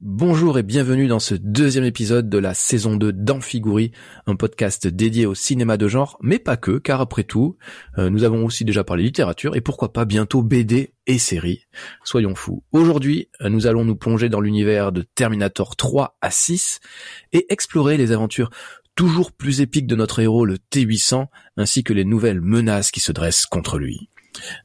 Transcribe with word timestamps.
Bonjour 0.00 0.56
et 0.60 0.62
bienvenue 0.62 1.08
dans 1.08 1.18
ce 1.18 1.34
deuxième 1.34 1.82
épisode 1.82 2.28
de 2.28 2.38
la 2.38 2.54
saison 2.54 2.94
2 2.94 3.12
d'Amphigouri, 3.12 3.90
un 4.28 4.36
podcast 4.36 4.86
dédié 4.86 5.26
au 5.26 5.34
cinéma 5.34 5.76
de 5.76 5.88
genre, 5.88 6.16
mais 6.22 6.38
pas 6.38 6.56
que, 6.56 6.78
car 6.78 7.00
après 7.00 7.24
tout, 7.24 7.56
euh, 7.98 8.08
nous 8.08 8.22
avons 8.22 8.44
aussi 8.44 8.64
déjà 8.64 8.84
parlé 8.84 9.02
littérature 9.02 9.56
et 9.56 9.60
pourquoi 9.60 9.92
pas 9.92 10.04
bientôt 10.04 10.44
BD 10.44 10.94
et 11.08 11.18
séries. 11.18 11.64
Soyons 12.04 12.36
fous. 12.36 12.62
Aujourd'hui, 12.70 13.28
euh, 13.40 13.48
nous 13.48 13.66
allons 13.66 13.84
nous 13.84 13.96
plonger 13.96 14.28
dans 14.28 14.40
l'univers 14.40 14.92
de 14.92 15.02
Terminator 15.02 15.74
3 15.74 16.16
à 16.20 16.30
6 16.30 16.78
et 17.32 17.52
explorer 17.52 17.96
les 17.96 18.12
aventures 18.12 18.50
toujours 18.94 19.32
plus 19.32 19.62
épiques 19.62 19.88
de 19.88 19.96
notre 19.96 20.20
héros, 20.20 20.44
le 20.44 20.58
T-800, 20.58 21.26
ainsi 21.56 21.82
que 21.82 21.92
les 21.92 22.04
nouvelles 22.04 22.40
menaces 22.40 22.92
qui 22.92 23.00
se 23.00 23.10
dressent 23.10 23.46
contre 23.46 23.78
lui. 23.78 24.10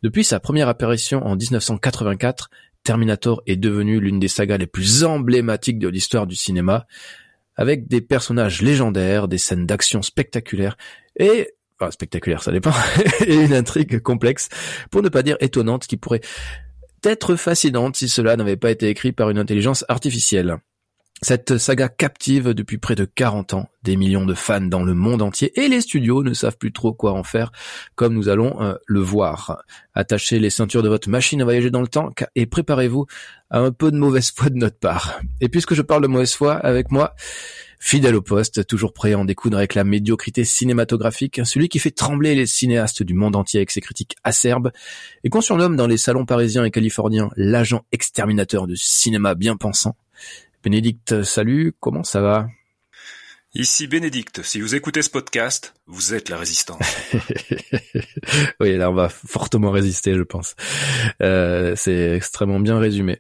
Depuis 0.04 0.24
sa 0.24 0.40
première 0.40 0.68
apparition 0.68 1.26
en 1.26 1.36
1984, 1.36 2.52
Terminator 2.84 3.42
est 3.48 3.56
devenu 3.56 4.00
l'une 4.00 4.20
des 4.20 4.28
sagas 4.28 4.58
les 4.58 4.68
plus 4.68 5.04
emblématiques 5.04 5.80
de 5.80 5.88
l'histoire 5.88 6.28
du 6.28 6.36
cinéma, 6.36 6.86
avec 7.56 7.88
des 7.88 8.02
personnages 8.02 8.62
légendaires, 8.62 9.28
des 9.28 9.38
scènes 9.38 9.66
d'action 9.66 10.02
spectaculaires 10.02 10.78
et 11.18 11.54
enfin 11.80 11.92
spectaculaire, 11.92 12.44
ça 12.44 12.52
dépend, 12.52 12.74
et 13.26 13.36
une 13.36 13.54
intrigue 13.54 14.00
complexe, 14.00 14.50
pour 14.92 15.02
ne 15.02 15.10
pas 15.10 15.24
dire 15.24 15.38
étonnante, 15.40 15.88
qui 15.88 15.98
pourrait 15.98 16.22
être 17.04 17.36
fascinante 17.36 17.96
si 17.96 18.08
cela 18.08 18.36
n'avait 18.38 18.58
pas 18.58 18.72
été 18.72 18.90
écrit 18.90 19.12
par 19.12 19.30
une 19.30 19.38
intelligence 19.38 19.86
artificielle. 19.88 20.58
Cette 21.24 21.58
saga 21.58 21.88
captive 21.88 22.50
depuis 22.50 22.78
près 22.78 22.96
de 22.96 23.06
40 23.06 23.54
ans 23.54 23.70
des 23.82 23.96
millions 23.96 24.26
de 24.26 24.34
fans 24.34 24.60
dans 24.60 24.84
le 24.84 24.94
monde 24.94 25.22
entier 25.22 25.58
et 25.58 25.70
les 25.70 25.80
studios 25.80 26.22
ne 26.22 26.34
savent 26.34 26.58
plus 26.58 26.74
trop 26.74 26.92
quoi 26.92 27.14
en 27.14 27.24
faire 27.24 27.54
comme 27.96 28.14
nous 28.14 28.28
allons 28.28 28.62
euh, 28.62 28.76
le 28.88 29.00
voir. 29.00 29.64
Attachez 29.94 30.38
les 30.38 30.50
ceintures 30.50 30.84
de 30.84 30.90
votre 30.90 31.10
machine 31.10 31.40
à 31.40 31.46
voyager 31.46 31.72
dans 31.72 31.80
le 31.80 31.88
temps 31.88 32.10
et 32.36 32.46
préparez-vous 32.46 33.06
à 33.50 33.60
un 33.60 33.72
peu 33.72 33.90
de 33.90 33.96
mauvaise 33.96 34.34
foi 34.36 34.50
de 34.50 34.58
notre 34.58 34.78
part. 34.78 35.22
Et 35.40 35.48
puisque 35.48 35.76
je 35.76 35.82
parle 35.82 36.02
de 36.02 36.08
mauvaise 36.08 36.34
foi 36.34 36.56
avec 36.56 36.92
moi, 36.92 37.16
fidèle 37.80 38.16
au 38.16 38.22
poste, 38.22 38.68
toujours 38.68 38.92
prêt 38.92 39.14
à 39.14 39.20
en 39.20 39.24
découdre 39.24 39.56
avec 39.56 39.76
la 39.76 39.86
médiocrité 39.86 40.44
cinématographique, 40.44 41.40
celui 41.46 41.70
qui 41.70 41.80
fait 41.80 41.92
trembler 41.92 42.36
les 42.36 42.48
cinéastes 42.48 43.02
du 43.02 43.14
monde 43.14 43.38
entier 43.38 43.60
avec 43.60 43.72
ses 43.72 43.80
critiques 43.80 44.18
acerbes, 44.26 44.72
et 45.24 45.30
qu'on 45.30 45.42
surnomme 45.42 45.78
dans 45.78 45.88
les 45.88 45.98
salons 45.98 46.26
parisiens 46.26 46.66
et 46.66 46.72
californiens 46.72 47.30
l'agent 47.38 47.86
exterminateur 47.94 48.68
du 48.68 48.76
cinéma 48.76 49.36
bien 49.36 49.56
pensant, 49.56 49.96
Bénédicte, 50.64 51.24
salut, 51.24 51.74
comment 51.82 52.04
ça 52.04 52.22
va? 52.22 52.48
Ici 53.56 53.86
Bénédicte, 53.86 54.42
si 54.42 54.62
vous 54.62 54.74
écoutez 54.74 55.04
ce 55.04 55.12
podcast, 55.12 55.76
vous 55.86 56.16
êtes 56.16 56.30
la 56.30 56.38
résistance. 56.38 56.82
oui, 58.60 58.78
là 58.78 58.90
on 58.90 58.96
va 58.96 59.10
fortement 59.10 59.70
résister, 59.70 60.16
je 60.16 60.24
pense. 60.24 60.56
Euh, 61.22 61.74
c'est 61.76 62.16
extrêmement 62.16 62.60
bien 62.60 62.80
résumé. 62.80 63.20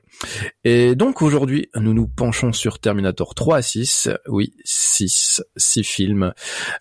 Et 0.64 0.96
donc 0.96 1.22
aujourd'hui, 1.22 1.70
nous 1.76 1.94
nous 1.94 2.08
penchons 2.08 2.52
sur 2.52 2.80
Terminator 2.80 3.36
3 3.36 3.58
à 3.58 3.62
6. 3.62 4.10
Oui, 4.28 4.56
6. 4.64 5.44
6 5.56 5.84
films 5.84 6.34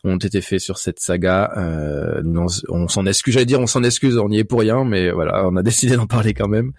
ont 0.03 0.17
été 0.17 0.41
faits 0.41 0.61
sur 0.61 0.79
cette 0.79 1.01
saga. 1.01 1.53
Euh, 1.59 2.23
on 2.71 2.89
s'en 2.89 3.05
excuse, 3.05 3.35
j'allais 3.35 3.45
dire 3.45 3.61
on 3.61 3.67
s'en 3.67 3.83
excuse, 3.83 4.17
on 4.17 4.31
n'y 4.31 4.39
est 4.39 4.45
pour 4.45 4.61
rien, 4.61 4.85
mais 4.85 5.11
voilà, 5.11 5.47
on 5.47 5.57
a 5.57 5.63
décidé 5.65 5.97
d'en 5.97 6.07
parler 6.07 6.33
quand 6.33 6.49
même. 6.49 6.73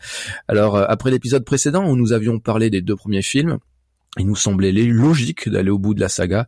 Alors, 0.47 0.75
euh, 0.75 0.85
après 0.87 1.11
l'épisode 1.11 1.45
précédent 1.45 1.87
où 1.87 1.95
nous 1.95 2.13
avions 2.13 2.39
parlé 2.39 2.71
des 2.71 2.81
deux 2.81 2.95
premiers 2.95 3.21
films, 3.21 3.59
il 4.17 4.27
nous 4.27 4.35
semblait 4.35 4.71
logique 4.71 5.49
d'aller 5.49 5.69
au 5.69 5.79
bout 5.79 5.93
de 5.93 5.99
la 5.99 6.09
saga. 6.09 6.47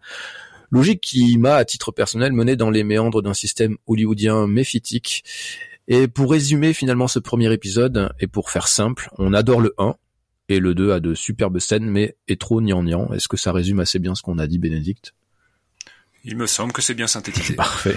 Logique 0.72 1.02
qui 1.02 1.38
m'a, 1.38 1.56
à 1.56 1.66
titre 1.66 1.92
personnel, 1.92 2.34
mené 2.34 2.56
dans 2.56 2.70
les 2.70 2.84
méandres 2.84 3.22
d'un 3.22 3.34
système 3.34 3.78
hollywoodien 3.88 4.48
méphitique. 4.48 5.24
Et 5.88 6.08
pour 6.08 6.32
résumer 6.32 6.74
finalement 6.74 7.08
ce 7.08 7.20
premier 7.20 7.52
épisode, 7.54 8.12
et 8.20 8.28
pour 8.28 8.50
faire 8.50 8.68
simple, 8.68 9.10
on 9.18 9.34
adore 9.34 9.62
le 9.62 9.74
1, 9.78 9.96
et 10.50 10.60
le 10.60 10.76
2 10.76 10.92
a 10.92 11.00
de 11.00 11.14
superbes 11.14 11.60
scènes, 11.60 11.90
mais 11.90 12.16
est 12.28 12.40
trop 12.40 12.62
niant 12.62 13.12
Est-ce 13.14 13.28
que 13.28 13.38
ça 13.38 13.52
résume 13.52 13.80
assez 13.80 14.00
bien 14.00 14.16
ce 14.16 14.22
qu'on 14.22 14.38
a 14.38 14.48
dit, 14.48 14.60
Bénédicte? 14.60 15.14
Il 16.24 16.38
me 16.38 16.48
semble 16.48 16.74
que 16.74 16.82
c'est 16.82 16.96
bien 16.96 17.08
synthétisé. 17.08 17.54
Parfait. 17.56 17.96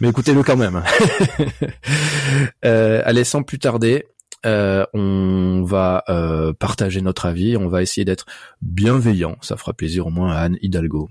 Mais 0.00 0.08
écoutez-le 0.08 0.42
quand 0.42 0.56
même. 0.56 0.82
euh, 2.64 3.02
allez, 3.04 3.24
sans 3.24 3.42
plus 3.42 3.58
tarder, 3.58 4.06
euh, 4.46 4.84
on 4.94 5.62
va 5.64 6.04
euh, 6.08 6.52
partager 6.52 7.00
notre 7.00 7.26
avis, 7.26 7.56
on 7.56 7.68
va 7.68 7.82
essayer 7.82 8.04
d'être 8.04 8.26
bienveillant, 8.62 9.36
ça 9.40 9.56
fera 9.56 9.72
plaisir 9.72 10.06
au 10.06 10.10
moins 10.10 10.32
à 10.32 10.40
Anne 10.40 10.58
Hidalgo. 10.62 11.08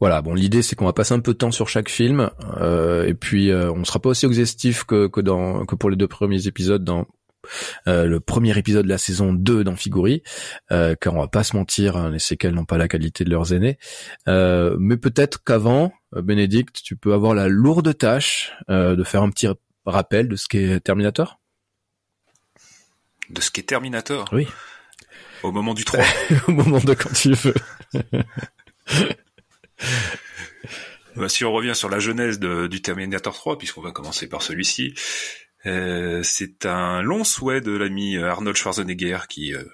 Voilà, 0.00 0.22
bon, 0.22 0.34
l'idée 0.34 0.62
c'est 0.62 0.76
qu'on 0.76 0.84
va 0.84 0.92
passer 0.92 1.14
un 1.14 1.20
peu 1.20 1.32
de 1.32 1.38
temps 1.38 1.50
sur 1.50 1.68
chaque 1.68 1.88
film, 1.88 2.30
euh, 2.60 3.04
et 3.06 3.14
puis 3.14 3.50
euh, 3.50 3.72
on 3.72 3.84
sera 3.84 3.98
pas 3.98 4.10
aussi 4.10 4.26
exhaustif 4.26 4.84
que, 4.84 5.08
que 5.08 5.20
dans 5.20 5.66
que 5.66 5.74
pour 5.74 5.90
les 5.90 5.96
deux 5.96 6.08
premiers 6.08 6.46
épisodes 6.46 6.84
dans 6.84 7.06
euh, 7.86 8.06
le 8.06 8.20
premier 8.20 8.56
épisode 8.58 8.84
de 8.84 8.88
la 8.88 8.98
saison 8.98 9.32
2 9.32 9.64
d'Amphigourie, 9.64 10.22
euh, 10.72 10.94
car 11.00 11.14
on 11.14 11.20
va 11.20 11.28
pas 11.28 11.44
se 11.44 11.56
mentir, 11.56 11.96
hein, 11.96 12.10
les 12.10 12.18
séquelles 12.18 12.54
n'ont 12.54 12.64
pas 12.64 12.78
la 12.78 12.88
qualité 12.88 13.24
de 13.24 13.30
leurs 13.30 13.52
aînés. 13.52 13.78
Euh, 14.28 14.76
mais 14.78 14.96
peut-être 14.96 15.42
qu'avant, 15.42 15.92
Bénédicte, 16.12 16.80
tu 16.82 16.96
peux 16.96 17.12
avoir 17.12 17.34
la 17.34 17.48
lourde 17.48 17.96
tâche 17.96 18.52
de 18.68 19.04
faire 19.04 19.22
un 19.22 19.30
petit 19.30 19.46
rappel 19.84 20.28
de 20.28 20.36
ce 20.36 20.48
qu'est 20.48 20.80
Terminator? 20.80 21.38
De 23.30 23.40
ce 23.40 23.50
qu'est 23.50 23.62
Terminator? 23.62 24.28
Oui. 24.32 24.46
Au 25.42 25.52
moment 25.52 25.74
du 25.74 25.84
3. 25.84 26.02
Au 26.48 26.52
moment 26.52 26.78
de 26.78 26.94
quand 26.94 27.12
tu 27.12 27.32
veux. 27.32 27.54
Bah, 31.16 31.28
si 31.28 31.44
on 31.44 31.52
revient 31.52 31.74
sur 31.74 31.88
la 31.88 31.98
genèse 31.98 32.38
du 32.38 32.80
Terminator 32.80 33.34
3, 33.34 33.58
puisqu'on 33.58 33.80
va 33.80 33.90
commencer 33.90 34.28
par 34.28 34.40
celui-ci, 34.40 34.94
euh, 35.66 36.22
c'est 36.22 36.64
un 36.64 37.02
long 37.02 37.24
souhait 37.24 37.60
de 37.60 37.72
l'ami 37.72 38.16
Arnold 38.16 38.56
Schwarzenegger 38.56 39.20
qui, 39.28 39.52
euh, 39.52 39.64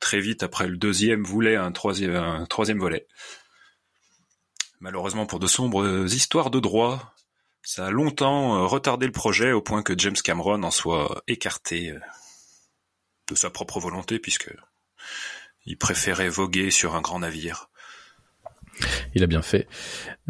très 0.00 0.18
vite 0.20 0.42
après 0.42 0.66
le 0.66 0.76
deuxième, 0.76 1.22
voulait 1.22 1.54
un 1.54 1.70
troisième, 1.70 2.16
un 2.16 2.46
troisième 2.46 2.80
volet. 2.80 3.06
Malheureusement 4.80 5.26
pour 5.26 5.38
de 5.38 5.46
sombres 5.46 6.12
histoires 6.12 6.50
de 6.50 6.58
droit, 6.58 7.14
ça 7.62 7.86
a 7.86 7.90
longtemps 7.90 8.56
euh, 8.56 8.66
retardé 8.66 9.06
le 9.06 9.12
projet 9.12 9.52
au 9.52 9.62
point 9.62 9.82
que 9.84 9.94
James 9.96 10.16
Cameron 10.16 10.62
en 10.64 10.70
soit 10.72 11.22
écarté 11.28 11.94
de 13.28 13.34
sa 13.36 13.50
propre 13.50 13.78
volonté 13.78 14.18
puisque 14.18 14.52
il 15.64 15.78
préférait 15.78 16.28
voguer 16.28 16.70
sur 16.72 16.96
un 16.96 17.00
grand 17.02 17.20
navire. 17.20 17.68
Il 19.14 19.22
a 19.22 19.26
bien 19.26 19.42
fait. 19.42 19.66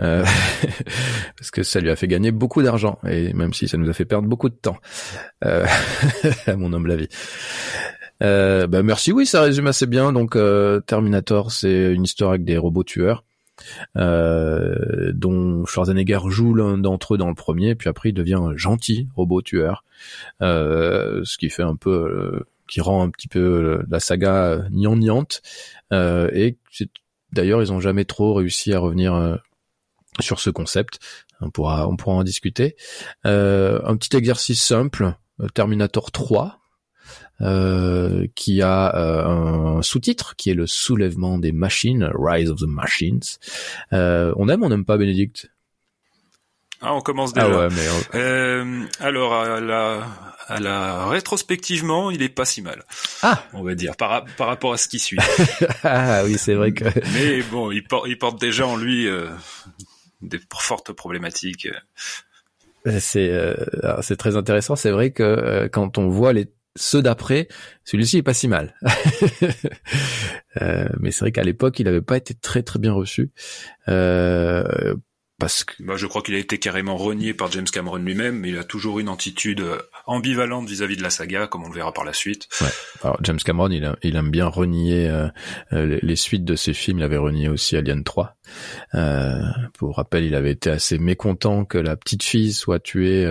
Euh, 0.01 0.25
parce 1.37 1.51
que 1.51 1.63
ça 1.63 1.81
lui 1.81 1.91
a 1.91 1.97
fait 1.97 2.09
gagner 2.09 2.31
beaucoup 2.31 2.63
d'argent, 2.63 2.99
et 3.07 3.33
même 3.33 3.53
si 3.53 3.69
ça 3.69 3.77
nous 3.77 3.89
a 3.89 3.93
fait 3.93 4.05
perdre 4.05 4.29
beaucoup 4.29 4.49
de 4.49 4.55
temps, 4.55 4.77
euh, 5.45 5.67
à 6.47 6.57
mon 6.57 6.73
humble 6.73 6.93
avis. 6.93 7.09
Euh, 8.23 8.67
bah 8.67 8.83
merci, 8.83 9.13
oui, 9.13 9.27
ça 9.27 9.43
résume 9.43 9.67
assez 9.67 9.87
bien. 9.87 10.13
Donc 10.13 10.37
euh, 10.37 10.81
Terminator, 10.81 11.53
c'est 11.53 11.93
une 11.93 12.05
histoire 12.05 12.31
avec 12.31 12.45
des 12.45 12.59
robots 12.59 12.85
tueurs, 12.85 13.25
euh, 13.97 15.13
dont 15.15 15.65
Schwarzenegger 15.67 16.21
joue 16.29 16.55
l'un 16.55 16.79
d'entre 16.79 17.15
eux 17.15 17.19
dans 17.19 17.29
le 17.29 17.35
premier, 17.35 17.75
puis 17.75 17.89
après 17.89 18.11
il 18.11 18.15
devient 18.15 18.35
un 18.41 18.57
gentil 18.57 19.09
robot 19.15 19.43
tueur, 19.43 19.85
ce 20.41 21.37
qui 21.39 21.51
fait 21.51 21.63
un 21.63 21.77
peu, 21.77 22.45
qui 22.69 22.81
rend 22.81 23.03
un 23.03 23.11
petit 23.11 23.29
peu 23.29 23.83
la 23.89 24.01
saga 24.01 24.65
gnangnante, 24.71 25.43
et 25.93 26.57
c'est 26.71 26.91
D'ailleurs, 27.33 27.63
ils 27.63 27.73
ont 27.73 27.81
jamais 27.81 28.05
trop 28.05 28.35
réussi 28.35 28.73
à 28.73 28.79
revenir 28.79 29.15
euh, 29.15 29.37
sur 30.21 30.41
ce 30.41 30.51
concept. 30.51 30.99
On 31.41 31.51
pourra, 31.51 31.89
on 31.89 31.97
pourra 31.97 32.17
en 32.17 32.25
discuter. 32.25 32.77
Euh, 33.27 33.81
un 33.85 33.97
petit 33.97 34.17
exercice 34.17 34.63
simple, 34.63 35.15
euh, 35.41 35.47
Terminator 35.55 36.11
3, 36.11 36.61
euh, 37.41 38.27
qui 38.35 38.63
a 38.63 38.97
un 38.97 39.83
sous-titre 39.83 40.35
qui 40.37 40.51
est 40.51 40.55
le 40.55 40.67
soulèvement 40.67 41.39
des 41.39 41.53
machines, 41.53 42.11
Rise 42.13 42.51
of 42.51 42.59
the 42.59 42.67
Machines. 42.67 43.21
on 43.93 44.49
aime, 44.49 44.63
on 44.63 44.69
n'aime 44.69 44.85
pas 44.85 44.97
Bénédicte? 44.97 45.51
Ah, 46.81 46.95
on 46.95 47.01
commence 47.01 47.33
déjà. 47.33 47.47
Ah 47.47 47.69
ouais, 47.69 47.69
mais... 47.75 48.19
euh, 48.19 48.85
alors, 49.01 49.35
à 49.35 49.61
la, 49.61 50.07
à 50.47 50.61
la 50.61 51.07
rétrospectivement, 51.09 52.11
il 52.11 52.23
est 52.23 52.29
pas 52.29 52.45
si 52.45 52.63
mal. 52.63 52.85
Ah, 53.23 53.45
on 53.53 53.63
va 53.63 53.75
dire 53.75 53.97
par, 53.97 54.25
par 54.37 54.47
rapport 54.47 54.73
à 54.73 54.77
ce 54.77 54.89
qui 54.89 54.99
suit. 54.99 55.19
ah 55.83 56.23
oui, 56.25 56.39
c'est 56.39 56.55
vrai 56.55 56.73
que. 56.73 56.85
Mais 57.15 57.43
bon, 57.43 57.71
il 57.71 57.85
porte, 57.85 58.07
il 58.09 58.19
porte 58.19 58.41
déjà 58.41 58.67
en 58.67 58.77
lui 58.77 59.07
euh, 59.07 59.27
des 60.23 60.41
fortes 60.59 60.93
problématiques. 60.93 61.69
C'est 63.01 63.31
euh, 63.31 63.55
c'est 64.03 64.17
très 64.17 64.37
intéressant. 64.37 64.77
C'est 64.77 64.91
vrai 64.91 65.11
que 65.11 65.23
euh, 65.23 65.69
quand 65.69 65.99
on 65.99 66.09
voit 66.09 66.33
les 66.33 66.53
ceux 66.77 67.03
d'après, 67.03 67.49
celui-ci 67.85 68.19
est 68.19 68.23
pas 68.23 68.35
si 68.35 68.47
mal. 68.47 68.75
euh, 70.63 70.89
mais 71.01 71.11
c'est 71.11 71.21
vrai 71.21 71.33
qu'à 71.33 71.43
l'époque, 71.43 71.79
il 71.81 71.89
avait 71.89 72.01
pas 72.01 72.17
été 72.17 72.35
très 72.35 72.63
très 72.63 72.79
bien 72.79 72.93
reçu. 72.93 73.33
Parce 75.39 75.63
que 75.63 75.81
bah, 75.81 75.95
je 75.97 76.07
crois 76.07 76.23
qu'il 76.23 76.35
a 76.35 76.39
été 76.39 76.59
carrément 76.59 76.97
renié 76.97 77.33
par 77.33 77.51
James 77.53 77.65
Cameron 77.65 77.99
lui-même, 77.99 78.41
mais 78.41 78.49
il 78.49 78.59
a 78.59 78.65
toujours 78.65 78.99
une 78.99 79.09
attitude 79.09 79.61
euh, 79.61 79.79
ambivalente 80.07 80.69
vis-à-vis 80.69 80.97
de 80.97 81.03
la 81.03 81.11
saga, 81.11 81.47
comme 81.47 81.63
on 81.63 81.69
le 81.69 81.75
verra 81.75 81.93
par 81.93 82.05
la 82.05 82.13
suite. 82.13 82.49
Ouais. 82.61 82.67
Alors 83.05 83.19
James 83.23 83.39
Cameron, 83.39 83.71
il, 83.71 83.95
il 84.03 84.17
aime 84.17 84.31
bien 84.31 84.49
renier 84.49 85.09
euh, 85.09 85.29
euh, 85.73 85.99
les, 86.03 86.17
suites 86.17 86.45
de 86.45 86.57
ses 86.57 86.75
films. 86.75 86.99
Il 86.99 87.05
avait 87.05 87.19
renié 87.19 87.49
aussi 87.49 87.77
Alien 87.77 88.03
3. 88.03 88.37
Euh, 88.95 89.41
pour 89.75 89.95
rappel, 89.95 90.25
il 90.25 90.35
avait 90.35 90.51
été 90.51 90.71
assez 90.71 90.99
mécontent 90.99 91.65
que 91.65 91.79
la 91.79 91.97
petite 91.97 92.25
fille 92.25 92.53
soit 92.53 92.81
tuée 92.81 93.25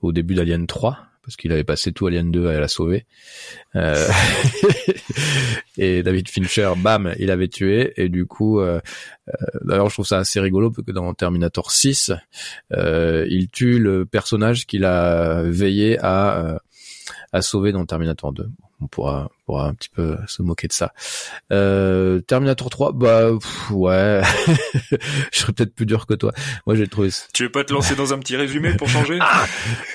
au 0.00 0.12
début 0.12 0.34
d'Alien 0.34 0.66
3 0.66 1.09
parce 1.30 1.36
qu'il 1.36 1.52
avait 1.52 1.62
passé 1.62 1.92
tout 1.92 2.08
Alien 2.08 2.32
2 2.32 2.48
à 2.48 2.58
la 2.58 2.66
sauver. 2.66 3.06
Euh, 3.76 4.08
et 5.78 6.02
David 6.02 6.28
Fincher, 6.28 6.72
bam, 6.76 7.14
il 7.20 7.30
avait 7.30 7.46
tué. 7.46 7.92
Et 7.96 8.08
du 8.08 8.26
coup, 8.26 8.58
euh, 8.58 8.80
euh, 9.28 9.32
d'ailleurs, 9.62 9.88
je 9.90 9.94
trouve 9.94 10.06
ça 10.06 10.18
assez 10.18 10.40
rigolo 10.40 10.72
parce 10.72 10.84
que 10.84 10.90
dans 10.90 11.14
Terminator 11.14 11.70
6, 11.70 12.10
il 12.72 13.48
tue 13.52 13.78
le 13.78 14.06
personnage 14.06 14.66
qu'il 14.66 14.84
a 14.84 15.42
veillé 15.44 15.98
à 16.02 16.60
à 17.32 17.42
sauver 17.42 17.72
dans 17.72 17.84
Terminator 17.86 18.32
2 18.32 18.50
on 18.80 18.86
pourra, 18.86 19.30
pourra 19.44 19.68
un 19.68 19.74
petit 19.74 19.88
peu 19.88 20.16
se 20.26 20.42
moquer 20.42 20.68
de 20.68 20.72
ça. 20.72 20.92
Euh, 21.52 22.20
Terminator 22.20 22.70
3, 22.70 22.92
bah 22.92 23.30
ouais, 23.70 24.22
je 25.32 25.38
serais 25.38 25.52
peut-être 25.52 25.74
plus 25.74 25.86
dur 25.86 26.06
que 26.06 26.14
toi. 26.14 26.32
Moi, 26.66 26.76
j'ai 26.76 26.86
trouvé. 26.86 27.10
Tu 27.34 27.44
veux 27.44 27.50
pas 27.50 27.64
te 27.64 27.72
lancer 27.72 27.94
dans 27.94 28.14
un 28.14 28.18
petit 28.18 28.36
résumé 28.36 28.74
pour 28.74 28.88
changer? 28.88 29.18
Ah 29.32 29.44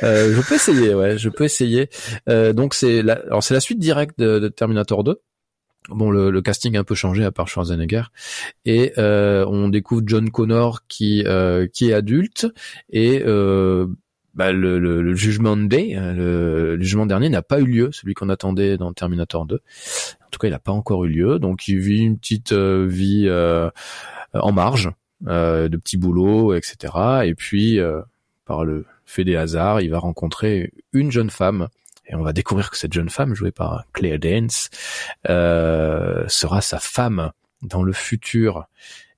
euh, 0.04 0.36
Je 0.36 0.42
peux 0.48 0.56
essayer, 0.56 0.94
ouais, 0.94 1.18
je 1.18 1.30
peux 1.30 1.44
essayer. 1.44 1.90
Euh, 2.30 2.54
donc 2.54 2.74
c'est 2.74 3.02
la, 3.02 3.14
alors 3.14 3.44
c'est 3.44 3.54
la 3.54 3.60
suite 3.60 3.80
directe 3.80 4.18
de, 4.20 4.40
de 4.40 4.48
Terminator 4.48 5.04
2. 5.04 5.20
Bon, 5.90 6.10
le, 6.10 6.32
le, 6.32 6.42
casting 6.42 6.76
a 6.78 6.80
un 6.80 6.84
peu 6.84 6.96
changé 6.96 7.24
à 7.24 7.32
part 7.32 7.48
Schwarzenegger 7.48 8.04
et 8.66 8.94
euh, 8.98 9.46
on 9.48 9.70
découvre 9.70 10.02
John 10.06 10.30
Connor 10.32 10.88
qui 10.88 11.24
euh, 11.26 11.68
qui 11.68 11.90
est 11.90 11.94
adulte 11.94 12.48
et 12.90 13.22
euh, 13.26 13.88
bah, 14.36 14.52
le, 14.52 14.80
le, 14.80 15.02
le, 15.02 15.16
jugement 15.16 15.56
day, 15.56 15.96
hein, 15.96 16.14
le, 16.14 16.78
jugement 16.82 17.06
dernier 17.06 17.30
n'a 17.30 17.42
pas 17.42 17.62
eu 17.62 17.66
lieu, 17.66 17.90
celui 17.94 18.14
qu'on 18.14 18.30
attendait 18.30 18.78
dans 18.78 18.92
Terminator 18.94 19.46
2. 19.46 19.56
En 19.56 20.30
tout 20.30 20.40
cas, 20.40 20.48
il 20.50 20.52
n'a 20.52 20.60
pas 20.60 20.74
encore 20.74 21.06
eu 21.06 21.10
lieu, 21.10 21.40
donc 21.40 21.68
il 21.70 21.80
vit 21.80 22.04
une 22.04 22.18
petite 22.18 22.52
euh, 22.52 22.86
vie 22.86 23.26
euh, 23.28 23.70
en 24.34 24.52
marge, 24.52 24.92
euh, 25.28 25.70
de 25.70 25.78
petits 25.78 25.98
boulots, 25.98 26.54
etc. 26.54 26.94
Et 27.24 27.34
puis, 27.34 27.80
par 28.46 28.66
le 28.66 28.86
fait 29.06 29.24
des 29.24 29.38
hasards, 29.38 29.82
il 29.82 29.90
va 29.90 30.00
rencontrer 30.00 30.72
une 30.92 31.12
jeune 31.12 31.30
femme. 31.30 31.70
Et 32.08 32.14
on 32.16 32.22
va 32.22 32.34
découvrir 32.34 32.70
que 32.70 32.78
cette 32.78 32.94
jeune 32.94 33.10
femme, 33.10 33.34
jouée 33.34 33.52
par 33.52 33.86
Claire 33.94 34.20
Dance, 34.20 34.70
sera 35.26 36.62
sa 36.62 36.80
femme 36.80 37.32
dans 37.62 37.84
le 37.84 37.94
futur 37.94 38.68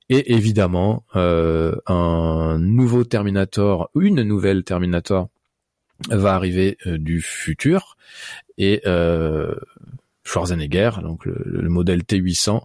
et 0.09 0.33
évidemment 0.33 1.03
euh, 1.15 1.75
un 1.85 2.57
nouveau 2.59 3.03
Terminator, 3.03 3.89
une 3.99 4.21
nouvelle 4.23 4.63
Terminator 4.63 5.29
va 6.09 6.35
arriver 6.35 6.77
euh, 6.85 6.97
du 6.97 7.21
futur 7.21 7.97
et 8.57 8.81
euh, 8.85 9.55
Schwarzenegger, 10.27 10.91
donc 11.01 11.25
le, 11.25 11.69
modèle 11.69 12.01
T800, 12.01 12.61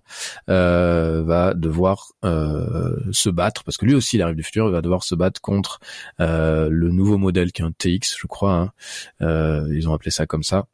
euh, 0.48 1.22
va 1.22 1.54
devoir 1.54 2.08
euh, 2.24 2.96
se 3.12 3.30
battre 3.30 3.62
parce 3.62 3.76
que 3.76 3.86
lui 3.86 3.94
aussi 3.94 4.16
il 4.16 4.22
arrive 4.22 4.34
du 4.34 4.42
futur, 4.42 4.66
il 4.66 4.72
va 4.72 4.82
devoir 4.82 5.04
se 5.04 5.14
battre 5.14 5.40
contre 5.40 5.78
euh, 6.20 6.68
le 6.68 6.90
nouveau 6.90 7.18
modèle 7.18 7.52
qui 7.52 7.62
est 7.62 7.64
un 7.64 7.72
TX, 7.72 8.16
je 8.18 8.26
crois. 8.26 8.72
Hein. 9.20 9.64
ils 9.70 9.88
ont 9.88 9.94
appelé 9.94 10.10
ça 10.10 10.26
comme 10.26 10.42
ça. 10.42 10.66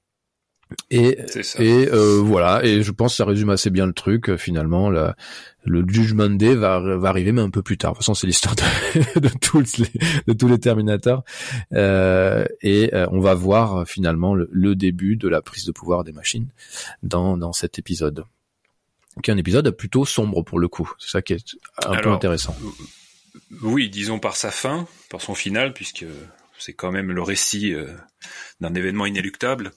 Et, 0.91 1.19
et 1.59 1.89
euh, 1.93 2.21
voilà, 2.23 2.65
et 2.65 2.83
je 2.83 2.93
pense 2.93 3.13
que 3.13 3.17
ça 3.17 3.25
résume 3.25 3.51
assez 3.51 3.71
bien 3.71 3.87
le 3.87 3.93
truc. 3.93 4.37
Finalement, 4.37 4.91
la, 4.91 5.17
le 5.65 5.85
Judgment 5.87 6.31
Day 6.31 6.55
va, 6.55 6.81
va 6.81 7.09
arriver, 7.09 7.33
mais 7.33 7.41
un 7.41 7.51
peu 7.51 7.63
plus 7.63 7.79
tard. 7.79 7.93
De 7.93 7.97
toute 7.97 8.05
façon, 8.05 8.15
c'est 8.15 8.27
l'histoire 8.27 8.55
de, 8.55 9.21
de, 9.21 9.29
tous 9.41 9.79
les, 9.79 9.91
de 10.27 10.33
tous 10.33 10.49
les 10.49 10.59
Terminators. 10.59 11.25
Euh, 11.73 12.45
et 12.61 12.95
euh, 12.95 13.07
on 13.11 13.21
va 13.21 13.35
voir 13.35 13.87
finalement 13.87 14.35
le, 14.35 14.49
le, 14.53 14.75
début 14.75 15.17
de 15.17 15.29
la 15.29 15.41
prise 15.41 15.65
de 15.65 15.73
pouvoir 15.73 16.05
des 16.05 16.13
machines 16.13 16.49
dans, 17.03 17.37
dans 17.37 17.53
cet 17.53 17.79
épisode. 17.79 18.25
Qui 19.23 19.31
est 19.31 19.35
un 19.35 19.39
épisode 19.39 19.71
plutôt 19.71 20.05
sombre 20.05 20.43
pour 20.43 20.59
le 20.59 20.69
coup. 20.69 20.91
C'est 20.99 21.11
ça 21.11 21.23
qui 21.23 21.33
est 21.33 21.57
un 21.85 21.97
peu 21.97 22.11
intéressant. 22.11 22.57
Oui, 23.63 23.89
disons 23.89 24.19
par 24.19 24.37
sa 24.37 24.51
fin, 24.51 24.87
par 25.11 25.21
son 25.21 25.35
final, 25.35 25.73
puisque 25.73 26.05
c'est 26.59 26.73
quand 26.73 26.93
même 26.93 27.13
le 27.13 27.23
récit 27.23 27.73
euh, 27.73 27.87
d'un 28.61 28.75
événement 28.75 29.07
inéluctable 29.07 29.73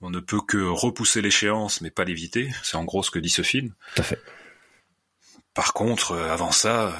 on 0.00 0.10
ne 0.10 0.20
peut 0.20 0.40
que 0.40 0.58
repousser 0.58 1.22
l'échéance, 1.22 1.80
mais 1.80 1.90
pas 1.90 2.04
l'éviter. 2.04 2.50
C'est 2.62 2.76
en 2.76 2.84
gros 2.84 3.02
ce 3.02 3.10
que 3.10 3.18
dit 3.18 3.28
ce 3.28 3.42
film. 3.42 3.74
Tout 3.94 4.02
à 4.02 4.04
fait. 4.04 4.20
Par 5.54 5.72
contre, 5.72 6.12
euh, 6.12 6.32
avant 6.32 6.52
ça, 6.52 6.96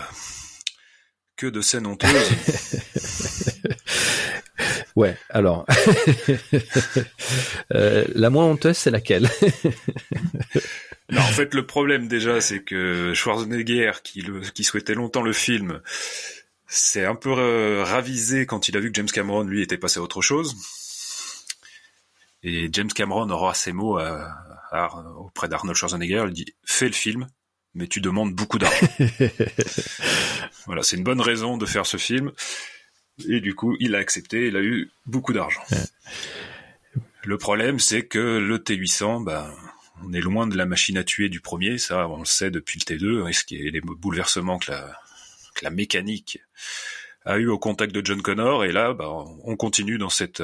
que 1.36 1.46
de 1.46 1.60
scènes 1.60 1.86
honteuses. 1.86 2.30
ouais, 4.96 5.16
alors. 5.30 5.66
Euh, 7.74 8.06
la 8.14 8.30
moins 8.30 8.46
honteuse, 8.46 8.78
c'est 8.78 8.90
laquelle? 8.90 9.28
Non, 11.10 11.22
en 11.22 11.32
fait, 11.32 11.54
le 11.54 11.66
problème 11.66 12.06
déjà, 12.06 12.40
c'est 12.40 12.62
que 12.62 13.14
Schwarzenegger, 13.14 13.92
qui, 14.02 14.26
qui 14.54 14.64
souhaitait 14.64 14.94
longtemps 14.94 15.22
le 15.22 15.32
film, 15.32 15.80
s'est 16.66 17.04
un 17.04 17.14
peu 17.14 17.30
euh, 17.30 17.82
ravisé 17.82 18.44
quand 18.44 18.68
il 18.68 18.76
a 18.76 18.80
vu 18.80 18.90
que 18.90 18.96
James 18.96 19.10
Cameron, 19.10 19.42
lui, 19.44 19.62
était 19.62 19.78
passé 19.78 20.00
à 20.00 20.02
autre 20.02 20.20
chose. 20.20 20.54
Et 22.48 22.68
James 22.72 22.88
Cameron 22.88 23.28
aura 23.30 23.54
ces 23.54 23.72
mots 23.72 24.00
auprès 25.18 25.48
d'Arnold 25.48 25.76
Schwarzenegger. 25.76 26.24
Il 26.28 26.32
dit 26.32 26.54
fais 26.64 26.86
le 26.86 26.92
film, 26.92 27.26
mais 27.74 27.86
tu 27.86 28.00
demandes 28.00 28.34
beaucoup 28.34 28.58
d'argent. 28.58 28.86
voilà, 30.66 30.82
c'est 30.82 30.96
une 30.96 31.04
bonne 31.04 31.20
raison 31.20 31.56
de 31.56 31.66
faire 31.66 31.86
ce 31.86 31.96
film. 31.96 32.32
Et 33.28 33.40
du 33.40 33.54
coup, 33.54 33.76
il 33.80 33.94
a 33.94 33.98
accepté. 33.98 34.46
Il 34.46 34.56
a 34.56 34.62
eu 34.62 34.90
beaucoup 35.06 35.32
d'argent. 35.32 35.62
Le 37.24 37.36
problème, 37.36 37.78
c'est 37.78 38.06
que 38.06 38.38
le 38.38 38.58
T800, 38.58 39.24
ben, 39.24 39.52
on 40.04 40.12
est 40.12 40.20
loin 40.20 40.46
de 40.46 40.56
la 40.56 40.66
machine 40.66 40.96
à 40.96 41.04
tuer 41.04 41.28
du 41.28 41.40
premier. 41.40 41.78
Ça, 41.78 42.08
on 42.08 42.20
le 42.20 42.24
sait 42.24 42.50
depuis 42.50 42.80
le 42.80 42.96
T2. 42.96 43.28
Et 43.28 43.32
ce 43.32 43.44
qui 43.44 43.56
est 43.56 43.70
les 43.70 43.80
bouleversements 43.80 44.58
que 44.58 44.70
la, 44.70 44.96
que 45.54 45.64
la 45.64 45.70
mécanique 45.70 46.38
a 47.24 47.36
eu 47.36 47.48
au 47.48 47.58
contact 47.58 47.94
de 47.94 48.04
John 48.04 48.22
Connor. 48.22 48.64
Et 48.64 48.72
là, 48.72 48.94
ben, 48.94 49.24
on 49.44 49.56
continue 49.56 49.98
dans 49.98 50.08
cette 50.08 50.42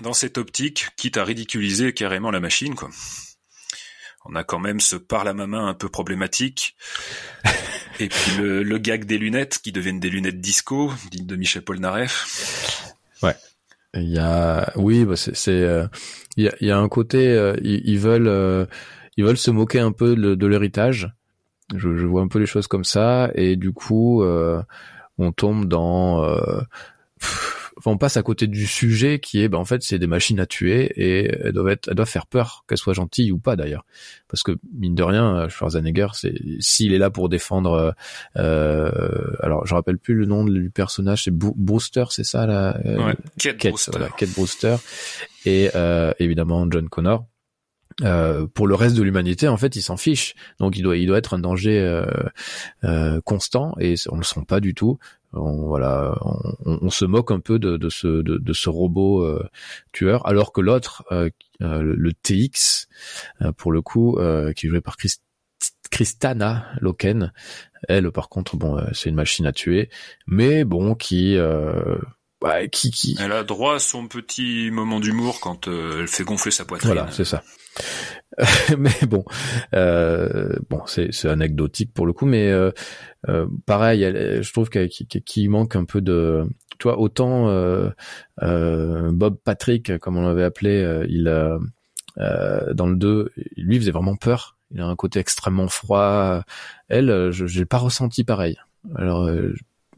dans 0.00 0.12
cette 0.12 0.38
optique, 0.38 0.88
quitte 0.96 1.16
à 1.16 1.24
ridiculiser 1.24 1.92
carrément 1.92 2.30
la 2.30 2.40
machine, 2.40 2.74
quoi. 2.74 2.90
On 4.28 4.34
a 4.34 4.42
quand 4.42 4.58
même 4.58 4.80
ce 4.80 4.96
par 4.96 5.24
la 5.24 5.34
main 5.34 5.68
un 5.68 5.74
peu 5.74 5.88
problématique. 5.88 6.76
Et 8.00 8.08
puis 8.08 8.36
le, 8.38 8.78
gag 8.78 9.04
des 9.04 9.18
lunettes 9.18 9.60
qui 9.62 9.72
deviennent 9.72 10.00
des 10.00 10.10
lunettes 10.10 10.40
disco, 10.40 10.92
dites 11.10 11.26
de 11.26 11.36
Michel 11.36 11.62
Polnareff. 11.62 12.94
Ouais. 13.22 13.36
Il 13.94 14.10
y 14.10 14.18
a, 14.18 14.72
oui, 14.76 15.04
bah 15.04 15.16
c'est, 15.16 15.48
euh, 15.48 15.86
il, 16.36 16.44
y 16.44 16.48
a, 16.48 16.54
il 16.60 16.66
y 16.66 16.70
a 16.70 16.76
un 16.76 16.88
côté, 16.88 17.28
euh, 17.28 17.56
ils, 17.62 17.98
veulent, 17.98 18.28
euh, 18.28 18.66
ils 19.16 19.24
veulent 19.24 19.38
se 19.38 19.50
moquer 19.50 19.80
un 19.80 19.92
peu 19.92 20.14
de, 20.14 20.46
l'héritage. 20.46 21.14
Je, 21.74 21.96
je, 21.96 22.04
vois 22.04 22.20
un 22.20 22.28
peu 22.28 22.38
les 22.38 22.46
choses 22.46 22.66
comme 22.66 22.84
ça, 22.84 23.30
et 23.34 23.56
du 23.56 23.72
coup, 23.72 24.22
on 25.18 25.32
tombe 25.32 25.66
dans 25.66 26.22
enfin, 27.86 27.94
on 27.94 27.98
passe 27.98 28.16
à 28.16 28.22
côté 28.22 28.48
du 28.48 28.66
sujet 28.66 29.20
qui 29.20 29.40
est, 29.40 29.48
ben, 29.48 29.58
en 29.58 29.64
fait, 29.64 29.82
c'est 29.82 29.98
des 29.98 30.06
machines 30.06 30.40
à 30.40 30.46
tuer 30.46 30.92
et 30.96 31.30
elles 31.44 31.52
doivent 31.52 31.68
être, 31.68 31.88
elles 31.88 31.94
doivent 31.94 32.08
faire 32.08 32.26
peur, 32.26 32.64
qu'elles 32.68 32.78
soient 32.78 32.94
gentilles 32.94 33.30
ou 33.30 33.38
pas 33.38 33.54
d'ailleurs. 33.54 33.84
Parce 34.28 34.42
que 34.42 34.52
mine 34.74 34.94
de 34.94 35.02
rien, 35.02 35.48
Schwarzenegger, 35.48 36.08
c'est 36.14 36.34
s'il 36.58 36.92
est 36.92 36.98
là 36.98 37.10
pour 37.10 37.28
défendre, 37.28 37.94
euh, 38.36 38.90
alors 39.40 39.66
je 39.66 39.74
rappelle 39.74 39.98
plus 39.98 40.14
le 40.14 40.26
nom 40.26 40.44
du 40.44 40.70
personnage, 40.70 41.24
c'est 41.24 41.34
Brewster, 41.34 42.04
c'est 42.10 42.24
ça 42.24 42.46
là, 42.46 42.78
euh, 42.84 43.06
ouais, 43.06 43.14
Kate, 43.38 43.58
Brewster. 43.58 43.90
Voilà, 43.92 44.08
Kate 44.16 44.30
Brewster 44.30 44.76
et 45.44 45.70
euh, 45.74 46.12
évidemment 46.18 46.66
John 46.70 46.88
Connor. 46.88 47.26
Euh, 48.02 48.46
pour 48.46 48.66
le 48.66 48.74
reste 48.74 48.94
de 48.94 49.02
l'humanité, 49.02 49.48
en 49.48 49.56
fait, 49.56 49.74
il 49.74 49.80
s'en 49.80 49.96
fiche. 49.96 50.34
Donc, 50.60 50.76
il 50.76 50.82
doit, 50.82 50.98
il 50.98 51.06
doit 51.06 51.16
être 51.16 51.32
un 51.32 51.38
danger 51.38 51.80
euh, 51.80 52.04
euh, 52.84 53.22
constant, 53.24 53.74
et 53.80 53.94
on 54.10 54.18
le 54.18 54.22
sent 54.22 54.42
pas 54.46 54.60
du 54.60 54.74
tout 54.74 54.98
on, 55.36 55.66
voilà, 55.66 56.18
on, 56.64 56.90
se 56.90 57.04
moque 57.04 57.30
un 57.30 57.40
peu 57.40 57.58
de, 57.58 57.88
ce, 57.88 58.22
de, 58.22 58.52
ce 58.52 58.68
robot 58.68 59.22
euh, 59.22 59.48
tueur, 59.92 60.26
alors 60.26 60.52
que 60.52 60.60
l'autre, 60.60 61.04
euh, 61.12 61.30
euh, 61.62 61.82
le, 61.82 62.12
TX, 62.12 62.88
pour 63.56 63.72
le 63.72 63.82
coup, 63.82 64.18
qui 64.56 64.66
est 64.66 64.70
joué 64.70 64.80
par 64.80 64.96
Christana 65.90 66.66
Loken, 66.80 67.32
elle, 67.88 68.10
par 68.10 68.28
contre, 68.28 68.56
bon, 68.56 68.82
c'est 68.92 69.10
une 69.10 69.16
machine 69.16 69.46
à 69.46 69.52
tuer, 69.52 69.90
mais 70.26 70.64
bon, 70.64 70.94
qui 70.94 71.36
qui, 72.70 72.90
qui... 72.90 73.16
Elle 73.18 73.32
a 73.32 73.42
droit 73.42 73.76
à 73.76 73.78
son 73.78 74.06
petit 74.06 74.70
moment 74.70 75.00
d'humour 75.00 75.40
quand 75.40 75.68
elle 75.68 76.06
fait 76.06 76.24
gonfler 76.24 76.52
sa 76.52 76.64
poitrine. 76.64 76.92
Voilà, 76.92 77.10
c'est 77.10 77.24
ça. 77.24 77.42
mais 78.78 79.06
bon, 79.08 79.24
euh, 79.74 80.56
bon, 80.68 80.82
c'est 80.86 81.24
anecdotique 81.26 81.92
pour 81.94 82.06
le 82.06 82.12
coup, 82.12 82.26
mais 82.26 82.50
euh, 82.50 82.70
euh, 83.28 83.46
pareil, 83.64 84.02
je 84.02 84.52
trouve 84.52 84.68
qu'il 84.68 85.50
manque 85.50 85.76
un 85.76 85.84
peu 85.84 86.00
de, 86.00 86.46
tu 86.78 86.84
vois, 86.84 86.98
autant 86.98 87.46
Bob 88.40 89.38
Patrick, 89.44 89.98
comme 89.98 90.16
on 90.16 90.26
l'avait 90.26 90.44
appelé, 90.44 91.04
il 91.08 91.24
dans 92.16 92.86
le 92.86 92.96
2, 92.96 93.32
lui 93.56 93.78
faisait 93.78 93.90
vraiment 93.90 94.16
peur. 94.16 94.56
Il 94.72 94.80
a 94.80 94.86
un 94.86 94.96
côté 94.96 95.20
extrêmement 95.20 95.68
froid. 95.68 96.42
Elle, 96.88 97.30
je 97.30 97.58
n'ai 97.58 97.64
pas 97.64 97.78
ressenti 97.78 98.24
pareil. 98.24 98.58
Alors, 98.96 99.30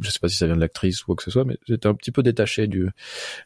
je 0.00 0.10
sais 0.10 0.18
pas 0.18 0.28
si 0.28 0.36
ça 0.36 0.46
vient 0.46 0.56
de 0.56 0.60
l'actrice 0.60 1.02
ou 1.02 1.06
quoi 1.06 1.16
que 1.16 1.22
ce 1.22 1.30
soit, 1.30 1.44
mais 1.44 1.58
j'étais 1.66 1.88
un 1.88 1.94
petit 1.94 2.12
peu 2.12 2.22
détaché 2.22 2.66
du 2.66 2.88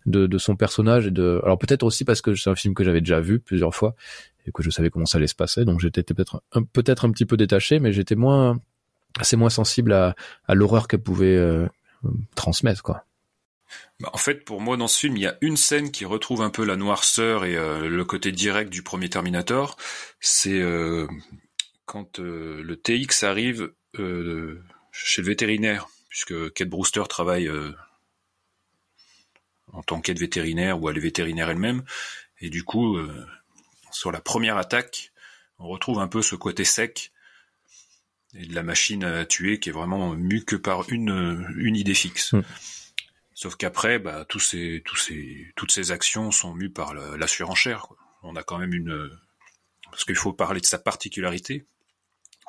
de, 0.07 0.39
son 0.39 0.57
personnage 0.57 1.07
et 1.07 1.11
de. 1.11 1.41
Alors 1.45 1.59
peut-être 1.59 1.83
aussi 1.83 2.05
parce 2.05 2.21
que 2.21 2.35
c'est 2.35 2.51
un 2.51 2.55
film 2.55 2.75
que 2.75 2.85
j'avais 2.85 3.01
déjà 3.01 3.21
vu 3.21 3.41
plusieurs 3.41 3.75
fois 3.75 3.95
et 4.47 4.53
que 4.53 4.63
je 4.63 4.71
savais 4.71 4.91
comment 4.91 5.07
ça 5.07 5.19
allait 5.19 5.27
se 5.27 5.35
passer, 5.35 5.65
donc 5.65 5.81
j'étais 5.81 6.03
peut-être 6.03 6.43
un, 6.53 6.63
peut-être 6.63 7.05
un 7.05 7.13
petit 7.13 7.27
peu 7.27 7.37
détaché, 7.37 7.79
mais 7.79 7.93
j'étais 7.93 8.17
moins 8.17 8.59
assez 9.19 9.37
moins 9.37 9.51
sensible 9.51 9.93
à, 9.93 10.15
à 10.47 10.55
l'horreur 10.55 10.89
qu'elle 10.89 11.03
pouvait 11.03 11.37
euh, 11.37 11.67
transmettre, 12.35 12.83
quoi. 12.83 13.05
Bah, 14.01 14.11
en 14.13 14.19
fait, 14.19 14.45
pour 14.45 14.61
moi, 14.61 14.77
dans 14.77 14.89
ce 14.89 14.99
film, 14.99 15.17
il 15.17 15.23
y 15.23 15.27
a 15.27 15.37
une 15.41 15.57
scène 15.57 15.91
qui 15.91 16.05
retrouve 16.05 16.43
un 16.43 16.51
peu 16.51 16.65
la 16.65 16.77
noirceur 16.77 17.45
et 17.45 17.57
euh, 17.57 17.89
le 17.89 18.05
côté 18.05 18.33
direct 18.33 18.71
du 18.71 18.83
premier 18.83 19.09
Terminator. 19.09 19.77
C'est 20.21 20.61
euh, 20.61 21.07
quand 21.87 22.19
le 22.19 22.75
TX 22.75 23.23
arrive 23.23 23.73
chez 24.93 25.23
le 25.23 25.27
vétérinaire 25.27 25.89
puisque 26.13 26.53
Kate 26.53 26.69
Brewster 26.69 27.05
travaille 27.09 27.49
euh, 27.49 27.73
en 29.73 29.83
tant 29.83 30.03
qu'aide 30.03 30.19
vétérinaire 30.19 30.79
ou 30.79 30.91
elle 30.91 30.99
est 30.99 31.01
vétérinaire 31.01 31.49
elle-même, 31.49 31.85
et 32.39 32.51
du 32.51 32.65
coup, 32.65 32.99
euh, 32.99 33.27
sur 33.93 34.13
la 34.13 34.21
première 34.21 34.59
attaque, 34.59 35.11
on 35.59 35.69
retrouve 35.69 36.01
un 36.01 36.09
peu 36.09 36.21
ce 36.21 36.35
côté 36.37 36.65
sec 36.65 37.13
et 38.35 38.45
de 38.45 38.55
la 38.55 38.63
machine 38.63 39.05
à 39.05 39.25
tuer 39.25 39.59
qui 39.59 39.71
est 39.71 39.73
vraiment 39.73 40.15
mue 40.15 40.45
que 40.45 40.57
par 40.57 40.87
une, 40.91 41.47
une 41.57 41.77
idée 41.77 41.95
fixe. 41.95 42.35
Mm. 42.35 42.43
Sauf 43.33 43.57
qu'après, 43.57 43.99
bah, 43.99 44.27
tous 44.29 44.39
ces, 44.39 44.83
tous 44.85 44.97
ces, 44.97 45.51
toutes 45.57 45.73
ces 45.73 45.93
actions 45.93 46.31
sont 46.31 46.53
mues 46.53 46.71
par 46.71 46.93
la, 46.93 47.17
la 47.17 47.27
surenchère. 47.27 47.87
On 48.23 48.37
a 48.37 48.43
quand 48.43 48.59
même 48.59 48.75
une, 48.75 49.11
parce 49.91 50.05
qu'il 50.05 50.17
faut 50.17 50.35
parler 50.35 50.61
de 50.61 50.67
sa 50.67 50.79
particularité. 50.79 51.65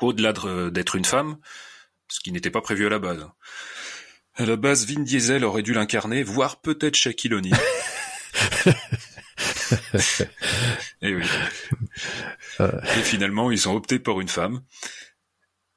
Au-delà 0.01 0.33
d'être 0.69 0.97
une 0.97 1.05
femme, 1.05 1.37
ce 2.07 2.19
qui 2.19 2.31
n'était 2.31 2.51
pas 2.51 2.61
prévu 2.61 2.85
à 2.85 2.89
la 2.89 2.99
base. 2.99 3.27
À 4.35 4.45
la 4.45 4.55
base, 4.55 4.85
Vin 4.87 5.01
Diesel 5.01 5.43
aurait 5.45 5.61
dû 5.61 5.73
l'incarner, 5.73 6.23
voire 6.23 6.61
peut-être 6.61 6.95
Shaquille 6.95 7.33
O'Neal. 7.33 7.59
et 11.01 11.15
oui. 11.15 11.23
Et 12.59 13.03
finalement, 13.03 13.51
ils 13.51 13.69
ont 13.69 13.75
opté 13.75 13.99
pour 13.99 14.21
une 14.21 14.29
femme. 14.29 14.63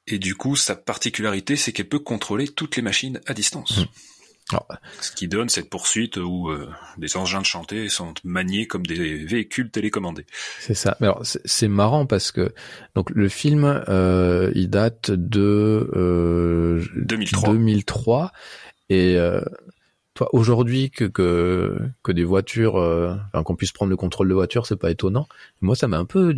Et 0.07 0.19
du 0.19 0.35
coup, 0.35 0.55
sa 0.55 0.75
particularité, 0.75 1.55
c'est 1.55 1.73
qu'elle 1.73 1.89
peut 1.89 1.99
contrôler 1.99 2.47
toutes 2.47 2.77
les 2.77 2.81
machines 2.81 3.21
à 3.27 3.33
distance. 3.33 3.81
Hmm. 4.51 4.57
Ce 5.01 5.11
qui 5.11 5.27
donne 5.27 5.49
cette 5.49 5.69
poursuite 5.69 6.15
où 6.15 6.49
euh, 6.49 6.69
des 6.97 7.17
engins 7.17 7.41
de 7.41 7.45
chantier 7.45 7.89
sont 7.89 8.13
maniés 8.23 8.65
comme 8.65 8.85
des 8.85 9.25
véhicules 9.25 9.69
télécommandés. 9.69 10.25
C'est 10.59 10.73
ça. 10.73 10.95
Mais 11.01 11.07
alors 11.07 11.21
c'est 11.23 11.67
marrant 11.67 12.05
parce 12.05 12.31
que 12.31 12.53
donc 12.95 13.09
le 13.09 13.27
film 13.27 13.83
euh, 13.89 14.51
il 14.55 14.69
date 14.69 15.11
de 15.11 15.89
euh, 15.95 16.85
2003. 16.95 17.49
2003 17.49 18.31
et 18.89 19.17
euh, 19.17 19.41
toi 20.13 20.29
aujourd'hui 20.31 20.91
que, 20.91 21.03
que 21.03 21.77
que 22.03 22.13
des 22.13 22.23
voitures 22.23 22.77
euh, 22.77 23.15
enfin, 23.33 23.43
qu'on 23.43 23.55
puisse 23.55 23.73
prendre 23.73 23.89
le 23.89 23.97
contrôle 23.97 24.29
de 24.29 24.33
voiture 24.33 24.65
c'est 24.65 24.77
pas 24.77 24.91
étonnant. 24.91 25.27
Moi 25.59 25.75
ça 25.75 25.89
m'a 25.89 25.97
un 25.97 26.05
peu 26.05 26.33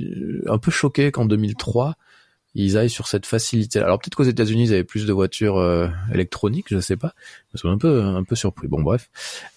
un 0.47 0.57
peu 0.57 0.71
choqué 0.71 1.11
qu'en 1.11 1.25
2003 1.25 1.95
ils 2.55 2.77
aillent 2.77 2.89
sur 2.89 3.07
cette 3.07 3.25
facilité. 3.25 3.79
Alors 3.79 3.99
peut-être 3.99 4.15
qu'aux 4.15 4.23
États-Unis 4.23 4.65
ils 4.65 4.73
avaient 4.73 4.83
plus 4.83 5.05
de 5.05 5.13
voitures 5.13 5.57
euh, 5.57 5.87
électroniques, 6.13 6.67
je 6.69 6.79
sais 6.79 6.97
pas. 6.97 7.13
Je 7.53 7.57
suis 7.57 7.67
un 7.67 7.77
peu 7.77 8.01
un 8.01 8.23
peu 8.23 8.35
surpris. 8.35 8.67
Bon 8.67 8.81
bref. 8.81 9.09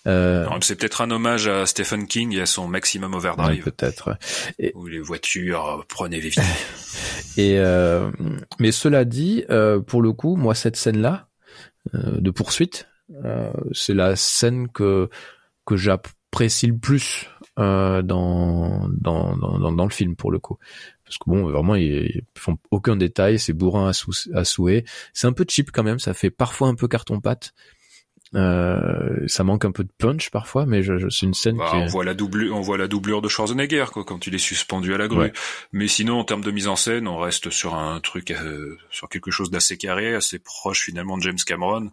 Euh... 0.07 0.47
C'est 0.61 0.77
peut-être 0.77 1.01
un 1.01 1.11
hommage 1.11 1.47
à 1.47 1.67
Stephen 1.67 2.07
King 2.07 2.35
et 2.37 2.43
à 2.43 2.47
son 2.47 2.69
Maximum 2.69 3.15
Overdrive. 3.15 3.65
peut-être. 3.65 4.17
Et... 4.59 4.73
Où 4.75 4.87
les 4.87 5.01
voitures 5.01 5.81
euh, 5.81 5.83
prenaient 5.89 6.21
les 6.21 6.29
vies. 6.29 6.41
et 7.37 7.59
euh... 7.59 8.11
mais 8.59 8.73
cela 8.73 9.05
dit, 9.05 9.45
euh, 9.49 9.81
pour 9.81 10.03
le 10.03 10.13
coup, 10.13 10.37
moi 10.37 10.55
cette 10.55 10.77
scène 10.77 11.01
là 11.01 11.29
de 11.95 12.31
poursuite, 12.31 12.87
c'est 13.73 13.95
la 13.95 14.15
scène 14.15 14.69
que 14.69 15.11
que 15.67 15.77
j'apprécie 15.77 16.69
le 16.69 16.77
plus 16.77 17.29
dans, 17.57 18.03
dans, 18.03 18.89
dans, 19.37 19.73
dans 19.73 19.85
le 19.85 19.91
film 19.91 20.15
pour 20.15 20.31
le 20.31 20.39
coup 20.39 20.59
parce 21.13 21.19
que 21.19 21.31
bon, 21.31 21.51
vraiment, 21.51 21.75
ils, 21.75 22.23
font 22.39 22.57
aucun 22.71 22.97
détail, 22.97 23.39
c'est 23.39 23.53
bourrin 23.53 23.89
à, 23.89 23.93
sou 23.93 24.13
à 24.35 24.45
souhait. 24.45 24.85
C'est 25.13 25.27
un 25.27 25.33
peu 25.33 25.45
cheap 25.47 25.71
quand 25.71 25.83
même, 25.83 25.99
ça 25.99 26.15
fait 26.15 26.31
parfois 26.31 26.69
un 26.69 26.75
peu 26.75 26.89
carton-pâte. 26.89 27.53
Euh, 28.35 29.27
ça 29.27 29.45
manque 29.45 29.67
un 29.67 29.73
peu 29.73 29.85
de 29.85 29.93
punch 29.99 30.31
parfois, 30.31 30.65
mais 30.65 30.83
je, 30.83 30.97
je, 30.97 31.11
c'est 31.11 31.27
une 31.27 31.35
scène 31.35 31.59
bah, 31.59 31.69
qui 31.71 31.77
on 31.77 31.85
voit 31.85 32.03
la 32.03 32.15
doublure, 32.15 32.57
on 32.57 32.63
voit 32.63 32.79
la 32.79 32.89
doublure 32.89 33.21
de 33.21 33.29
Schwarzenegger 33.29 33.85
quoi, 33.93 34.05
quand 34.05 34.27
il 34.27 34.35
est 34.35 34.39
suspendu 34.39 34.95
à 34.95 34.97
la 34.97 35.07
grue. 35.07 35.33
Mais 35.73 35.87
sinon, 35.87 36.19
en 36.19 36.25
termes 36.25 36.43
de 36.43 36.51
mise 36.51 36.67
en 36.67 36.77
scène, 36.77 37.07
on 37.07 37.19
reste 37.19 37.51
sur 37.51 37.75
un 37.75 38.01
truc, 38.01 38.31
euh, 38.31 38.79
sur 38.91 39.11
quelque 39.11 39.31
chose 39.31 39.51
d'assez 39.51 39.77
carré, 39.77 40.15
assez 40.15 40.39
proche 40.39 40.81
finalement 40.81 41.19
de 41.19 41.23
James 41.25 41.37
Cameron. 41.45 41.91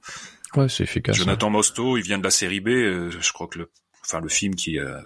Ouais, 0.55 0.69
c'est 0.69 0.83
efficace. 0.83 1.17
Jonathan 1.17 1.49
Mostow, 1.49 1.97
il 1.97 2.03
vient 2.03 2.19
de 2.19 2.23
la 2.23 2.31
série 2.31 2.61
B. 2.61 2.69
Euh, 2.69 3.11
je 3.11 3.33
crois 3.33 3.47
que 3.47 3.59
le, 3.59 3.69
enfin 4.05 4.21
le 4.21 4.29
film 4.29 4.55
qui 4.55 4.79
a 4.79 5.03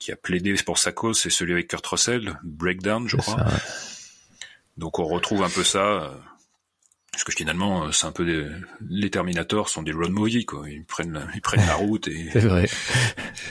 qui 0.00 0.10
a 0.10 0.16
plaidé 0.16 0.54
pour 0.64 0.78
sa 0.78 0.90
cause, 0.90 1.20
c'est 1.20 1.30
celui 1.30 1.52
avec 1.52 1.68
Kurt 1.68 1.86
Russell, 1.86 2.40
Breakdown, 2.42 3.06
je 3.06 3.16
crois. 3.16 3.44
Donc 4.76 4.98
on 4.98 5.04
retrouve 5.04 5.42
un 5.44 5.50
peu 5.50 5.62
ça, 5.62 5.84
euh, 5.84 6.10
parce 7.12 7.24
que 7.24 7.32
finalement, 7.32 7.84
euh, 7.84 7.92
c'est 7.92 8.06
un 8.06 8.12
peu 8.12 8.24
des... 8.24 8.46
les 8.88 9.10
Terminators 9.10 9.68
sont 9.68 9.82
des 9.82 9.90
road 9.90 10.10
movies, 10.10 10.46
quoi. 10.46 10.70
Ils 10.70 10.84
prennent, 10.84 11.12
la... 11.12 11.26
ils 11.34 11.40
prennent 11.40 11.66
la 11.66 11.74
route 11.74 12.06
et. 12.06 12.28
c'est 12.32 12.40
vrai. 12.40 12.68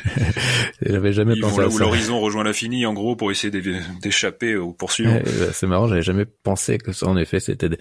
j'avais 0.82 1.12
jamais 1.12 1.34
ils 1.36 1.42
pensé 1.42 1.56
vont 1.56 1.62
là 1.62 1.66
à 1.66 1.70
où 1.70 1.78
l'horizon 1.78 2.20
rejoint 2.22 2.46
l'infini, 2.46 2.86
en 2.86 2.94
gros, 2.94 3.18
pour 3.18 3.32
essayer 3.32 3.52
d'échapper 4.02 4.56
aux 4.56 4.72
poursuivants. 4.72 5.12
Ouais, 5.12 5.24
bah, 5.24 5.52
c'est 5.52 5.68
marrant, 5.68 5.88
j'avais 5.88 6.02
jamais 6.02 6.26
pensé 6.26 6.78
que 6.78 6.94
ça, 6.94 7.08
en 7.08 7.18
effet, 7.18 7.42
c'était 7.42 7.68
des, 7.68 7.80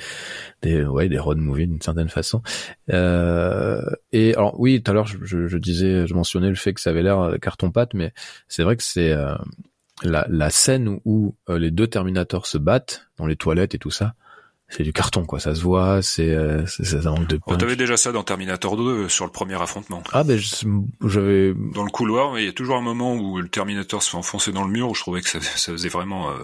des, 0.62 0.84
ouais, 0.84 1.08
des 1.08 1.18
road 1.18 1.38
movies 1.38 1.68
d'une 1.68 1.80
certaine 1.80 2.08
façon. 2.08 2.42
Euh... 2.90 3.80
Et 4.12 4.34
alors, 4.34 4.58
oui, 4.58 4.82
tout 4.82 4.90
à 4.90 4.94
l'heure, 4.94 5.06
je, 5.06 5.46
je, 5.46 5.58
disais, 5.58 6.08
je 6.08 6.14
mentionnais 6.14 6.48
le 6.48 6.56
fait 6.56 6.74
que 6.74 6.80
ça 6.80 6.90
avait 6.90 7.02
l'air 7.04 7.36
carton 7.40 7.70
pâte, 7.70 7.94
mais 7.94 8.12
c'est 8.48 8.64
vrai 8.64 8.76
que 8.76 8.82
c'est 8.82 9.12
euh, 9.12 9.36
la, 10.02 10.26
la 10.28 10.50
scène 10.50 10.98
où 11.04 11.36
euh, 11.48 11.58
les 11.58 11.70
deux 11.70 11.86
Terminators 11.86 12.46
se 12.46 12.58
battent 12.58 13.08
dans 13.16 13.26
les 13.26 13.36
toilettes 13.36 13.74
et 13.74 13.78
tout 13.78 13.90
ça 13.90 14.14
c'est 14.68 14.82
du 14.82 14.92
carton 14.92 15.24
quoi. 15.24 15.40
Ça 15.40 15.54
se 15.54 15.62
voit 15.62 16.02
c'est 16.02 16.30
euh, 16.30 16.66
ça 16.66 17.00
manque 17.10 17.26
de 17.26 17.40
on 17.46 17.54
avait 17.56 17.76
déjà 17.76 17.96
ça 17.96 18.12
dans 18.12 18.22
Terminator 18.22 18.76
2 18.76 18.82
euh, 18.82 19.08
sur 19.08 19.24
le 19.24 19.30
premier 19.30 19.60
affrontement. 19.60 20.02
Ah 20.12 20.24
ben 20.24 20.38
j'avais 21.04 21.54
dans 21.74 21.84
le 21.84 21.90
couloir 21.90 22.32
mais 22.32 22.42
il 22.42 22.46
y 22.46 22.50
a 22.50 22.52
toujours 22.52 22.76
un 22.76 22.82
moment 22.82 23.14
où 23.14 23.38
le 23.40 23.48
Terminator 23.48 24.02
se 24.02 24.10
fait 24.10 24.16
enfoncer 24.16 24.52
dans 24.52 24.64
le 24.64 24.70
mur 24.70 24.90
où 24.90 24.94
je 24.94 25.00
trouvais 25.00 25.22
que 25.22 25.28
ça, 25.28 25.40
ça 25.40 25.72
faisait 25.72 25.88
vraiment 25.88 26.30
euh, 26.30 26.34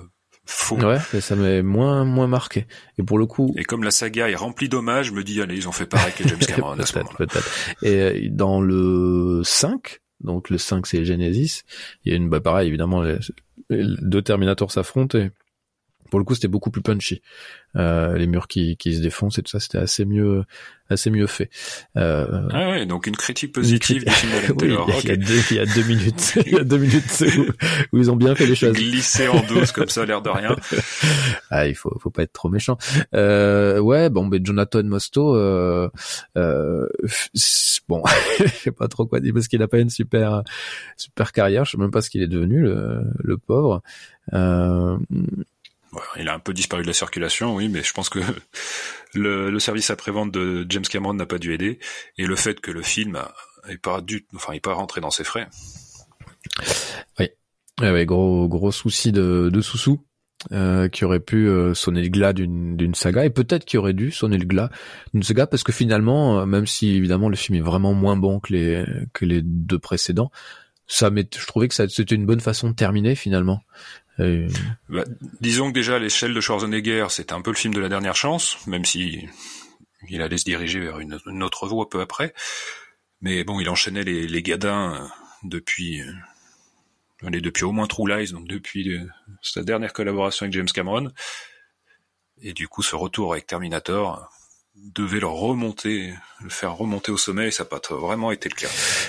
faux. 0.46 0.76
Ouais 0.76 0.98
mais 1.12 1.20
ça 1.20 1.36
m'avait 1.36 1.62
moins 1.62 2.04
moins 2.04 2.26
marqué. 2.26 2.66
Et 2.98 3.02
pour 3.02 3.18
le 3.18 3.26
coup 3.26 3.54
et 3.58 3.64
comme 3.64 3.84
la 3.84 3.90
saga 3.90 4.30
est 4.30 4.36
remplie 4.36 4.68
d'hommages 4.70 5.06
je 5.08 5.12
me 5.12 5.22
dis 5.22 5.42
allez 5.42 5.56
ils 5.56 5.68
ont 5.68 5.72
fait 5.72 5.86
pareil 5.86 6.12
que 6.16 6.26
James 6.26 6.38
Cameron 6.46 6.78
à 6.78 6.86
ce 6.86 6.98
moment 6.98 7.10
peut-être. 7.18 7.50
Et 7.82 8.30
dans 8.30 8.60
le 8.60 9.42
5 9.44 10.00
donc 10.20 10.48
le 10.48 10.56
5 10.56 10.86
c'est 10.86 11.04
Genesis 11.04 11.62
il 12.04 12.12
y 12.12 12.14
a 12.14 12.16
une 12.16 12.30
bah 12.30 12.40
pareil 12.40 12.68
évidemment 12.68 13.02
les, 13.02 13.18
les 13.68 13.84
deux 14.00 14.22
Terminators 14.22 14.72
s'affrontent 14.72 15.18
et 15.18 15.30
pour 16.14 16.20
le 16.20 16.24
coup, 16.24 16.36
c'était 16.36 16.46
beaucoup 16.46 16.70
plus 16.70 16.80
punchy. 16.80 17.22
Euh, 17.74 18.16
les 18.16 18.28
murs 18.28 18.46
qui, 18.46 18.76
qui 18.76 18.94
se 18.94 19.02
défoncent 19.02 19.36
et 19.40 19.42
tout 19.42 19.50
ça, 19.50 19.58
c'était 19.58 19.78
assez 19.78 20.04
mieux, 20.04 20.44
assez 20.88 21.10
mieux 21.10 21.26
fait. 21.26 21.50
Euh, 21.96 22.46
ah 22.52 22.70
ouais, 22.70 22.86
donc 22.86 23.08
une 23.08 23.16
critique 23.16 23.52
positive 23.52 24.04
du 24.04 24.12
film 24.12 24.32
oui, 24.60 24.76
il, 25.02 25.08
y 25.08 25.10
a, 25.10 25.16
deux, 25.16 25.40
il 25.50 25.56
y 25.56 25.58
a 25.58 25.66
deux 25.66 25.82
minutes, 25.82 26.38
il 26.46 26.52
y 26.52 26.56
a 26.56 26.62
deux 26.62 26.78
minutes 26.78 27.24
où, 27.92 27.98
ils 27.98 28.12
ont 28.12 28.14
bien 28.14 28.36
fait 28.36 28.46
les 28.46 28.54
choses. 28.54 28.74
Glisser 28.74 29.26
en 29.26 29.42
douce 29.42 29.72
comme 29.72 29.88
ça, 29.88 30.06
l'air 30.06 30.22
de 30.22 30.30
rien. 30.30 30.54
ah, 31.50 31.66
il 31.66 31.74
faut, 31.74 31.98
faut 31.98 32.10
pas 32.10 32.22
être 32.22 32.32
trop 32.32 32.48
méchant. 32.48 32.78
Euh, 33.16 33.80
ouais, 33.80 34.08
bon, 34.08 34.24
mais 34.24 34.38
Jonathan 34.40 34.84
Mosto, 34.84 35.34
euh, 35.34 35.90
euh, 36.36 36.86
bon, 37.88 38.04
je 38.38 38.46
sais 38.46 38.70
pas 38.70 38.86
trop 38.86 39.04
quoi 39.04 39.18
dire 39.18 39.34
parce 39.34 39.48
qu'il 39.48 39.60
a 39.64 39.66
pas 39.66 39.80
une 39.80 39.90
super, 39.90 40.44
super 40.96 41.32
carrière. 41.32 41.64
Je 41.64 41.72
sais 41.72 41.78
même 41.78 41.90
pas 41.90 42.02
ce 42.02 42.08
qu'il 42.10 42.22
est 42.22 42.28
devenu, 42.28 42.60
le, 42.60 43.02
le 43.18 43.36
pauvre. 43.36 43.82
Euh, 44.32 44.96
il 46.16 46.28
a 46.28 46.34
un 46.34 46.38
peu 46.38 46.52
disparu 46.52 46.82
de 46.82 46.86
la 46.86 46.92
circulation, 46.92 47.54
oui, 47.54 47.68
mais 47.68 47.82
je 47.82 47.92
pense 47.92 48.08
que 48.08 48.20
le, 49.14 49.58
service 49.58 49.90
après-vente 49.90 50.32
de 50.32 50.66
James 50.68 50.84
Cameron 50.84 51.14
n'a 51.14 51.26
pas 51.26 51.38
dû 51.38 51.52
aider, 51.54 51.78
et 52.18 52.26
le 52.26 52.36
fait 52.36 52.60
que 52.60 52.70
le 52.70 52.82
film 52.82 53.22
n'est 53.68 53.78
pas 53.78 54.00
dû, 54.00 54.26
enfin, 54.34 54.56
pas 54.58 54.74
rentré 54.74 55.00
dans 55.00 55.10
ses 55.10 55.24
frais. 55.24 55.48
Oui, 57.18 57.28
ouais, 57.80 58.06
gros 58.06 58.48
gros 58.48 58.72
souci 58.72 59.12
de, 59.12 59.50
de 59.52 59.60
sous-sous. 59.60 60.00
Euh, 60.52 60.88
qui 60.88 61.06
aurait 61.06 61.20
pu 61.20 61.48
euh, 61.48 61.72
sonner 61.72 62.02
le 62.02 62.10
glas 62.10 62.34
d'une 62.34 62.94
saga 62.94 63.24
et 63.24 63.30
peut-être 63.30 63.64
qui 63.64 63.78
aurait 63.78 63.94
dû 63.94 64.10
sonner 64.10 64.36
le 64.36 64.44
glas 64.44 64.68
d'une 65.14 65.22
saga 65.22 65.46
parce 65.46 65.62
que 65.62 65.72
finalement 65.72 66.40
euh, 66.40 66.44
même 66.44 66.66
si 66.66 66.90
évidemment 66.90 67.30
le 67.30 67.36
film 67.36 67.56
est 67.56 67.62
vraiment 67.62 67.94
moins 67.94 68.18
bon 68.18 68.40
que 68.40 68.52
les 69.24 69.40
deux 69.42 69.78
précédents 69.78 70.30
ça 70.86 71.08
je 71.16 71.46
trouvais 71.46 71.66
que 71.68 71.74
c'était 71.74 72.14
une 72.14 72.26
bonne 72.26 72.40
façon 72.40 72.68
de 72.68 72.74
terminer 72.74 73.14
finalement 73.14 73.62
bah, 74.18 75.04
disons 75.40 75.68
que 75.68 75.74
déjà 75.74 75.98
l'échelle 75.98 76.34
de 76.34 76.40
Schwarzenegger, 76.40 77.06
c'était 77.10 77.32
un 77.32 77.42
peu 77.42 77.50
le 77.50 77.56
film 77.56 77.74
de 77.74 77.80
la 77.80 77.88
dernière 77.88 78.16
chance, 78.16 78.58
même 78.66 78.84
si 78.84 79.28
il 80.08 80.22
allait 80.22 80.38
se 80.38 80.44
diriger 80.44 80.80
vers 80.80 80.98
une, 80.98 81.42
autre 81.42 81.66
voie 81.66 81.88
peu 81.88 82.00
après. 82.00 82.34
Mais 83.20 83.44
bon, 83.44 83.60
il 83.60 83.68
enchaînait 83.68 84.04
les, 84.04 84.26
les 84.26 84.42
gadins 84.42 84.94
euh, 84.94 85.06
depuis, 85.44 86.02
euh, 86.02 87.30
depuis 87.30 87.64
au 87.64 87.72
moins 87.72 87.86
True 87.86 88.08
Lies, 88.08 88.32
donc 88.32 88.46
depuis 88.46 88.94
euh, 88.94 89.06
sa 89.42 89.62
dernière 89.62 89.92
collaboration 89.92 90.44
avec 90.44 90.52
James 90.54 90.66
Cameron. 90.66 91.10
Et 92.42 92.52
du 92.52 92.68
coup, 92.68 92.82
ce 92.82 92.96
retour 92.96 93.32
avec 93.32 93.46
Terminator, 93.46 94.28
devait 94.74 95.20
le 95.20 95.26
remonter, 95.26 96.14
le 96.42 96.50
faire 96.50 96.74
remonter 96.74 97.12
au 97.12 97.16
sommet, 97.16 97.48
et 97.48 97.50
ça 97.50 97.64
n'a 97.64 97.68
pas 97.68 97.80
vraiment 97.94 98.32
été 98.32 98.48
le 98.48 98.54
cas. 98.54 98.68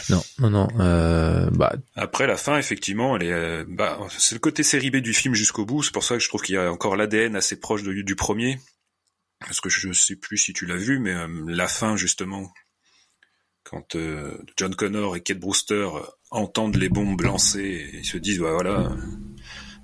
Non, 0.09 0.23
non, 0.39 0.49
non. 0.49 0.67
Euh, 0.79 1.49
bah... 1.51 1.75
Après 1.95 2.27
la 2.27 2.37
fin, 2.37 2.57
effectivement, 2.57 3.15
elle 3.15 3.23
est, 3.23 3.31
euh, 3.31 3.65
bah, 3.67 3.99
c'est 4.17 4.35
le 4.35 4.39
côté 4.39 4.63
série 4.63 4.91
B 4.91 4.97
du 4.97 5.13
film 5.13 5.33
jusqu'au 5.33 5.65
bout. 5.65 5.81
C'est 5.81 5.91
pour 5.91 6.03
ça 6.03 6.15
que 6.15 6.23
je 6.23 6.29
trouve 6.29 6.41
qu'il 6.41 6.55
y 6.55 6.57
a 6.57 6.71
encore 6.71 6.95
l'ADN 6.95 7.35
assez 7.35 7.59
proche 7.59 7.83
de, 7.83 7.93
du 7.93 8.15
premier. 8.15 8.59
Parce 9.39 9.59
que 9.59 9.69
je 9.69 9.91
sais 9.91 10.15
plus 10.15 10.37
si 10.37 10.53
tu 10.53 10.65
l'as 10.65 10.77
vu, 10.77 10.99
mais 10.99 11.13
euh, 11.13 11.27
la 11.47 11.67
fin 11.67 11.97
justement, 11.97 12.51
quand 13.63 13.95
euh, 13.95 14.37
John 14.57 14.73
Connor 14.75 15.17
et 15.17 15.21
Kate 15.21 15.39
Brewster 15.39 15.89
entendent 16.31 16.77
les 16.77 16.89
bombes 16.89 17.21
lancées 17.21 17.89
et 17.93 18.03
se 18.03 18.17
disent 18.17 18.39
bah, 18.39 18.53
voilà, 18.53 18.95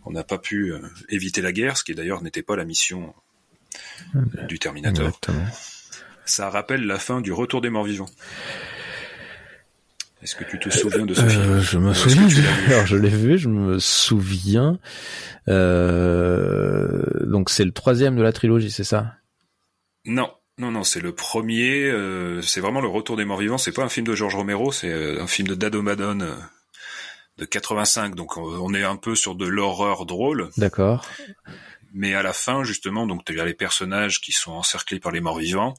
on 0.05 0.11
n'a 0.11 0.23
pas 0.23 0.37
pu 0.37 0.73
éviter 1.09 1.41
la 1.41 1.51
guerre, 1.51 1.75
ce 1.75 1.83
qui 1.83 1.93
d'ailleurs 1.93 2.23
n'était 2.23 2.43
pas 2.43 2.55
la 2.55 2.65
mission 2.65 3.13
du 4.47 4.57
Terminator. 4.57 5.07
Exactement. 5.07 5.45
Ça 6.31 6.49
rappelle 6.49 6.85
la 6.85 6.97
fin 6.97 7.19
du 7.19 7.33
Retour 7.33 7.59
des 7.59 7.69
morts 7.69 7.83
vivants. 7.83 8.09
Est-ce 10.23 10.33
que 10.33 10.45
tu 10.45 10.57
te 10.59 10.69
souviens 10.69 11.05
de 11.05 11.13
ce 11.13 11.27
film? 11.27 11.41
euh, 11.41 11.59
Je 11.59 11.77
me 11.77 11.93
souviens. 11.93 12.25
Alors 12.67 12.85
je 12.85 12.95
l'ai 12.95 13.09
vu, 13.09 13.37
je 13.37 13.49
me 13.49 13.79
souviens. 13.79 14.79
Euh... 15.49 17.01
Donc 17.25 17.49
c'est 17.49 17.65
le 17.65 17.73
troisième 17.73 18.15
de 18.15 18.21
la 18.21 18.31
trilogie, 18.31 18.71
c'est 18.71 18.85
ça? 18.85 19.15
Non, 20.05 20.31
non, 20.57 20.71
non, 20.71 20.85
c'est 20.85 21.01
le 21.01 21.13
premier. 21.13 21.89
Euh, 21.89 22.41
c'est 22.41 22.61
vraiment 22.61 22.79
le 22.79 22.87
Retour 22.87 23.17
des 23.17 23.25
morts 23.25 23.39
vivants. 23.39 23.57
C'est 23.57 23.73
pas 23.73 23.83
un 23.83 23.89
film 23.89 24.07
de 24.07 24.15
George 24.15 24.35
Romero, 24.35 24.71
c'est 24.71 25.19
un 25.19 25.27
film 25.27 25.49
de 25.49 25.55
Dado 25.55 25.81
Madone 25.81 26.33
de 27.39 27.43
85. 27.43 28.15
Donc 28.15 28.37
on 28.37 28.73
est 28.73 28.85
un 28.85 28.95
peu 28.95 29.15
sur 29.15 29.35
de 29.35 29.47
l'horreur 29.47 30.05
drôle. 30.05 30.49
D'accord 30.55 31.05
mais 31.93 32.13
à 32.13 32.23
la 32.23 32.31
fin 32.31 32.63
justement, 32.63 33.05
donc 33.05 33.25
tu 33.25 33.37
as 33.39 33.45
les 33.45 33.53
personnages 33.53 34.21
qui 34.21 34.31
sont 34.31 34.53
encerclés 34.53 34.99
par 35.01 35.11
les 35.11 35.19
morts 35.19 35.39
vivants, 35.39 35.73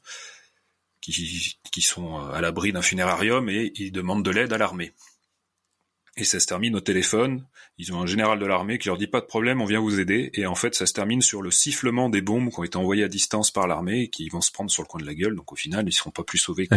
qui, 1.03 1.59
qui 1.71 1.83
sont 1.83 2.17
à 2.17 2.41
l'abri 2.41 2.73
d'un 2.73 2.81
funérarium 2.81 3.51
et 3.51 3.73
ils 3.77 3.93
demandent 3.93 4.25
de 4.25 4.31
l'aide 4.31 4.53
à 4.53 4.59
l'armée. 4.59 4.93
Et 6.17 6.25
ça 6.25 6.41
se 6.41 6.47
termine 6.47 6.77
au 6.77 6.81
téléphone. 6.81 7.47
Ils 7.79 7.93
ont 7.95 8.03
un 8.03 8.07
général 8.07 8.39
de 8.39 8.45
l'armée 8.45 8.79
qui 8.79 8.89
leur 8.89 8.99
dit 8.99 9.07
pas 9.07 9.21
de 9.21 9.27
problème, 9.27 9.63
on 9.63 9.65
vient 9.65 9.81
vous 9.81 9.99
aider. 9.99 10.31
Et 10.35 10.45
en 10.45 10.55
fait, 10.55 10.75
ça 10.75 10.85
se 10.85 10.93
termine 10.93 11.23
sur 11.23 11.41
le 11.41 11.51
sifflement 11.51 12.11
des 12.11 12.21
bombes 12.21 12.51
qui 12.51 12.61
ont 12.61 12.65
été 12.65 12.77
envoyées 12.77 13.05
à 13.05 13.09
distance 13.09 13.51
par 13.51 13.67
l'armée 13.67 14.03
et 14.03 14.09
qui 14.09 14.29
vont 14.29 14.43
se 14.43 14.53
prendre 14.53 14.71
sur 14.71 14.83
le 14.83 14.89
coin 14.89 15.01
de 15.01 15.07
la 15.07 15.15
gueule. 15.15 15.35
Donc 15.35 15.53
au 15.53 15.57
final, 15.57 15.87
ils 15.89 15.93
seront 15.93 16.11
pas 16.11 16.23
plus 16.23 16.37
sauvés 16.37 16.67
que, 16.67 16.75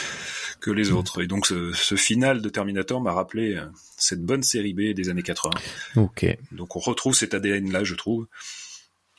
que 0.60 0.70
les 0.72 0.90
autres. 0.90 1.22
Et 1.22 1.28
donc 1.28 1.46
ce, 1.46 1.72
ce 1.72 1.94
final 1.94 2.42
de 2.42 2.48
Terminator 2.48 3.00
m'a 3.00 3.12
rappelé 3.12 3.54
euh, 3.54 3.64
cette 3.96 4.22
bonne 4.22 4.42
série 4.42 4.74
B 4.74 4.92
des 4.92 5.08
années 5.08 5.22
80. 5.22 5.50
Ok. 5.96 6.26
Donc 6.50 6.74
on 6.74 6.80
retrouve 6.80 7.14
cet 7.14 7.32
ADN 7.34 7.70
là, 7.70 7.84
je 7.84 7.94
trouve. 7.94 8.26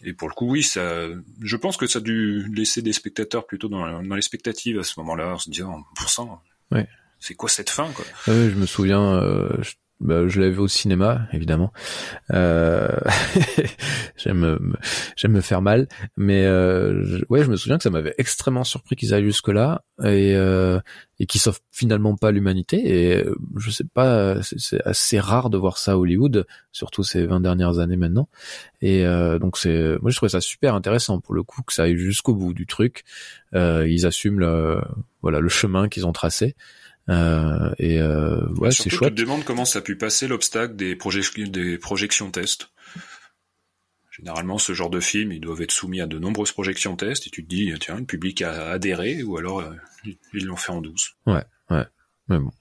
Et 0.06 0.14
pour 0.14 0.30
le 0.30 0.36
coup, 0.36 0.48
oui, 0.52 0.62
ça, 0.62 1.08
je 1.42 1.58
pense 1.58 1.78
que 1.78 1.88
ça 1.88 1.98
a 1.98 2.02
dû 2.02 2.46
laisser 2.54 2.84
des 2.84 2.94
spectateurs 2.94 3.48
plutôt 3.48 3.68
dans, 3.68 4.04
dans 4.04 4.16
les 4.16 4.22
spectatives 4.22 4.80
à 4.80 4.84
ce 4.84 5.00
moment-là, 5.00 5.34
en 5.34 5.40
se 5.40 5.50
disant, 5.50 5.84
pour 5.96 6.10
ça, 6.10 6.24
ouais. 6.72 6.88
c'est 7.20 7.34
quoi 7.34 7.50
cette 7.50 7.72
fin, 7.72 7.92
quoi? 7.92 8.06
Oui, 8.28 8.52
je 8.52 8.56
me 8.56 8.68
souviens, 8.68 9.16
euh, 9.16 9.50
bah, 10.02 10.28
je 10.28 10.40
l'avais 10.40 10.52
vu 10.52 10.60
au 10.60 10.68
cinéma, 10.68 11.28
évidemment. 11.32 11.72
Euh... 12.32 12.90
j'aime 14.18 14.60
me, 15.28 15.42
faire 15.42 15.62
mal, 15.62 15.88
mais 16.18 16.46
euh, 16.46 17.22
ouais, 17.30 17.44
je 17.44 17.50
me 17.50 17.56
souviens 17.56 17.78
que 17.78 17.84
ça 17.84 17.90
m'avait 17.90 18.16
extrêmement 18.18 18.64
surpris 18.64 18.96
qu'ils 18.96 19.14
aillent 19.14 19.26
jusque 19.26 19.48
là 19.48 19.84
et 20.04 20.36
euh, 20.36 20.80
et 21.20 21.26
qu'ils 21.26 21.42
sauvent 21.42 21.60
finalement 21.72 22.16
pas 22.16 22.32
l'humanité. 22.32 22.78
Et 22.86 23.24
euh, 23.24 23.36
je 23.56 23.72
sais 23.72 23.86
pas, 23.86 24.42
c'est 24.42 24.82
assez 24.86 25.20
rare 25.20 25.50
de 25.50 25.58
voir 25.58 25.78
ça 25.78 25.94
à 25.94 25.98
Hollywood, 25.98 26.46
surtout 26.72 27.04
ces 27.04 27.26
20 27.26 27.42
dernières 27.42 27.80
années 27.80 27.96
maintenant. 27.96 28.28
Et 28.82 29.06
euh, 29.06 29.40
donc 29.40 29.58
c'est, 29.58 29.98
moi 30.02 30.12
je 30.12 30.16
trouvais 30.18 30.30
ça 30.30 30.42
super 30.42 30.76
intéressant 30.76 31.20
pour 31.20 31.34
le 31.34 31.44
coup 31.44 31.62
que 31.64 31.74
ça 31.74 31.84
aille 31.84 31.98
jusqu'au 31.98 32.36
bout 32.36 32.54
du 32.54 32.66
truc. 32.66 33.04
Euh, 33.54 33.88
ils 33.88 34.06
assument 34.06 34.40
le 34.40 34.82
voilà 35.22 35.40
le 35.40 35.50
chemin 35.50 35.88
qu'ils 35.88 36.06
ont 36.06 36.14
tracé. 36.14 36.56
Euh, 37.10 37.70
et 37.78 38.00
euh, 38.00 38.48
ouais, 38.58 38.72
c'est 38.72 38.90
chouette. 38.90 39.12
Tu 39.12 39.16
te 39.16 39.22
demandes 39.22 39.44
comment 39.44 39.66
ça 39.66 39.80
a 39.80 39.82
pu 39.82 39.96
passer 39.96 40.28
l'obstacle 40.28 40.76
des, 40.76 40.98
des 41.48 41.78
projections 41.78 42.32
test. 42.32 42.70
Généralement, 44.12 44.58
ce 44.58 44.74
genre 44.74 44.90
de 44.90 45.02
film, 45.02 45.34
ils 45.34 45.42
doivent 45.42 45.62
être 45.62 45.72
soumis 45.72 46.00
à 46.00 46.08
de 46.08 46.18
nombreuses 46.18 46.54
projections 46.54 46.96
test, 46.96 47.28
et 47.28 47.30
tu 47.30 47.44
te 47.44 47.50
dis, 47.50 47.74
tiens, 47.80 47.98
le 47.98 48.06
public 48.06 48.42
a 48.42 48.70
adhéré, 48.72 49.24
ou 49.24 49.38
alors 49.38 49.60
euh, 49.60 49.74
ils 50.34 50.46
l'ont 50.46 50.56
fait 50.56 50.72
en 50.72 50.82
douce. 50.82 51.16
Ouais, 51.28 51.44
ouais. 51.70 51.86
Mais 52.30 52.40
bon. 52.40 52.52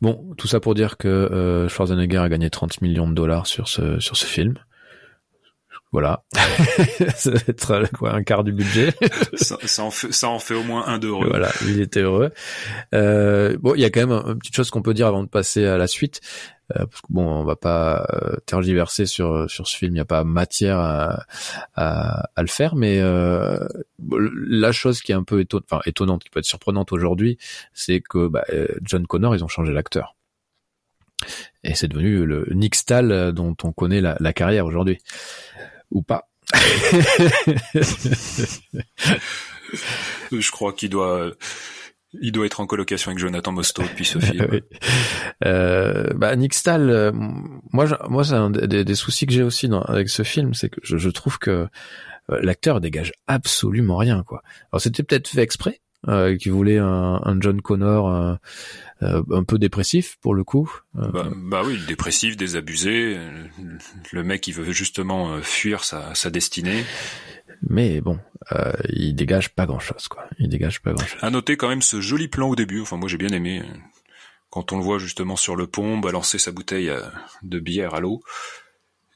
Bon, 0.00 0.34
tout 0.36 0.48
ça 0.48 0.60
pour 0.60 0.74
dire 0.74 0.96
que 0.96 1.08
euh, 1.08 1.68
Schwarzenegger 1.68 2.18
a 2.18 2.28
gagné 2.28 2.50
30 2.50 2.80
millions 2.80 3.08
de 3.08 3.14
dollars 3.14 3.46
sur 3.46 3.68
ce 3.68 4.00
sur 4.00 4.16
ce 4.16 4.26
film. 4.26 4.54
Voilà. 5.92 6.24
ça 7.16 7.30
va 7.30 7.38
être 7.46 7.92
quoi, 7.92 8.14
un 8.14 8.22
quart 8.22 8.44
du 8.44 8.52
budget. 8.52 8.94
ça, 9.34 9.58
ça, 9.64 9.84
en 9.84 9.90
fait, 9.90 10.10
ça 10.10 10.28
en 10.30 10.38
fait 10.38 10.54
au 10.54 10.62
moins 10.62 10.86
un 10.86 10.98
d'heureux. 10.98 11.28
Voilà, 11.28 11.50
il 11.66 11.80
était 11.80 12.00
heureux. 12.00 12.32
Euh, 12.94 13.58
bon, 13.60 13.74
il 13.74 13.82
y 13.82 13.84
a 13.84 13.90
quand 13.90 14.06
même 14.06 14.22
une 14.26 14.38
petite 14.38 14.56
chose 14.56 14.70
qu'on 14.70 14.80
peut 14.80 14.94
dire 14.94 15.06
avant 15.06 15.22
de 15.22 15.28
passer 15.28 15.66
à 15.66 15.76
la 15.76 15.86
suite. 15.86 16.20
Euh, 16.70 16.86
parce 16.86 17.02
que 17.02 17.08
bon, 17.10 17.26
on 17.26 17.44
va 17.44 17.56
pas 17.56 18.06
euh, 18.10 18.36
tergiverser 18.46 19.04
sur 19.04 19.50
sur 19.50 19.66
ce 19.66 19.76
film, 19.76 19.90
il 19.90 19.94
n'y 19.94 20.00
a 20.00 20.06
pas 20.06 20.24
matière 20.24 20.78
à, 20.78 21.24
à, 21.74 22.28
à, 22.34 22.42
le 22.42 22.48
faire, 22.48 22.76
mais 22.76 23.00
euh, 23.00 23.66
la 24.08 24.72
chose 24.72 25.02
qui 25.02 25.12
est 25.12 25.14
un 25.14 25.24
peu 25.24 25.40
étonnante, 25.40 25.66
enfin 25.70 25.82
étonnante, 25.84 26.22
qui 26.24 26.30
peut 26.30 26.38
être 26.38 26.46
surprenante 26.46 26.92
aujourd'hui, 26.92 27.36
c'est 27.74 28.00
que 28.00 28.28
bah, 28.28 28.44
euh, 28.52 28.68
John 28.82 29.06
Connor, 29.06 29.34
ils 29.34 29.44
ont 29.44 29.48
changé 29.48 29.72
l'acteur. 29.72 30.16
Et 31.62 31.74
c'est 31.74 31.88
devenu 31.88 32.24
le 32.24 32.46
Nick 32.50 32.74
Stahl 32.74 33.32
dont 33.32 33.54
on 33.62 33.72
connaît 33.72 34.00
la, 34.00 34.16
la 34.18 34.32
carrière 34.32 34.66
aujourd'hui 34.66 34.98
ou 35.92 36.02
pas. 36.02 36.28
Je 40.32 40.50
crois 40.50 40.72
qu'il 40.72 40.90
doit, 40.90 41.30
il 42.20 42.32
doit 42.32 42.46
être 42.46 42.60
en 42.60 42.66
colocation 42.66 43.10
avec 43.10 43.18
Jonathan 43.18 43.52
Mostow 43.52 43.82
depuis 43.82 44.04
ce 44.04 44.18
film. 44.18 44.60
euh, 45.44 46.12
bah, 46.14 46.34
Nick 46.36 46.54
Stahl, 46.54 46.90
euh, 46.90 47.12
moi, 47.12 47.86
moi, 48.08 48.24
c'est 48.24 48.34
un 48.34 48.50
des, 48.50 48.84
des, 48.84 48.94
soucis 48.94 49.26
que 49.26 49.32
j'ai 49.32 49.42
aussi 49.42 49.68
dans, 49.68 49.82
avec 49.82 50.08
ce 50.08 50.22
film, 50.22 50.54
c'est 50.54 50.68
que 50.68 50.80
je, 50.82 50.98
je, 50.98 51.10
trouve 51.10 51.38
que 51.38 51.50
euh, 52.30 52.40
l'acteur 52.42 52.80
dégage 52.80 53.12
absolument 53.26 53.96
rien, 53.96 54.22
quoi. 54.24 54.42
Alors 54.72 54.80
c'était 54.80 55.02
peut-être 55.02 55.28
fait 55.28 55.42
exprès, 55.42 55.80
euh, 56.08 56.36
qui 56.36 56.48
voulait 56.48 56.78
un, 56.78 57.20
un 57.22 57.40
John 57.40 57.60
Connor 57.60 58.08
euh, 58.08 58.34
euh, 59.02 59.22
un 59.30 59.44
peu 59.44 59.58
dépressif 59.58 60.18
pour 60.20 60.34
le 60.34 60.44
coup. 60.44 60.70
Euh, 60.98 61.08
bah, 61.10 61.28
bah, 61.34 61.62
oui, 61.64 61.78
dépressif, 61.86 62.36
désabusé. 62.36 63.18
Le 64.12 64.22
mec 64.22 64.46
il 64.48 64.54
veut 64.54 64.72
justement 64.72 65.40
fuir 65.42 65.84
sa, 65.84 66.14
sa 66.14 66.30
destinée. 66.30 66.84
Mais 67.68 68.00
bon, 68.00 68.18
euh, 68.52 68.72
il 68.88 69.14
dégage 69.14 69.50
pas 69.54 69.66
grand 69.66 69.78
chose, 69.78 70.08
quoi. 70.08 70.24
Il 70.38 70.48
dégage 70.48 70.82
pas 70.82 70.92
grand 70.92 71.06
chose. 71.06 71.20
À 71.22 71.30
noter 71.30 71.56
quand 71.56 71.68
même 71.68 71.82
ce 71.82 72.00
joli 72.00 72.28
plan 72.28 72.48
au 72.48 72.56
début. 72.56 72.80
Enfin, 72.80 72.96
moi 72.96 73.08
j'ai 73.08 73.18
bien 73.18 73.30
aimé 73.30 73.62
quand 74.50 74.72
on 74.72 74.78
le 74.78 74.82
voit 74.82 74.98
justement 74.98 75.36
sur 75.36 75.56
le 75.56 75.66
pont 75.66 75.98
balancer 75.98 76.38
sa 76.38 76.50
bouteille 76.50 76.92
de 77.42 77.58
bière 77.58 77.94
à 77.94 78.00
l'eau 78.00 78.22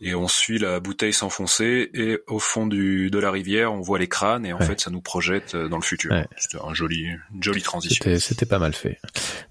et 0.00 0.14
on 0.14 0.28
suit 0.28 0.59
la 0.59 0.80
bouteille 0.80 1.12
s'enfoncer 1.12 1.90
et 1.94 2.18
au 2.26 2.38
fond 2.38 2.66
du 2.66 3.11
de 3.11 3.18
la 3.18 3.30
rivière 3.30 3.72
on 3.72 3.80
voit 3.80 3.98
les 3.98 4.09
crânes 4.09 4.44
et 4.44 4.52
en 4.52 4.61
fait 4.61 4.80
ça 4.80 4.90
nous 4.90 5.00
projette 5.00 5.54
euh, 5.54 5.68
dans 5.68 5.76
le 5.76 5.82
futur. 5.82 6.12
Ouais. 6.12 6.26
C'était 6.37 6.59
un 6.62 6.74
joli 6.74 7.06
une 7.35 7.42
jolie 7.42 7.62
transition. 7.62 8.04
C'était 8.18 8.46
pas 8.46 8.59
mal 8.59 8.74
fait. 8.74 8.98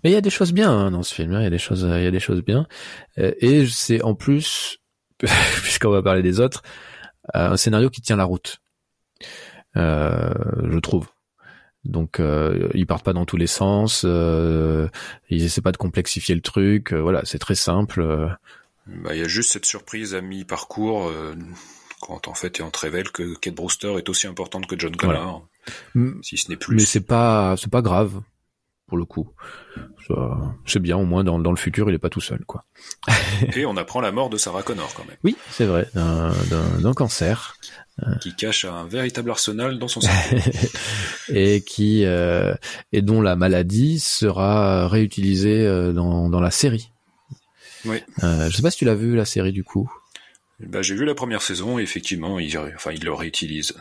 Mais 0.04 0.12
il 0.12 0.14
y 0.14 0.18
a 0.18 0.22
des 0.22 0.30
choses 0.30 0.54
bien 0.54 0.72
hein, 0.72 0.92
dans 0.92 1.04
ce 1.04 1.14
film. 1.14 1.34
Hein. 1.34 1.42
Il 1.42 1.44
y 1.44 1.48
a 1.48 1.52
des 1.52 1.58
choses 1.58 1.88
il 1.90 2.04
y 2.04 2.08
a 2.08 2.12
des 2.12 2.20
choses 2.20 2.44
bien 2.44 2.68
euh, 3.18 3.34
et 3.40 3.66
c'est 3.68 4.02
en 4.04 4.14
plus 4.14 4.80
puisqu'on 5.20 5.90
va 5.90 6.04
parler 6.04 6.22
des 6.22 6.40
autres 6.40 6.62
euh, 7.36 7.50
un 7.50 7.58
scénario 7.58 7.90
qui 7.90 8.02
tient 8.02 8.18
la 8.18 8.26
route. 8.26 8.60
Euh, 9.78 10.34
je 10.70 10.80
trouve. 10.80 11.08
Donc 11.84 12.20
euh, 12.20 12.70
ils 12.74 12.88
partent 12.88 13.06
pas 13.06 13.14
dans 13.14 13.26
tous 13.26 13.38
les 13.38 13.48
sens, 13.48 14.04
euh, 14.06 14.88
ils 15.30 15.44
essaient 15.44 15.62
pas 15.62 15.72
de 15.72 15.78
complexifier 15.78 16.34
le 16.34 16.42
truc. 16.42 16.94
voilà, 16.94 17.22
c'est 17.26 17.38
très 17.38 17.56
simple 17.56 18.36
bah, 18.88 19.16
il 19.16 19.20
y 19.20 19.24
a 19.24 19.28
juste 19.28 19.52
cette 19.52 19.66
surprise 19.66 20.14
à 20.14 20.22
mi-parcours 20.22 21.08
euh, 21.08 21.34
quand 22.02 22.28
en 22.28 22.34
fait 22.36 22.62
on 22.62 22.70
te 22.70 22.80
révèle 22.80 23.12
que 23.12 23.36
Kate 23.36 23.56
Brewster 23.56 23.96
est 23.98 24.10
aussi 24.10 24.28
importante 24.28 24.68
que 24.68 24.78
John 24.78 24.96
Connor, 24.96 25.48
si 26.22 26.38
ce 26.38 26.50
n'est 26.50 26.58
plus. 26.58 26.76
Mais 26.76 26.86
c'est 26.86 27.02
pas 27.06 27.56
c'est 27.58 27.72
pas 27.72 27.82
grave 27.82 28.22
pour 28.88 28.98
le 28.98 29.06
coup. 29.06 29.32
C'est 30.68 30.80
bien 30.80 30.98
au 30.98 31.06
moins 31.06 31.24
dans, 31.24 31.40
dans 31.40 31.50
le 31.50 31.58
futur 31.58 31.90
il 31.90 31.96
est 31.96 32.00
pas 32.00 32.12
tout 32.12 32.22
seul 32.22 32.46
quoi. 32.46 32.66
Et 33.56 33.66
on 33.66 33.76
apprend 33.76 34.02
la 34.02 34.12
mort 34.12 34.30
de 34.30 34.38
Sarah 34.38 34.62
Connor 34.62 34.94
quand 34.94 35.06
même. 35.06 35.18
Oui 35.24 35.36
c'est 35.50 35.66
vrai 35.66 35.88
d'un 35.96 36.94
cancer. 36.94 37.58
Qui 38.22 38.36
cache 38.36 38.66
un 38.66 38.86
véritable 38.86 39.32
arsenal 39.32 39.80
dans 39.80 39.88
son 39.88 40.02
cerveau. 40.02 40.52
et 41.30 41.64
qui 41.64 42.04
euh, 42.04 42.54
et 42.92 43.02
dont 43.02 43.22
la 43.22 43.38
maladie 43.38 44.00
sera 44.00 44.90
réutilisée 44.90 45.66
euh, 45.66 45.94
dans, 45.94 46.30
dans 46.30 46.42
la 46.42 46.52
série. 46.52 46.92
Oui. 47.86 47.98
Euh, 48.24 48.50
je 48.50 48.56
sais 48.56 48.62
pas 48.62 48.72
si 48.72 48.78
tu 48.78 48.86
l'as 48.86 48.96
vu 48.96 49.16
la 49.16 49.26
série 49.26 49.52
du 49.52 49.64
coup. 49.64 49.92
Bah, 50.60 50.82
j'ai 50.82 50.96
vu 50.96 51.06
la 51.06 51.16
première 51.16 51.42
saison 51.42 51.80
et 51.80 51.82
effectivement, 51.82 52.40
il, 52.40 52.58
enfin, 52.58 52.92
il 52.92 53.04
le 53.04 53.14
réutilise. 53.14 53.74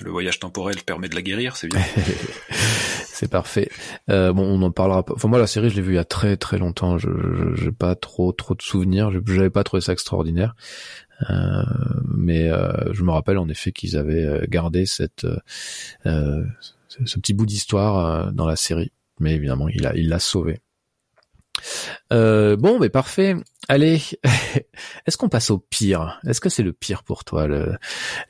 Le 0.00 0.10
voyage 0.10 0.38
temporel 0.38 0.76
permet 0.84 1.08
de 1.08 1.14
la 1.14 1.22
guérir, 1.22 1.56
c'est 1.56 1.68
bien. 1.68 1.80
c'est 3.06 3.28
parfait. 3.28 3.68
Euh, 4.08 4.32
bon, 4.32 4.44
on 4.44 4.62
en 4.62 4.70
parlera 4.70 5.04
pas. 5.04 5.12
Enfin, 5.14 5.28
moi, 5.28 5.38
la 5.38 5.46
série, 5.46 5.68
je 5.68 5.76
l'ai 5.76 5.82
vue 5.82 5.92
il 5.92 5.96
y 5.96 5.98
a 5.98 6.04
très 6.04 6.38
très 6.38 6.56
longtemps. 6.56 6.96
Je 6.96 7.08
j'ai 7.54 7.72
pas 7.72 7.94
trop 7.94 8.32
trop 8.32 8.54
de 8.54 8.62
souvenirs. 8.62 9.10
J'avais 9.26 9.50
pas 9.50 9.62
trouvé 9.62 9.82
ça 9.82 9.92
extraordinaire. 9.92 10.54
Euh, 11.28 11.62
mais 12.06 12.50
euh, 12.50 12.92
je 12.92 13.02
me 13.02 13.10
rappelle 13.10 13.36
en 13.36 13.48
effet 13.48 13.72
qu'ils 13.72 13.98
avaient 13.98 14.24
euh, 14.24 14.46
gardé 14.48 14.86
cette 14.86 15.26
euh, 16.06 16.44
ce 16.88 17.18
petit 17.18 17.34
bout 17.34 17.46
d'histoire 17.46 18.32
dans 18.32 18.46
la 18.46 18.56
série. 18.56 18.92
Mais 19.18 19.34
évidemment, 19.34 19.68
il 19.68 19.86
a 19.86 19.94
il 19.94 20.08
l'a 20.08 20.18
sauvé. 20.18 20.60
Euh, 22.12 22.56
bon, 22.56 22.78
mais 22.78 22.88
parfait. 22.88 23.36
Allez, 23.68 24.00
est-ce 25.06 25.16
qu'on 25.16 25.28
passe 25.28 25.50
au 25.50 25.58
pire? 25.58 26.20
Est-ce 26.26 26.40
que 26.40 26.48
c'est 26.48 26.62
le 26.62 26.72
pire 26.72 27.02
pour 27.02 27.24
toi, 27.24 27.46
le, 27.46 27.76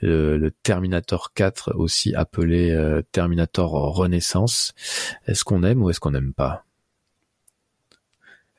le, 0.00 0.50
Terminator 0.62 1.32
4, 1.32 1.74
aussi 1.76 2.14
appelé 2.14 2.70
euh, 2.70 3.02
Terminator 3.12 3.70
Renaissance? 3.94 4.72
Est-ce 5.26 5.44
qu'on 5.44 5.62
aime 5.62 5.82
ou 5.82 5.90
est-ce 5.90 6.00
qu'on 6.00 6.10
n'aime 6.10 6.32
pas? 6.34 6.64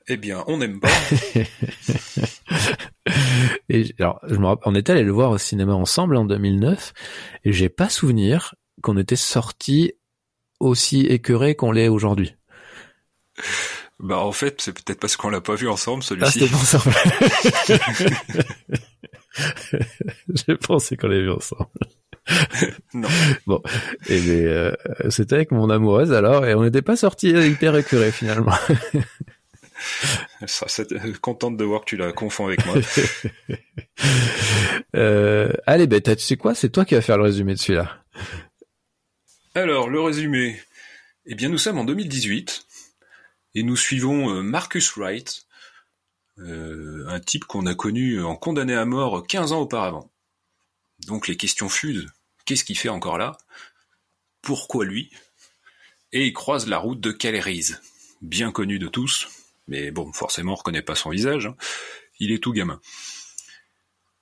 Eh 0.08 0.18
bien, 0.18 0.44
on 0.48 0.58
n'aime 0.58 0.80
pas. 0.80 0.90
et 3.70 3.94
alors, 4.00 4.20
je 4.28 4.36
me 4.36 4.48
rappelle, 4.48 4.64
on 4.66 4.76
était 4.76 4.94
allé 4.94 5.04
le 5.04 5.12
voir 5.12 5.32
au 5.32 5.38
cinéma 5.38 5.74
ensemble 5.74 6.16
en 6.18 6.26
2009, 6.26 6.94
et 7.46 7.54
j'ai 7.54 7.70
pas 7.70 7.88
souvenir 7.90 8.56
qu'on 8.82 8.98
était 8.98 9.16
sorti 9.16 9.94
aussi 10.60 11.02
écœuré 11.02 11.56
qu'on 11.56 11.72
l'est 11.72 11.88
aujourd'hui. 11.88 12.36
Bah 14.02 14.18
en 14.18 14.32
fait, 14.32 14.62
c'est 14.62 14.74
peut-être 14.74 15.00
parce 15.00 15.16
qu'on 15.16 15.30
l'a 15.30 15.42
pas 15.42 15.56
vu 15.56 15.70
ensemble 15.70 16.02
celui-ci. 16.02 16.50
Ah, 16.52 16.56
ensemble. 16.56 16.96
J'ai 20.48 20.58
pensé 20.58 20.98
qu'on 20.98 21.08
l'avait 21.08 21.22
vu 21.22 21.32
ensemble. 21.32 21.70
non. 22.94 23.08
Bon, 23.46 23.62
et 24.10 24.20
euh, 24.30 24.74
c'était 25.10 25.36
avec 25.36 25.52
mon 25.52 25.70
amoureuse 25.70 26.14
alors, 26.14 26.46
et 26.46 26.56
on 26.56 26.64
n'était 26.64 26.82
pas 26.82 26.96
sortis 26.96 27.30
hyper 27.30 27.76
écurés 27.76 28.12
finalement. 28.12 28.56
Ça, 30.48 30.66
euh, 30.92 31.14
contente 31.22 31.58
de 31.58 31.64
voir 31.64 31.82
que 31.82 31.86
tu 31.86 31.98
la 31.98 32.12
confonds 32.12 32.48
avec 32.48 32.66
moi. 32.66 32.76
euh, 34.96 35.52
allez, 35.66 35.88
ben, 35.88 36.02
tu 36.02 36.18
sais 36.18 36.38
quoi? 36.38 36.56
C'est 36.56 36.70
toi 36.70 36.86
qui 36.86 36.96
vas 36.96 37.02
faire 37.02 37.18
le 37.18 37.24
résumé 37.24 37.54
de 37.54 37.60
celui-là. 37.60 38.04
Alors, 39.56 39.90
le 39.90 40.00
résumé. 40.02 40.60
Eh 41.26 41.36
bien, 41.36 41.50
nous 41.50 41.58
sommes 41.58 41.78
en 41.78 41.84
2018 41.84 42.66
et 43.56 43.64
nous 43.64 43.76
suivons 43.76 44.34
euh, 44.34 44.42
Marcus 44.42 44.96
Wright, 44.96 45.46
euh, 46.40 47.06
un 47.08 47.20
type 47.20 47.46
qu'on 47.46 47.66
a 47.66 47.76
connu 47.76 48.22
en 48.24 48.36
condamné 48.36 48.74
à 48.74 48.86
mort 48.86 49.26
15 49.26 49.52
ans 49.52 49.62
auparavant. 49.62 50.12
Donc 51.08 51.28
les 51.28 51.38
questions 51.38 51.70
fusent. 51.70 52.08
Qu'est-ce 52.46 52.64
qu'il 52.64 52.78
fait 52.78 52.90
encore 52.90 53.18
là? 53.18 53.38
Pourquoi 54.42 54.86
lui? 54.86 55.12
Et 56.12 56.26
il 56.26 56.34
croise 56.34 56.68
la 56.68 56.78
route 56.78 57.00
de 57.00 57.12
Calerise, 57.12 57.82
bien 58.22 58.52
connu 58.52 58.80
de 58.80 58.88
tous, 58.88 59.28
mais 59.68 59.92
bon, 59.92 60.12
forcément 60.12 60.54
on 60.54 60.56
reconnaît 60.56 60.82
pas 60.82 60.96
son 60.96 61.10
visage. 61.10 61.46
Hein. 61.46 61.56
Il 62.20 62.32
est 62.32 62.44
tout 62.44 62.52
gamin. 62.52 62.82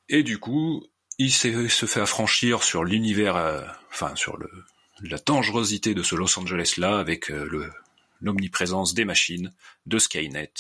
Et 0.07 0.23
du 0.23 0.39
coup, 0.39 0.85
il 1.17 1.31
se 1.31 1.85
fait 1.85 2.01
affranchir 2.01 2.63
sur 2.63 2.83
l'univers, 2.83 3.35
euh, 3.35 3.61
enfin 3.91 4.15
sur 4.15 4.37
le, 4.37 4.49
la 5.01 5.17
dangerosité 5.17 5.93
de 5.93 6.03
ce 6.03 6.15
Los 6.15 6.37
Angeles 6.39 6.75
là 6.77 6.99
avec 6.99 7.29
le, 7.29 7.71
l'omniprésence 8.19 8.93
des 8.93 9.05
machines, 9.05 9.53
de 9.85 9.99
Skynet, 9.99 10.53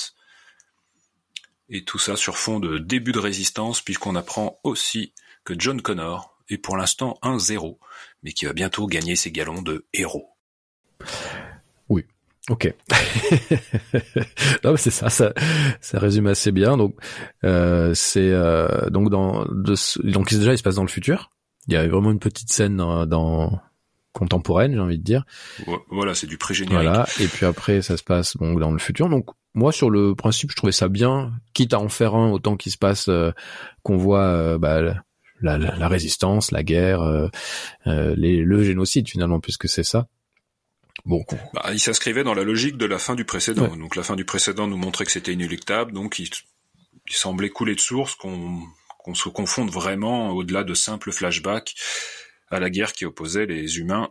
et 1.69 1.83
tout 1.83 1.99
ça 1.99 2.15
sur 2.15 2.37
fond 2.37 2.59
de 2.59 2.77
début 2.77 3.11
de 3.11 3.19
résistance, 3.19 3.81
puisqu'on 3.81 4.15
apprend 4.15 4.59
aussi 4.63 5.13
que 5.43 5.53
John 5.57 5.81
Connor 5.81 6.37
est 6.49 6.57
pour 6.57 6.77
l'instant 6.77 7.17
un 7.21 7.37
zéro, 7.37 7.79
mais 8.23 8.33
qui 8.33 8.45
va 8.45 8.53
bientôt 8.53 8.87
gagner 8.87 9.15
ses 9.15 9.31
galons 9.31 9.61
de 9.61 9.85
héros. 9.93 10.29
Oui, 11.89 12.05
ok. 12.49 12.73
non, 14.63 14.71
mais 14.71 14.77
c'est 14.77 14.91
ça, 14.91 15.09
ça, 15.09 15.33
résume 15.93 16.27
assez 16.27 16.51
bien. 16.51 16.75
Donc, 16.75 16.95
euh, 17.43 17.93
c'est 17.93 18.31
euh, 18.31 18.89
donc 18.89 19.09
dans 19.09 19.45
déjà 19.45 20.53
il 20.53 20.57
se 20.57 20.63
passe 20.63 20.75
dans 20.75 20.83
le 20.83 20.89
futur. 20.89 21.29
Il 21.67 21.73
y 21.73 21.77
a 21.77 21.87
vraiment 21.87 22.11
une 22.11 22.19
petite 22.19 22.51
scène 22.51 22.77
dans 22.77 23.61
contemporaine, 24.13 24.73
j'ai 24.73 24.79
envie 24.79 24.97
de 24.97 25.03
dire. 25.03 25.25
Voilà, 25.89 26.15
c'est 26.15 26.27
du 26.27 26.37
pré-générique. 26.37 26.81
Voilà, 26.81 27.07
et 27.19 27.27
puis 27.27 27.45
après 27.45 27.81
ça 27.81 27.97
se 27.97 28.03
passe 28.03 28.37
bon 28.37 28.53
dans 28.53 28.71
le 28.71 28.79
futur. 28.79 29.09
Donc 29.09 29.27
moi 29.53 29.71
sur 29.71 29.89
le 29.89 30.15
principe, 30.15 30.51
je 30.51 30.55
trouvais 30.55 30.71
ça 30.71 30.87
bien, 30.87 31.33
quitte 31.53 31.73
à 31.73 31.79
en 31.79 31.89
faire 31.89 32.15
un 32.15 32.31
autant 32.31 32.57
qu'il 32.57 32.71
se 32.71 32.77
passe 32.77 33.07
euh, 33.09 33.31
qu'on 33.83 33.97
voit 33.97 34.25
euh, 34.25 34.57
bah, 34.57 34.81
la, 35.41 35.57
la, 35.57 35.87
résistance, 35.87 36.51
la 36.51 36.63
guerre, 36.63 37.01
euh, 37.01 37.29
les, 37.85 38.37
le 38.37 38.63
génocide 38.63 39.07
finalement 39.07 39.39
puisque 39.39 39.67
c'est 39.67 39.83
ça. 39.83 40.07
Bon, 41.05 41.23
bah, 41.53 41.69
il 41.71 41.79
s'inscrivait 41.79 42.25
dans 42.25 42.33
la 42.33 42.43
logique 42.43 42.77
de 42.77 42.85
la 42.85 42.99
fin 42.99 43.15
du 43.15 43.23
précédent. 43.23 43.75
Donc 43.77 43.95
la 43.95 44.03
fin 44.03 44.15
du 44.15 44.25
précédent 44.25 44.67
nous 44.67 44.77
montrait 44.77 45.05
que 45.05 45.11
c'était 45.11 45.33
inéluctable, 45.33 45.93
donc 45.93 46.19
il, 46.19 46.29
il 47.07 47.15
semblait 47.15 47.49
couler 47.49 47.75
de 47.75 47.79
source 47.79 48.15
qu'on 48.15 48.61
qu'on 48.99 49.15
se 49.15 49.29
confonde 49.29 49.71
vraiment 49.71 50.31
au-delà 50.31 50.65
de 50.65 50.73
simples 50.73 51.13
flashbacks 51.13 51.73
à 52.51 52.59
la 52.59 52.69
guerre 52.69 52.93
qui 52.93 53.05
opposait 53.05 53.45
les 53.45 53.79
humains 53.79 54.09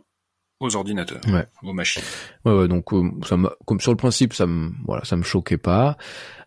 aux 0.59 0.75
ordinateurs, 0.75 1.21
aux 1.63 1.73
machines. 1.73 2.03
Ouais, 2.45 2.53
ouais 2.53 2.67
donc 2.67 2.93
euh, 2.93 3.09
ça 3.25 3.37
comme 3.65 3.79
sur 3.79 3.91
le 3.91 3.97
principe, 3.97 4.33
ça 4.33 4.45
me 4.45 4.71
voilà, 4.85 5.05
ça 5.05 5.15
me 5.15 5.23
choquait 5.23 5.57
pas. 5.57 5.97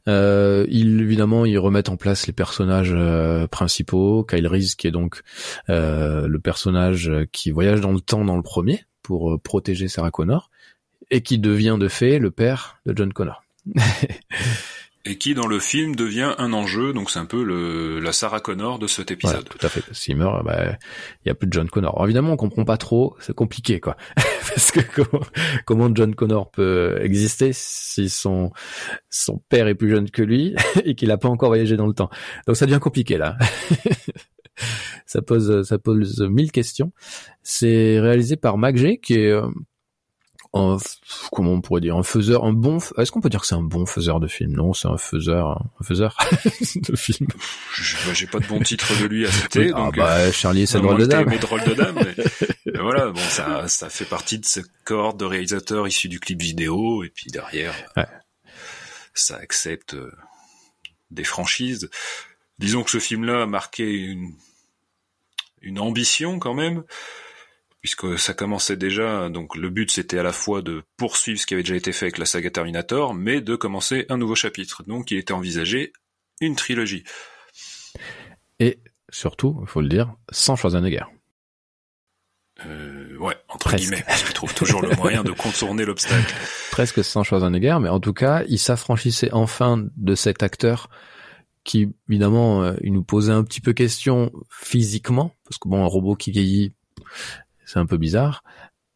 Euh, 0.08 0.66
ils 0.68 1.00
évidemment 1.00 1.44
ils 1.44 1.58
remettent 1.58 1.88
en 1.88 1.96
place 1.96 2.26
les 2.26 2.32
personnages 2.32 2.92
euh, 2.92 3.46
principaux. 3.46 4.24
Kyle 4.24 4.46
Reese 4.46 4.74
qui 4.74 4.86
est 4.86 4.90
donc 4.90 5.22
euh, 5.70 6.26
le 6.26 6.38
personnage 6.40 7.10
qui 7.32 7.50
voyage 7.50 7.80
dans 7.80 7.92
le 7.92 8.00
temps 8.00 8.24
dans 8.24 8.36
le 8.36 8.42
premier 8.42 8.84
pour 9.02 9.40
protéger 9.40 9.88
Sarah 9.88 10.10
Connor 10.10 10.50
et 11.10 11.22
qui 11.22 11.38
devient 11.38 11.76
de 11.78 11.88
fait 11.88 12.18
le 12.18 12.30
père 12.30 12.78
de 12.86 12.96
John 12.96 13.12
Connor. 13.12 13.44
et 15.04 15.18
qui 15.18 15.34
dans 15.34 15.48
le 15.48 15.58
film 15.58 15.96
devient 15.96 16.34
un 16.38 16.52
enjeu, 16.52 16.92
donc 16.92 17.10
c'est 17.10 17.18
un 17.18 17.24
peu 17.24 17.42
le, 17.42 17.98
la 17.98 18.12
Sarah 18.12 18.40
Connor 18.40 18.78
de 18.78 18.86
cet 18.86 19.10
épisode. 19.10 19.48
tout 19.48 19.64
à 19.64 19.68
fait. 19.68 19.82
S'il 19.92 20.16
meurt, 20.16 20.44
bah, 20.44 20.76
il 21.24 21.28
y 21.28 21.30
a 21.30 21.34
plus 21.34 21.48
de 21.48 21.52
John 21.52 21.68
Connor. 21.68 21.94
Alors, 21.96 22.04
évidemment, 22.04 22.32
on 22.32 22.36
comprend 22.36 22.64
pas 22.64 22.76
trop, 22.76 23.16
c'est 23.18 23.34
compliqué, 23.34 23.80
quoi. 23.80 23.96
Parce 24.16 24.70
que 24.70 24.80
comment, 24.80 25.24
comment, 25.64 25.90
John 25.92 26.14
Connor 26.14 26.50
peut 26.50 26.98
exister 27.02 27.50
si 27.52 28.08
son, 28.08 28.52
son 29.10 29.38
père 29.48 29.66
est 29.66 29.74
plus 29.74 29.90
jeune 29.90 30.08
que 30.08 30.22
lui 30.22 30.54
et 30.84 30.94
qu'il 30.94 31.10
a 31.10 31.18
pas 31.18 31.28
encore 31.28 31.48
voyagé 31.48 31.76
dans 31.76 31.86
le 31.88 31.94
temps. 31.94 32.10
Donc 32.46 32.56
ça 32.56 32.66
devient 32.66 32.80
compliqué, 32.80 33.18
là. 33.18 33.36
ça 35.06 35.20
pose, 35.20 35.66
ça 35.66 35.78
pose 35.78 36.20
mille 36.20 36.52
questions. 36.52 36.92
C'est 37.42 37.98
réalisé 37.98 38.36
par 38.36 38.56
MacG, 38.56 39.00
qui 39.00 39.14
est, 39.14 39.32
euh, 39.32 39.48
un 40.54 40.76
comment 41.30 41.52
on 41.52 41.60
pourrait 41.60 41.80
dire 41.80 41.96
un 41.96 42.02
faiseur 42.02 42.44
un 42.44 42.52
bon 42.52 42.78
est-ce 42.98 43.10
qu'on 43.10 43.20
peut 43.20 43.30
dire 43.30 43.40
que 43.40 43.46
c'est 43.46 43.54
un 43.54 43.62
bon 43.62 43.86
faiseur 43.86 44.20
de 44.20 44.26
film? 44.26 44.52
Non 44.52 44.74
c'est 44.74 44.88
un 44.88 44.98
faiseur 44.98 45.62
un 45.80 45.84
faiseur 45.84 46.16
de 46.76 46.96
film. 46.96 47.28
J'ai 48.12 48.26
pas 48.26 48.38
de 48.38 48.46
bon 48.46 48.60
titre 48.60 48.92
de 49.00 49.06
lui 49.06 49.26
à 49.26 49.30
citer 49.30 49.70
ah 49.74 49.90
bah 49.96 50.16
euh, 50.16 50.32
Charlie 50.32 50.66
c'est 50.66 50.80
drôle 50.80 51.00
de 51.00 51.06
dame 51.06 51.26
mais 51.28 51.38
drôle 51.38 51.64
de 51.64 51.74
dame 51.74 51.94
mais, 51.94 52.74
voilà 52.78 53.10
bon 53.10 53.20
ça 53.20 53.66
ça 53.68 53.88
fait 53.88 54.04
partie 54.04 54.38
de 54.38 54.44
ce 54.44 54.60
corps 54.84 55.14
de 55.14 55.24
réalisateurs 55.24 55.88
issus 55.88 56.08
du 56.08 56.20
clip 56.20 56.40
vidéo 56.40 57.02
et 57.02 57.08
puis 57.08 57.30
derrière 57.30 57.74
ouais. 57.96 58.06
ça 59.14 59.36
accepte 59.36 59.94
euh, 59.94 60.12
des 61.10 61.24
franchises. 61.24 61.88
Disons 62.58 62.82
que 62.82 62.90
ce 62.90 62.98
film 62.98 63.24
là 63.24 63.42
a 63.42 63.46
marqué 63.46 63.90
une 63.90 64.34
une 65.62 65.78
ambition 65.78 66.38
quand 66.38 66.54
même 66.54 66.82
puisque 67.82 68.18
ça 68.18 68.32
commençait 68.32 68.76
déjà, 68.76 69.28
donc 69.28 69.56
le 69.56 69.68
but 69.68 69.90
c'était 69.90 70.18
à 70.18 70.22
la 70.22 70.32
fois 70.32 70.62
de 70.62 70.84
poursuivre 70.96 71.38
ce 71.38 71.46
qui 71.46 71.54
avait 71.54 71.64
déjà 71.64 71.76
été 71.76 71.92
fait 71.92 72.06
avec 72.06 72.18
la 72.18 72.24
saga 72.24 72.50
Terminator, 72.50 73.12
mais 73.12 73.40
de 73.40 73.56
commencer 73.56 74.06
un 74.08 74.16
nouveau 74.16 74.36
chapitre. 74.36 74.84
Donc 74.84 75.10
il 75.10 75.18
était 75.18 75.32
envisagé 75.32 75.92
une 76.40 76.54
trilogie. 76.54 77.04
Et 78.60 78.78
surtout, 79.10 79.58
il 79.62 79.68
faut 79.68 79.80
le 79.80 79.88
dire, 79.88 80.14
sans 80.30 80.54
Schwarzenegger. 80.54 81.04
Euh, 82.66 83.16
ouais, 83.18 83.36
entre 83.48 83.74
guillemets, 83.74 84.04
parce 84.06 84.22
qu'il 84.22 84.32
trouve 84.34 84.54
toujours 84.54 84.82
le 84.82 84.94
moyen 84.96 85.24
de 85.24 85.32
contourner 85.32 85.84
l'obstacle. 85.84 86.34
Presque 86.70 87.02
sans 87.02 87.24
Schwarzenegger, 87.24 87.78
mais 87.80 87.88
en 87.88 87.98
tout 87.98 88.12
cas, 88.12 88.44
il 88.46 88.58
s'affranchissait 88.58 89.32
enfin 89.32 89.84
de 89.96 90.14
cet 90.14 90.44
acteur 90.44 90.88
qui, 91.64 91.92
évidemment, 92.08 92.62
euh, 92.62 92.74
il 92.82 92.92
nous 92.92 93.04
posait 93.04 93.32
un 93.32 93.42
petit 93.44 93.60
peu 93.60 93.72
question 93.72 94.30
physiquement, 94.50 95.34
parce 95.44 95.58
que 95.58 95.68
bon, 95.68 95.82
un 95.82 95.86
robot 95.86 96.14
qui 96.14 96.30
vieillit, 96.30 96.74
c'est 97.64 97.78
un 97.78 97.86
peu 97.86 97.96
bizarre. 97.96 98.42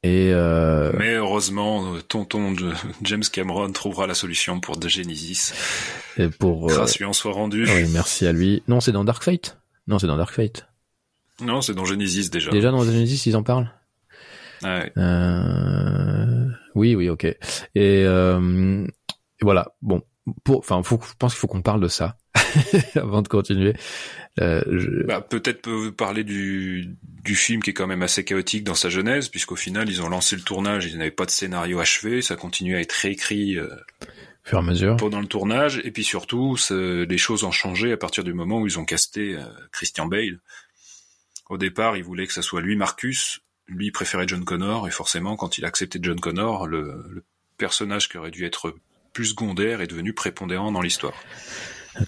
Et 0.03 0.31
euh... 0.33 0.93
Mais 0.99 1.15
heureusement, 1.15 1.95
euh, 1.95 2.01
tonton 2.01 2.55
James 3.03 3.25
Cameron 3.33 3.73
trouvera 3.73 4.07
la 4.07 4.15
solution 4.15 4.61
pour 4.61 4.79
The 4.79 4.89
Genesis. 4.89 5.53
Et 6.17 6.29
pour 6.29 6.71
euh, 6.71 6.75
grâce 6.75 6.99
lui 6.99 7.05
en 7.05 7.13
soit 7.13 7.33
rendu. 7.33 7.67
Oui, 7.67 7.87
merci 7.93 8.27
à 8.27 8.33
lui. 8.33 8.63
Non, 8.69 8.81
c'est 8.81 8.93
dans 8.93 9.05
Dark 9.05 9.23
Fate. 9.23 9.59
Non, 9.89 9.99
c'est 9.99 10.07
dans 10.07 10.17
Dark 10.17 10.33
Fate. 10.33 10.69
Non, 11.41 11.61
c'est 11.61 11.75
dans 11.75 11.85
Genesis 11.85 12.31
déjà. 12.31 12.51
Déjà 12.51 12.71
dans 12.71 12.85
Genesis, 12.85 13.27
ils 13.27 13.37
en 13.37 13.43
parlent. 13.43 13.71
Ouais. 14.63 14.93
Euh... 14.97 16.47
Oui, 16.75 16.95
oui, 16.95 17.09
ok. 17.09 17.25
Et, 17.25 17.37
euh... 17.75 18.87
Et 18.87 19.45
voilà. 19.45 19.75
Bon, 19.83 20.03
pour, 20.45 20.59
enfin, 20.59 20.83
faut, 20.83 21.01
je 21.03 21.15
pense 21.19 21.33
qu'il 21.33 21.41
faut 21.41 21.47
qu'on 21.47 21.63
parle 21.63 21.81
de 21.81 21.89
ça 21.89 22.17
avant 22.95 23.23
de 23.23 23.29
continuer. 23.29 23.75
Euh, 24.41 24.63
je... 24.67 25.03
bah, 25.07 25.23
peut-être 25.23 25.91
parler 25.91 26.23
du, 26.23 26.95
du 27.25 27.35
film 27.35 27.63
qui 27.63 27.71
est 27.71 27.73
quand 27.73 27.87
même 27.87 28.03
assez 28.03 28.23
chaotique 28.23 28.65
dans 28.65 28.75
sa 28.75 28.91
genèse, 28.91 29.29
puisqu'au 29.29 29.57
final 29.57 29.89
ils 29.89 30.03
ont 30.03 30.09
lancé 30.09 30.37
le 30.37 30.43
tournage, 30.43 30.85
ils 30.87 30.99
n'avaient 30.99 31.11
pas 31.11 31.25
de 31.25 31.31
scénario 31.31 31.81
achevé, 31.81 32.21
ça 32.21 32.37
continue 32.37 32.77
à 32.77 32.81
être 32.81 32.93
réécrit 32.93 33.57
euh, 33.57 33.69
fur 34.45 34.59
et 34.59 34.61
à 34.61 34.63
mesure 34.63 34.97
pendant 34.99 35.21
le 35.21 35.27
tournage, 35.27 35.81
et 35.85 35.91
puis 35.91 36.05
surtout 36.05 36.57
les 36.71 37.19
choses 37.19 37.45
ont 37.45 37.51
changé 37.51 37.93
à 37.93 37.97
partir 37.97 38.25
du 38.25 38.35
moment 38.35 38.61
où 38.61 38.67
ils 38.67 38.79
ont 38.79 38.85
casté 38.85 39.37
euh, 39.37 39.45
Christian 39.73 40.07
Bale. 40.07 40.39
Au 41.49 41.57
départ, 41.57 41.97
ils 41.97 42.05
voulaient 42.05 42.27
que 42.27 42.35
ça 42.35 42.43
soit 42.43 42.61
lui 42.61 42.77
Marcus, 42.77 43.41
lui 43.69 43.91
préférait 43.91 44.29
John 44.29 44.45
Connor 44.45 44.87
et 44.87 44.91
forcément 44.91 45.37
quand 45.37 45.57
il 45.57 45.65
a 45.65 45.69
accepté 45.69 45.99
John 46.03 46.21
Connor, 46.21 46.67
le, 46.67 47.05
le 47.09 47.25
personnage 47.57 48.09
qui 48.11 48.19
aurait 48.19 48.31
dû 48.31 48.45
être 48.45 48.75
plus 49.15 49.27
secondaire 49.27 49.81
est 49.81 49.87
devenu 49.87 50.13
prépondérant 50.13 50.73
dans 50.73 50.83
l'histoire. 50.83 51.15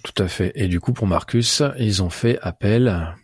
Tout 0.02 0.22
à 0.22 0.28
fait. 0.28 0.52
Et 0.54 0.68
du 0.68 0.80
coup, 0.80 0.92
pour 0.92 1.06
Marcus, 1.06 1.62
ils 1.78 2.02
ont 2.02 2.10
fait 2.10 2.38
appel 2.42 3.14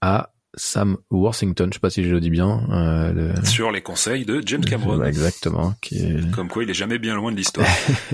à 0.00 0.30
Sam 0.56 0.96
Worthington, 1.10 1.68
je 1.68 1.74
sais 1.74 1.80
pas 1.80 1.90
si 1.90 2.02
je 2.02 2.10
le 2.10 2.20
dis 2.20 2.30
bien. 2.30 2.66
Euh, 2.70 3.12
le... 3.12 3.44
Sur 3.44 3.70
les 3.70 3.82
conseils 3.82 4.24
de 4.24 4.42
James 4.46 4.64
Cameron. 4.64 5.02
exactement. 5.04 5.74
Qui 5.82 5.98
est... 5.98 6.30
Comme 6.30 6.48
quoi, 6.48 6.64
il 6.64 6.70
est 6.70 6.74
jamais 6.74 6.98
bien 6.98 7.14
loin 7.14 7.30
de 7.30 7.36
l'histoire. 7.36 7.66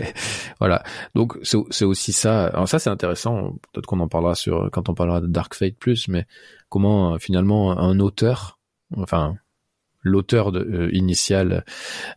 voilà. 0.59 0.83
Donc 1.15 1.39
c'est 1.43 1.85
aussi 1.85 2.13
ça. 2.13 2.47
Alors 2.47 2.69
ça 2.69 2.81
c'est 2.81 2.91
intéressant. 2.91 3.57
Peut-être 3.73 3.87
qu'on 3.87 4.01
en 4.01 4.09
parlera 4.09 4.35
sur 4.35 4.71
quand 4.73 4.89
on 4.89 4.95
parlera 4.95 5.21
de 5.21 5.29
Dark 5.29 5.55
Fate 5.55 5.77
plus, 5.77 6.09
mais 6.09 6.27
comment 6.69 7.15
euh, 7.15 7.19
finalement 7.19 7.79
un 7.79 8.01
auteur, 8.01 8.59
enfin 8.97 9.37
l'auteur 10.03 10.53
euh, 10.53 10.91
initial 10.93 11.65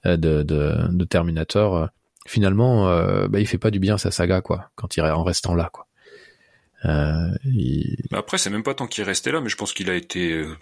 de, 0.03 0.15
de, 0.15 0.43
de 0.89 1.05
Terminator, 1.05 1.89
finalement, 2.25 2.85
bah, 3.27 3.39
il 3.39 3.47
fait 3.47 3.57
pas 3.57 3.71
du 3.71 3.79
bien 3.79 3.95
à 3.95 3.97
sa 3.97 4.11
saga 4.11 4.41
quoi, 4.41 4.71
quand 4.75 4.97
il 4.97 5.03
en 5.03 5.23
restant 5.23 5.55
là 5.55 5.69
quoi. 5.71 5.85
Euh, 6.85 7.31
Après, 8.11 8.37
c'est 8.37 8.49
même 8.49 8.63
pas 8.63 8.73
tant 8.73 8.87
qu'il 8.87 9.03
est 9.03 9.07
resté 9.07 9.31
là, 9.31 9.41
mais 9.41 9.49
je 9.49 9.55
pense 9.55 9.73
qu'il 9.73 9.89
a 9.89 9.95
été, 9.95 10.33
euh, 10.33 10.55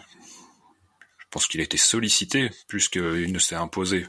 je 1.19 1.26
pense 1.30 1.47
qu'il 1.47 1.60
a 1.60 1.63
été 1.63 1.78
sollicité 1.78 2.49
plus 2.67 2.88
qu'il 2.88 3.32
ne 3.32 3.39
s'est 3.39 3.56
imposé. 3.56 4.06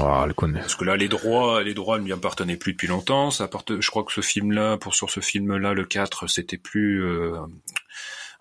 Oh, 0.00 0.24
le 0.26 0.32
connaît. 0.32 0.60
Parce 0.60 0.74
que 0.74 0.84
là, 0.84 0.96
les 0.96 1.08
droits, 1.08 1.62
les 1.62 1.74
droits 1.74 1.98
ne 1.98 2.04
lui 2.04 2.12
appartenaient 2.12 2.56
plus 2.56 2.72
depuis 2.72 2.88
longtemps. 2.88 3.30
Ça 3.30 3.48
je 3.68 3.90
crois 3.90 4.04
que 4.04 4.12
ce 4.12 4.20
film-là, 4.20 4.76
pour 4.78 4.94
sur 4.94 5.10
ce 5.10 5.20
film-là, 5.20 5.74
le 5.74 5.84
4, 5.84 6.28
c'était 6.28 6.56
plus 6.56 7.04
euh, 7.04 7.36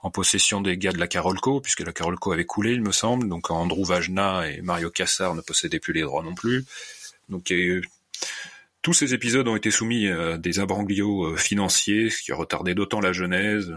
en 0.02 0.12
possession 0.12 0.62
des 0.62 0.78
gars 0.78 0.92
de 0.92 1.00
la 1.00 1.08
Carolco, 1.08 1.60
puisque 1.60 1.82
la 1.82 1.94
Carolco 1.94 2.32
avait 2.32 2.46
coulé, 2.46 2.74
il 2.74 2.82
me 2.82 2.92
semble. 2.92 3.28
Donc 3.28 3.52
Andrew 3.52 3.84
Vajna 3.84 4.48
et 4.50 4.62
Mario 4.62 4.90
Cassar 4.90 5.36
ne 5.36 5.42
possédaient 5.42 5.80
plus 5.80 5.94
les 5.94 6.02
droits 6.02 6.24
non 6.24 6.36
plus. 6.36 6.64
Donc 7.30 7.50
il 7.50 7.58
y 7.58 7.60
a 7.60 7.64
eu 7.64 7.84
tous 8.82 8.94
ces 8.94 9.14
épisodes 9.14 9.48
ont 9.48 9.56
été 9.56 9.72
soumis 9.72 10.08
à 10.08 10.38
des 10.38 10.60
imbroglios 10.60 11.28
euh, 11.28 11.38
financiers, 11.38 12.10
ce 12.10 12.22
qui 12.22 12.32
a 12.32 12.36
retardé 12.36 12.74
d'autant 12.74 13.00
la 13.00 13.14
genèse, 13.14 13.74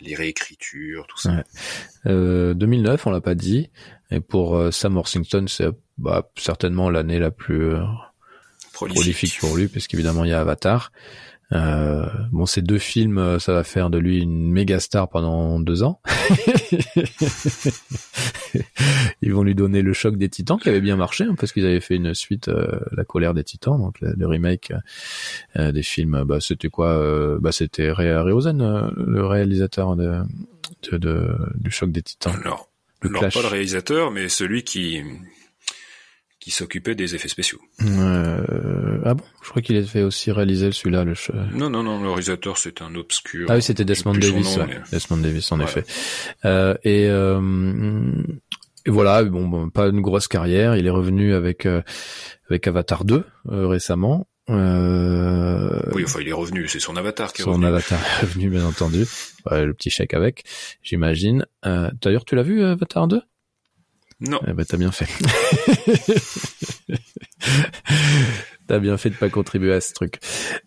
les 0.00 0.14
réécritures, 0.14 1.06
tout 1.06 1.18
ça. 1.18 1.44
Euh, 2.06 2.54
2009, 2.54 3.06
on 3.06 3.10
l'a 3.10 3.20
pas 3.20 3.34
dit, 3.34 3.70
et 4.10 4.20
pour 4.20 4.56
euh, 4.56 4.70
Sam 4.70 4.96
Worthington, 4.96 5.46
c'est 5.48 5.68
bah, 5.98 6.30
certainement 6.36 6.90
l'année 6.90 7.18
la 7.18 7.30
plus 7.30 7.74
euh, 7.74 7.82
prolifique. 8.72 9.38
pour 9.40 9.56
lui, 9.56 9.68
puisqu'évidemment 9.68 10.24
il 10.24 10.30
y 10.30 10.34
a 10.34 10.40
Avatar. 10.40 10.92
Euh, 11.52 12.06
bon, 12.30 12.46
ces 12.46 12.62
deux 12.62 12.78
films, 12.78 13.18
euh, 13.18 13.38
ça 13.38 13.52
va 13.52 13.64
faire 13.64 13.90
de 13.90 13.98
lui 13.98 14.20
une 14.20 14.50
méga 14.52 14.78
star 14.80 15.08
pendant 15.08 15.58
deux 15.58 15.82
ans. 15.82 16.00
Ils 19.22 19.32
vont 19.32 19.42
lui 19.42 19.54
donner 19.54 19.82
le 19.82 19.92
choc 19.92 20.16
des 20.16 20.28
Titans, 20.28 20.58
qui 20.58 20.68
avait 20.68 20.80
bien 20.80 20.96
marché, 20.96 21.24
hein, 21.24 21.34
parce 21.38 21.52
qu'ils 21.52 21.66
avaient 21.66 21.80
fait 21.80 21.96
une 21.96 22.14
suite, 22.14 22.48
euh, 22.48 22.80
La 22.92 23.04
colère 23.04 23.34
des 23.34 23.44
Titans, 23.44 23.78
donc 23.78 24.00
le, 24.00 24.26
remake 24.26 24.72
euh, 25.56 25.72
des 25.72 25.82
films. 25.82 26.22
Bah, 26.24 26.38
c'était 26.40 26.68
quoi 26.68 27.38
Bah, 27.40 27.52
c'était 27.52 27.90
Ray 27.90 28.10
Harryhausen, 28.10 28.92
le 28.96 29.26
réalisateur 29.26 29.96
de, 29.96 30.20
de, 30.92 31.36
du 31.56 31.70
choc 31.70 31.90
des 31.90 32.02
Titans. 32.02 32.34
Alors, 32.44 32.70
le 33.02 33.10
pas 33.10 33.28
le 33.28 33.48
réalisateur, 33.48 34.10
mais 34.10 34.28
celui 34.28 34.62
qui 34.62 35.02
qui 36.40 36.50
s'occupait 36.50 36.94
des 36.94 37.14
effets 37.14 37.28
spéciaux. 37.28 37.60
Euh, 37.82 38.98
ah 39.04 39.12
bon? 39.12 39.24
Je 39.42 39.50
crois 39.50 39.60
qu'il 39.60 39.76
a 39.76 39.82
fait 39.82 40.02
aussi 40.02 40.32
réaliser 40.32 40.72
celui-là. 40.72 41.04
Le... 41.04 41.14
Non, 41.52 41.68
non, 41.68 41.82
non, 41.82 42.02
le 42.02 42.08
réalisateur 42.08 42.56
c'est 42.56 42.80
un 42.80 42.94
obscur. 42.94 43.46
Ah 43.50 43.56
oui, 43.56 43.62
c'était 43.62 43.84
Desmond 43.84 44.14
Davis. 44.14 44.58
Desmond 44.90 45.18
Davis, 45.18 45.52
en 45.52 45.60
effet. 45.60 45.84
Euh, 46.46 46.74
et, 46.82 47.08
euh, 47.08 48.10
et, 48.86 48.90
voilà, 48.90 49.22
bon, 49.24 49.46
bon, 49.46 49.68
pas 49.68 49.88
une 49.88 50.00
grosse 50.00 50.28
carrière. 50.28 50.76
Il 50.76 50.86
est 50.86 50.90
revenu 50.90 51.34
avec 51.34 51.66
euh, 51.66 51.82
avec 52.48 52.66
Avatar 52.66 53.04
2 53.04 53.22
euh, 53.50 53.66
récemment. 53.66 54.26
Euh... 54.48 55.78
Oui, 55.92 56.04
enfin, 56.04 56.20
il 56.22 56.28
est 56.28 56.32
revenu. 56.32 56.66
C'est 56.68 56.80
son 56.80 56.96
avatar 56.96 57.34
qui 57.34 57.42
est 57.42 57.44
son 57.44 57.50
revenu. 57.50 57.66
Son 57.66 57.68
avatar 57.68 58.00
est 58.00 58.20
revenu, 58.22 58.48
bien 58.48 58.64
entendu. 58.64 59.04
Ouais, 59.48 59.66
le 59.66 59.74
petit 59.74 59.90
chèque 59.90 60.14
avec, 60.14 60.44
j'imagine. 60.82 61.44
D'ailleurs, 61.62 62.24
tu 62.24 62.34
l'as 62.34 62.42
vu, 62.42 62.64
Avatar 62.64 63.08
2 63.08 63.20
non. 64.20 64.40
Eh 64.46 64.52
ben, 64.52 64.66
t'as 64.66 64.76
bien 64.76 64.92
fait. 64.92 65.08
t'as 68.66 68.78
bien 68.78 68.98
fait 68.98 69.10
de 69.10 69.14
pas 69.14 69.30
contribuer 69.30 69.72
à 69.72 69.80
ce 69.80 69.94
truc. 69.94 70.20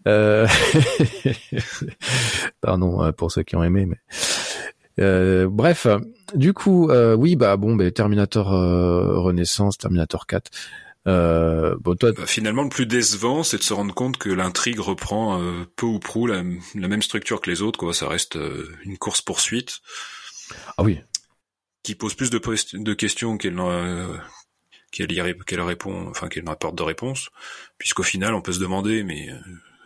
Euh... 0.07 0.47
Pardon 2.61 3.03
euh, 3.03 3.11
pour 3.11 3.31
ceux 3.31 3.43
qui 3.43 3.55
ont 3.55 3.63
aimé, 3.63 3.85
mais 3.85 3.99
euh, 4.99 5.47
bref. 5.49 5.87
Du 6.33 6.53
coup, 6.53 6.89
euh, 6.89 7.15
oui, 7.15 7.35
bah 7.35 7.55
bon, 7.57 7.75
bah, 7.75 7.91
Terminator 7.91 8.47
Renaissance, 8.47 9.77
Terminator 9.77 10.25
4. 10.25 10.49
bon, 11.05 11.95
toi, 11.95 12.11
bah, 12.11 12.25
finalement, 12.25 12.63
le 12.63 12.69
plus 12.69 12.87
décevant, 12.87 13.43
c'est 13.43 13.57
de 13.57 13.63
se 13.63 13.73
rendre 13.73 13.93
compte 13.93 14.17
que 14.17 14.29
l'intrigue 14.29 14.79
reprend 14.79 15.39
peu 15.75 15.85
ou 15.85 15.99
prou 15.99 16.25
la, 16.25 16.41
la, 16.73 16.87
même 16.87 17.03
structure 17.03 17.39
que 17.39 17.51
les 17.51 17.61
autres. 17.61 17.77
Quoi, 17.77 17.93
ça 17.93 18.07
reste 18.07 18.35
une 18.83 18.97
course 18.97 19.21
poursuite. 19.21 19.81
Ah 20.77 20.83
oui, 20.83 20.99
qui 21.83 21.95
pose 21.95 22.15
plus 22.15 22.29
de, 22.29 22.39
de 22.77 22.93
questions 22.93 23.37
qu'elle 23.37 23.59
euh, 23.59 24.17
qu'elle 24.91 25.61
répond, 25.61 26.07
enfin 26.09 26.29
qu'elle 26.29 26.45
n'apporte 26.45 26.75
de 26.75 26.83
réponse, 26.83 27.29
puisqu'au 27.77 28.03
final 28.03 28.33
on 28.33 28.41
peut 28.41 28.53
se 28.53 28.59
demander, 28.59 29.03
mais 29.03 29.29
euh, 29.29 29.37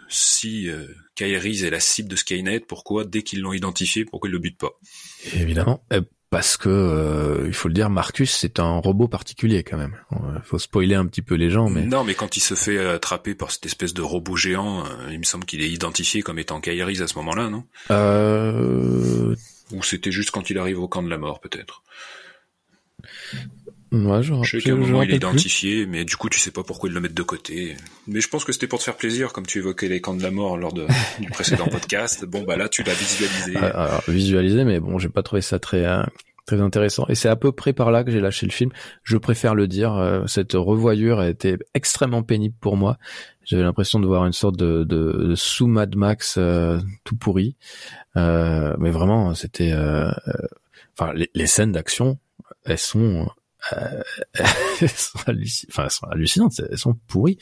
si 0.09 0.69
euh, 0.69 0.85
Kairis 1.15 1.63
est 1.63 1.69
la 1.69 1.79
cible 1.79 2.09
de 2.09 2.15
Skynet, 2.15 2.61
pourquoi 2.61 3.03
dès 3.03 3.23
qu'ils 3.23 3.41
l'ont 3.41 3.53
identifié, 3.53 4.05
pourquoi 4.05 4.29
ils 4.29 4.33
le 4.33 4.39
butent 4.39 4.59
pas? 4.59 4.71
Évidemment, 5.33 5.83
euh, 5.93 6.01
parce 6.29 6.57
que 6.57 6.69
euh, 6.69 7.45
il 7.47 7.53
faut 7.53 7.69
le 7.69 7.73
dire, 7.73 7.89
Marcus 7.89 8.31
c'est 8.31 8.59
un 8.59 8.77
robot 8.77 9.07
particulier 9.07 9.63
quand 9.63 9.77
même. 9.77 9.97
Il 10.11 10.41
faut 10.43 10.59
spoiler 10.59 10.95
un 10.95 11.05
petit 11.07 11.21
peu 11.21 11.35
les 11.35 11.49
gens, 11.49 11.69
mais 11.69 11.83
non, 11.83 12.03
mais 12.03 12.13
quand 12.13 12.37
il 12.37 12.41
se 12.41 12.53
fait 12.53 12.77
attraper 12.77 13.33
par 13.33 13.49
cette 13.49 13.65
espèce 13.65 13.93
de 13.93 14.01
robot 14.01 14.35
géant, 14.35 14.83
il 15.09 15.19
me 15.19 15.23
semble 15.23 15.45
qu'il 15.45 15.61
est 15.61 15.69
identifié 15.69 16.21
comme 16.21 16.37
étant 16.37 16.59
Kairis 16.59 17.01
à 17.01 17.07
ce 17.07 17.15
moment-là, 17.15 17.49
non? 17.49 17.63
Euh... 17.91 19.35
Ou 19.71 19.83
c'était 19.83 20.11
juste 20.11 20.31
quand 20.31 20.49
il 20.49 20.57
arrive 20.57 20.79
au 20.79 20.87
camp 20.87 21.03
de 21.03 21.09
la 21.09 21.17
mort, 21.17 21.39
peut-être. 21.39 21.83
Ouais, 23.91 24.21
je, 24.21 24.33
je 24.43 24.57
sais 24.57 24.63
qu'à 24.63 24.73
un 24.73 24.75
moment 24.75 25.01
il 25.01 25.11
est 25.11 25.15
identifié, 25.15 25.85
mais 25.85 26.03
du 26.03 26.17
coup 26.17 26.27
tu 26.27 26.39
sais 26.39 26.51
pas 26.51 26.61
pourquoi 26.63 26.89
ils 26.89 26.93
le 26.93 26.99
mettent 26.99 27.13
de 27.13 27.23
côté. 27.23 27.77
Mais 28.05 28.19
je 28.19 28.27
pense 28.27 28.43
que 28.43 28.51
c'était 28.51 28.67
pour 28.67 28.79
te 28.79 28.83
faire 28.83 28.97
plaisir, 28.97 29.31
comme 29.31 29.45
tu 29.45 29.59
évoquais 29.59 29.87
les 29.87 30.01
camps 30.01 30.13
de 30.13 30.23
la 30.23 30.31
mort 30.31 30.57
lors 30.57 30.73
de, 30.73 30.85
du 31.19 31.29
précédent 31.29 31.67
podcast. 31.67 32.25
Bon 32.25 32.43
bah 32.43 32.57
là 32.57 32.67
tu 32.67 32.83
l'as 32.83 32.93
visualisé. 32.93 33.55
Alors, 33.55 33.71
ah, 33.75 34.01
ah, 34.05 34.11
visualisé, 34.11 34.65
mais 34.65 34.81
bon 34.81 34.99
j'ai 34.99 35.07
pas 35.07 35.23
trouvé 35.23 35.41
ça 35.41 35.57
très 35.59 35.85
euh, 35.85 36.03
très 36.47 36.59
intéressant. 36.61 37.05
Et 37.09 37.15
c'est 37.15 37.29
à 37.29 37.35
peu 37.35 37.51
près 37.51 37.73
par 37.73 37.91
là 37.91 38.03
que 38.03 38.09
j'ai 38.09 38.19
lâché 38.19 38.47
le 38.47 38.51
film. 38.51 38.71
Je 39.03 39.17
préfère 39.17 39.53
le 39.53 39.67
dire. 39.67 39.93
Euh, 39.93 40.25
cette 40.25 40.53
revoyure 40.53 41.19
a 41.19 41.29
été 41.29 41.57
extrêmement 41.75 42.23
pénible 42.23 42.55
pour 42.59 42.75
moi. 42.75 42.97
J'avais 43.43 43.63
l'impression 43.63 43.99
de 43.99 44.07
voir 44.07 44.25
une 44.25 44.33
sorte 44.33 44.57
de, 44.57 44.83
de, 44.83 45.27
de 45.27 45.35
sous 45.35 45.67
Mad 45.67 45.95
Max 45.95 46.37
euh, 46.39 46.79
tout 47.03 47.15
pourri. 47.15 47.55
mais 48.15 48.91
vraiment 48.91 49.35
c'était. 49.35 49.73
Enfin 50.99 51.13
les, 51.13 51.29
les 51.35 51.45
scènes 51.45 51.73
d'action, 51.73 52.17
elles 52.65 52.79
sont 52.79 53.27
euh, 53.73 54.01
elles, 54.81 54.89
sont 54.89 55.19
elles 55.27 55.91
sont 55.91 56.07
hallucinantes, 56.07 56.61
elles 56.69 56.77
sont 56.77 56.93
pourries. 57.07 57.37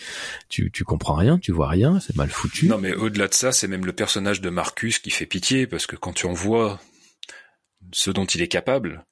Tu, 0.49 0.71
tu 0.71 0.83
comprends 0.83 1.15
rien, 1.15 1.37
tu 1.37 1.51
vois 1.51 1.69
rien, 1.69 1.99
c'est 1.99 2.15
mal 2.15 2.29
foutu. 2.29 2.67
Non, 2.67 2.77
mais 2.77 2.93
au-delà 2.93 3.27
de 3.27 3.33
ça, 3.33 3.51
c'est 3.51 3.67
même 3.67 3.85
le 3.85 3.93
personnage 3.93 4.41
de 4.41 4.49
Marcus 4.49 4.99
qui 4.99 5.09
fait 5.09 5.25
pitié 5.25 5.67
parce 5.67 5.85
que 5.87 5.95
quand 5.95 6.13
tu 6.13 6.25
en 6.25 6.33
vois 6.33 6.79
ce 7.95 8.12
dont 8.12 8.25
il 8.25 8.41
est 8.41 8.49
capable, 8.49 9.05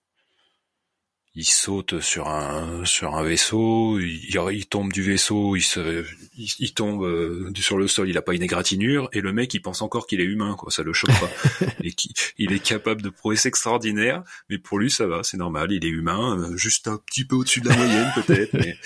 il 1.35 1.45
saute 1.45 2.01
sur 2.01 2.27
un 2.27 2.83
sur 2.83 3.15
un 3.15 3.23
vaisseau, 3.23 3.97
il, 3.97 4.37
il 4.51 4.65
tombe 4.67 4.91
du 4.91 5.01
vaisseau, 5.01 5.55
il 5.55 5.61
se 5.61 6.05
il, 6.35 6.73
tombe 6.73 7.05
euh, 7.05 7.49
sur 7.55 7.77
le 7.77 7.87
sol, 7.87 8.09
il 8.09 8.17
a 8.17 8.21
pas 8.21 8.35
une 8.35 8.43
égratignure 8.43 9.07
et 9.13 9.21
le 9.21 9.31
mec 9.31 9.53
il 9.53 9.61
pense 9.61 9.81
encore 9.81 10.05
qu'il 10.05 10.19
est 10.19 10.25
humain 10.25 10.55
quoi, 10.57 10.69
ça 10.69 10.83
le 10.83 10.91
choque 10.91 11.17
pas. 11.17 11.31
Et 11.83 11.93
qui 11.93 12.13
il 12.37 12.51
est 12.51 12.61
capable 12.61 13.01
de 13.01 13.09
prouesses 13.09 13.45
extraordinaires, 13.45 14.21
mais 14.49 14.57
pour 14.57 14.77
lui 14.79 14.91
ça 14.91 15.07
va, 15.07 15.23
c'est 15.23 15.37
normal, 15.37 15.71
il 15.71 15.85
est 15.85 15.89
humain, 15.89 16.37
euh, 16.37 16.57
juste 16.57 16.89
un 16.89 16.97
petit 16.97 17.23
peu 17.23 17.37
au-dessus 17.37 17.61
de 17.61 17.69
la 17.69 17.77
moyenne 17.77 18.11
peut-être 18.15 18.53
mais 18.53 18.77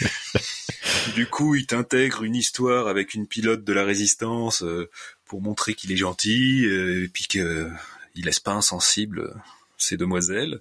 du 1.16 1.26
coup, 1.26 1.56
il 1.56 1.66
t'intègre 1.66 2.22
une 2.22 2.36
histoire 2.36 2.88
avec 2.88 3.16
une 3.16 3.26
pilote 3.26 3.64
de 3.64 3.74
la 3.74 3.84
résistance 3.84 4.62
euh, 4.62 4.92
pour 5.26 5.42
montrer 5.42 5.74
qu'il 5.74 5.92
est 5.92 5.98
gentil 5.98 6.66
et 6.66 7.08
puis 7.08 7.26
que 7.26 7.72
il 8.14 8.26
laisse 8.26 8.40
pas 8.40 8.54
insensible 8.54 9.34
ces 9.78 9.98
demoiselles. 9.98 10.60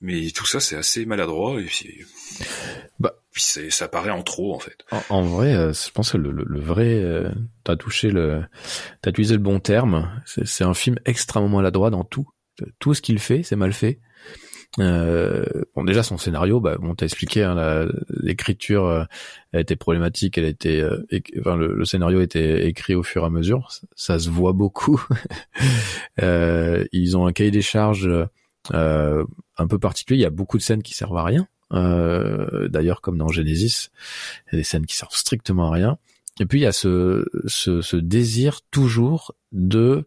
Mais 0.00 0.30
tout 0.32 0.46
ça, 0.46 0.58
c'est 0.58 0.76
assez 0.76 1.06
maladroit 1.06 1.60
et 1.60 1.64
puis, 1.64 2.04
bah, 2.98 3.14
puis 3.30 3.42
ça 3.70 3.86
paraît 3.86 4.10
en 4.10 4.22
trop 4.22 4.52
en 4.52 4.58
fait. 4.58 4.76
En, 5.10 5.22
vrai, 5.22 5.54
euh, 5.54 5.72
je 5.72 5.90
pense 5.92 6.10
que 6.10 6.18
le, 6.18 6.32
le, 6.32 6.60
vrai, 6.60 6.94
euh, 6.94 7.30
t'as 7.62 7.76
touché 7.76 8.10
le, 8.10 8.42
t'as 9.00 9.10
utilisé 9.10 9.34
le 9.34 9.40
bon 9.40 9.60
terme. 9.60 10.20
C'est 10.26 10.64
un 10.64 10.74
film 10.74 10.96
extrêmement 11.04 11.58
maladroit 11.58 11.90
dans 11.90 12.02
tout. 12.02 12.28
Tout 12.80 12.94
ce 12.94 13.00
qu'il 13.00 13.20
fait, 13.20 13.44
c'est 13.44 13.56
mal 13.56 13.72
fait. 13.72 14.00
Euh, 14.78 15.44
bon, 15.74 15.84
déjà 15.84 16.02
son 16.02 16.16
scénario, 16.16 16.60
bah, 16.60 16.76
bon, 16.78 16.94
t'as 16.94 17.04
expliqué, 17.04 17.42
hein, 17.42 17.86
l'écriture 18.08 18.86
euh, 18.86 19.04
a 19.52 19.60
été 19.60 19.76
problématique. 19.76 20.38
Elle 20.38 20.46
a 20.46 20.48
été, 20.48 20.86
enfin, 21.40 21.56
le, 21.56 21.74
le, 21.74 21.84
scénario 21.84 22.20
été 22.20 22.66
écrit 22.66 22.94
au 22.94 23.02
fur 23.02 23.22
et 23.22 23.26
à 23.26 23.30
mesure. 23.30 23.68
Ça, 23.94 24.18
se 24.18 24.30
voit 24.30 24.52
beaucoup. 24.52 25.04
ils 26.18 27.16
ont 27.16 27.26
un 27.26 27.32
cahier 27.32 27.50
des 27.50 27.62
charges 27.62 28.10
un 28.72 29.66
peu 29.68 29.78
particulier. 29.78 30.20
Il 30.20 30.22
y 30.22 30.26
a 30.26 30.30
beaucoup 30.30 30.58
de 30.58 30.62
scènes 30.62 30.82
qui 30.82 30.94
servent 30.94 31.18
à 31.18 31.24
rien. 31.24 31.46
D'ailleurs, 31.70 33.00
comme 33.00 33.18
dans 33.18 33.28
Genesis, 33.28 33.90
il 34.46 34.54
y 34.54 34.56
a 34.56 34.58
des 34.58 34.64
scènes 34.64 34.86
qui 34.86 34.96
servent 34.96 35.14
strictement 35.14 35.68
à 35.68 35.72
rien. 35.72 35.98
Et 36.40 36.46
puis 36.46 36.60
il 36.60 36.62
y 36.62 36.66
a 36.66 36.72
ce, 36.72 37.26
ce, 37.46 37.82
ce 37.82 37.96
désir 37.96 38.60
toujours 38.70 39.34
de 39.52 40.06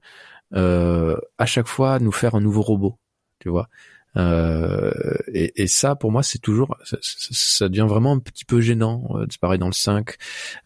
à 0.52 1.46
chaque 1.46 1.68
fois 1.68 2.00
nous 2.00 2.12
faire 2.12 2.34
un 2.34 2.42
nouveau 2.42 2.64
robot, 2.64 2.98
tu 3.40 3.50
vois. 3.50 3.70
Euh, 4.18 4.92
et, 5.28 5.64
et, 5.64 5.68
ça, 5.68 5.96
pour 5.96 6.12
moi, 6.12 6.24
c'est 6.24 6.40
toujours, 6.40 6.78
ça, 6.84 6.98
ça, 7.02 7.70
devient 7.70 7.86
vraiment 7.88 8.14
un 8.14 8.20
petit 8.20 8.46
peu 8.46 8.62
gênant. 8.62 9.04
Euh, 9.16 9.26
c'est 9.30 9.40
pareil 9.40 9.60
dans 9.60 9.68
le 9.68 9.74
5 9.74 10.16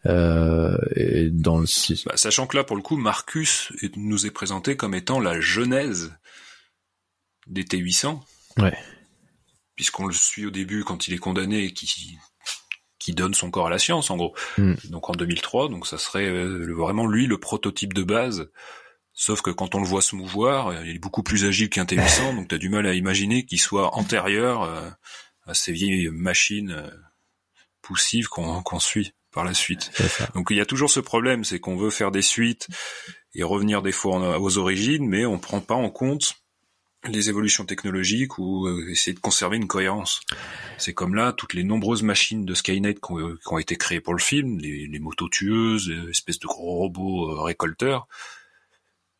euh, 0.06 0.76
et 0.94 1.30
dans 1.30 1.58
le 1.58 1.66
6. 1.66 2.04
Bah, 2.04 2.16
sachant 2.16 2.46
que 2.46 2.56
là, 2.56 2.64
pour 2.64 2.76
le 2.76 2.82
coup, 2.82 2.96
Marcus 2.96 3.72
nous 3.96 4.26
est 4.26 4.30
présenté 4.30 4.76
comme 4.76 4.94
étant 4.94 5.20
la 5.20 5.40
genèse 5.40 6.14
des 7.46 7.64
T800. 7.64 8.20
Ouais. 8.58 8.76
Puisqu'on 9.74 10.06
le 10.06 10.12
suit 10.12 10.46
au 10.46 10.50
début 10.50 10.84
quand 10.84 11.08
il 11.08 11.14
est 11.14 11.18
condamné 11.18 11.64
et 11.64 11.72
qui 11.72 12.18
qui 13.00 13.14
donne 13.14 13.34
son 13.34 13.50
corps 13.50 13.66
à 13.66 13.70
la 13.70 13.78
science, 13.78 14.10
en 14.10 14.16
gros. 14.16 14.34
Hmm. 14.58 14.74
Donc 14.90 15.10
en 15.10 15.14
2003, 15.14 15.70
donc 15.70 15.86
ça 15.88 15.98
serait 15.98 16.28
euh, 16.28 16.72
vraiment 16.72 17.06
lui 17.06 17.26
le 17.26 17.38
prototype 17.38 17.94
de 17.94 18.04
base 18.04 18.50
Sauf 19.20 19.42
que 19.42 19.50
quand 19.50 19.74
on 19.74 19.80
le 19.80 19.86
voit 19.86 20.00
se 20.00 20.16
mouvoir, 20.16 20.82
il 20.82 20.96
est 20.96 20.98
beaucoup 20.98 21.22
plus 21.22 21.44
agile 21.44 21.68
T800, 21.68 22.34
donc 22.36 22.48
tu 22.48 22.54
as 22.54 22.58
du 22.58 22.70
mal 22.70 22.86
à 22.86 22.94
imaginer 22.94 23.44
qu'il 23.44 23.60
soit 23.60 23.94
antérieur 23.94 24.62
euh, 24.62 24.88
à 25.44 25.52
ces 25.52 25.72
vieilles 25.72 26.08
machines 26.08 26.70
euh, 26.70 26.88
poussives 27.82 28.28
qu'on 28.28 28.78
suit 28.78 29.12
par 29.30 29.44
la 29.44 29.52
suite. 29.52 29.90
Donc 30.32 30.46
il 30.48 30.56
y 30.56 30.60
a 30.62 30.64
toujours 30.64 30.88
ce 30.88 31.00
problème, 31.00 31.44
c'est 31.44 31.60
qu'on 31.60 31.76
veut 31.76 31.90
faire 31.90 32.12
des 32.12 32.22
suites 32.22 32.68
et 33.34 33.42
revenir 33.42 33.82
des 33.82 33.92
fois 33.92 34.40
aux 34.40 34.56
origines, 34.56 35.06
mais 35.06 35.26
on 35.26 35.38
prend 35.38 35.60
pas 35.60 35.74
en 35.74 35.90
compte 35.90 36.36
les 37.04 37.28
évolutions 37.28 37.66
technologiques 37.66 38.38
ou 38.38 38.68
euh, 38.68 38.88
essayer 38.88 39.12
de 39.12 39.20
conserver 39.20 39.58
une 39.58 39.68
cohérence. 39.68 40.22
C'est 40.78 40.94
comme 40.94 41.14
là, 41.14 41.34
toutes 41.34 41.52
les 41.52 41.64
nombreuses 41.64 42.02
machines 42.02 42.46
de 42.46 42.54
Skynet 42.54 42.94
qui 42.94 43.12
ont, 43.52 43.58
été 43.58 43.76
créées 43.76 44.00
pour 44.00 44.14
le 44.14 44.20
film, 44.20 44.58
les, 44.60 44.86
les 44.86 44.98
motos 44.98 45.28
tueuses, 45.28 45.92
espèces 46.08 46.38
de 46.38 46.46
gros 46.46 46.78
robots 46.78 47.42
récolteurs, 47.42 48.08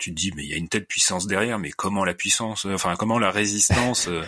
tu 0.01 0.11
te 0.11 0.17
dis 0.17 0.33
mais 0.35 0.43
il 0.43 0.51
y 0.51 0.55
a 0.55 0.57
une 0.57 0.69
telle 0.69 0.87
puissance 0.87 1.27
derrière, 1.27 1.59
mais 1.59 1.71
comment 1.71 2.05
la 2.05 2.15
puissance, 2.15 2.67
euh, 2.67 2.75
enfin 2.75 2.97
comment 2.99 3.19
la 3.19 3.31
résistance 3.31 4.09
euh, 4.09 4.23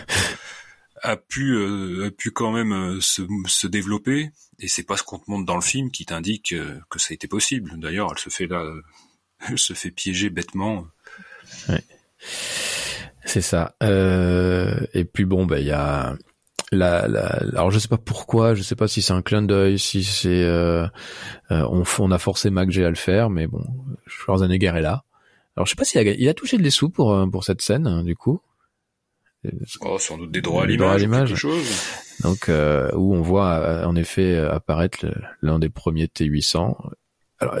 a 1.01 1.17
pu 1.17 1.55
euh, 1.55 2.07
a 2.07 2.11
pu 2.11 2.31
quand 2.31 2.51
même 2.51 3.01
se, 3.01 3.23
se 3.47 3.67
développer? 3.67 4.31
Et 4.59 4.67
c'est 4.67 4.83
pas 4.83 4.95
ce 4.95 5.03
qu'on 5.03 5.19
te 5.19 5.29
montre 5.29 5.45
dans 5.45 5.55
le 5.55 5.61
film 5.61 5.91
qui 5.91 6.05
t'indique 6.05 6.55
que 6.89 6.99
ça 6.99 7.07
a 7.11 7.13
été 7.15 7.27
possible. 7.27 7.77
D'ailleurs, 7.77 8.09
elle 8.11 8.19
se 8.19 8.29
fait 8.29 8.45
là, 8.47 8.63
elle 9.49 9.57
se 9.57 9.73
fait 9.73 9.91
piéger 9.91 10.29
bêtement. 10.29 10.85
Ouais. 11.67 11.83
C'est 13.25 13.41
ça. 13.41 13.75
et 13.81 15.05
puis 15.05 15.25
bon, 15.25 15.45
bah 15.45 15.59
il 15.59 15.65
y 15.65 15.71
a 15.71 16.15
la, 16.71 17.07
la, 17.07 17.25
alors 17.53 17.71
je 17.71 17.79
sais 17.79 17.87
pas 17.87 17.97
pourquoi, 17.97 18.53
je 18.53 18.61
sais 18.61 18.75
pas 18.75 18.87
si 18.87 19.01
c'est 19.01 19.13
un 19.13 19.21
clin 19.21 19.41
d'œil, 19.41 19.79
si 19.79 20.03
c'est 20.03 20.47
on, 21.49 21.83
on 21.99 22.11
a 22.11 22.19
forcé 22.19 22.51
MacG 22.51 22.79
à 22.79 22.89
le 22.89 22.95
faire, 22.95 23.29
mais 23.29 23.47
bon, 23.47 23.65
Schwarzenegger 24.05 24.73
est 24.75 24.81
là. 24.81 25.03
Alors 25.55 25.65
je 25.65 25.71
sais 25.71 25.75
pas 25.75 25.83
s'il 25.83 25.99
a, 25.99 26.11
il 26.11 26.27
a 26.29 26.33
touché 26.33 26.57
des 26.57 26.69
sous 26.69 26.89
pour 26.89 27.13
euh, 27.13 27.27
pour 27.27 27.43
cette 27.43 27.61
scène 27.61 27.87
hein, 27.87 28.03
du 28.03 28.15
coup. 28.15 28.41
Oh, 29.81 29.99
sans 29.99 30.17
doute 30.17 30.31
des 30.31 30.41
droits 30.41 30.63
à 30.63 30.65
l'image, 30.65 31.01
quelque 31.01 31.35
chose. 31.35 31.67
Donc 32.21 32.47
euh, 32.47 32.89
où 32.95 33.13
on 33.13 33.21
voit 33.21 33.59
euh, 33.59 33.85
en 33.85 33.95
effet 33.95 34.37
apparaître 34.37 35.05
l'un 35.41 35.59
des 35.59 35.69
premiers 35.69 36.05
T800 36.05 36.75
alors, 37.43 37.59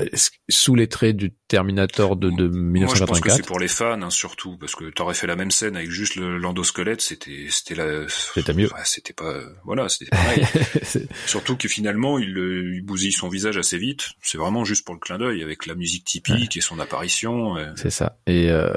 sous 0.49 0.75
les 0.75 0.87
traits 0.87 1.15
du 1.15 1.31
Terminator 1.47 2.15
de, 2.15 2.29
de 2.29 2.47
1984. 2.47 2.87
Moi, 2.87 2.95
je 2.95 3.03
pense 3.05 3.21
que 3.21 3.31
c'est 3.31 3.47
pour 3.47 3.59
les 3.59 3.67
fans, 3.67 4.01
hein, 4.01 4.09
surtout, 4.09 4.57
parce 4.57 4.75
que 4.75 4.89
t'aurais 4.89 5.13
fait 5.13 5.27
la 5.27 5.35
même 5.35 5.51
scène 5.51 5.75
avec 5.75 5.91
juste 5.91 6.15
l'endosquelette, 6.15 7.01
c'était, 7.01 7.47
c'était 7.49 7.75
la, 7.75 8.05
c'était 8.07 8.53
mieux. 8.53 8.69
c'était 8.85 9.13
pas, 9.13 9.39
voilà, 9.63 9.89
c'était 9.89 10.11
pareil. 10.11 10.45
surtout 11.25 11.55
que 11.55 11.67
finalement, 11.67 12.17
il, 12.17 12.29
il 12.75 12.81
bousille 12.81 13.11
son 13.11 13.29
visage 13.29 13.57
assez 13.57 13.77
vite. 13.77 14.11
C'est 14.21 14.37
vraiment 14.37 14.65
juste 14.65 14.85
pour 14.85 14.95
le 14.95 14.99
clin 14.99 15.17
d'œil, 15.17 15.43
avec 15.43 15.65
la 15.65 15.75
musique 15.75 16.05
typique 16.05 16.57
et 16.57 16.61
son 16.61 16.79
apparition. 16.79 17.55
C'est 17.75 17.91
ça. 17.91 18.17
Et, 18.27 18.49
euh, 18.49 18.73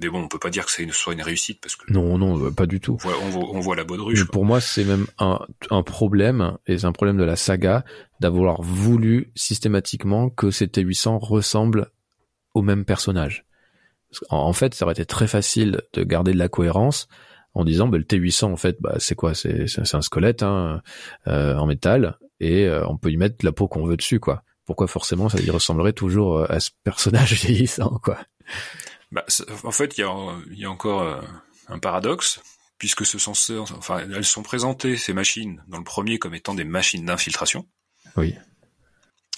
mais 0.00 0.08
bon, 0.08 0.22
on 0.22 0.28
peut 0.28 0.38
pas 0.38 0.50
dire 0.50 0.66
que 0.66 0.70
ça 0.70 0.82
soit 0.92 1.14
une 1.14 1.22
réussite 1.22 1.60
parce 1.60 1.74
que 1.74 1.90
non, 1.92 2.18
non, 2.18 2.52
pas 2.52 2.66
du 2.66 2.78
tout. 2.78 2.98
On 3.04 3.08
voit, 3.08 3.18
on 3.22 3.28
voit, 3.30 3.48
on 3.54 3.60
voit 3.60 3.76
la 3.76 3.84
baudruche. 3.84 4.24
pour 4.26 4.44
moi, 4.44 4.60
c'est 4.60 4.84
même 4.84 5.06
un, 5.18 5.40
un 5.70 5.82
problème 5.82 6.58
et 6.66 6.78
c'est 6.78 6.86
un 6.86 6.92
problème 6.92 7.16
de 7.16 7.24
la 7.24 7.36
saga 7.36 7.84
d'avoir 8.20 8.62
voulu 8.62 9.32
systématiquement 9.34 10.28
que 10.28 10.50
ces 10.50 10.66
T800 10.66 11.18
ressemblent 11.18 11.90
au 12.54 12.62
même 12.62 12.84
personnage. 12.84 13.46
En, 14.30 14.52
fait, 14.52 14.74
ça 14.74 14.84
aurait 14.84 14.92
été 14.92 15.04
très 15.04 15.26
facile 15.26 15.82
de 15.92 16.02
garder 16.02 16.32
de 16.32 16.38
la 16.38 16.48
cohérence 16.48 17.08
en 17.54 17.64
disant, 17.64 17.88
bah, 17.88 17.98
le 17.98 18.04
T800 18.04 18.46
en 18.46 18.56
fait, 18.56 18.76
bah, 18.80 18.96
c'est 18.98 19.14
quoi? 19.14 19.34
C'est 19.34 19.66
c'est 19.66 19.94
un 19.94 20.02
squelette 20.02 20.42
hein, 20.42 20.82
euh, 21.26 21.56
en 21.56 21.66
métal 21.66 22.18
et 22.40 22.66
euh, 22.66 22.86
on 22.86 22.96
peut 22.96 23.10
y 23.10 23.16
mettre 23.16 23.44
la 23.44 23.52
peau 23.52 23.68
qu'on 23.68 23.84
veut 23.84 23.96
dessus, 23.96 24.20
quoi. 24.20 24.42
Pourquoi 24.64 24.86
forcément 24.86 25.28
ça 25.28 25.40
y 25.40 25.50
ressemblerait 25.50 25.92
toujours 25.92 26.38
euh, 26.38 26.46
à 26.48 26.60
ce 26.60 26.70
personnage 26.84 27.34
vieillissant, 27.44 27.98
quoi? 28.02 28.18
Bah, 29.10 29.24
en 29.64 29.72
fait, 29.72 29.96
il 29.96 30.02
y 30.02 30.04
a, 30.04 30.36
y 30.50 30.64
a 30.64 30.70
encore 30.70 31.02
euh, 31.02 31.20
un 31.68 31.78
paradoxe, 31.78 32.40
puisque 32.78 33.04
ce 33.06 33.18
sont, 33.18 33.32
enfin, 33.76 34.00
elles 34.00 34.24
sont 34.24 34.42
présentées 34.42 34.96
ces 34.96 35.12
machines 35.12 35.62
dans 35.68 35.78
le 35.78 35.84
premier 35.84 36.18
comme 36.18 36.34
étant 36.34 36.54
des 36.54 36.64
machines 36.64 37.04
d'infiltration. 37.04 37.66
Oui. 38.16 38.34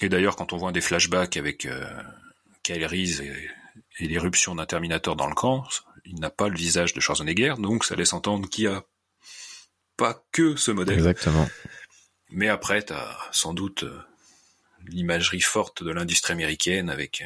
Et 0.01 0.09
d'ailleurs, 0.09 0.35
quand 0.35 0.53
on 0.53 0.57
voit 0.57 0.71
des 0.71 0.81
flashbacks 0.81 1.37
avec 1.37 1.65
euh, 1.65 1.85
Kyle 2.63 2.85
Reese 2.85 3.21
et, 3.21 3.49
l'éruption 3.99 4.55
d'un 4.55 4.65
Terminator 4.65 5.15
dans 5.15 5.27
le 5.27 5.35
camp, 5.35 5.63
il 6.05 6.19
n'a 6.19 6.31
pas 6.31 6.49
le 6.49 6.57
visage 6.57 6.93
de 6.93 6.99
Schwarzenegger, 6.99 7.55
donc 7.59 7.85
ça 7.85 7.95
laisse 7.95 8.13
entendre 8.13 8.49
qu'il 8.49 8.63
y 8.63 8.67
a 8.67 8.83
pas 9.95 10.25
que 10.31 10.55
ce 10.55 10.71
modèle. 10.71 10.97
Exactement. 10.97 11.47
Mais 12.31 12.47
après, 12.47 12.83
tu 12.83 12.93
as 12.93 13.17
sans 13.31 13.53
doute 13.53 13.83
euh, 13.83 14.01
l'imagerie 14.87 15.41
forte 15.41 15.83
de 15.83 15.91
l'industrie 15.91 16.33
américaine 16.33 16.89
avec 16.89 17.21
euh, 17.21 17.25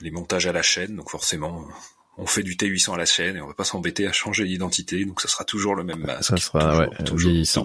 les 0.00 0.10
montages 0.10 0.46
à 0.46 0.52
la 0.52 0.62
chaîne, 0.62 0.96
donc 0.96 1.10
forcément, 1.10 1.66
on 2.16 2.26
fait 2.26 2.42
du 2.42 2.56
T800 2.56 2.94
à 2.94 2.96
la 2.96 3.06
chaîne 3.06 3.36
et 3.36 3.40
on 3.40 3.46
va 3.46 3.54
pas 3.54 3.64
s'embêter 3.64 4.06
à 4.06 4.12
changer 4.12 4.44
d'identité, 4.44 5.04
donc 5.04 5.20
ça 5.20 5.28
sera 5.28 5.44
toujours 5.44 5.74
le 5.74 5.84
même 5.84 6.00
masque. 6.00 6.30
Ça 6.30 6.36
sera 6.36 6.78
ouais, 6.78 6.88
toujours, 7.04 7.30
vieillissant. 7.30 7.64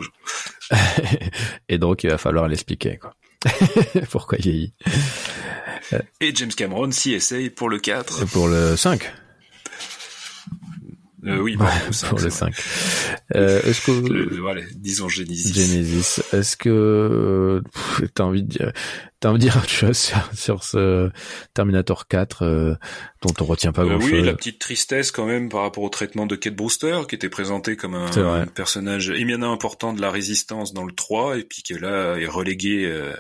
et 1.69 1.77
donc 1.77 2.03
il 2.03 2.09
va 2.09 2.17
falloir 2.17 2.47
l'expliquer 2.47 2.97
quoi. 2.97 3.15
Pourquoi 4.09 4.37
il 4.39 4.43
vieillit. 4.43 4.73
Et 6.19 6.35
James 6.35 6.51
Cameron 6.51 6.91
s'y 6.91 7.13
essaye 7.13 7.49
pour 7.49 7.69
le 7.69 7.79
4. 7.79 8.23
Et 8.23 8.25
pour 8.25 8.47
le 8.47 8.75
5. 8.75 9.11
Euh, 11.25 11.39
oui, 11.39 11.55
bon, 11.55 11.65
le 11.87 11.91
5, 11.93 12.09
pour 12.09 12.19
le 12.19 12.29
5. 12.29 12.53
Euh, 13.35 13.61
est-ce 13.63 13.81
que 13.81 13.91
euh, 13.91 14.37
voilà, 14.39 14.61
disons 14.75 15.09
Genesis. 15.09 15.53
Genesis. 15.53 16.21
Est-ce 16.33 16.55
que 16.55 17.61
t'as 18.13 18.23
envie 18.23 18.43
de 18.43 18.47
dire, 18.47 18.71
t'as 19.19 19.29
envie 19.29 19.39
de 19.39 19.43
dire 19.43 19.63
chose 19.67 19.97
sur, 19.97 20.29
sur 20.33 20.63
ce 20.63 21.09
Terminator 21.53 22.07
4 22.07 22.43
euh, 22.43 22.75
dont 23.21 23.33
on 23.41 23.45
retient 23.45 23.71
pas 23.71 23.83
grand-chose 23.83 24.11
Oui, 24.11 24.23
la 24.23 24.33
petite 24.33 24.59
tristesse 24.59 25.11
quand 25.11 25.25
même 25.25 25.49
par 25.49 25.61
rapport 25.61 25.83
au 25.83 25.89
traitement 25.89 26.25
de 26.25 26.35
Kate 26.35 26.55
Brewster 26.55 27.01
qui 27.07 27.15
était 27.15 27.29
présenté 27.29 27.75
comme 27.75 27.95
un, 27.95 28.45
personnage 28.47 29.09
éminemment 29.09 29.53
important 29.53 29.93
de 29.93 30.01
la 30.01 30.11
résistance 30.11 30.73
dans 30.73 30.85
le 30.85 30.93
3 30.93 31.37
et 31.37 31.43
puis 31.43 31.61
qui 31.63 31.73
là 31.73 32.15
est 32.17 32.27
relégué 32.27 32.85
euh, 32.85 33.13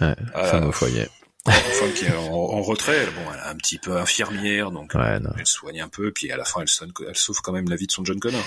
ouais, 0.00 0.14
à, 0.34 0.66
au 0.66 0.72
foyer 0.72 1.06
femme 1.52 1.92
qui 1.92 2.04
est 2.04 2.16
en, 2.16 2.62
retrait, 2.62 3.06
bon, 3.06 3.32
elle 3.32 3.38
est 3.38 3.50
un 3.50 3.56
petit 3.56 3.78
peu 3.78 3.96
infirmière, 3.96 4.70
donc 4.70 4.92
elle 4.94 5.46
soigne 5.46 5.80
un 5.80 5.88
peu, 5.88 6.12
puis 6.12 6.30
à 6.30 6.36
la 6.36 6.44
fin, 6.44 6.62
elle, 6.62 6.68
sonne, 6.68 6.92
elle 7.06 7.16
sauve 7.16 7.40
quand 7.42 7.52
même 7.52 7.68
la 7.68 7.76
vie 7.76 7.86
de 7.86 7.92
son 7.92 8.04
John 8.04 8.18
Connor. 8.20 8.44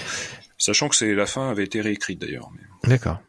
Sachant 0.57 0.89
que 0.89 0.95
c'est 0.95 1.13
la 1.13 1.25
fin 1.25 1.49
avait 1.49 1.63
été 1.63 1.81
réécrite 1.81 2.19
d'ailleurs. 2.19 2.49
D'accord. 2.83 3.21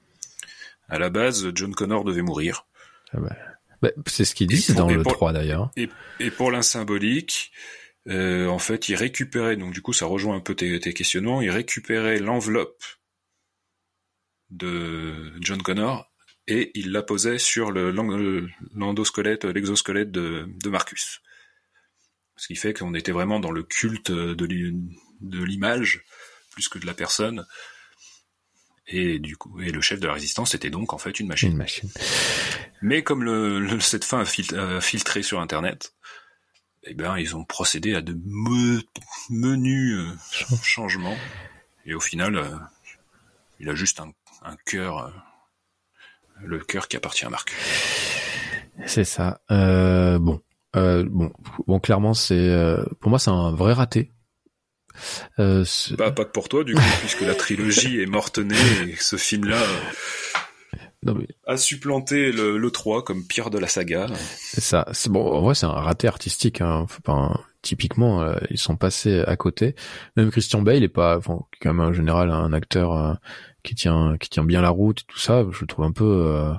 À 0.88 0.98
la 0.98 1.11
base, 1.11 1.50
John 1.54 1.74
Connor 1.74 2.04
devait 2.04 2.22
mourir. 2.22 2.66
Ah 3.12 3.20
bah, 3.20 3.37
bah, 3.83 3.90
c'est 4.06 4.24
ce 4.24 4.35
qu'ils 4.35 4.48
disent 4.48 4.74
dans 4.74 4.88
le 4.88 5.02
3 5.02 5.33
d'ailleurs. 5.33 5.70
Et, 5.76 5.88
et, 6.18 6.30
pour 6.30 6.50
l'insymbolique, 6.50 7.52
euh, 8.09 8.46
en 8.48 8.59
fait, 8.59 8.88
il 8.88 8.94
récupérait, 8.94 9.56
donc 9.56 9.72
du 9.72 9.83
coup, 9.83 9.92
ça 9.92 10.06
rejoint 10.06 10.37
un 10.37 10.40
peu 10.40 10.54
tes, 10.54 10.78
tes 10.80 10.92
questionnements, 10.92 11.40
il 11.40 11.50
récupérait 11.50 12.18
l'enveloppe 12.18 12.83
de 14.50 15.33
John 15.40 15.62
Connor 15.62 16.09
et 16.46 16.70
il 16.74 16.92
la 16.92 17.03
posait 17.03 17.38
sur 17.38 17.70
l'endosquelette, 17.70 19.45
l'exosquelette 19.45 20.11
de, 20.11 20.68
Marcus. 20.68 21.20
Ce 22.36 22.47
qui 22.47 22.57
fait 22.57 22.72
qu'on 22.72 22.95
était 22.95 23.12
vraiment 23.12 23.41
dans 23.41 23.51
le 23.51 23.62
culte 23.62 24.11
de 24.11 25.45
l'image 25.45 26.05
plus 26.51 26.68
que 26.68 26.78
de 26.78 26.86
la 26.86 26.95
personne. 26.95 27.47
Et 28.86 29.18
du 29.20 29.36
coup, 29.36 29.61
et 29.61 29.70
le 29.70 29.80
chef 29.80 30.01
de 30.01 30.09
la 30.09 30.14
résistance 30.14 30.55
était 30.55 30.70
donc 30.70 30.93
en 30.93 30.99
fait 30.99 31.20
une 31.20 31.28
machine. 31.28 31.53
Une 31.53 31.57
machine. 31.57 31.91
Mais 32.82 33.03
comme 33.03 33.22
le, 33.22 33.78
cette 33.80 34.05
fin 34.05 34.20
a, 34.20 34.80
filtré 34.80 35.22
sur 35.22 35.41
Internet, 35.41 35.95
eh 36.84 36.95
ben 36.95 37.16
ils 37.16 37.36
ont 37.36 37.45
procédé 37.45 37.95
à 37.95 38.03
de 38.03 38.18
menus 39.30 39.99
euh, 39.99 40.57
changements. 40.62 41.16
Et 41.86 41.95
au 41.95 42.01
final, 42.01 42.36
euh, 42.36 42.57
il 43.61 43.68
a 43.68 43.74
juste 43.74 44.01
un, 44.01 44.12
un 44.43 44.57
cœur 44.66 45.07
euh, 45.07 45.11
le 46.45 46.59
cœur 46.59 46.88
qui 46.88 46.97
appartient 46.97 47.24
à 47.24 47.30
Marc. 47.30 47.53
C'est 48.86 49.05
ça. 49.05 49.41
Euh, 49.51 50.18
bon, 50.18 50.41
euh, 50.76 51.05
bon, 51.09 51.32
bon, 51.66 51.80
clairement, 51.80 52.14
c'est 52.14 52.34
euh, 52.34 52.84
pour 53.01 53.11
moi 53.11 53.18
c'est 53.18 53.30
un 53.30 53.53
vrai 53.53 53.72
raté. 53.72 54.12
Euh, 55.38 55.64
bah, 55.97 56.11
pas 56.11 56.24
pour 56.24 56.49
toi, 56.49 56.64
du 56.64 56.74
coup, 56.74 56.82
puisque 57.01 57.22
la 57.22 57.34
trilogie 57.34 58.01
est 58.01 58.07
morte-née 58.07 58.57
et 58.88 58.97
ce 58.97 59.16
film-là 59.16 59.59
a 61.47 61.57
supplanté 61.57 62.30
le, 62.30 62.59
le 62.59 62.70
3 62.70 63.05
comme 63.05 63.26
pire 63.26 63.51
de 63.51 63.59
la 63.59 63.68
saga. 63.68 64.07
C'est 64.36 64.61
ça. 64.61 64.86
C'est 64.93 65.11
bon. 65.11 65.26
En 65.32 65.41
vrai, 65.41 65.55
c'est 65.55 65.66
un 65.66 65.70
raté 65.70 66.07
artistique. 66.09 66.61
Hein. 66.61 66.84
Enfin, 66.84 67.41
typiquement, 67.62 68.22
euh, 68.22 68.36
ils 68.51 68.59
sont 68.59 68.76
passés 68.76 69.20
à 69.20 69.36
côté. 69.36 69.74
Même 70.16 70.30
Christian 70.30 70.61
Bale 70.61 70.82
est 70.82 70.88
pas, 70.88 71.16
enfin, 71.16 71.41
quand 71.62 71.72
même 71.72 71.88
en 71.88 71.93
général 71.93 72.30
un 72.30 72.53
acteur 72.53 73.18
qui 73.62 73.74
tient, 73.74 74.16
qui 74.18 74.30
tient 74.30 74.44
bien 74.44 74.62
la 74.62 74.70
route 74.70 75.00
et 75.00 75.04
tout 75.06 75.18
ça. 75.18 75.44
Je 75.50 75.61
le 75.61 75.66
trouve 75.66 75.84
un 75.84 75.92
peu, 75.92 76.04
euh, 76.04 76.52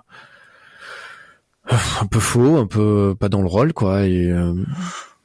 un 2.01 2.07
peu 2.07 2.19
faux, 2.19 2.57
un 2.57 2.67
peu 2.67 3.15
pas 3.19 3.29
dans 3.29 3.41
le 3.41 3.47
rôle, 3.47 3.73
quoi. 3.73 4.05
Et 4.05 4.31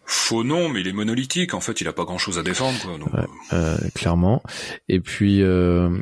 Faux 0.09 0.45
non, 0.45 0.68
mais 0.68 0.83
il 0.83 0.89
est 0.89 0.93
monolithique. 0.93 1.53
En 1.53 1.61
fait, 1.61 1.81
il 1.81 1.89
a 1.89 1.93
pas 1.93 2.05
grand 2.05 2.16
chose 2.16 2.39
à 2.39 2.45
défendre, 2.45 2.79
quoi. 2.81 2.97
Donc... 2.97 3.09
Euh, 3.53 3.77
clairement. 3.93 4.41
Et 4.89 5.01
puis, 5.01 5.43
euh, 5.43 5.99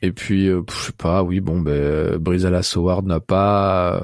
et 0.00 0.10
puis, 0.10 0.48
euh, 0.48 0.62
je 0.70 0.86
sais 0.86 0.92
pas. 0.92 1.22
Oui, 1.22 1.40
bon, 1.40 1.60
ben, 1.60 2.16
Bryce 2.16 2.42
Dallas 2.42 2.72
Howard 2.74 3.06
n'a 3.06 3.20
pas, 3.20 4.00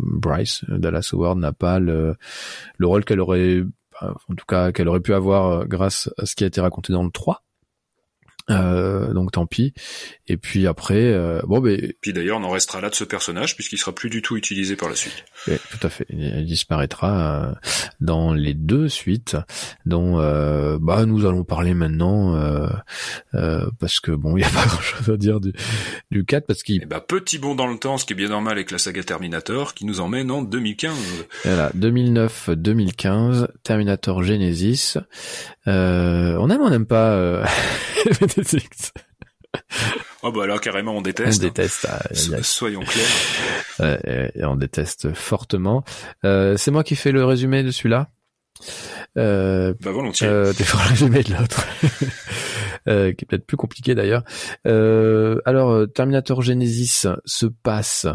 Bryce 0.00 0.64
Dallas 0.68 1.08
Howard 1.14 1.38
n'a 1.38 1.52
pas 1.52 1.78
le 1.78 2.14
le 2.76 2.86
rôle 2.86 3.06
qu'elle 3.06 3.20
aurait, 3.20 3.62
en 4.02 4.34
tout 4.34 4.46
cas, 4.46 4.70
qu'elle 4.70 4.88
aurait 4.88 5.00
pu 5.00 5.14
avoir 5.14 5.66
grâce 5.66 6.10
à 6.18 6.26
ce 6.26 6.36
qui 6.36 6.44
a 6.44 6.46
été 6.46 6.60
raconté 6.60 6.92
dans 6.92 7.02
le 7.02 7.10
3. 7.10 7.42
Euh, 8.50 9.12
donc 9.12 9.32
tant 9.32 9.46
pis. 9.46 9.72
Et 10.30 10.36
puis 10.36 10.66
après, 10.66 10.94
euh, 10.94 11.40
bon 11.44 11.60
ben. 11.60 11.92
Puis 12.00 12.12
d'ailleurs, 12.12 12.38
on 12.38 12.44
en 12.44 12.50
restera 12.50 12.80
là 12.80 12.88
de 12.88 12.94
ce 12.94 13.04
personnage 13.04 13.54
puisqu'il 13.56 13.78
sera 13.78 13.92
plus 13.92 14.10
du 14.10 14.22
tout 14.22 14.36
utilisé 14.36 14.76
par 14.76 14.88
la 14.88 14.94
suite. 14.94 15.24
tout 15.44 15.78
à 15.82 15.88
fait. 15.88 16.06
Il 16.10 16.44
disparaîtra 16.44 17.50
euh, 17.50 17.54
dans 18.00 18.32
les 18.32 18.54
deux 18.54 18.88
suites, 18.88 19.36
dont 19.86 20.20
euh, 20.20 20.78
bah 20.80 21.04
nous 21.06 21.26
allons 21.26 21.44
parler 21.44 21.74
maintenant 21.74 22.38
parce 23.80 24.00
que 24.00 24.12
bon, 24.12 24.36
il 24.36 24.42
y 24.42 24.44
a 24.44 24.50
pas 24.50 24.66
grand-chose 24.66 25.10
à 25.10 25.16
dire 25.16 25.40
du 25.40 25.52
du 26.10 26.24
4 26.24 26.46
parce 26.46 26.62
qu'il. 26.62 26.86
Bah, 26.86 27.00
petit 27.00 27.38
bond 27.38 27.54
dans 27.54 27.66
le 27.66 27.78
temps, 27.78 27.98
ce 27.98 28.04
qui 28.04 28.12
est 28.12 28.16
bien 28.16 28.28
normal 28.28 28.52
avec 28.52 28.70
la 28.70 28.78
saga 28.78 29.02
Terminator, 29.02 29.74
qui 29.74 29.84
nous 29.84 30.00
emmène 30.00 30.30
en 30.30 30.42
2015. 30.42 30.94
Voilà, 31.44 31.70
2009-2015, 31.76 33.48
Terminator 33.62 34.22
Genesis. 34.22 34.94
on 35.66 36.50
aime, 36.50 36.60
on 36.60 36.70
n'aime 36.70 36.86
pas. 36.86 37.44
Oh 40.22 40.32
bah 40.32 40.44
alors 40.44 40.60
carrément 40.60 40.96
on 40.96 41.00
déteste. 41.00 41.40
On 41.40 41.46
déteste. 41.46 41.86
Ah, 41.88 42.02
soyons 42.42 42.82
clairs. 42.82 44.00
et 44.36 44.44
on 44.44 44.54
déteste 44.54 45.14
fortement. 45.14 45.82
Euh, 46.24 46.56
c'est 46.56 46.70
moi 46.70 46.84
qui 46.84 46.94
fais 46.94 47.10
le 47.10 47.24
résumé 47.24 47.62
de 47.62 47.70
celui-là. 47.70 48.10
Euh, 49.16 49.74
bah 49.80 49.90
volontiers. 49.92 50.26
Euh, 50.26 50.52
tu 50.52 50.64
feras 50.64 50.84
le 50.84 50.90
résumé 50.90 51.22
de 51.22 51.34
l'autre. 51.34 51.66
euh, 52.88 53.12
qui 53.12 53.24
est 53.24 53.26
peut-être 53.26 53.46
plus 53.46 53.56
compliqué 53.56 53.94
d'ailleurs. 53.94 54.22
Euh, 54.66 55.40
alors 55.44 55.86
Terminator 55.92 56.42
Genesis 56.42 57.06
se 57.24 57.46
passe. 57.46 58.06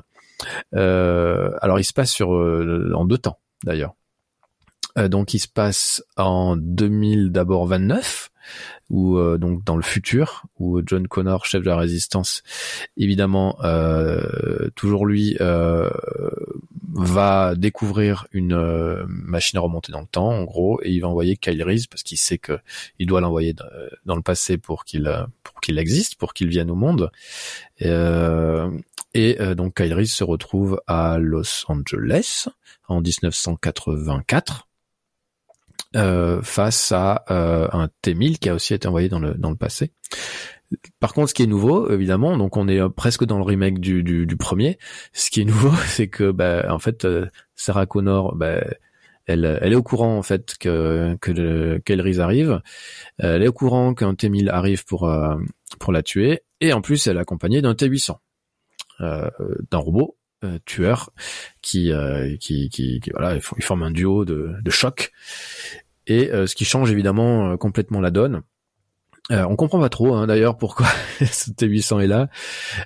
Euh, 0.76 1.52
alors 1.62 1.80
il 1.80 1.84
se 1.84 1.94
passe 1.94 2.12
sur 2.12 2.30
en 2.30 3.06
deux 3.06 3.18
temps 3.18 3.40
d'ailleurs. 3.64 3.94
donc 4.98 5.34
il 5.34 5.40
se 5.40 5.48
passe 5.48 6.04
en 6.18 6.56
2000 6.58 7.32
d'abord 7.32 7.68
29 7.68 8.30
ou 8.90 9.18
euh, 9.18 9.38
donc 9.38 9.64
dans 9.64 9.76
le 9.76 9.82
futur, 9.82 10.46
où 10.60 10.82
John 10.86 11.08
Connor, 11.08 11.46
chef 11.46 11.62
de 11.62 11.68
la 11.68 11.78
résistance, 11.78 12.44
évidemment, 12.98 13.58
euh, 13.64 14.70
toujours 14.76 15.06
lui, 15.06 15.38
euh, 15.42 15.90
va 16.94 17.56
découvrir 17.56 18.28
une 18.32 18.56
machine 19.08 19.58
à 19.58 19.62
remonter 19.62 19.92
dans 19.92 20.02
le 20.02 20.08
temps, 20.08 20.30
en 20.30 20.44
gros, 20.44 20.80
et 20.84 20.92
il 20.92 21.00
va 21.00 21.08
envoyer 21.08 21.36
Kyle 21.36 21.64
Reese 21.64 21.88
parce 21.88 22.04
qu'il 22.04 22.18
sait 22.18 22.38
que 22.38 22.60
il 23.00 23.08
doit 23.08 23.22
l'envoyer 23.22 23.54
dans 24.06 24.16
le 24.16 24.22
passé 24.22 24.58
pour 24.58 24.86
qu'il 24.86 25.12
pour 25.44 25.60
qu'il 25.60 25.78
existe, 25.78 26.16
pour 26.16 26.34
qu'il 26.34 26.48
vienne 26.48 26.72
au 26.72 26.76
monde. 26.76 27.12
Et, 27.80 27.90
et 29.14 29.56
donc 29.56 29.76
Kyle 29.76 29.94
Reese 29.94 30.14
se 30.14 30.24
retrouve 30.24 30.82
à 30.88 31.18
Los 31.20 31.66
Angeles 31.68 32.48
en 32.88 33.02
1984 33.02 34.68
euh, 35.96 36.42
face 36.42 36.92
à 36.92 37.24
euh, 37.32 37.68
un 37.72 37.90
T1000 38.04 38.38
qui 38.38 38.50
a 38.50 38.54
aussi 38.54 38.74
été 38.74 38.88
envoyé 38.88 39.08
dans 39.08 39.20
le 39.20 39.34
dans 39.36 39.50
le 39.50 39.56
passé. 39.56 39.92
Par 41.00 41.14
contre, 41.14 41.30
ce 41.30 41.34
qui 41.34 41.44
est 41.44 41.48
nouveau, 41.48 41.90
évidemment, 41.90 42.38
donc 42.38 42.58
on 42.58 42.68
est 42.68 42.82
euh, 42.82 42.90
presque 42.90 43.24
dans 43.24 43.38
le 43.38 43.44
remake 43.44 43.80
du, 43.80 44.04
du, 44.04 44.26
du 44.26 44.36
premier. 44.36 44.78
Ce 45.14 45.30
qui 45.30 45.42
est 45.42 45.46
nouveau, 45.46 45.74
c'est 45.86 46.08
que, 46.10 46.32
bah, 46.32 46.66
en 46.70 46.80
fait, 46.80 47.08
Sarah 47.56 47.86
Connor, 47.86 48.36
bah, 48.36 48.62
elle, 49.26 49.58
elle 49.62 49.72
est 49.72 49.76
au 49.76 49.84
courant 49.84 50.18
en 50.18 50.22
fait 50.22 50.56
que 50.60 51.18
que 51.22 51.78
qu'Elris 51.80 52.20
arrive. 52.20 52.62
Elle 53.18 53.44
est 53.44 53.48
au 53.48 53.54
courant 53.54 53.94
qu'un 53.94 54.14
T1000 54.14 54.50
arrive 54.50 54.84
pour 54.86 55.10
pour 55.80 55.94
la 55.94 56.04
tuer, 56.04 56.42
et 56.60 56.74
en 56.74 56.82
plus, 56.82 57.08
elle 57.08 57.18
est 57.18 57.22
accompagnée 57.22 57.62
d'un 57.62 57.74
T800, 57.74 58.18
euh, 59.02 59.30
d'un 59.72 59.78
robot 59.78 60.18
tueur 60.66 61.10
qui, 61.64 61.92
qui, 62.40 62.70
qui, 62.70 63.00
qui, 63.00 63.10
voilà, 63.10 63.36
il 63.36 63.64
forme 63.64 63.82
un 63.82 63.90
duo 63.90 64.26
de, 64.26 64.54
de 64.62 64.70
choc 64.70 65.12
et 66.08 66.32
euh, 66.32 66.48
ce 66.48 66.56
qui 66.56 66.66
change 66.66 66.92
évidemment 66.92 67.52
euh, 67.52 67.58
complètement 67.58 68.02
la 68.02 68.12
donne. 68.12 68.42
Euh, 69.32 69.44
on 69.50 69.56
comprend 69.56 69.80
pas 69.80 69.90
trop 69.90 70.14
hein, 70.14 70.28
d'ailleurs 70.28 70.56
pourquoi 70.56 70.86
ce 71.20 71.50
T800 71.50 72.04
est 72.04 72.08
là, 72.08 72.30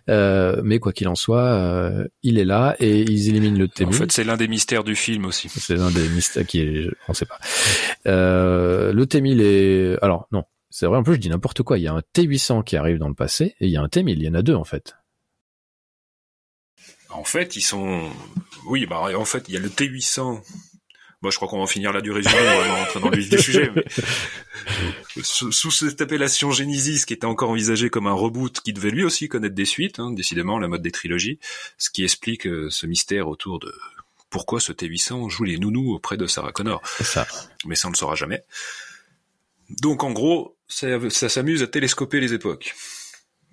euh, 0.09 0.61
mais 0.63 0.79
quoi 0.79 0.93
qu'il 0.93 1.09
en 1.09 1.15
soit, 1.15 1.43
euh, 1.43 2.07
il 2.23 2.39
est 2.39 2.45
là 2.45 2.77
et 2.79 3.01
ils 3.01 3.27
éliminent 3.27 3.57
le 3.57 3.67
T1000. 3.67 3.87
En 3.87 3.91
fait, 3.91 4.11
c'est 4.13 4.23
l'un 4.23 4.37
des 4.37 4.47
mystères 4.47 4.85
du 4.85 4.95
film 4.95 5.25
aussi. 5.25 5.49
C'est 5.49 5.75
l'un 5.75 5.91
des 5.91 6.07
mystères 6.07 6.45
qui 6.45 6.61
est, 6.61 6.87
on 7.09 7.13
sait 7.13 7.25
pas. 7.25 7.39
le 8.05 9.03
T1000 9.03 9.41
est, 9.41 9.97
alors 10.01 10.27
non, 10.31 10.45
c'est 10.69 10.85
vrai 10.85 10.97
en 10.97 11.03
plus 11.03 11.15
je 11.15 11.19
dis 11.19 11.29
n'importe 11.29 11.61
quoi. 11.63 11.77
Il 11.77 11.81
y 11.81 11.87
a 11.87 11.93
un 11.93 12.03
T800 12.15 12.63
qui 12.63 12.77
arrive 12.77 12.99
dans 12.99 13.09
le 13.09 13.15
passé 13.15 13.55
et 13.59 13.65
il 13.65 13.71
y 13.71 13.75
a 13.75 13.81
un 13.81 13.87
T1000. 13.87 14.13
Il 14.13 14.23
y 14.23 14.29
en 14.29 14.33
a 14.33 14.41
deux 14.41 14.55
en 14.55 14.63
fait. 14.63 14.95
En 17.09 17.25
fait, 17.25 17.57
ils 17.57 17.61
sont, 17.61 18.07
oui, 18.67 18.85
bah 18.85 19.01
en 19.13 19.25
fait, 19.25 19.49
il 19.49 19.55
y 19.55 19.57
a 19.57 19.59
le 19.59 19.67
T800 19.67 20.41
Bon, 21.21 21.29
je 21.29 21.35
crois 21.35 21.49
qu'on 21.49 21.57
va 21.57 21.63
en 21.63 21.67
finir 21.67 21.91
là 21.91 21.99
du 21.99 22.11
résumé, 22.11 22.35
on 22.39 22.43
va 22.43 22.75
rentrer 22.75 22.99
dans 23.01 23.09
le 23.09 23.17
vif 23.17 23.29
du 23.29 23.37
sujet. 23.39 23.69
Mais... 23.75 23.83
Sous, 25.23 25.71
cette 25.71 25.99
appellation 25.99 26.51
Genesis, 26.51 27.03
qui 27.05 27.13
était 27.13 27.25
encore 27.25 27.49
envisagé 27.49 27.89
comme 27.89 28.07
un 28.07 28.13
reboot, 28.13 28.61
qui 28.61 28.71
devait 28.71 28.89
lui 28.89 29.03
aussi 29.03 29.27
connaître 29.27 29.55
des 29.55 29.65
suites, 29.65 29.99
hein, 29.99 30.11
décidément 30.11 30.59
la 30.59 30.69
mode 30.69 30.81
des 30.81 30.91
trilogies, 30.91 31.37
ce 31.77 31.89
qui 31.89 32.05
explique 32.05 32.47
euh, 32.47 32.69
ce 32.69 32.87
mystère 32.87 33.27
autour 33.27 33.59
de 33.59 33.73
pourquoi 34.29 34.61
ce 34.61 34.71
T800 34.71 35.29
joue 35.29 35.43
les 35.43 35.57
nounous 35.57 35.93
auprès 35.93 36.15
de 36.15 36.25
Sarah 36.25 36.53
Connor. 36.53 36.81
Ça. 36.85 37.27
Mais 37.65 37.75
ça 37.75 37.87
on 37.87 37.91
ne 37.91 37.95
le 37.95 37.97
saura 37.97 38.15
jamais. 38.15 38.43
Donc 39.81 40.03
en 40.03 40.11
gros, 40.11 40.55
ça, 40.67 40.87
ça 41.09 41.27
s'amuse 41.27 41.63
à 41.63 41.67
télescoper 41.67 42.19
les 42.21 42.33
époques. 42.33 42.75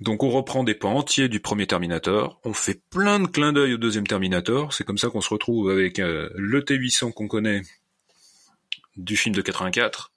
Donc 0.00 0.22
on 0.22 0.30
reprend 0.30 0.62
des 0.62 0.74
pans 0.74 0.94
entiers 0.96 1.28
du 1.28 1.40
premier 1.40 1.66
Terminator, 1.66 2.38
on 2.44 2.52
fait 2.52 2.82
plein 2.90 3.18
de 3.18 3.26
clins 3.26 3.54
d'œil 3.54 3.74
au 3.74 3.78
deuxième 3.78 4.06
Terminator, 4.06 4.72
c'est 4.74 4.84
comme 4.84 4.98
ça 4.98 5.08
qu'on 5.08 5.22
se 5.22 5.30
retrouve 5.30 5.70
avec 5.70 5.98
euh, 5.98 6.28
le 6.34 6.60
T800 6.60 7.12
qu'on 7.12 7.28
connaît 7.28 7.62
du 8.96 9.16
film 9.16 9.34
de 9.34 9.40
84 9.40 10.12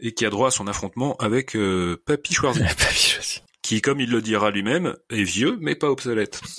et 0.00 0.12
qui 0.14 0.26
a 0.26 0.30
droit 0.30 0.48
à 0.48 0.50
son 0.50 0.66
affrontement 0.66 1.16
avec 1.18 1.54
euh, 1.54 2.02
Papy 2.04 2.34
qui 3.62 3.80
comme 3.80 4.00
il 4.00 4.10
le 4.10 4.20
dira 4.20 4.50
lui-même 4.50 4.96
est 5.10 5.22
vieux 5.22 5.56
mais 5.60 5.76
pas 5.76 5.88
obsolète. 5.88 6.40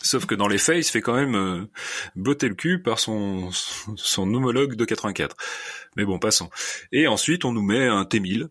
Sauf 0.00 0.24
que 0.24 0.34
dans 0.34 0.48
les 0.48 0.56
faits, 0.56 0.78
il 0.78 0.84
se 0.84 0.90
fait 0.90 1.02
quand 1.02 1.16
même 1.16 1.34
euh, 1.34 1.66
botter 2.16 2.48
le 2.48 2.54
cul 2.54 2.80
par 2.80 2.98
son, 2.98 3.50
son 3.52 4.32
homologue 4.32 4.74
de 4.74 4.84
84. 4.86 5.36
Mais 5.96 6.04
bon, 6.06 6.18
passons. 6.18 6.48
Et 6.92 7.06
ensuite, 7.08 7.44
on 7.44 7.52
nous 7.52 7.62
met 7.62 7.86
un 7.86 8.04
T1000, 8.04 8.48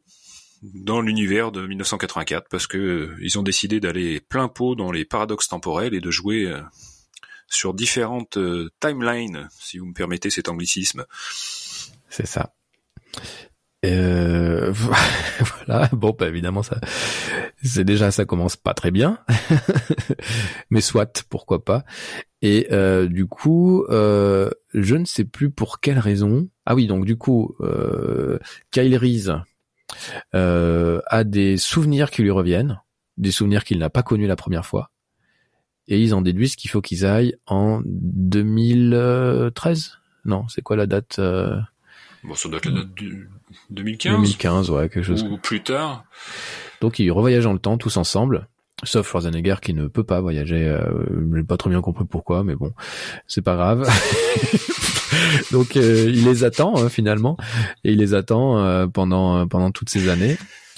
dans 0.62 1.02
l'univers 1.02 1.52
de 1.52 1.66
1984 1.66 2.48
parce 2.50 2.68
que 2.68 2.78
euh, 2.78 3.16
ils 3.22 3.38
ont 3.38 3.44
décidé 3.44 3.80
d'aller 3.80 4.20
plein 4.20 4.48
pot 4.48 4.76
dans 4.76 4.92
les 4.92 5.06
paradoxes 5.06 5.48
temporels 5.48 5.94
et 5.94 6.02
de 6.02 6.12
jouer 6.12 6.46
euh, 6.46 6.62
sur 7.48 7.74
différentes 7.74 8.38
euh, 8.38 8.70
timelines, 8.80 9.48
si 9.60 9.78
vous 9.78 9.88
me 9.88 9.94
permettez 9.94 10.30
cet 10.30 10.50
anglicisme. 10.50 11.06
C'est 12.10 12.28
ça. 12.28 12.54
Voilà. 13.88 15.88
Bon, 15.94 16.14
bah, 16.18 16.28
évidemment, 16.28 16.62
ça, 16.62 16.82
c'est 17.64 17.86
déjà, 17.86 18.12
ça 18.12 18.26
commence 18.26 18.58
pas 18.58 18.74
très 18.74 18.92
bien, 18.92 19.20
mais 20.70 20.82
soit, 20.82 21.24
pourquoi 21.30 21.64
pas. 21.64 21.86
Et 22.42 22.68
du 23.08 23.28
coup, 23.28 23.86
je 23.90 24.96
ne 24.96 25.06
sais 25.06 25.24
plus 25.24 25.52
pour 25.52 25.80
quelle 25.80 26.00
raison. 26.00 26.50
Ah 26.66 26.76
oui, 26.76 26.88
donc 26.88 27.06
du 27.06 27.18
coup, 27.18 27.56
Kyle 28.72 28.98
Reese, 28.98 29.32
euh, 30.36 31.02
a 31.08 31.24
des 31.24 31.58
souvenirs 31.58 32.12
qui 32.12 32.22
lui 32.22 32.32
reviennent, 32.32 32.82
des 33.18 33.32
souvenirs 33.32 33.64
qu'il 33.64 33.80
n'a 33.80 33.90
pas 33.90 34.04
connus 34.04 34.28
la 34.28 34.36
première 34.36 34.66
fois, 34.66 34.92
et 35.88 36.02
ils 36.02 36.14
en 36.14 36.22
déduisent 36.22 36.56
qu'il 36.56 36.70
faut 36.70 36.82
qu'ils 36.82 37.06
aillent 37.06 37.36
en 37.46 37.82
2013. 37.86 39.98
Non, 40.26 40.48
c'est 40.50 40.62
quoi 40.62 40.76
la 40.76 40.86
date 40.86 41.20
euh... 41.20 41.58
Bon, 42.24 42.34
ça 42.34 42.50
doit 42.50 42.58
être 42.58 42.66
la 42.66 42.82
date 42.82 42.94
du 42.96 43.30
2015. 43.70 44.14
2015, 44.14 44.70
ouais, 44.72 44.90
quelque 44.90 45.04
chose. 45.04 45.24
Ou 45.24 45.38
plus 45.38 45.64
tard. 45.64 46.04
Donc 46.82 47.00
ils 47.00 47.12
revoyagent 47.12 47.46
dans 47.46 47.54
le 47.54 47.60
temps 47.60 47.78
tous 47.78 47.98
ensemble. 47.98 48.48
Sauf 48.84 49.08
Schwarzenegger 49.10 49.56
qui 49.62 49.74
ne 49.74 49.88
peut 49.88 50.04
pas 50.04 50.22
voyager. 50.22 50.68
Euh, 50.68 50.82
J'ai 51.36 51.44
pas 51.44 51.58
trop 51.58 51.70
bien 51.70 51.82
compris 51.82 52.06
pourquoi, 52.06 52.44
mais 52.44 52.56
bon, 52.56 52.74
c'est 53.28 53.42
pas 53.42 53.56
grave. 53.56 53.90
Donc 55.52 55.76
euh, 55.76 56.06
il 56.10 56.26
les 56.26 56.44
attend 56.44 56.76
hein, 56.78 56.90
finalement, 56.90 57.38
et 57.84 57.92
il 57.92 58.00
les 58.00 58.14
attend 58.14 58.60
euh, 58.60 58.88
pendant 58.88 59.48
pendant 59.48 59.72
toutes 59.72 59.90
ces 59.90 60.10
années, 60.10 60.38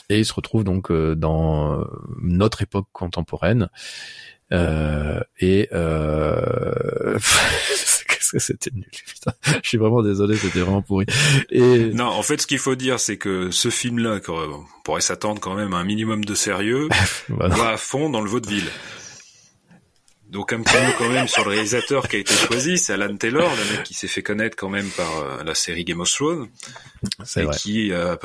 et 0.10 0.20
il 0.20 0.26
se 0.26 0.34
retrouve 0.34 0.64
donc 0.64 0.92
euh, 0.92 1.16
dans 1.16 1.84
notre 2.22 2.62
époque 2.62 2.88
contemporaine. 2.94 3.70
et 4.52 5.70
qu'est-ce 8.20 8.32
que 8.32 8.40
c'était 8.40 8.72
nul. 8.74 8.86
Putain 9.06 9.34
je 9.64 9.68
suis 9.68 9.78
vraiment 9.78 10.04
désolé 10.04 10.36
c'était 10.36 10.60
vraiment 10.60 10.82
pourri. 10.82 11.06
Et 11.50 11.86
non 11.94 12.06
en 12.06 12.22
fait 12.22 12.42
ce 12.42 12.48
qu'il 12.48 12.60
faut 12.60 12.76
dire 12.76 13.00
c'est 13.00 13.18
que 13.18 13.52
ce 13.52 13.70
film 13.70 14.00
là 14.00 14.20
on 14.28 14.66
pourrait 14.84 15.02
s'attendre 15.02 15.40
quand 15.40 15.56
même 15.56 15.74
à 15.74 15.78
un 15.78 15.84
minimum 15.84 16.26
de 16.26 16.36
sérieux 16.36 16.90
va 17.30 17.70
à 17.70 17.78
fond 17.78 18.10
dans 18.10 18.22
le 18.22 18.30
vaudeville. 18.30 18.70
Donc 20.30 20.54
un 20.54 20.62
petit 20.62 20.78
mot 20.78 20.92
quand 21.00 21.10
même 21.10 21.28
sur 21.28 21.44
le 21.44 21.52
réalisateur 21.52 22.08
qui 22.08 22.18
a 22.18 22.20
été 22.20 22.36
choisi, 22.36 22.78
c'est 22.78 22.94
Alan 22.94 23.16
Taylor, 23.18 23.50
le 23.50 23.76
mec 23.78 23.84
qui 23.84 23.96
s'est 23.96 24.08
fait 24.08 24.22
connaître 24.22 24.56
quand 24.56 24.70
même 24.70 24.88
par 24.92 25.18
euh, 25.18 25.44
la 25.44 25.56
série 25.56 25.84
Game 25.84 26.02
of 26.02 26.12
Thrones, 26.12 26.50
et 27.36 27.42
vrai. 27.42 27.58
qui 27.58 27.92
euh, 27.92 28.16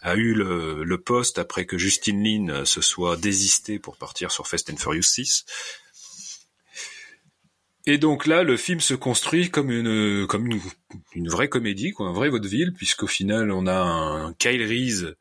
a 0.00 0.14
eu 0.14 0.32
le, 0.32 0.84
le, 0.84 0.98
poste 0.98 1.38
après 1.38 1.66
que 1.66 1.76
Justin 1.76 2.22
Lin 2.22 2.48
euh, 2.48 2.64
se 2.64 2.80
soit 2.80 3.16
désisté 3.16 3.78
pour 3.78 3.98
partir 3.98 4.30
sur 4.30 4.48
Fast 4.48 4.70
and 4.70 4.78
Furious 4.78 5.02
6. 5.02 5.44
Et 7.86 7.98
donc 7.98 8.26
là, 8.26 8.42
le 8.42 8.56
film 8.56 8.80
se 8.80 8.94
construit 8.94 9.50
comme 9.50 9.70
une 9.70 10.26
comme 10.26 10.46
une, 10.46 10.60
une 11.14 11.28
vraie 11.28 11.48
comédie, 11.48 11.92
quoi, 11.92 12.08
un 12.08 12.12
vrai 12.12 12.30
vaudeville, 12.30 12.72
puisqu'au 12.72 13.06
final, 13.06 13.50
on 13.50 13.66
a 13.66 13.76
un 13.76 14.32
Kyle 14.34 14.62
Reese 14.62 15.14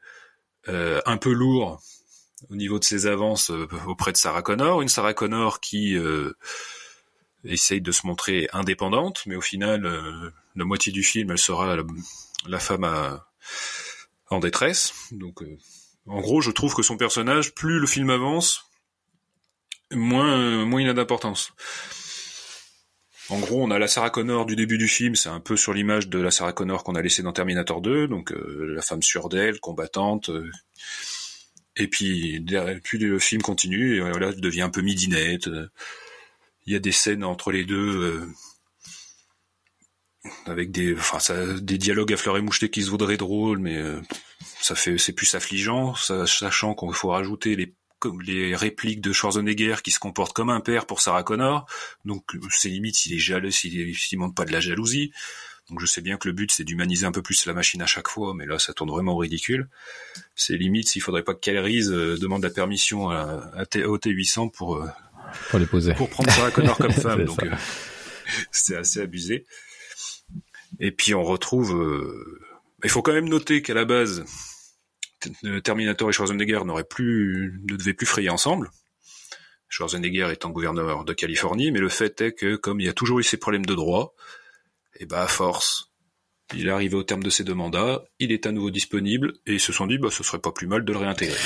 euh, 0.70 1.02
un 1.06 1.18
peu 1.18 1.34
lourd 1.34 1.82
au 2.50 2.56
niveau 2.56 2.80
de 2.80 2.84
ses 2.86 3.06
avances 3.06 3.52
euh, 3.52 3.68
auprès 3.86 4.12
de 4.14 4.18
Sarah 4.18 4.42
Connor, 4.42 4.82
une 4.82 4.88
Sarah 4.88 5.14
Connor 5.14 5.60
qui 5.60 5.96
euh, 5.98 6.32
essaye 7.44 7.82
de 7.82 7.92
se 7.92 8.08
montrer 8.08 8.48
indépendante, 8.54 9.24
mais 9.26 9.36
au 9.36 9.42
final, 9.42 9.86
euh, 9.86 10.32
la 10.56 10.66
moitié 10.66 10.92
du 10.94 11.04
film, 11.04 11.32
elle 11.32 11.38
sera 11.38 11.76
la, 11.76 11.84
la 12.48 12.60
femme 12.60 12.86
à, 12.86 13.28
en 14.30 14.40
détresse. 14.40 14.94
Donc, 15.12 15.42
euh, 15.42 15.58
en 16.08 16.22
gros, 16.22 16.42
je 16.42 16.52
trouve 16.52 16.76
que 16.76 16.84
son 16.84 16.98
personnage, 16.98 17.54
plus 17.54 17.80
le 17.80 17.88
film 17.88 18.10
avance, 18.10 18.70
moins 19.92 20.66
moins 20.66 20.82
il 20.82 20.90
a 20.90 20.94
d'importance. 20.94 21.52
En 23.34 23.40
gros, 23.40 23.64
on 23.64 23.72
a 23.72 23.80
la 23.80 23.88
Sarah 23.88 24.12
Connor 24.12 24.46
du 24.46 24.56
début 24.56 24.78
du 24.78 24.88
film, 24.88 25.16
c'est 25.16 25.28
un 25.28 25.40
peu 25.40 25.58
sur 25.58 25.74
l'image 25.74 26.08
de 26.08 26.20
la 26.20 26.30
Sarah 26.30 26.54
Connor 26.54 26.84
qu'on 26.84 26.94
a 26.94 27.02
laissée 27.02 27.24
dans 27.24 27.34
Terminator 27.34 27.82
2, 27.82 28.08
donc 28.08 28.32
la 28.38 28.84
femme 28.84 29.02
sûre 29.02 29.28
d'elle, 29.28 29.60
combattante, 29.60 30.30
et 31.76 31.88
puis, 31.88 32.46
puis 32.84 33.00
le 33.00 33.18
film 33.18 33.42
continue, 33.42 33.96
et 33.96 34.02
voilà, 34.02 34.30
il 34.30 34.40
devient 34.40 34.62
un 34.62 34.70
peu 34.70 34.82
midinette. 34.82 35.50
Il 36.68 36.74
y 36.74 36.76
a 36.76 36.80
des 36.80 36.92
scènes 36.92 37.24
entre 37.24 37.52
les 37.52 37.66
deux, 37.66 38.28
euh, 40.26 40.30
avec 40.46 40.70
des, 40.70 40.94
enfin, 40.94 41.18
des 41.60 41.80
dialogues 41.80 42.14
à 42.14 42.18
fleur 42.18 42.38
et 42.38 42.42
moucheté 42.42 42.70
qui 42.70 42.84
se 42.84 42.92
voudraient 42.92 43.18
drôles, 43.18 43.58
mais 43.58 43.78
euh, 43.78 44.00
ça 44.62 44.76
fait, 44.76 45.00
c'est 45.00 45.14
plus 45.14 45.34
affligeant, 45.34 45.96
sachant 45.96 46.76
qu'il 46.76 46.94
faut 46.94 47.10
rajouter 47.10 47.56
les 47.56 47.74
les 48.24 48.56
répliques 48.56 49.02
de 49.02 49.12
Schwarzenegger 49.12 49.76
qui 49.84 49.92
se 49.92 50.00
comporte 50.00 50.34
comme 50.34 50.50
un 50.50 50.60
père 50.60 50.86
pour 50.86 51.02
Sarah 51.02 51.24
Connor. 51.24 51.66
Donc 52.06 52.24
c'est 52.50 52.70
limite 52.70 52.96
s'il 52.96 53.14
est 53.14 53.20
jaloux, 53.20 53.52
s'il 53.52 54.18
montre 54.18 54.36
pas 54.36 54.46
de 54.46 54.52
la 54.52 54.60
jalousie. 54.60 55.12
Donc 55.70 55.80
je 55.80 55.86
sais 55.86 56.02
bien 56.02 56.18
que 56.18 56.28
le 56.28 56.34
but 56.34 56.52
c'est 56.52 56.64
d'humaniser 56.64 57.06
un 57.06 57.12
peu 57.12 57.22
plus 57.22 57.46
la 57.46 57.54
machine 57.54 57.82
à 57.82 57.86
chaque 57.86 58.10
fois, 58.10 58.34
mais 58.36 58.46
là 58.46 58.60
ça 58.60 58.74
tourne 58.74 58.90
vraiment 58.90 59.14
au 59.14 59.18
ridicule. 59.18 59.70
C'est 60.36 60.58
limite 60.58 60.90
s'il 60.90 61.02
faudrait 61.02 61.24
pas 61.24 61.34
que 61.34 61.40
Calerise 61.40 61.92
euh, 61.92 62.18
demande 62.18 62.44
la 62.44 62.50
permission 62.50 63.10
à, 63.10 63.52
à 63.56 63.64
au 63.88 63.98
T800 63.98 64.52
pour 64.52 64.76
euh, 64.76 64.88
pour 65.50 65.60
les 65.60 65.66
poser, 65.66 65.94
pour 65.94 66.10
prendre 66.10 66.32
Sarah 66.32 66.52
Connor 66.52 66.78
comme 66.78 66.92
femme. 66.92 67.26
donc 67.26 67.42
euh, 67.44 67.52
c'est 68.52 68.76
assez 68.76 69.00
abusé. 69.00 69.46
Et 70.80 70.92
puis 70.92 71.14
on 71.14 71.24
retrouve. 71.24 71.72
Il 72.84 72.90
faut 72.90 73.02
quand 73.02 73.14
même 73.14 73.30
noter 73.30 73.62
qu'à 73.62 73.74
la 73.74 73.86
base, 73.86 74.26
Terminator 75.64 76.10
et 76.10 76.14
Schwarzenegger 76.14 76.62
n'auraient 76.66 76.84
plus, 76.84 77.62
ne 77.70 77.76
devaient 77.76 77.94
plus 77.94 78.06
frayer 78.06 78.30
ensemble. 78.30 78.72
Schwarzenegger 79.70 80.30
étant 80.32 80.50
gouverneur 80.50 81.04
de 81.04 81.14
Californie, 81.14 81.72
mais 81.72 81.80
le 81.80 81.90
fait 81.90 82.22
est 82.22 82.34
que 82.34 82.56
comme 82.56 82.80
il 82.80 82.86
y 82.86 82.90
a 82.90 82.94
toujours 82.94 83.20
eu 83.20 83.24
ces 83.24 83.38
problèmes 83.38 83.66
de 83.66 83.74
droit, 83.74 84.16
et 85.00 85.06
bah 85.06 85.24
à 85.24 85.28
force, 85.28 85.93
il 86.56 86.68
est 86.68 86.72
arrivé 86.72 86.96
au 86.96 87.04
terme 87.04 87.24
de 87.24 87.30
ses 87.30 87.44
deux 87.44 87.54
mandats, 87.54 88.04
il 88.20 88.32
est 88.32 88.46
à 88.46 88.52
nouveau 88.52 88.72
disponible, 88.72 89.34
et 89.46 89.54
ils 89.54 89.60
se 89.60 89.74
sont 89.74 89.88
dit 89.88 89.98
bah 89.98 90.10
ce 90.12 90.24
serait 90.24 90.40
pas 90.40 90.52
plus 90.52 90.68
mal 90.68 90.86
de 90.86 90.92
le 90.92 91.00
réintégrer. 91.00 91.38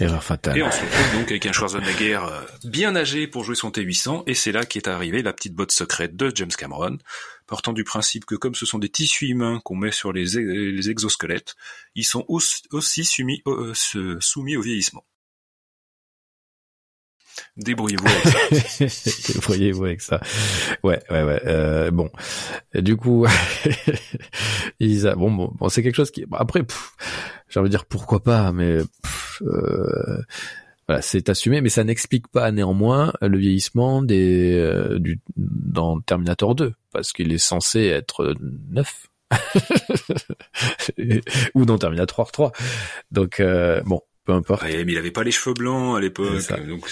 Erreur 0.00 0.22
fatale. 0.22 0.58
Et 0.58 0.62
on 0.62 0.70
se 0.70 0.80
retrouve 0.80 1.20
donc 1.20 1.30
avec 1.30 1.46
un 1.46 1.52
Schwarzenegger 1.52 2.20
euh, 2.22 2.40
bien 2.64 2.94
âgé 2.96 3.26
pour 3.26 3.44
jouer 3.44 3.54
son 3.54 3.70
T800, 3.70 4.24
et 4.26 4.34
c'est 4.34 4.52
là 4.52 4.64
qu'est 4.64 4.88
arrivée 4.88 5.22
la 5.22 5.32
petite 5.32 5.54
botte 5.54 5.72
secrète 5.72 6.16
de 6.16 6.30
James 6.34 6.50
Cameron, 6.56 6.98
partant 7.46 7.72
du 7.72 7.84
principe 7.84 8.24
que 8.24 8.34
comme 8.34 8.54
ce 8.54 8.66
sont 8.66 8.78
des 8.78 8.88
tissus 8.88 9.26
humains 9.26 9.60
qu'on 9.64 9.76
met 9.76 9.92
sur 9.92 10.12
les, 10.12 10.24
les, 10.24 10.90
exosquelettes, 10.90 11.54
ils 11.94 12.04
sont 12.04 12.24
aussi, 12.28 12.62
aussi 12.70 13.04
soumis, 13.04 13.42
euh, 13.46 13.72
soumis 14.20 14.56
au 14.56 14.62
vieillissement. 14.62 15.04
Débrouillez-vous 17.58 18.06
avec 18.06 18.68
ça. 18.68 19.32
Débrouillez-vous 19.32 19.84
avec 19.84 20.00
ça. 20.00 20.20
Ouais, 20.84 21.02
ouais, 21.10 21.22
ouais. 21.24 21.42
Euh, 21.44 21.90
bon, 21.90 22.08
du 22.74 22.96
coup, 22.96 23.26
Isa, 24.80 25.16
bon, 25.16 25.30
bon, 25.32 25.52
bon 25.58 25.68
c'est 25.68 25.82
quelque 25.82 25.96
chose 25.96 26.12
qui. 26.12 26.24
Après, 26.32 26.62
j'ai 27.48 27.60
envie 27.60 27.68
de 27.68 27.74
dire 27.74 27.86
pourquoi 27.86 28.22
pas, 28.22 28.52
mais 28.52 28.78
euh, 29.42 30.22
voilà, 30.86 31.02
c'est 31.02 31.28
assumé, 31.28 31.60
mais 31.60 31.68
ça 31.68 31.84
n'explique 31.84 32.28
pas 32.28 32.50
néanmoins 32.52 33.12
le 33.20 33.36
vieillissement 33.36 34.02
des 34.02 34.54
euh, 34.54 34.98
du 34.98 35.20
dans 35.36 36.00
Terminator 36.00 36.54
2, 36.54 36.72
parce 36.92 37.12
qu'il 37.12 37.32
est 37.32 37.38
censé 37.38 37.86
être 37.86 38.34
neuf. 38.70 39.08
ou 41.54 41.66
dans 41.66 41.76
Terminator 41.76 42.32
3. 42.32 42.52
Donc 43.10 43.40
euh, 43.40 43.82
bon, 43.84 44.00
peu 44.28 44.34
importe. 44.34 44.62
Ouais, 44.62 44.84
mais 44.84 44.92
il 44.92 44.98
avait 44.98 45.10
pas 45.10 45.24
les 45.24 45.30
cheveux 45.30 45.54
blancs 45.54 45.96
à 45.96 46.00
l'époque, 46.00 46.52
donc 46.68 46.86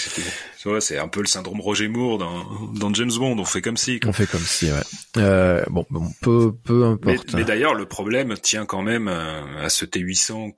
c'est 0.80 0.97
un 0.97 1.09
peu 1.09 1.20
le 1.20 1.26
syndrome 1.26 1.61
Roger 1.61 1.87
Moore 1.87 2.16
dans, 2.16 2.72
dans 2.72 2.95
James 2.95 3.12
Bond. 3.14 3.39
On 3.39 3.45
fait 3.45 3.61
comme 3.61 3.76
si. 3.76 4.01
Quoi. 4.01 4.09
On 4.09 4.12
fait 4.14 4.26
comme 4.26 4.41
si, 4.41 4.72
ouais. 4.72 4.80
Euh, 5.18 5.62
bon, 5.68 5.84
bon, 5.91 6.11
peu, 6.22 6.55
peu 6.64 6.87
importe. 6.87 7.34
Mais, 7.34 7.41
mais 7.41 7.45
d'ailleurs, 7.45 7.74
le 7.74 7.84
problème 7.84 8.34
tient 8.39 8.64
quand 8.64 8.80
même 8.80 9.09
à, 9.09 9.45
à 9.61 9.68
ce 9.68 9.84
T800, 9.84 10.55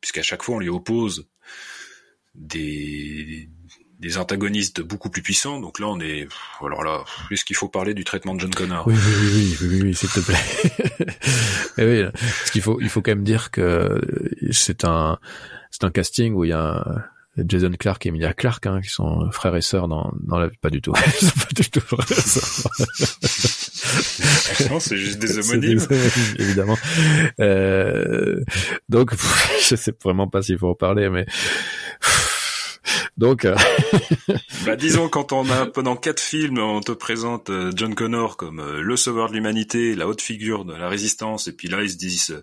puisqu'à 0.00 0.22
chaque 0.22 0.42
fois 0.42 0.56
on 0.56 0.60
lui 0.60 0.70
oppose 0.70 1.28
des 2.34 3.50
des 4.00 4.18
antagonistes 4.18 4.80
beaucoup 4.80 5.10
plus 5.10 5.22
puissants. 5.22 5.60
Donc 5.60 5.78
là, 5.78 5.86
on 5.88 6.00
est. 6.00 6.28
Alors 6.60 6.84
là, 6.84 7.04
est-ce 7.30 7.44
qu'il 7.44 7.56
faut 7.56 7.68
parler 7.68 7.94
du 7.94 8.04
traitement 8.04 8.34
de 8.34 8.40
John 8.40 8.54
Connor? 8.54 8.86
Oui, 8.86 8.94
oui, 8.94 9.12
oui, 9.16 9.56
oui, 9.60 9.68
oui, 9.68 9.82
oui 9.82 9.94
s'il 9.94 10.10
te 10.10 10.20
plaît. 10.20 10.36
Mais 11.78 11.84
oui, 11.84 12.10
parce 12.12 12.50
qu'il 12.50 12.62
faut, 12.62 12.80
il 12.80 12.88
faut 12.88 13.02
quand 13.02 13.12
même 13.12 13.24
dire 13.24 13.50
que 13.50 14.00
c'est 14.50 14.84
un, 14.84 15.18
c'est 15.70 15.84
un 15.84 15.90
casting 15.90 16.34
où 16.34 16.44
il 16.44 16.50
y 16.50 16.52
a 16.52 17.10
Jason 17.44 17.72
Clark 17.78 18.04
et 18.06 18.08
Emilia 18.08 18.32
Clark 18.32 18.66
hein, 18.66 18.80
qui 18.80 18.88
sont 18.88 19.30
frères 19.30 19.54
et 19.56 19.60
sœurs 19.60 19.88
dans 19.88 20.12
dans 20.20 20.38
la 20.38 20.48
pas 20.48 20.70
du 20.70 20.80
tout 20.80 20.94
ils 21.20 21.26
sont 21.26 21.38
pas 21.38 21.52
du 21.54 21.68
tout 21.68 21.80
frères 21.80 22.10
et 22.10 22.14
sœurs 22.14 22.72
non 24.70 24.80
c'est 24.80 24.96
juste 24.96 25.18
des 25.18 25.38
homonymes, 25.38 25.86
évidemment 26.38 26.78
euh, 27.40 28.42
donc 28.88 29.12
je 29.68 29.76
sais 29.76 29.94
vraiment 30.02 30.28
pas 30.28 30.40
s'il 30.40 30.56
faut 30.58 30.68
en 30.68 30.74
parler 30.74 31.10
mais 31.10 31.26
donc, 33.16 33.46
euh... 33.46 33.56
bah, 34.66 34.76
disons 34.76 35.08
quand 35.08 35.32
on 35.32 35.48
a 35.50 35.66
pendant 35.66 35.96
quatre 35.96 36.20
films, 36.20 36.58
on 36.58 36.80
te 36.80 36.92
présente 36.92 37.48
euh, 37.48 37.72
John 37.74 37.94
Connor 37.94 38.36
comme 38.36 38.60
euh, 38.60 38.82
le 38.82 38.96
sauveur 38.96 39.30
de 39.30 39.34
l'humanité, 39.34 39.94
la 39.94 40.06
haute 40.06 40.20
figure 40.20 40.64
de 40.64 40.74
la 40.74 40.88
résistance, 40.88 41.48
et 41.48 41.52
puis 41.52 41.68
là 41.68 41.82
ils 41.82 41.90
se 41.90 41.96
disent, 41.96 42.42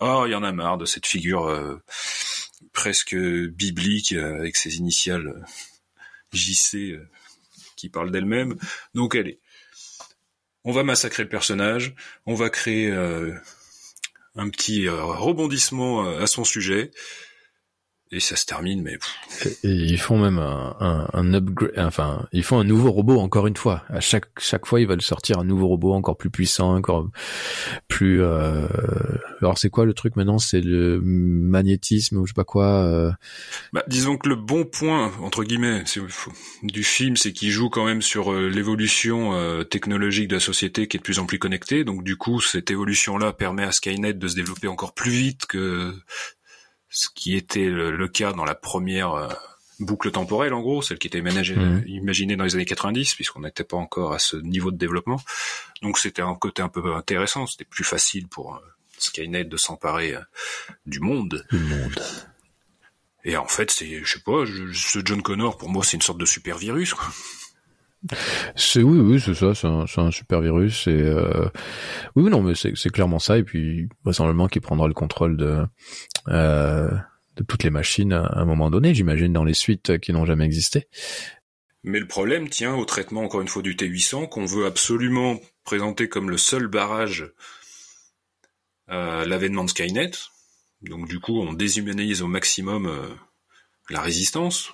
oh 0.00 0.24
il 0.26 0.32
y 0.32 0.34
en 0.34 0.42
a 0.42 0.52
marre 0.52 0.78
de 0.78 0.86
cette 0.86 1.06
figure 1.06 1.80
presque 2.72 3.14
biblique 3.14 4.12
avec 4.12 4.56
ses 4.56 4.76
initiales 4.76 5.44
JC 6.32 6.98
qui 7.76 7.90
parle 7.90 8.10
d'elle-même. 8.10 8.56
Donc 8.94 9.14
allez, 9.14 9.38
on 10.64 10.72
va 10.72 10.82
massacrer 10.82 11.22
le 11.22 11.28
personnage, 11.28 11.94
on 12.24 12.34
va 12.34 12.48
créer 12.48 12.90
un 12.90 14.48
petit 14.48 14.88
rebondissement 14.88 16.08
à 16.16 16.26
son 16.26 16.44
sujet 16.44 16.90
et 18.12 18.20
ça 18.20 18.36
se 18.36 18.44
termine 18.44 18.82
mais 18.82 18.98
et, 19.62 19.68
ils 19.68 19.98
font 19.98 20.18
même 20.18 20.38
un, 20.38 20.76
un, 20.80 21.08
un, 21.12 21.34
upgrade 21.34 21.72
enfin 21.76 22.26
ils 22.32 22.42
font 22.42 22.58
un 22.58 22.64
nouveau 22.64 22.90
robot 22.90 23.18
encore 23.18 23.46
une 23.46 23.56
fois. 23.56 23.84
À 23.88 24.00
chaque 24.00 24.26
chaque 24.38 24.66
fois 24.66 24.80
ils 24.80 24.86
veulent 24.86 25.02
sortir 25.02 25.38
un 25.38 25.44
nouveau 25.44 25.68
robot 25.68 25.92
encore 25.92 26.16
plus 26.16 26.30
puissant 26.30 26.74
encore 26.74 27.08
plus 27.88 28.22
euh... 28.22 28.66
alors 29.40 29.58
c'est 29.58 29.70
quoi 29.70 29.84
le 29.84 29.94
truc 29.94 30.16
maintenant? 30.16 30.38
C'est 30.38 30.60
le 30.60 31.00
magnétisme 31.00 32.16
ou 32.18 32.26
je 32.26 32.32
sais 32.32 32.34
pas 32.34 32.44
quoi 32.44 32.66
euh... 32.84 33.12
bah, 33.72 33.84
disons 33.86 34.16
que 34.16 34.28
le 34.28 34.36
bon 34.36 34.64
point 34.64 35.12
entre 35.22 35.44
guillemets 35.44 35.84
du 36.62 36.82
film 36.82 37.16
c'est 37.16 37.32
qu'il 37.32 37.50
joue 37.50 37.70
quand 37.70 37.84
même 37.84 38.02
sur 38.02 38.32
euh, 38.32 38.48
l'évolution 38.48 39.34
euh, 39.34 39.62
technologique 39.62 40.28
de 40.28 40.34
la 40.34 40.40
société 40.40 40.88
qui 40.88 40.96
est 40.96 41.00
de 41.00 41.04
plus 41.04 41.18
en 41.18 41.26
plus 41.26 41.38
connectée. 41.38 41.84
Donc 41.84 42.02
du 42.02 42.16
coup 42.16 42.40
cette 42.40 42.70
évolution 42.70 43.18
là 43.18 43.32
permet 43.32 43.62
à 43.62 43.72
Skynet 43.72 44.14
de 44.14 44.28
se 44.28 44.34
développer 44.34 44.68
encore 44.68 44.94
plus 44.94 45.10
vite 45.10 45.46
que 45.46 45.94
ce 46.90 47.08
qui 47.14 47.36
était 47.36 47.66
le, 47.70 48.08
cas 48.08 48.32
dans 48.32 48.44
la 48.44 48.54
première 48.54 49.12
euh, 49.14 49.28
boucle 49.78 50.10
temporelle 50.10 50.52
en 50.52 50.60
gros, 50.60 50.82
celle 50.82 50.98
qui 50.98 51.06
était 51.06 51.18
imaginée, 51.18 51.64
Mhm. 51.64 51.84
imaginée 51.86 52.36
dans 52.36 52.44
les 52.44 52.54
années 52.54 52.66
90, 52.66 53.14
puisqu'on 53.14 53.40
n'était 53.40 53.64
pas 53.64 53.76
encore 53.78 54.12
à 54.12 54.18
ce 54.18 54.36
niveau 54.36 54.70
de 54.70 54.76
développement. 54.76 55.20
Donc 55.82 55.98
c'était 55.98 56.20
un 56.22 56.34
côté 56.34 56.60
un 56.62 56.68
peu 56.68 56.94
intéressant, 56.94 57.46
c'était 57.46 57.64
plus 57.64 57.84
facile 57.84 58.28
pour 58.28 58.56
euh, 58.56 58.58
Skynet 58.98 59.44
de 59.44 59.56
s'emparer 59.56 60.14
euh, 60.14 60.20
du 60.84 61.00
monde. 61.00 61.46
Monde. 61.52 62.02
Et 63.24 63.36
en 63.36 63.46
fait, 63.46 63.70
c'est, 63.70 64.02
je 64.04 64.12
sais 64.14 64.20
pas, 64.24 64.44
je- 64.44 64.72
ce 64.72 64.98
John 65.04 65.22
Connor, 65.22 65.56
pour 65.58 65.68
moi, 65.68 65.84
c'est 65.84 65.96
une 65.96 66.02
sorte 66.02 66.18
de 66.18 66.24
super 66.26 66.58
virus, 66.58 66.94
quoi. 66.94 67.04
C'est 68.56 68.82
oui, 68.82 68.98
oui, 68.98 69.20
c'est 69.20 69.34
ça, 69.34 69.54
c'est 69.54 69.66
un, 69.66 70.10
super 70.10 70.40
virus. 70.40 70.86
Et 70.86 71.02
euh, 71.02 71.48
oui, 72.16 72.30
non, 72.30 72.42
mais 72.42 72.54
c'est 72.54 72.90
clairement 72.90 73.18
ça. 73.18 73.38
Et 73.38 73.42
puis 73.42 73.88
vraisemblablement 74.04 74.48
qu'il 74.48 74.62
prendra 74.62 74.88
le 74.88 74.94
contrôle 74.94 75.36
de 75.36 75.64
euh, 76.28 76.90
de 77.36 77.44
toutes 77.44 77.62
les 77.62 77.70
machines 77.70 78.12
à 78.12 78.38
un 78.38 78.44
moment 78.44 78.70
donné, 78.70 78.94
j'imagine, 78.94 79.32
dans 79.32 79.44
les 79.44 79.54
suites 79.54 79.98
qui 79.98 80.12
n'ont 80.12 80.26
jamais 80.26 80.44
existé. 80.44 80.88
Mais 81.82 81.98
le 81.98 82.06
problème 82.06 82.48
tient 82.48 82.74
au 82.74 82.84
traitement, 82.84 83.22
encore 83.22 83.40
une 83.40 83.48
fois, 83.48 83.62
du 83.62 83.74
T800, 83.74 84.28
qu'on 84.28 84.44
veut 84.44 84.66
absolument 84.66 85.40
présenter 85.64 86.08
comme 86.08 86.28
le 86.28 86.36
seul 86.36 86.66
barrage 86.66 87.32
à 88.88 89.24
l'avènement 89.24 89.64
de 89.64 89.70
Skynet. 89.70 90.10
Donc 90.82 91.08
du 91.08 91.20
coup, 91.20 91.40
on 91.40 91.52
déshumanise 91.52 92.22
au 92.22 92.26
maximum 92.26 92.86
euh, 92.86 93.08
la 93.88 94.00
résistance, 94.00 94.72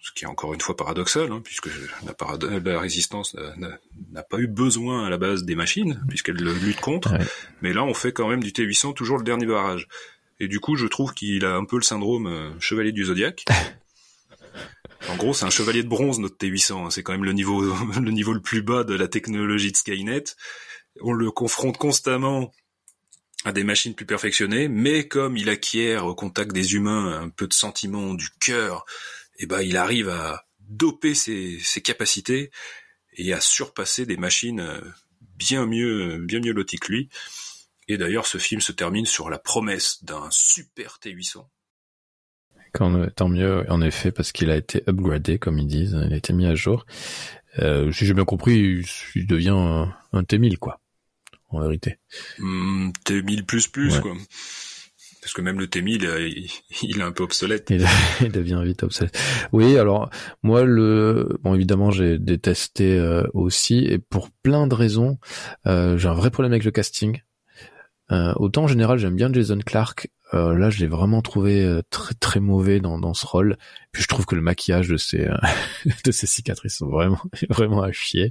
ce 0.00 0.12
qui 0.12 0.24
est 0.24 0.28
encore 0.28 0.54
une 0.54 0.60
fois 0.60 0.76
paradoxal, 0.76 1.30
hein, 1.32 1.40
puisque 1.44 1.68
la, 2.06 2.12
parad- 2.14 2.44
la 2.64 2.80
résistance 2.80 3.36
n'a- 3.56 4.22
pas 4.22 4.38
eu 4.38 4.46
besoin 4.46 5.04
à 5.06 5.10
la 5.10 5.18
base 5.18 5.44
des 5.44 5.54
machines, 5.54 6.00
puisqu'elle 6.08 6.36
le 6.36 6.52
lutte 6.54 6.80
contre. 6.80 7.12
Ouais. 7.12 7.24
Mais 7.62 7.72
là, 7.72 7.82
on 7.84 7.94
fait 7.94 8.12
quand 8.12 8.28
même 8.28 8.42
du 8.42 8.50
T800 8.50 8.94
toujours 8.94 9.18
le 9.18 9.24
dernier 9.24 9.46
barrage. 9.46 9.88
Et 10.40 10.46
du 10.48 10.60
coup, 10.60 10.76
je 10.76 10.86
trouve 10.86 11.14
qu'il 11.14 11.44
a 11.44 11.56
un 11.56 11.64
peu 11.64 11.76
le 11.76 11.82
syndrome 11.82 12.26
euh, 12.28 12.50
chevalier 12.60 12.92
du 12.92 13.04
zodiaque. 13.04 13.44
En 15.08 15.16
gros, 15.16 15.32
c'est 15.32 15.44
un 15.44 15.50
chevalier 15.50 15.82
de 15.84 15.88
bronze 15.88 16.18
notre 16.18 16.36
T800. 16.36 16.86
hein. 16.86 16.90
C'est 16.90 17.02
quand 17.02 17.12
même 17.12 17.24
le 17.24 17.32
niveau 17.32 17.62
le 18.00 18.10
niveau 18.10 18.32
le 18.32 18.40
plus 18.42 18.62
bas 18.62 18.82
de 18.84 18.94
la 18.94 19.06
technologie 19.08 19.70
de 19.72 19.76
Skynet. 19.76 20.24
On 21.00 21.12
le 21.12 21.30
confronte 21.30 21.78
constamment 21.78 22.52
à 23.44 23.52
des 23.52 23.62
machines 23.62 23.94
plus 23.94 24.06
perfectionnées, 24.06 24.66
mais 24.68 25.06
comme 25.06 25.36
il 25.36 25.48
acquiert 25.48 26.04
au 26.06 26.14
contact 26.16 26.52
des 26.52 26.74
humains 26.74 27.20
un 27.22 27.28
peu 27.28 27.46
de 27.46 27.52
sentiment 27.54 28.14
du 28.14 28.28
cœur, 28.40 28.84
eh 29.38 29.46
ben 29.46 29.60
il 29.60 29.76
arrive 29.76 30.08
à 30.08 30.46
doper 30.60 31.14
ses, 31.14 31.58
ses 31.60 31.80
capacités 31.80 32.50
et 33.16 33.32
à 33.32 33.40
surpasser 33.40 34.06
des 34.06 34.16
machines 34.16 34.60
euh, 34.60 34.80
bien 35.36 35.66
mieux 35.66 36.18
bien 36.18 36.40
mieux 36.40 36.52
loties 36.52 36.78
que 36.78 36.92
lui. 36.92 37.08
Et 37.88 37.96
d'ailleurs, 37.96 38.26
ce 38.26 38.36
film 38.36 38.60
se 38.60 38.72
termine 38.72 39.06
sur 39.06 39.30
la 39.30 39.38
promesse 39.38 40.04
d'un 40.04 40.28
super 40.30 40.98
T800. 41.02 41.46
Quand, 42.74 43.06
tant 43.16 43.30
mieux, 43.30 43.64
en 43.70 43.80
effet, 43.80 44.12
parce 44.12 44.30
qu'il 44.30 44.50
a 44.50 44.56
été 44.56 44.82
upgradé, 44.86 45.38
comme 45.38 45.58
ils 45.58 45.66
disent, 45.66 45.98
il 46.06 46.12
a 46.12 46.16
été 46.16 46.34
mis 46.34 46.44
à 46.44 46.54
jour. 46.54 46.84
Euh, 47.60 47.90
si 47.90 48.04
j'ai 48.04 48.12
bien 48.12 48.26
compris, 48.26 48.84
il, 49.14 49.26
devient 49.26 49.54
un, 49.54 49.94
un 50.12 50.22
T1000, 50.22 50.58
quoi, 50.58 50.82
en 51.48 51.60
vérité. 51.60 51.98
Hmm, 52.38 52.90
T1000 53.06 53.44
plus 53.44 53.68
plus 53.68 53.94
Ouais. 53.96 54.00
quoi. 54.02 54.16
Parce 55.28 55.34
que 55.34 55.42
même 55.42 55.60
le 55.60 55.66
T1000, 55.66 56.06
euh, 56.06 56.26
il, 56.26 56.48
il 56.82 57.00
est 57.00 57.02
un 57.02 57.12
peu 57.12 57.22
obsolète. 57.22 57.68
Il, 57.68 57.84
il 58.22 58.32
devient 58.32 58.62
vite 58.64 58.82
obsolète. 58.82 59.20
Oui, 59.52 59.76
alors 59.76 60.08
moi 60.42 60.64
le 60.64 61.38
bon 61.42 61.54
évidemment 61.54 61.90
j'ai 61.90 62.18
détesté 62.18 62.96
euh, 62.96 63.24
aussi 63.34 63.84
et 63.84 63.98
pour 63.98 64.30
plein 64.42 64.66
de 64.66 64.74
raisons. 64.74 65.18
Euh, 65.66 65.98
j'ai 65.98 66.08
un 66.08 66.14
vrai 66.14 66.30
problème 66.30 66.52
avec 66.52 66.64
le 66.64 66.70
casting. 66.70 67.20
Euh, 68.10 68.32
autant 68.36 68.64
en 68.64 68.68
général 68.68 68.98
j'aime 68.98 69.14
bien 69.16 69.30
Jason 69.32 69.58
Clark. 69.64 70.08
Euh, 70.34 70.56
là 70.56 70.68
je 70.70 70.78
l'ai 70.80 70.86
vraiment 70.86 71.20
trouvé 71.22 71.62
euh, 71.62 71.82
très 71.90 72.14
très 72.14 72.40
mauvais 72.40 72.80
dans 72.80 72.98
dans 72.98 73.14
ce 73.14 73.26
rôle. 73.26 73.56
Puis 73.92 74.02
je 74.02 74.08
trouve 74.08 74.24
que 74.26 74.34
le 74.34 74.40
maquillage 74.42 74.88
de 74.88 74.96
ses 74.96 75.26
euh, 75.26 75.36
de 76.04 76.10
ses 76.10 76.26
cicatrices 76.26 76.76
sont 76.78 76.88
vraiment 76.88 77.20
vraiment 77.50 77.82
à 77.82 77.92
chier. 77.92 78.30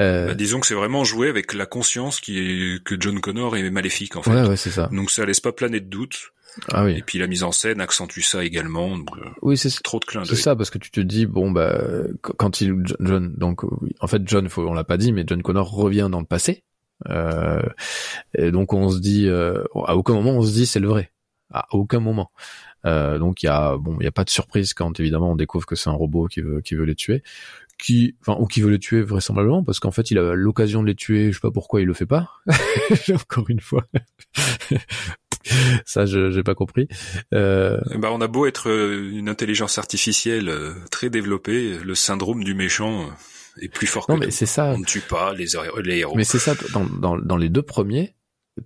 Euh, 0.00 0.28
Bah, 0.28 0.34
disons 0.34 0.60
que 0.60 0.66
c'est 0.66 0.74
vraiment 0.74 1.04
joué 1.04 1.28
avec 1.28 1.52
la 1.54 1.66
conscience 1.66 2.20
qui 2.20 2.38
est, 2.38 2.82
que 2.84 2.96
John 2.98 3.20
Connor 3.20 3.56
est 3.56 3.70
maléfique 3.70 4.16
en 4.16 4.22
fait. 4.22 4.30
ouais 4.30 4.48
ouais 4.48 4.56
c'est 4.56 4.70
ça. 4.70 4.88
Donc 4.92 5.10
ça 5.10 5.24
laisse 5.24 5.40
pas 5.40 5.52
planer 5.52 5.80
de 5.80 5.86
doute. 5.88 6.32
Ah 6.72 6.84
oui. 6.84 6.94
Et 6.96 7.02
puis 7.02 7.18
la 7.18 7.26
mise 7.28 7.44
en 7.44 7.52
scène 7.52 7.80
accentue 7.80 8.20
ça 8.22 8.42
également. 8.42 8.96
Donc, 8.96 9.10
Oui 9.42 9.56
c'est 9.56 9.70
trop 9.82 10.00
de 10.00 10.04
clins 10.06 10.24
C'est 10.24 10.32
d'œil. 10.32 10.42
ça, 10.42 10.56
parce 10.56 10.70
que 10.70 10.78
tu 10.78 10.90
te 10.90 11.00
dis 11.00 11.26
bon 11.26 11.50
bah 11.50 11.78
qu- 12.22 12.32
quand 12.36 12.60
il 12.60 12.74
John 13.00 13.32
donc 13.36 13.60
en 14.00 14.06
fait 14.06 14.22
John 14.26 14.48
faut 14.48 14.66
on 14.66 14.72
l'a 14.72 14.82
pas 14.84 14.96
dit 14.96 15.12
mais 15.12 15.24
John 15.26 15.42
Connor 15.42 15.70
revient 15.70 16.08
dans 16.10 16.20
le 16.20 16.26
passé 16.26 16.64
euh, 17.08 17.62
donc 18.36 18.72
on 18.72 18.90
se 18.90 18.98
dit 18.98 19.28
euh, 19.28 19.62
à 19.86 19.96
aucun 19.96 20.14
moment 20.14 20.32
on 20.32 20.42
se 20.42 20.52
dit 20.52 20.66
c'est 20.66 20.80
le 20.80 20.88
vrai. 20.88 21.12
À 21.50 21.66
aucun 21.70 22.00
moment. 22.00 22.30
Euh, 22.86 23.18
donc 23.18 23.42
il 23.42 23.46
y 23.46 23.48
a 23.48 23.76
bon 23.76 23.96
il 24.00 24.04
y 24.04 24.08
a 24.08 24.12
pas 24.12 24.24
de 24.24 24.30
surprise 24.30 24.74
quand 24.74 25.00
évidemment 25.00 25.32
on 25.32 25.36
découvre 25.36 25.66
que 25.66 25.76
c'est 25.76 25.90
un 25.90 25.94
robot 25.94 26.26
qui 26.26 26.40
veut 26.40 26.60
qui 26.60 26.74
veut 26.74 26.84
les 26.84 26.94
tuer. 26.94 27.22
Qui 27.78 28.16
enfin 28.20 28.36
ou 28.40 28.46
qui 28.46 28.60
veut 28.60 28.70
les 28.70 28.78
tuer 28.78 29.02
vraisemblablement 29.02 29.62
parce 29.62 29.78
qu'en 29.80 29.92
fait 29.92 30.10
il 30.10 30.18
a 30.18 30.34
l'occasion 30.34 30.82
de 30.82 30.88
les 30.88 30.94
tuer 30.96 31.28
je 31.30 31.36
sais 31.36 31.40
pas 31.40 31.50
pourquoi 31.50 31.80
il 31.80 31.86
le 31.86 31.94
fait 31.94 32.06
pas. 32.06 32.30
Encore 33.14 33.48
une 33.48 33.60
fois. 33.60 33.84
Ça 35.86 36.04
je 36.04 36.30
j'ai 36.30 36.42
pas 36.42 36.54
compris. 36.54 36.88
Euh, 37.32 37.78
ben, 37.94 38.10
on 38.10 38.20
a 38.20 38.26
beau 38.26 38.46
être 38.46 38.68
euh, 38.68 39.10
une 39.12 39.28
intelligence 39.28 39.78
artificielle 39.78 40.48
euh, 40.48 40.74
très 40.90 41.10
développée, 41.10 41.78
le 41.78 41.94
syndrome 41.94 42.44
du 42.44 42.54
méchant 42.54 43.02
euh, 43.02 43.10
est 43.60 43.68
plus 43.68 43.86
fort 43.86 44.06
que 44.06 44.12
non 44.12 44.18
mais 44.18 44.26
nous. 44.26 44.32
c'est 44.32 44.46
ça 44.46 44.66
On 44.66 44.78
ne 44.78 44.84
tue 44.84 45.00
pas 45.00 45.32
les, 45.34 45.54
héros- 45.56 45.80
les 45.80 45.98
héros. 45.98 46.14
Mais 46.16 46.24
c'est 46.24 46.38
ça, 46.38 46.54
dans, 46.72 46.84
dans, 46.84 47.16
dans 47.18 47.36
les 47.36 47.48
deux 47.48 47.62
premiers, 47.62 48.14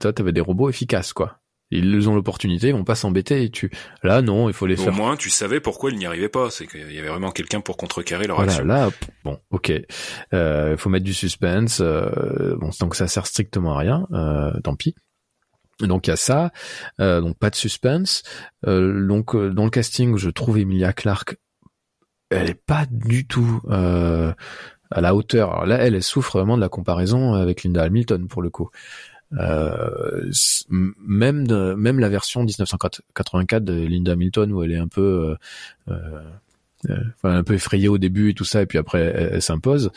toi, 0.01 0.13
t'avais 0.13 0.33
des 0.33 0.41
robots 0.41 0.69
efficaces, 0.71 1.13
quoi. 1.13 1.39
Ils 1.75 2.07
ont 2.11 2.15
l'opportunité, 2.15 2.69
ils 2.69 2.75
vont 2.75 2.85
pas 2.85 2.95
s'embêter 2.95 3.45
et 3.45 3.51
tu. 3.51 3.71
Là, 4.03 4.21
non, 4.21 4.51
il 4.51 4.53
faut 4.53 4.67
les 4.67 4.79
Au 4.79 4.85
faire. 4.85 4.93
moins, 4.93 5.17
tu 5.17 5.31
savais 5.31 5.59
pourquoi 5.59 5.91
ils 5.91 5.97
n'y 5.97 6.05
arrivaient 6.05 6.29
pas. 6.29 6.51
C'est 6.51 6.67
qu'il 6.67 6.93
y 6.93 6.99
avait 6.99 7.09
vraiment 7.09 7.31
quelqu'un 7.31 7.63
pour 7.63 7.79
contrecarrer 7.79 8.27
leur 8.27 8.37
Voilà, 8.37 8.53
action. 8.53 8.67
là, 8.67 8.91
bon, 9.25 9.39
ok. 9.51 9.73
Euh, 10.35 10.77
faut 10.77 10.91
mettre 10.91 11.07
du 11.07 11.15
suspense. 11.15 11.79
Euh, 11.81 12.57
bon, 12.59 12.69
donc 12.79 12.95
ça 12.95 13.09
sert 13.09 13.27
strictement 13.27 13.75
à 13.75 13.79
rien. 13.79 14.07
Euh, 14.13 14.53
tant 14.63 14.77
pis. 14.77 14.95
Donc 15.81 16.07
il 16.09 16.11
y 16.11 16.13
a 16.13 16.17
ça. 16.17 16.53
Euh, 17.01 17.23
donc 17.23 17.39
pas 17.39 17.49
de 17.49 17.57
suspense. 17.57 18.23
Euh, 18.67 19.07
donc 19.07 19.35
euh, 19.35 19.49
dans 19.49 19.65
le 19.65 19.71
casting, 19.71 20.19
je 20.19 20.29
trouve 20.29 20.59
Emilia 20.59 20.93
Clarke, 20.93 21.37
elle 22.29 22.51
est 22.51 22.63
pas 22.67 22.85
du 22.91 23.27
tout 23.27 23.63
euh, 23.71 24.35
à 24.93 25.01
la 25.01 25.15
hauteur. 25.15 25.51
Alors 25.53 25.67
là, 25.67 25.77
elle, 25.81 25.95
elle 25.95 26.03
souffre 26.03 26.39
vraiment 26.39 26.57
de 26.57 26.61
la 26.63 26.69
comparaison 26.69 27.35
avec 27.35 27.65
Linda 27.65 27.83
Hamilton 27.83 28.29
pour 28.29 28.43
le 28.43 28.51
coup. 28.51 28.71
Euh, 29.39 30.31
même 30.69 31.47
de, 31.47 31.75
même 31.75 31.99
la 31.99 32.09
version 32.11 32.43
1984 32.45 33.65
de 33.65 33.73
Linda 33.73 34.13
Hamilton 34.13 34.53
où 34.53 34.63
elle 34.63 34.73
est 34.73 34.77
un 34.79 34.89
peu 34.89 35.37
euh, 35.89 35.95
euh, 36.91 36.99
enfin, 37.17 37.37
un 37.37 37.43
peu 37.43 37.55
effrayée 37.55 37.89
au 37.89 37.97
début 37.97 38.29
et 38.31 38.35
tout 38.35 38.45
ça 38.45 38.61
et 38.61 38.67
puis 38.67 38.77
après 38.77 39.01
elle, 39.01 39.41
s'impose 39.41 39.91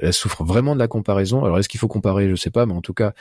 elle 0.00 0.12
souffre 0.12 0.44
vraiment 0.44 0.74
de 0.74 0.78
la 0.78 0.88
comparaison 0.88 1.42
alors 1.44 1.58
est-ce 1.58 1.70
qu'il 1.70 1.80
faut 1.80 1.88
comparer? 1.88 2.28
Je 2.28 2.34
sais 2.36 2.50
pas 2.50 2.66
mais 2.66 2.74
en 2.74 2.82
tout 2.82 2.92
cas 2.94 3.14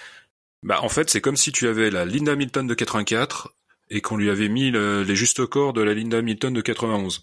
Bah, 0.63 0.79
en 0.81 0.89
fait, 0.89 1.09
c'est 1.09 1.21
comme 1.21 1.37
si 1.37 1.53
tu 1.53 1.67
avais 1.69 1.89
la 1.89 2.03
Linda 2.03 2.33
Hamilton 2.33 2.67
de 2.67 2.73
84 2.73 3.53
et 3.89 4.01
qu'on 4.01 4.17
lui 4.17 4.29
avait 4.29 4.49
mis 4.49 4.71
le- 4.71 5.03
les 5.03 5.15
justes 5.15 5.45
corps 5.45 5.71
de 5.73 5.81
la 5.81 5.93
Linda 5.93 6.17
Hamilton 6.17 6.53
de 6.53 6.61
91, 6.61 7.21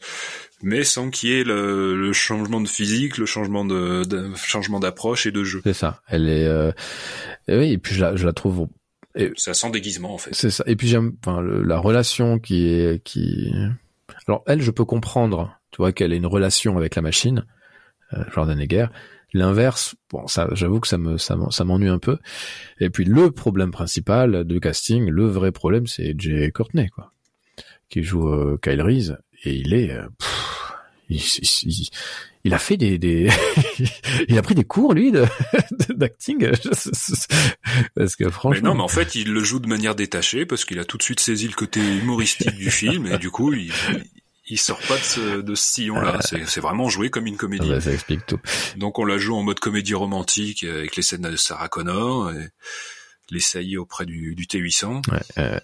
mais 0.62 0.84
sans 0.84 1.10
qu'il 1.10 1.30
y 1.30 1.32
ait 1.40 1.44
le, 1.44 1.96
le 1.96 2.12
changement 2.12 2.60
de 2.60 2.68
physique, 2.68 3.18
le 3.18 3.26
changement 3.26 3.64
de, 3.64 4.04
de- 4.04 4.34
changement 4.34 4.80
d'approche 4.80 5.26
et 5.26 5.30
de 5.32 5.44
jeu. 5.44 5.60
c'est 5.64 5.72
ça 5.72 6.00
elle 6.08 6.28
est 6.28 6.46
euh, 6.46 6.72
et 7.46 7.56
oui 7.58 7.72
et 7.72 7.78
puis 7.78 7.94
je 7.94 8.00
la, 8.00 8.16
je 8.16 8.26
la 8.26 8.32
trouve 8.32 8.68
Ça 9.36 9.54
sent 9.54 9.70
déguisement 9.70 10.14
en 10.14 10.18
fait. 10.18 10.30
C'est 10.32 10.50
ça. 10.50 10.62
Et 10.66 10.76
puis 10.76 10.86
j'aime, 10.88 11.12
enfin, 11.24 11.40
le- 11.40 11.62
la 11.62 11.78
relation 11.78 12.38
qui 12.38 12.68
est, 12.68 13.02
qui. 13.02 13.52
Alors 14.28 14.42
elle, 14.46 14.60
je 14.62 14.70
peux 14.70 14.84
comprendre, 14.84 15.58
tu 15.72 15.78
vois, 15.78 15.92
qu'elle 15.92 16.12
ait 16.12 16.16
une 16.18 16.26
relation 16.26 16.76
avec 16.76 16.94
la 16.94 17.02
machine, 17.02 17.44
euh, 18.12 18.22
Jordan 18.34 18.60
Egger. 18.60 18.86
L'inverse, 19.34 19.94
bon, 20.10 20.26
ça, 20.26 20.48
j'avoue 20.52 20.80
que 20.80 20.88
ça 20.88 20.96
me, 20.98 21.18
ça 21.18 21.64
m'ennuie 21.64 21.88
un 21.88 21.98
peu. 21.98 22.18
Et 22.80 22.88
puis 22.90 23.04
le 23.04 23.30
problème 23.30 23.70
principal 23.72 24.44
de 24.44 24.58
casting, 24.58 25.08
le 25.10 25.26
vrai 25.26 25.52
problème, 25.52 25.86
c'est 25.86 26.14
Jay 26.18 26.50
Courtney, 26.50 26.88
quoi, 26.88 27.12
qui 27.90 28.02
joue 28.02 28.28
euh, 28.28 28.58
Kyle 28.62 28.80
Reese, 28.80 29.18
et 29.44 29.54
il 29.54 29.74
est, 29.74 29.90
euh, 29.90 30.06
pff, 30.18 30.47
il, 31.08 31.16
il- 31.16 31.48
il- 31.64 31.88
il 32.44 32.54
a 32.54 32.58
fait 32.58 32.76
des, 32.76 32.98
des 32.98 33.28
il 34.28 34.38
a 34.38 34.42
pris 34.42 34.54
des 34.54 34.64
cours 34.64 34.94
lui 34.94 35.10
de 35.12 35.24
d'acting, 35.94 36.48
parce 37.94 38.16
que 38.16 38.24
Mais 38.24 38.30
franchement. 38.30 38.68
non, 38.70 38.74
mais 38.76 38.82
en 38.82 38.88
fait, 38.88 39.14
il 39.14 39.32
le 39.32 39.42
joue 39.44 39.58
de 39.60 39.66
manière 39.68 39.94
détachée 39.94 40.46
parce 40.46 40.64
qu'il 40.64 40.78
a 40.78 40.84
tout 40.84 40.96
de 40.96 41.02
suite 41.02 41.20
saisi 41.20 41.48
le 41.48 41.54
côté 41.54 41.80
humoristique 41.80 42.56
du 42.56 42.70
film 42.70 43.06
et 43.06 43.18
du 43.18 43.30
coup, 43.30 43.52
il, 43.52 43.72
il 44.48 44.58
sort 44.58 44.80
pas 44.88 44.96
de 44.96 45.02
ce, 45.02 45.40
de 45.42 45.54
ce 45.54 45.72
sillon-là. 45.74 46.20
C'est, 46.22 46.46
c'est 46.48 46.60
vraiment 46.60 46.88
joué 46.88 47.10
comme 47.10 47.26
une 47.26 47.34
Ah 47.34 47.38
comédie. 47.38 47.68
bah, 47.68 47.80
ça 47.80 47.92
explique 47.92 48.24
tout. 48.26 48.40
Donc 48.76 48.98
on 48.98 49.04
la 49.04 49.18
joue 49.18 49.34
en 49.34 49.42
mode 49.42 49.60
comédie 49.60 49.94
romantique 49.94 50.64
avec 50.64 50.96
les 50.96 51.02
scènes 51.02 51.22
de 51.22 51.36
Sarah 51.36 51.68
Connor, 51.68 52.30
et 52.30 52.48
les 53.30 53.40
saillies 53.40 53.76
auprès 53.76 54.06
du, 54.06 54.34
du 54.34 54.46
T800. 54.46 55.02
Ouais, 55.12 55.18
euh, 55.38 55.60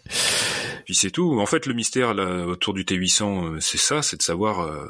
Puis 0.84 0.94
c'est 0.94 1.10
tout. 1.10 1.40
En 1.40 1.46
fait, 1.46 1.64
le 1.66 1.72
mystère 1.72 2.12
là, 2.12 2.44
autour 2.46 2.74
du 2.74 2.84
T800, 2.84 3.22
euh, 3.54 3.60
c'est 3.60 3.78
ça, 3.78 4.02
c'est 4.02 4.18
de 4.18 4.22
savoir 4.22 4.60
euh, 4.60 4.86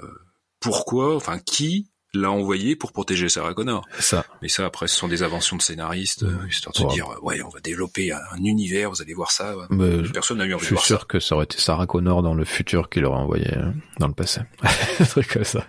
pourquoi, 0.64 1.14
enfin 1.14 1.38
qui 1.38 1.88
l'a 2.12 2.30
envoyé 2.30 2.76
pour 2.76 2.92
protéger 2.92 3.28
Sarah 3.28 3.54
Connor? 3.54 3.84
Ça. 3.98 4.24
Mais 4.40 4.48
ça, 4.48 4.64
après, 4.66 4.86
ce 4.86 4.96
sont 4.96 5.08
des 5.08 5.22
inventions 5.22 5.56
de 5.56 5.62
scénaristes, 5.62 6.22
euh, 6.22 6.46
histoire 6.48 6.72
de 6.72 6.78
se 6.78 6.94
dire, 6.94 7.08
ouais, 7.22 7.42
on 7.42 7.48
va 7.48 7.60
développer 7.60 8.12
un, 8.12 8.44
univers, 8.44 8.90
vous 8.90 9.02
allez 9.02 9.14
voir 9.14 9.30
ça. 9.32 9.54
Mais 9.70 10.02
Personne 10.12 10.38
n'a 10.38 10.44
eu 10.44 10.54
envie 10.54 10.64
Je 10.64 10.64
de 10.64 10.66
suis 10.66 10.74
voir 10.76 10.84
sûr 10.86 11.00
ça. 11.00 11.06
que 11.08 11.20
ça 11.20 11.34
aurait 11.34 11.44
été 11.44 11.58
Sarah 11.58 11.86
Connor 11.86 12.22
dans 12.22 12.34
le 12.34 12.44
futur 12.44 12.88
qui 12.88 13.00
l'aurait 13.00 13.18
envoyé 13.18 13.52
euh, 13.56 13.70
dans 13.98 14.08
le 14.08 14.14
passé. 14.14 14.40
Un 15.00 15.04
truc 15.04 15.28
comme 15.32 15.44
ça. 15.44 15.66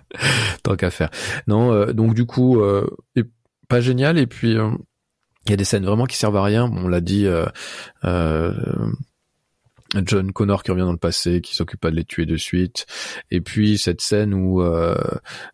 Tant 0.64 0.76
qu'à 0.76 0.91
faire. 0.91 1.10
Non, 1.48 1.72
euh, 1.74 1.93
donc 1.93 2.14
du 2.14 2.26
coup, 2.26 2.62
euh, 2.62 2.88
pas 3.68 3.82
génial. 3.82 4.18
Et 4.20 4.28
puis, 4.28 4.52
il 4.52 5.52
y 5.52 5.54
a 5.54 5.58
des 5.58 5.64
scènes 5.64 5.86
vraiment 5.86 6.06
qui 6.06 6.18
servent 6.18 6.38
à 6.38 6.43
rien. 6.43 6.68
Bon, 6.68 6.86
on 6.86 6.88
l'a 6.88 7.02
dit, 7.02 7.26
euh, 7.28 7.46
euh, 8.04 8.54
John 10.06 10.32
Connor 10.32 10.64
qui 10.64 10.72
revient 10.72 10.84
dans 10.84 10.91
le 10.91 10.98
passé, 10.98 11.41
qui 11.41 11.56
s'occupe 11.56 11.80
pas 11.80 11.91
de 11.91 11.96
les 11.96 12.04
tuer 12.04 12.26
de 12.26 12.38
suite. 12.38 12.86
Et 13.32 13.41
puis 13.41 13.78
cette 13.78 14.02
scène 14.02 14.34
où 14.34 14.62
euh, 14.62 14.96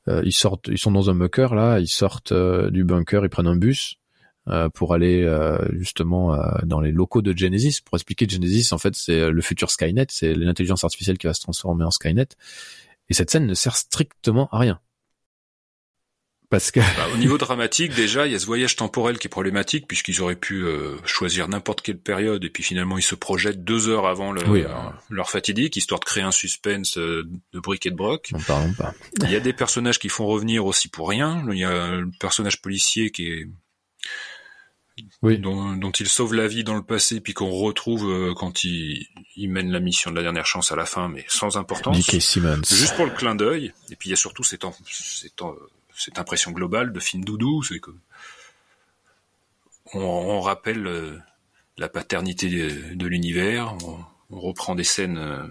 euh, 0.08 0.22
ils 0.26 0.34
sortent, 0.34 0.68
ils 0.68 0.78
sont 0.78 0.92
dans 0.92 1.10
un 1.10 1.16
bunker 1.16 1.56
là, 1.56 1.80
ils 1.80 1.88
sortent 1.88 2.32
euh, 2.32 2.70
du 2.70 2.84
bunker, 2.84 3.24
ils 3.26 3.30
prennent 3.30 3.48
un 3.48 3.56
bus 3.56 3.98
euh, 4.48 4.70
pour 4.70 4.94
aller 4.94 5.24
euh, 5.24 5.58
justement 5.74 6.38
dans 6.64 6.82
les 6.82 6.92
locaux 6.92 7.22
de 7.22 7.38
Genesis. 7.38 7.82
Pour 7.84 7.98
expliquer 7.98 8.28
Genesis, 8.28 8.74
en 8.74 8.78
fait, 8.78 8.96
c'est 8.96 9.30
le 9.30 9.42
futur 9.42 9.70
Skynet, 9.70 10.08
c'est 10.10 10.34
l'intelligence 10.34 10.84
artificielle 10.84 11.18
qui 11.18 11.28
va 11.28 11.34
se 11.34 11.42
transformer 11.42 11.84
en 11.84 11.92
Skynet. 11.92 12.28
Et 13.10 13.14
cette 13.14 13.30
scène 13.30 13.46
ne 13.46 13.54
sert 13.54 13.76
strictement 13.76 14.48
à 14.52 14.60
rien. 14.60 14.80
Parce 16.52 16.70
que 16.70 16.80
Bah, 16.82 17.08
au 17.14 17.18
niveau 17.18 17.38
dramatique, 17.40 17.96
déjà, 17.96 18.28
il 18.28 18.34
y 18.34 18.36
a 18.36 18.40
ce 18.40 18.46
voyage 18.46 18.76
temporel 18.76 19.18
qui 19.18 19.26
est 19.28 19.30
problématique, 19.30 19.88
puisqu'ils 19.88 20.22
auraient 20.22 20.36
pu 20.36 20.64
euh, 20.66 20.98
choisir 21.06 21.48
n'importe 21.48 21.82
quelle 21.82 21.98
période, 21.98 22.44
et 22.44 22.50
puis 22.50 22.62
finalement 22.62 22.98
ils 22.98 23.04
se 23.04 23.16
projettent 23.16 23.64
deux 23.64 23.88
heures 23.88 24.06
avant 24.06 24.32
le- 24.34 24.48
Oui, 24.50 24.62
leur, 24.64 24.72
alors. 24.72 24.94
leur 25.10 25.30
fatidique, 25.30 25.78
histoire 25.78 26.00
de 26.02 26.06
créer 26.06 26.24
un 26.24 26.32
suspense 26.32 26.98
euh, 26.98 27.24
de 27.54 27.60
briques 27.60 27.86
et 27.86 27.92
de 27.92 27.96
broc. 27.96 28.32
n'en 28.34 28.40
parlons 28.42 28.74
pas. 28.74 28.94
Il 29.24 29.32
y 29.32 29.36
a 29.36 29.40
des 29.40 29.54
personnages 29.54 29.98
qui 29.98 30.10
font 30.10 30.26
revenir 30.28 30.66
aussi 30.66 30.90
pour 30.90 31.08
rien. 31.10 31.44
Il 31.52 31.58
y 31.58 31.64
a 31.64 31.96
le 31.96 32.12
personnage 32.20 32.62
policier 32.62 33.12
qui 33.12 33.28
est 33.30 33.48
Oui. 35.22 35.40
dont, 35.40 35.74
dont 35.78 35.92
il 35.92 36.08
sauve 36.10 36.34
la 36.34 36.48
vie 36.48 36.64
dans 36.66 36.76
le 36.76 36.84
passé, 36.84 37.22
puis 37.22 37.34
qu'on 37.34 37.50
retrouve 37.52 38.10
euh, 38.12 38.34
quand 38.36 38.66
il, 38.66 39.08
il 39.38 39.50
mène 39.50 39.72
la 39.72 39.80
mission 39.80 40.12
de 40.12 40.18
la 40.18 40.22
dernière 40.22 40.46
chance 40.46 40.72
à 40.72 40.76
la 40.76 40.86
fin, 40.86 41.08
mais 41.08 41.24
sans 41.30 41.56
importance. 41.58 41.96
J.K. 41.96 42.22
Simmons. 42.22 42.62
Juste 42.70 42.96
pour 42.98 43.06
le 43.06 43.12
clin 43.12 43.36
d'œil. 43.36 43.72
Et 43.90 43.96
puis 43.96 44.10
il 44.10 44.12
y 44.12 44.14
a 44.14 44.18
surtout 44.18 44.44
cette, 44.44 44.66
en- 44.66 44.76
en- 45.42 45.56
cette 45.96 46.20
impression 46.20 46.52
globale 46.52 46.92
de 46.94 47.00
film 47.00 47.24
doudou, 47.24 47.64
c'est 47.64 47.80
que 47.80 47.92
on, 49.94 50.00
on 50.00 50.42
rappelle 50.42 50.86
euh, 50.88 51.18
la 51.78 51.90
paternité 51.90 52.50
de, 52.50 52.94
de 52.96 53.08
l'univers, 53.08 53.76
on, 53.84 53.98
on 54.30 54.40
reprend 54.40 54.76
des 54.76 54.84
scènes 54.84 55.18
euh, 55.18 55.46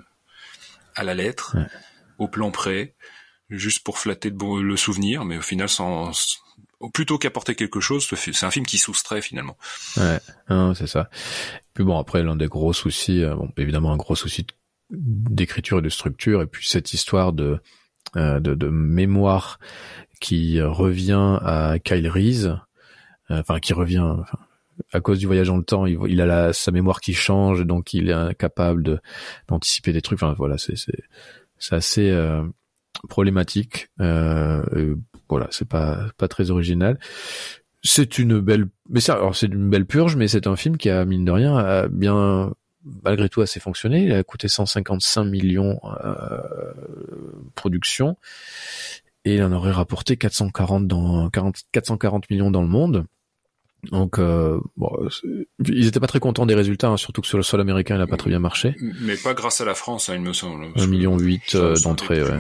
à 0.95 1.05
la 1.05 1.15
lettre, 1.15 1.57
Ouais. 1.57 1.67
au 2.19 2.29
plan 2.29 2.51
près, 2.51 2.95
juste 3.51 3.85
pour 3.85 3.99
flatter 3.99 4.31
de 4.31 4.61
le 4.61 4.77
souvenir, 4.77 5.25
mais 5.25 5.39
au 5.39 5.43
final 5.43 5.69
sans 5.69 6.13
plutôt 6.95 7.19
qu'apporter 7.19 7.55
quelque 7.55 7.81
chose, 7.81 8.09
c'est 8.15 8.47
un 8.47 8.51
film 8.51 8.65
qui 8.65 8.79
soustrait 8.79 9.21
finalement. 9.21 9.59
Ouais, 9.99 10.19
c'est 10.75 10.87
ça. 10.87 11.11
Puis 11.75 11.85
bon, 11.85 11.99
après, 11.99 12.23
l'un 12.23 12.37
des 12.37 12.47
gros 12.49 12.73
soucis, 12.73 13.23
euh, 13.23 13.35
bon, 13.35 13.53
évidemment, 13.59 13.93
un 13.93 13.99
gros 13.99 14.15
souci 14.17 14.47
d'écriture 14.89 15.81
et 15.81 15.83
de 15.83 15.91
structure, 15.91 16.41
et 16.41 16.47
puis 16.47 16.67
cette 16.67 16.95
histoire 16.95 17.35
de 17.35 17.61
de, 18.17 18.39
de 18.39 18.69
mémoire 18.69 19.59
qui 20.21 20.61
euh, 20.61 20.69
revient 20.69 21.39
à 21.43 21.79
Kyle 21.83 22.09
Reese, 22.09 22.47
euh, 22.47 23.41
enfin 23.41 23.59
qui 23.59 23.73
revient 23.73 24.07
enfin, 24.21 24.39
à 24.93 25.01
cause 25.01 25.19
du 25.19 25.27
voyage 25.27 25.49
dans 25.49 25.57
le 25.57 25.65
temps, 25.65 25.87
il, 25.87 26.21
a 26.21 26.27
la, 26.27 26.53
sa 26.53 26.71
mémoire 26.71 27.01
qui 27.01 27.15
change, 27.15 27.65
donc 27.67 27.93
il 27.93 28.11
est 28.11 28.15
incapable 28.15 28.83
de 28.83 29.01
d'anticiper 29.49 29.93
des 29.93 30.03
trucs. 30.03 30.23
Enfin 30.23 30.35
voilà, 30.39 30.57
c'est 30.59 30.75
assez 31.71 32.11
euh, 32.11 32.45
problématique. 33.09 33.89
Euh, 34.01 34.95
voilà, 35.29 35.49
c'est 35.51 35.69
pas 35.69 36.09
pas 36.17 36.29
très 36.29 36.51
original. 36.51 36.99
C'est 37.83 38.19
une 38.19 38.41
belle, 38.41 38.67
mais 38.91 39.09
alors 39.11 39.35
c'est 39.35 39.47
une 39.47 39.71
belle 39.71 39.87
purge, 39.87 40.17
mais 40.17 40.29
c'est 40.29 40.47
un 40.47 40.57
film 40.57 40.77
qui 40.77 40.91
a 40.91 41.05
mine 41.07 41.25
de 41.25 41.31
rien 41.33 41.89
bien 41.89 42.53
malgré 43.03 43.29
tout 43.29 43.41
assez 43.41 43.61
fonctionné. 43.61 44.05
Il 44.05 44.13
a 44.13 44.23
coûté 44.23 44.49
155 44.49 45.25
millions 45.25 45.81
euh, 46.05 46.75
production 47.55 48.17
et 49.25 49.37
il 49.37 49.43
en 49.43 49.53
aurait 49.53 49.73
rapporté 49.73 50.17
440 50.17 50.87
dans 50.87 51.29
40, 51.31 51.57
440 51.73 52.31
millions 52.31 52.51
dans 52.51 52.63
le 52.63 52.69
monde. 52.69 53.07
Donc 53.85 54.19
euh, 54.19 54.61
bon, 54.77 54.91
ils 55.67 55.87
étaient 55.87 56.01
pas 56.01 56.07
très 56.07 56.21
contents 56.21 56.45
des 56.47 56.55
résultats, 56.55 56.89
hein, 56.89 56.97
surtout 56.97 57.23
que 57.23 57.27
sur 57.27 57.39
le 57.39 57.43
sol 57.43 57.61
américain, 57.61 57.97
il 57.97 58.01
a 58.03 58.07
pas 58.07 58.17
très 58.19 58.29
bien 58.31 58.39
marché. 58.39 58.77
Mais 59.01 59.17
pas 59.17 59.33
grâce 59.35 59.61
à 59.61 59.65
la 59.65 59.75
France, 59.75 60.09
hein, 60.11 60.15
il 60.17 60.21
me 60.21 60.33
semble. 60.33 60.73
Parce 60.73 60.83
Un 60.85 60.87
que- 60.87 60.91
million 60.91 61.19
huit 61.19 61.43
Ça, 61.49 61.59
euh, 61.59 61.75
d'entrées, 61.83 62.23
ouais. 62.23 62.37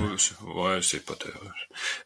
Ouais, 0.55 0.79
c'est 0.83 1.05
pas. 1.05 1.15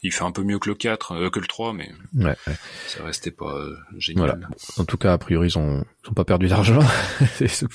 Il 0.03 0.13
fait 0.13 0.25
un 0.25 0.31
peu 0.31 0.43
mieux 0.45 0.59
que 0.59 0.69
le 0.69 0.75
4, 0.75 1.13
euh, 1.13 1.31
que 1.31 1.41
le 1.41 1.47
3, 1.47 1.73
mais 1.73 1.91
Ouais, 2.15 2.37
ouais. 2.47 2.55
ça 2.87 3.03
restait 3.03 3.31
pas 3.33 3.57
euh, 3.57 3.75
génial. 3.99 4.27
Voilà. 4.31 4.49
En 4.77 4.85
tout 4.85 4.99
cas, 4.99 5.13
a 5.15 5.19
priori, 5.19 5.49
ils 5.49 5.59
ont, 5.59 5.85
ils 6.05 6.11
ont 6.11 6.15
pas 6.15 6.25
perdu 6.25 6.47
d'argent. 6.49 6.81
C'est- 7.35 7.67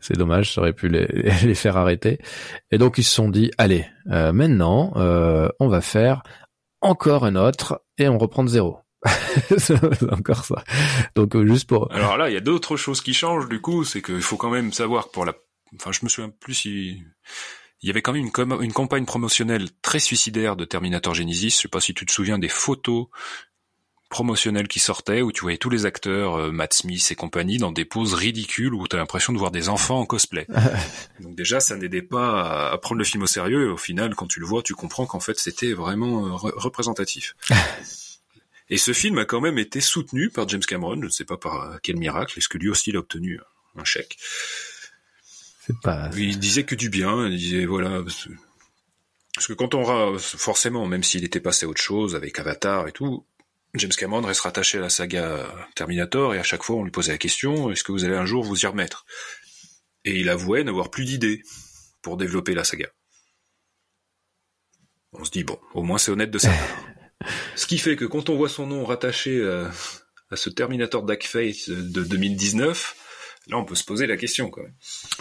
c'est 0.00 0.16
dommage, 0.16 0.54
ça 0.54 0.60
aurait 0.62 0.72
pu 0.72 0.88
les, 0.88 1.06
les 1.44 1.54
faire 1.54 1.76
arrêter. 1.76 2.18
Et 2.72 2.78
donc, 2.78 2.98
ils 2.98 3.04
se 3.04 3.14
sont 3.14 3.28
dit, 3.28 3.50
allez, 3.58 3.86
euh, 4.10 4.32
maintenant, 4.32 4.92
euh, 4.96 5.48
on 5.60 5.68
va 5.68 5.80
faire 5.80 6.22
encore 6.80 7.24
un 7.24 7.36
autre 7.36 7.82
et 7.98 8.08
on 8.08 8.18
reprend 8.18 8.42
de 8.42 8.48
zéro. 8.48 8.78
C'est 9.58 10.12
encore 10.12 10.44
ça. 10.44 10.64
Donc, 11.14 11.34
euh, 11.36 11.46
juste 11.46 11.68
pour... 11.68 11.90
Alors 11.92 12.16
là, 12.16 12.28
il 12.30 12.34
y 12.34 12.36
a 12.36 12.40
d'autres 12.40 12.76
choses 12.76 13.00
qui 13.00 13.14
changent. 13.14 13.48
Du 13.48 13.60
coup, 13.60 13.84
c'est 13.84 14.02
qu'il 14.02 14.22
faut 14.22 14.36
quand 14.36 14.50
même 14.50 14.72
savoir 14.72 15.06
que 15.06 15.10
pour 15.12 15.24
la. 15.24 15.34
Enfin, 15.76 15.92
je 15.92 16.00
me 16.02 16.08
souviens 16.08 16.30
plus 16.30 16.54
si. 16.54 17.02
Il 17.82 17.86
y 17.86 17.90
avait 17.90 18.02
quand 18.02 18.12
même 18.12 18.24
une, 18.24 18.32
com- 18.32 18.58
une 18.60 18.72
campagne 18.74 19.06
promotionnelle 19.06 19.68
très 19.80 20.00
suicidaire 20.00 20.54
de 20.56 20.64
Terminator 20.66 21.14
Genesis. 21.14 21.50
Je 21.50 21.56
sais 21.56 21.68
pas 21.68 21.80
si 21.80 21.94
tu 21.94 22.04
te 22.04 22.12
souviens 22.12 22.38
des 22.38 22.48
photos 22.48 23.06
promotionnelles 24.10 24.66
qui 24.66 24.80
sortaient 24.80 25.22
où 25.22 25.30
tu 25.30 25.42
voyais 25.42 25.56
tous 25.56 25.70
les 25.70 25.86
acteurs, 25.86 26.34
euh, 26.34 26.50
Matt 26.50 26.74
Smith 26.74 27.06
et 27.12 27.14
compagnie, 27.14 27.58
dans 27.58 27.70
des 27.70 27.84
poses 27.84 28.12
ridicules 28.12 28.74
où 28.74 28.88
tu 28.88 28.96
as 28.96 28.98
l'impression 28.98 29.32
de 29.32 29.38
voir 29.38 29.52
des 29.52 29.68
enfants 29.68 30.00
en 30.00 30.04
cosplay. 30.04 30.46
Donc 31.20 31.36
déjà, 31.36 31.60
ça 31.60 31.76
n'aidait 31.76 32.02
pas 32.02 32.42
à, 32.42 32.72
à 32.72 32.78
prendre 32.78 32.98
le 32.98 33.04
film 33.04 33.22
au 33.22 33.26
sérieux. 33.28 33.68
Et 33.68 33.70
au 33.70 33.76
final, 33.76 34.14
quand 34.16 34.26
tu 34.26 34.40
le 34.40 34.46
vois, 34.46 34.62
tu 34.62 34.74
comprends 34.74 35.06
qu'en 35.06 35.20
fait, 35.20 35.38
c'était 35.38 35.72
vraiment 35.72 36.26
euh, 36.26 36.30
re- 36.30 36.52
représentatif. 36.58 37.34
Et 38.70 38.78
ce 38.78 38.92
film 38.92 39.18
a 39.18 39.24
quand 39.24 39.40
même 39.40 39.58
été 39.58 39.80
soutenu 39.80 40.30
par 40.30 40.48
James 40.48 40.62
Cameron, 40.62 40.96
je 41.00 41.06
ne 41.06 41.10
sais 41.10 41.24
pas 41.24 41.36
par 41.36 41.60
euh, 41.62 41.76
quel 41.82 41.96
miracle, 41.96 42.38
est-ce 42.38 42.48
que 42.48 42.56
lui 42.56 42.68
aussi 42.70 42.90
il 42.90 42.96
a 42.96 43.00
obtenu 43.00 43.40
un 43.76 43.84
chèque. 43.84 44.16
C'est 45.66 45.78
pas... 45.82 46.08
Il 46.16 46.38
disait 46.38 46.64
que 46.64 46.74
du 46.76 46.88
bien, 46.88 47.26
il 47.28 47.36
disait 47.36 47.66
voilà, 47.66 48.02
parce 48.02 48.26
que- 49.46 49.52
quand 49.54 49.74
on 49.74 49.82
ra- 49.84 50.18
forcément, 50.18 50.86
même 50.86 51.02
s'il 51.02 51.24
était 51.24 51.40
passé 51.40 51.66
à 51.66 51.68
autre 51.68 51.82
chose 51.82 52.14
avec 52.14 52.38
Avatar 52.38 52.86
et 52.88 52.92
tout, 52.92 53.26
James 53.74 53.90
Cameron 53.96 54.22
reste 54.22 54.40
rattaché 54.40 54.78
à 54.78 54.80
la 54.82 54.90
saga 54.90 55.48
Terminator 55.76 56.34
et 56.34 56.38
à 56.38 56.42
chaque 56.42 56.62
fois 56.64 56.76
on 56.76 56.82
lui 56.84 56.90
posait 56.90 57.12
la 57.12 57.18
question 57.18 57.70
est-ce 57.70 57.84
que 57.84 57.92
vous 57.92 58.04
allez 58.04 58.16
un 58.16 58.26
jour 58.26 58.42
vous 58.44 58.60
y 58.62 58.66
remettre? 58.66 59.04
Et 60.04 60.18
il 60.18 60.28
avouait 60.28 60.64
n'avoir 60.64 60.90
plus 60.90 61.04
d'idées 61.04 61.42
pour 62.02 62.16
développer 62.16 62.54
la 62.54 62.64
saga. 62.64 62.88
On 65.12 65.24
se 65.24 65.30
dit 65.30 65.44
bon, 65.44 65.58
au 65.74 65.82
moins 65.82 65.98
c'est 65.98 66.10
honnête 66.10 66.30
de 66.30 66.38
sa 66.38 66.50
part. 66.50 66.84
Ce 67.56 67.66
qui 67.66 67.78
fait 67.78 67.96
que 67.96 68.04
quand 68.04 68.28
on 68.30 68.36
voit 68.36 68.48
son 68.48 68.66
nom 68.66 68.84
rattaché 68.84 69.36
euh, 69.38 69.66
à 70.30 70.36
ce 70.36 70.48
Terminator 70.50 71.02
Dark 71.02 71.24
Fate 71.24 71.68
de 71.68 72.02
2019, 72.02 72.96
là 73.48 73.58
on 73.58 73.64
peut 73.64 73.74
se 73.74 73.84
poser 73.84 74.06
la 74.06 74.16
question 74.16 74.48
quand 74.50 74.62
même. 74.62 74.74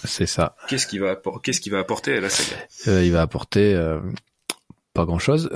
C'est 0.05 0.25
ça. 0.25 0.55
Qu'est-ce 0.67 0.87
qu'il 0.87 1.01
va, 1.01 1.11
apporter 1.11 2.13
à 2.17 2.21
la 2.21 2.29
saga? 2.29 2.61
Euh, 2.87 3.03
il 3.03 3.11
va 3.11 3.21
apporter 3.21 3.73
euh, 3.73 3.99
pas 4.93 5.05
grand-chose. 5.05 5.49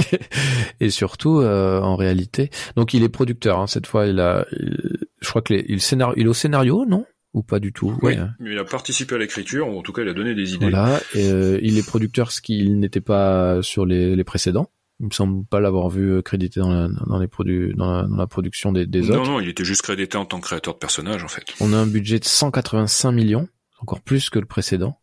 et 0.80 0.90
surtout, 0.90 1.40
euh, 1.40 1.80
en 1.80 1.96
réalité... 1.96 2.50
Donc, 2.76 2.94
il 2.94 3.02
est 3.02 3.08
producteur. 3.08 3.58
Hein, 3.58 3.66
cette 3.66 3.86
fois, 3.86 4.06
il 4.06 4.20
a... 4.20 4.46
il- 4.52 4.98
je 5.20 5.28
crois 5.28 5.42
que 5.42 5.52
les, 5.54 5.64
il, 5.68 5.78
est 5.78 6.26
au 6.28 6.34
scénario, 6.34 6.84
non? 6.86 7.04
Ou 7.34 7.42
pas 7.42 7.58
du 7.60 7.72
tout? 7.72 7.96
Oui, 8.02 8.14
Ouais. 8.16 8.26
il 8.40 8.58
a 8.58 8.64
participé 8.64 9.14
à 9.16 9.18
l'écriture, 9.18 9.68
ou 9.68 9.78
en 9.78 9.82
tout 9.82 9.92
cas 9.92 10.02
il 10.02 10.08
a 10.08 10.14
donné 10.14 10.34
des 10.34 10.54
idées. 10.54 10.70
Voilà, 10.70 11.00
et, 11.14 11.28
il 11.62 11.76
est 11.76 11.86
producteur, 11.86 12.32
ce 12.32 12.40
qu'il 12.40 12.78
n'était 12.78 13.00
pas 13.00 13.60
sur 13.62 13.84
les, 13.84 14.16
les 14.16 14.24
précédents. 14.24 14.70
Il 15.00 15.06
me 15.06 15.10
semble 15.12 15.44
pas 15.46 15.60
l'avoir 15.60 15.88
vu 15.88 16.10
euh, 16.10 16.22
crédité 16.22 16.60
dans 16.60 16.72
la, 16.72 16.88
dans 17.06 17.18
les 17.18 17.28
produits, 17.28 17.72
dans 17.74 17.90
la, 17.90 18.02
dans 18.02 18.16
la 18.16 18.26
production 18.26 18.72
des, 18.72 18.86
des 18.86 19.00
non, 19.02 19.18
autres. 19.20 19.30
non, 19.30 19.40
il 19.40 19.48
était 19.48 19.64
juste 19.64 19.82
crédité 19.82 20.16
en 20.18 20.24
tant 20.24 20.40
que 20.40 20.46
créateur 20.46 20.74
de 20.74 20.78
personnages 20.78 21.22
en 21.22 21.28
fait. 21.28 21.44
On 21.60 21.72
a 21.72 21.76
un 21.76 21.86
budget 21.86 22.18
de 22.18 22.24
185 22.24 23.12
millions, 23.12 23.48
encore 23.80 24.00
plus 24.00 24.28
que 24.30 24.38
le 24.38 24.46
précédent. 24.46 25.00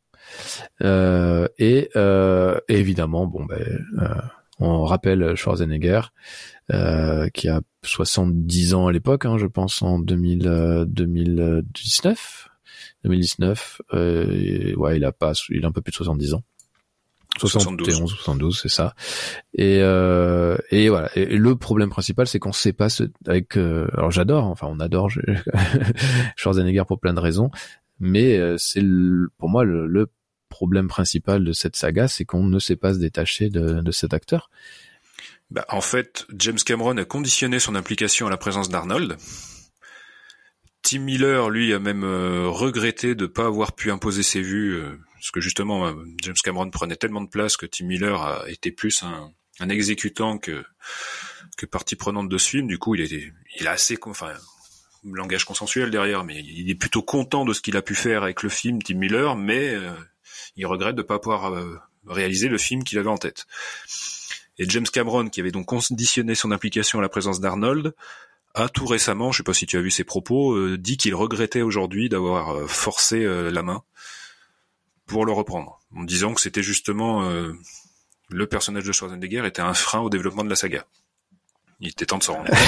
Euh, 0.82 1.48
et, 1.58 1.90
euh, 1.96 2.58
et 2.68 2.78
évidemment, 2.80 3.26
bon 3.28 3.46
ben, 3.46 3.80
euh, 4.00 4.08
on 4.60 4.84
rappelle 4.84 5.36
Schwarzenegger, 5.36 6.02
euh, 6.74 7.30
qui 7.30 7.48
a 7.48 7.62
70 7.84 8.74
ans 8.74 8.88
à 8.88 8.92
l'époque, 8.92 9.26
hein, 9.26 9.38
je 9.38 9.46
pense 9.46 9.82
en 9.82 10.00
2000, 10.00 10.48
euh, 10.48 10.86
2019. 10.86 12.50
2019, 13.04 13.82
euh, 13.94 14.32
et 14.32 14.76
ouais, 14.76 14.98
il 14.98 15.06
a 15.06 15.12
pas, 15.12 15.34
il 15.50 15.64
a 15.64 15.68
un 15.68 15.72
peu 15.72 15.82
plus 15.82 15.92
de 15.92 15.96
70 15.98 16.34
ans. 16.34 16.44
71, 17.38 17.86
72. 17.98 18.10
72, 18.18 18.60
c'est 18.62 18.70
ça. 18.70 18.96
Et, 19.54 19.80
euh, 19.82 20.58
et 20.72 20.90
voilà. 20.90 21.10
Et, 21.16 21.26
le 21.26 21.56
problème 21.56 21.90
principal, 21.90 22.28
c'est 22.28 22.40
qu'on 22.40 22.54
sait 22.54 22.74
pas 22.74 22.90
ce, 22.90 23.04
avec. 23.28 23.58
euh, 23.58 23.88
alors 23.94 24.12
j'adore, 24.12 24.46
enfin 24.46 24.68
on 24.70 24.80
adore 24.80 25.10
je- 25.10 25.22
Schwarzenegger 26.36 26.84
pour 26.88 27.00
plein 27.00 27.14
de 27.14 27.20
raisons, 27.20 27.52
mais 28.00 28.38
euh, 28.38 28.56
c'est 28.58 28.82
pour 29.38 29.50
moi 29.50 29.64
le, 29.64 29.88
le 29.88 30.08
problème 30.50 30.88
principal 30.88 31.44
de 31.44 31.52
cette 31.52 31.76
saga, 31.76 32.08
c'est 32.08 32.24
qu'on 32.26 32.44
ne 32.44 32.60
sait 32.60 32.76
pas 32.78 32.94
se 32.94 33.00
détacher 33.00 33.50
de, 33.50 33.82
de 33.82 33.92
cet 33.92 34.14
acteur. 34.14 34.50
bah, 35.52 35.66
En 35.70 35.82
fait, 35.82 36.26
James 36.38 36.58
Cameron 36.66 36.96
a 36.98 37.04
conditionné 37.06 37.60
son 37.60 37.76
implication 37.76 38.28
à 38.28 38.30
la 38.30 38.38
présence 38.38 38.70
d'Arnold. 38.70 39.18
Tim 40.82 41.00
Miller, 41.00 41.50
lui, 41.50 41.74
a 41.74 41.80
même 41.80 42.04
euh, 42.04 42.48
regretté 42.48 43.16
de 43.16 43.24
ne 43.24 43.28
pas 43.28 43.46
avoir 43.48 43.74
pu 43.74 43.92
imposer 43.92 44.22
ses 44.24 44.42
vues, 44.42 44.76
euh, 44.76 44.98
parce 45.26 45.32
que 45.32 45.42
justement, 45.42 45.88
euh, 45.88 45.94
James 46.22 46.36
Cameron 46.44 46.70
prenait 46.70 46.98
tellement 46.98 47.22
de 47.22 47.30
place 47.30 47.58
que 47.58 47.66
Tim 47.66 47.86
Miller 47.86 48.22
a 48.22 48.48
été 48.48 48.72
plus 48.72 49.02
un, 49.02 49.70
exécutant 49.70 50.38
que, 50.38 50.64
partie 51.72 51.96
prenante 51.96 52.30
de 52.30 52.38
ce 52.38 52.48
film. 52.48 52.68
Du 52.68 52.78
coup, 52.78 52.94
il 52.94 53.02
est, 53.02 53.34
il 53.60 53.66
est 53.66 53.68
assez, 53.68 53.98
enfin, 54.04 54.34
langage 55.04 55.44
consensuel 55.44 55.90
derrière, 55.90 56.24
mais 56.26 56.40
il 56.44 56.70
est 56.70 56.76
plutôt 56.76 57.02
content 57.02 57.44
de 57.44 57.54
ce 57.54 57.62
qu'il 57.62 57.76
a 57.76 57.82
pu 57.82 57.96
faire 57.96 58.22
avec 58.22 58.44
le 58.44 58.50
film 58.50 58.84
Tim 58.84 58.98
Miller, 58.98 59.36
mais 59.36 59.76
il 60.58 60.68
regrette 60.68 60.96
de 60.96 61.02
ne 61.02 61.08
pas 61.08 61.18
pouvoir 61.18 61.52
réaliser 62.06 62.48
le 62.48 62.60
film 62.60 62.84
qu'il 62.84 63.00
avait 63.00 63.10
en 63.10 63.18
tête. 63.18 63.48
Et 64.60 64.70
James 64.70 64.86
Cameron, 64.86 65.30
qui 65.30 65.40
avait 65.40 65.52
donc 65.52 65.66
conditionné 65.66 66.36
son 66.36 66.52
implication 66.52 67.00
à 67.00 67.02
la 67.02 67.10
présence 67.10 67.40
d'Arnold, 67.40 67.96
a 68.56 68.70
tout 68.70 68.86
récemment, 68.86 69.32
je 69.32 69.38
sais 69.38 69.44
pas 69.44 69.54
si 69.54 69.66
tu 69.66 69.78
as 69.78 69.82
vu 69.82 69.92
ses 69.92 70.04
propos, 70.04 70.54
euh, 70.54 70.78
dit 70.78 70.98
qu'il 70.98 71.14
regrettait 71.14 71.62
aujourd'hui 71.62 72.10
d'avoir 72.10 72.56
euh, 72.56 72.68
forcé 72.68 73.24
euh, 73.24 73.52
la 73.52 73.64
main 73.64 73.84
pour 75.06 75.26
le 75.26 75.32
reprendre, 75.32 75.80
en 75.96 76.04
disant 76.04 76.34
que 76.34 76.42
c'était 76.42 76.64
justement 76.64 77.30
le 78.30 78.48
personnage 78.48 78.86
de 78.86 78.92
Schwarzenegger 78.92 79.46
était 79.46 79.62
un 79.62 79.74
frein 79.74 80.00
au 80.00 80.10
développement 80.10 80.44
de 80.44 80.50
la 80.50 80.56
saga. 80.56 80.86
Il 81.80 81.90
était 81.90 82.06
temps 82.06 82.18
de 82.18 82.24
s'en 82.24 82.36
rendre 82.36 82.50
compte. 82.50 82.60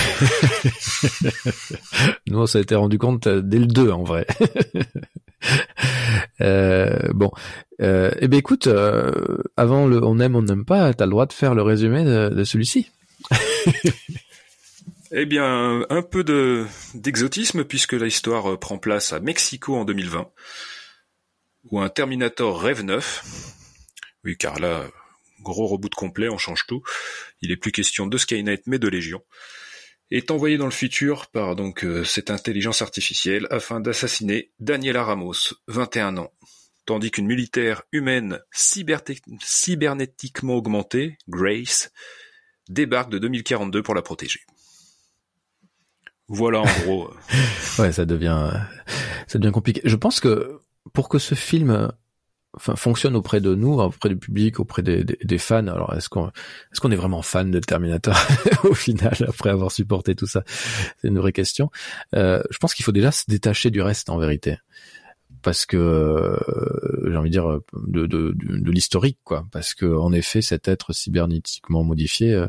Nous, 2.27 2.37
on 2.37 2.45
s'est 2.45 2.61
été 2.61 2.75
rendu 2.75 2.97
compte 2.97 3.27
dès 3.27 3.59
le 3.59 3.67
2, 3.67 3.89
en 3.89 4.03
vrai. 4.03 4.27
euh, 6.41 6.99
bon, 7.13 7.31
euh, 7.81 8.11
eh 8.19 8.27
ben 8.27 8.37
écoute, 8.37 8.67
avant 9.55 9.87
le 9.87 10.03
on 10.03 10.19
aime, 10.19 10.35
on 10.35 10.41
n'aime 10.41 10.65
pas, 10.65 10.93
t'as 10.93 11.05
le 11.05 11.11
droit 11.11 11.25
de 11.25 11.33
faire 11.33 11.55
le 11.55 11.61
résumé 11.61 12.03
de, 12.03 12.29
de 12.29 12.43
celui-ci. 12.43 12.91
Eh 15.11 15.25
bien, 15.25 15.85
un 15.89 16.01
peu 16.01 16.23
de 16.23 16.65
d'exotisme 16.93 17.63
puisque 17.63 17.93
l'histoire 17.93 18.53
euh, 18.53 18.57
prend 18.57 18.77
place 18.77 19.13
à 19.13 19.19
Mexico 19.19 19.75
en 19.75 19.85
2020, 19.85 20.27
où 21.71 21.79
un 21.79 21.89
Terminator 21.89 22.61
rêve 22.61 22.83
neuf. 22.83 23.23
Oui, 24.23 24.37
car 24.37 24.59
là, 24.59 24.85
gros 25.41 25.67
reboot 25.67 25.93
complet, 25.95 26.29
on 26.29 26.37
change 26.37 26.65
tout. 26.67 26.83
Il 27.41 27.51
est 27.51 27.57
plus 27.57 27.71
question 27.71 28.07
de 28.07 28.17
Skynet 28.17 28.61
mais 28.65 28.79
de 28.79 28.87
Légion. 28.87 29.21
Est 30.09 30.31
envoyé 30.31 30.57
dans 30.57 30.65
le 30.65 30.71
futur 30.71 31.27
par 31.27 31.55
donc 31.55 31.83
euh, 31.83 32.05
cette 32.05 32.31
intelligence 32.31 32.81
artificielle 32.81 33.45
afin 33.49 33.81
d'assassiner 33.81 34.51
Daniela 34.59 35.03
Ramos, 35.03 35.53
21 35.67 36.17
ans, 36.17 36.31
tandis 36.85 37.11
qu'une 37.11 37.27
militaire 37.27 37.83
humaine 37.91 38.39
cybernétiquement 38.53 40.55
augmentée, 40.55 41.17
Grace, 41.27 41.91
débarque 42.69 43.09
de 43.09 43.19
2042 43.19 43.83
pour 43.83 43.95
la 43.95 44.01
protéger. 44.01 44.39
Voilà, 46.29 46.61
en 46.61 46.79
gros. 46.83 47.13
ouais, 47.79 47.91
ça 47.91 48.05
devient, 48.05 48.51
ça 49.27 49.39
devient 49.39 49.53
compliqué. 49.53 49.81
Je 49.83 49.95
pense 49.95 50.19
que 50.19 50.59
pour 50.93 51.09
que 51.09 51.19
ce 51.19 51.35
film 51.35 51.91
enfin, 52.57 52.75
fonctionne 52.75 53.15
auprès 53.15 53.41
de 53.41 53.55
nous, 53.55 53.79
auprès 53.79 54.09
du 54.09 54.17
public, 54.17 54.59
auprès 54.59 54.81
des, 54.81 55.03
des, 55.03 55.37
fans. 55.37 55.67
Alors, 55.67 55.93
est-ce 55.93 56.09
qu'on 56.09 56.31
qu'on 56.81 56.91
est 56.91 56.95
vraiment 56.95 57.21
fan 57.21 57.51
de 57.51 57.59
Terminator 57.59 58.15
au 58.63 58.73
final 58.73 59.15
après 59.27 59.49
avoir 59.49 59.71
supporté 59.71 60.15
tout 60.15 60.27
ça? 60.27 60.43
C'est 61.01 61.07
une 61.07 61.19
vraie 61.19 61.33
question. 61.33 61.69
Euh, 62.15 62.41
je 62.49 62.57
pense 62.57 62.73
qu'il 62.73 62.83
faut 62.83 62.91
déjà 62.91 63.11
se 63.11 63.23
détacher 63.27 63.71
du 63.71 63.81
reste 63.81 64.09
en 64.09 64.17
vérité, 64.17 64.57
parce 65.41 65.65
que 65.65 65.77
euh, 65.77 67.09
j'ai 67.09 67.15
envie 67.15 67.29
de 67.29 67.33
dire 67.33 67.59
de, 67.73 68.05
de, 68.05 68.33
de, 68.35 68.71
l'historique, 68.71 69.19
quoi. 69.23 69.45
Parce 69.51 69.73
que 69.73 69.85
en 69.85 70.11
effet, 70.11 70.41
cet 70.41 70.67
être 70.67 70.93
cybernétiquement 70.93 71.83
modifié. 71.83 72.33
Euh, 72.33 72.47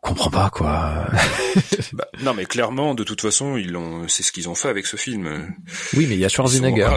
comprends 0.00 0.30
pas 0.30 0.50
quoi. 0.50 1.06
bah, 1.92 2.08
non 2.22 2.34
mais 2.34 2.46
clairement 2.46 2.94
de 2.94 3.04
toute 3.04 3.20
façon 3.20 3.56
ils 3.56 3.76
ont 3.76 4.06
c'est 4.08 4.22
ce 4.22 4.32
qu'ils 4.32 4.48
ont 4.48 4.54
fait 4.54 4.68
avec 4.68 4.86
ce 4.86 4.96
film. 4.96 5.54
Oui 5.94 6.06
mais 6.08 6.14
il 6.14 6.20
y 6.20 6.24
a 6.24 6.28
Schwarzenegger. 6.28 6.96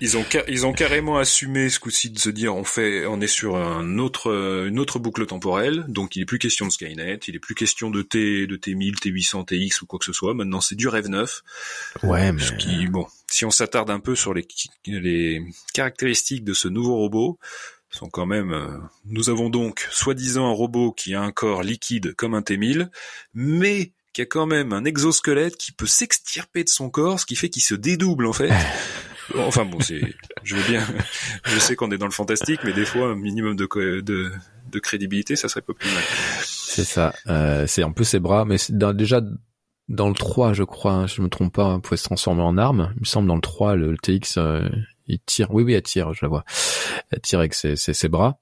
Ils, 0.00 0.16
ont 0.16 0.24
ils 0.48 0.66
ont 0.66 0.72
carrément 0.72 1.18
assumé 1.18 1.68
ce 1.68 1.80
coup-ci 1.80 2.10
de 2.10 2.18
se 2.18 2.30
dire 2.30 2.54
on 2.54 2.64
fait 2.64 3.06
on 3.06 3.20
est 3.20 3.26
sur 3.26 3.56
un 3.56 3.98
autre 3.98 4.66
une 4.66 4.78
autre 4.78 4.98
boucle 4.98 5.26
temporelle 5.26 5.84
donc 5.88 6.16
il 6.16 6.22
est 6.22 6.26
plus 6.26 6.38
question 6.38 6.66
de 6.66 6.72
Skynet 6.72 7.20
il 7.28 7.36
est 7.36 7.40
plus 7.40 7.54
question 7.54 7.90
de 7.90 8.02
T 8.02 8.46
de 8.46 8.56
T1000 8.56 8.96
T800 9.00 9.46
TX 9.46 9.82
ou 9.82 9.86
quoi 9.86 9.98
que 9.98 10.04
ce 10.04 10.12
soit 10.12 10.34
maintenant 10.34 10.60
c'est 10.60 10.76
du 10.76 10.88
rêve 10.88 11.08
neuf. 11.08 11.42
Ouais 12.02 12.32
mais 12.32 12.42
ce 12.42 12.52
qui 12.52 12.86
bon 12.88 13.06
si 13.30 13.44
on 13.44 13.50
s'attarde 13.50 13.90
un 13.90 14.00
peu 14.00 14.14
sur 14.14 14.34
les 14.34 14.46
les 14.86 15.42
caractéristiques 15.72 16.44
de 16.44 16.54
ce 16.54 16.68
nouveau 16.68 16.96
robot 16.96 17.38
sont 17.90 18.08
quand 18.08 18.26
même. 18.26 18.52
Euh, 18.52 18.78
nous 19.04 19.30
avons 19.30 19.50
donc 19.50 19.86
soi-disant 19.90 20.46
un 20.46 20.52
robot 20.52 20.92
qui 20.92 21.14
a 21.14 21.22
un 21.22 21.32
corps 21.32 21.62
liquide 21.62 22.14
comme 22.14 22.34
un 22.34 22.40
T1000, 22.40 22.88
mais 23.34 23.92
qui 24.12 24.22
a 24.22 24.26
quand 24.26 24.46
même 24.46 24.72
un 24.72 24.84
exosquelette 24.84 25.56
qui 25.56 25.72
peut 25.72 25.86
s'extirper 25.86 26.64
de 26.64 26.68
son 26.68 26.90
corps, 26.90 27.20
ce 27.20 27.26
qui 27.26 27.36
fait 27.36 27.48
qu'il 27.48 27.62
se 27.62 27.74
dédouble 27.74 28.26
en 28.26 28.32
fait. 28.32 28.50
enfin 29.36 29.64
bon, 29.64 29.80
c'est, 29.80 30.00
je 30.42 30.56
veux 30.56 30.68
bien, 30.68 30.86
je 31.44 31.58
sais 31.58 31.76
qu'on 31.76 31.90
est 31.90 31.98
dans 31.98 32.06
le 32.06 32.12
fantastique, 32.12 32.60
mais 32.64 32.72
des 32.72 32.84
fois 32.84 33.08
un 33.08 33.14
minimum 33.14 33.56
de 33.56 33.68
de, 34.00 34.32
de 34.70 34.78
crédibilité, 34.78 35.36
ça 35.36 35.48
serait 35.48 35.62
pas 35.62 35.74
plus 35.74 35.92
mal. 35.92 36.02
C'est 36.44 36.84
ça. 36.84 37.12
Euh, 37.26 37.66
c'est 37.66 37.82
un 37.82 37.92
peu 37.92 38.04
ses 38.04 38.20
bras, 38.20 38.44
mais 38.44 38.56
dans, 38.70 38.92
déjà 38.92 39.20
dans 39.88 40.08
le 40.08 40.14
3, 40.14 40.52
je 40.52 40.62
crois, 40.62 40.92
hein, 40.92 41.06
je 41.06 41.20
me 41.20 41.28
trompe 41.28 41.52
pas, 41.52 41.66
on 41.66 41.80
pouvait 41.80 41.96
se 41.96 42.04
transformer 42.04 42.42
en 42.42 42.56
arme. 42.56 42.92
Il 42.96 43.00
me 43.00 43.04
semble 43.04 43.26
dans 43.26 43.34
le 43.34 43.40
3, 43.40 43.74
le, 43.74 43.96
TX, 43.96 44.38
euh, 44.38 44.68
il 45.10 45.20
tire. 45.20 45.48
Oui, 45.50 45.62
oui, 45.62 45.74
elle 45.74 45.82
tire, 45.82 46.12
je 46.12 46.20
la 46.22 46.28
vois. 46.28 46.44
Elle 47.10 47.20
tire 47.20 47.38
avec 47.40 47.54
ses, 47.54 47.76
ses, 47.76 48.08
bras. 48.08 48.38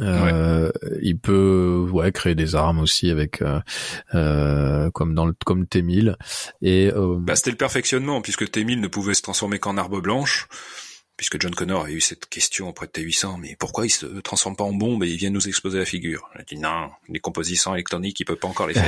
Euh, 0.00 0.70
Il 1.00 1.18
peut 1.18 1.86
ouais 1.92 2.10
créer 2.10 2.34
des 2.34 2.56
armes 2.56 2.80
aussi 2.80 3.10
avec 3.10 3.40
euh, 3.40 3.60
euh, 4.14 4.90
comme 4.90 5.14
dans 5.14 5.26
le 5.26 5.34
comme 5.44 5.62
T1000 5.64 6.16
et 6.60 6.90
euh, 6.92 7.16
bah, 7.20 7.36
c'était 7.36 7.52
le 7.52 7.56
perfectionnement 7.56 8.20
puisque 8.20 8.42
T1000 8.42 8.80
ne 8.80 8.88
pouvait 8.88 9.14
se 9.14 9.22
transformer 9.22 9.60
qu'en 9.60 9.76
arbre 9.76 10.00
blanche 10.00 10.48
puisque 11.16 11.40
John 11.40 11.54
Connor 11.54 11.84
a 11.84 11.90
eu 11.90 12.00
cette 12.00 12.26
question 12.26 12.68
auprès 12.68 12.86
de 12.86 12.92
T800, 12.92 13.38
mais 13.40 13.56
pourquoi 13.58 13.86
il 13.86 13.90
se 13.90 14.06
transforme 14.20 14.54
pas 14.54 14.64
en 14.64 14.72
bombe 14.72 15.02
et 15.04 15.08
il 15.08 15.16
vient 15.16 15.30
nous 15.30 15.48
exploser 15.48 15.78
la 15.78 15.84
figure? 15.84 16.28
Il 16.34 16.40
a 16.40 16.44
dit 16.44 16.58
non, 16.58 16.90
les 17.08 17.20
compositions 17.20 17.74
électroniques, 17.74 18.20
il 18.20 18.24
peut 18.24 18.36
pas 18.36 18.48
encore 18.48 18.66
les 18.66 18.74
faire. 18.74 18.84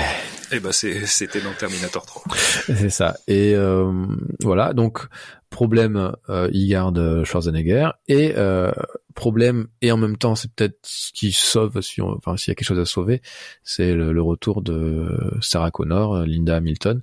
et 0.53 0.57
eh 0.57 0.61
ben 0.61 0.73
c'était 0.73 1.41
dans 1.41 1.55
Terminator 1.55 2.05
3. 2.05 2.23
C'est 2.67 2.91
ça. 2.91 3.17
Et 3.27 3.55
euh, 3.55 4.07
voilà, 4.43 4.75
donc 4.75 5.07
problème, 5.49 6.13
euh, 6.29 6.51
il 6.53 6.69
garde 6.69 7.25
Schwarzenegger 7.25 7.91
et 8.09 8.35
euh, 8.37 8.73
problème 9.15 9.69
et 9.81 9.91
en 9.91 9.97
même 9.97 10.19
temps 10.19 10.35
c'est 10.35 10.53
peut-être 10.53 10.79
ce 10.83 11.13
qui 11.13 11.33
sauve, 11.33 11.81
si 11.81 12.03
enfin 12.03 12.37
s'il 12.37 12.51
y 12.51 12.53
a 12.53 12.55
quelque 12.55 12.69
chose 12.69 12.79
à 12.79 12.85
sauver, 12.85 13.23
c'est 13.65 13.95
le, 13.95 14.13
le, 14.13 14.23
retour 14.23 14.61
de 14.61 15.09
Sarah 15.41 15.71
Connor, 15.71 16.27
Linda 16.27 16.57
Hamilton, 16.57 17.01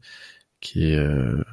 qui 0.65 0.91
est 0.91 0.97
euh, 0.97 1.43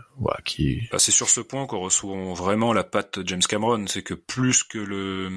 qui. 0.45 0.89
Bah, 0.91 0.99
c'est 0.99 1.13
sur 1.13 1.29
ce 1.29 1.41
point 1.41 1.67
qu'on 1.67 1.81
reçoit 1.81 2.17
vraiment 2.35 2.73
la 2.73 2.83
patte 2.83 3.21
James 3.27 3.43
Cameron, 3.47 3.87
c'est 3.87 4.03
que 4.03 4.15
plus 4.15 4.65
que 4.65 4.79
le, 4.79 5.31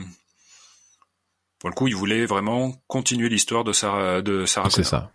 pour 1.60 1.70
le 1.70 1.76
coup, 1.76 1.88
il 1.88 1.96
voulait 1.96 2.26
vraiment 2.26 2.74
continuer 2.88 3.28
l'histoire 3.28 3.64
de 3.64 3.74
Sarah 3.74 4.22
de 4.22 4.46
Sarah. 4.46 4.70
C'est 4.70 4.84
ça. 4.84 5.12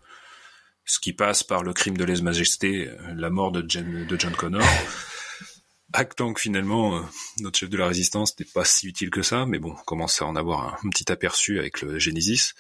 Ce 0.84 0.98
qui 0.98 1.12
passe 1.12 1.42
par 1.42 1.62
le 1.62 1.72
crime 1.72 1.96
de 1.96 2.04
lèse-majesté, 2.04 2.90
la 3.14 3.30
mort 3.30 3.52
de, 3.52 3.62
de 3.62 4.20
John 4.20 4.34
Connor. 4.34 4.62
Actant 5.92 6.32
que 6.32 6.40
finalement, 6.40 6.98
euh, 6.98 7.02
notre 7.40 7.58
chef 7.58 7.68
de 7.68 7.76
la 7.76 7.86
résistance 7.88 8.38
n'est 8.38 8.46
pas 8.46 8.64
si 8.64 8.86
utile 8.86 9.10
que 9.10 9.22
ça, 9.22 9.44
mais 9.44 9.58
bon, 9.58 9.72
on 9.72 9.84
commence 9.84 10.22
à 10.22 10.26
en 10.26 10.36
avoir 10.36 10.78
un, 10.84 10.90
petit 10.90 11.10
aperçu 11.10 11.58
avec 11.58 11.80
le 11.82 11.98
Genesis. 11.98 12.52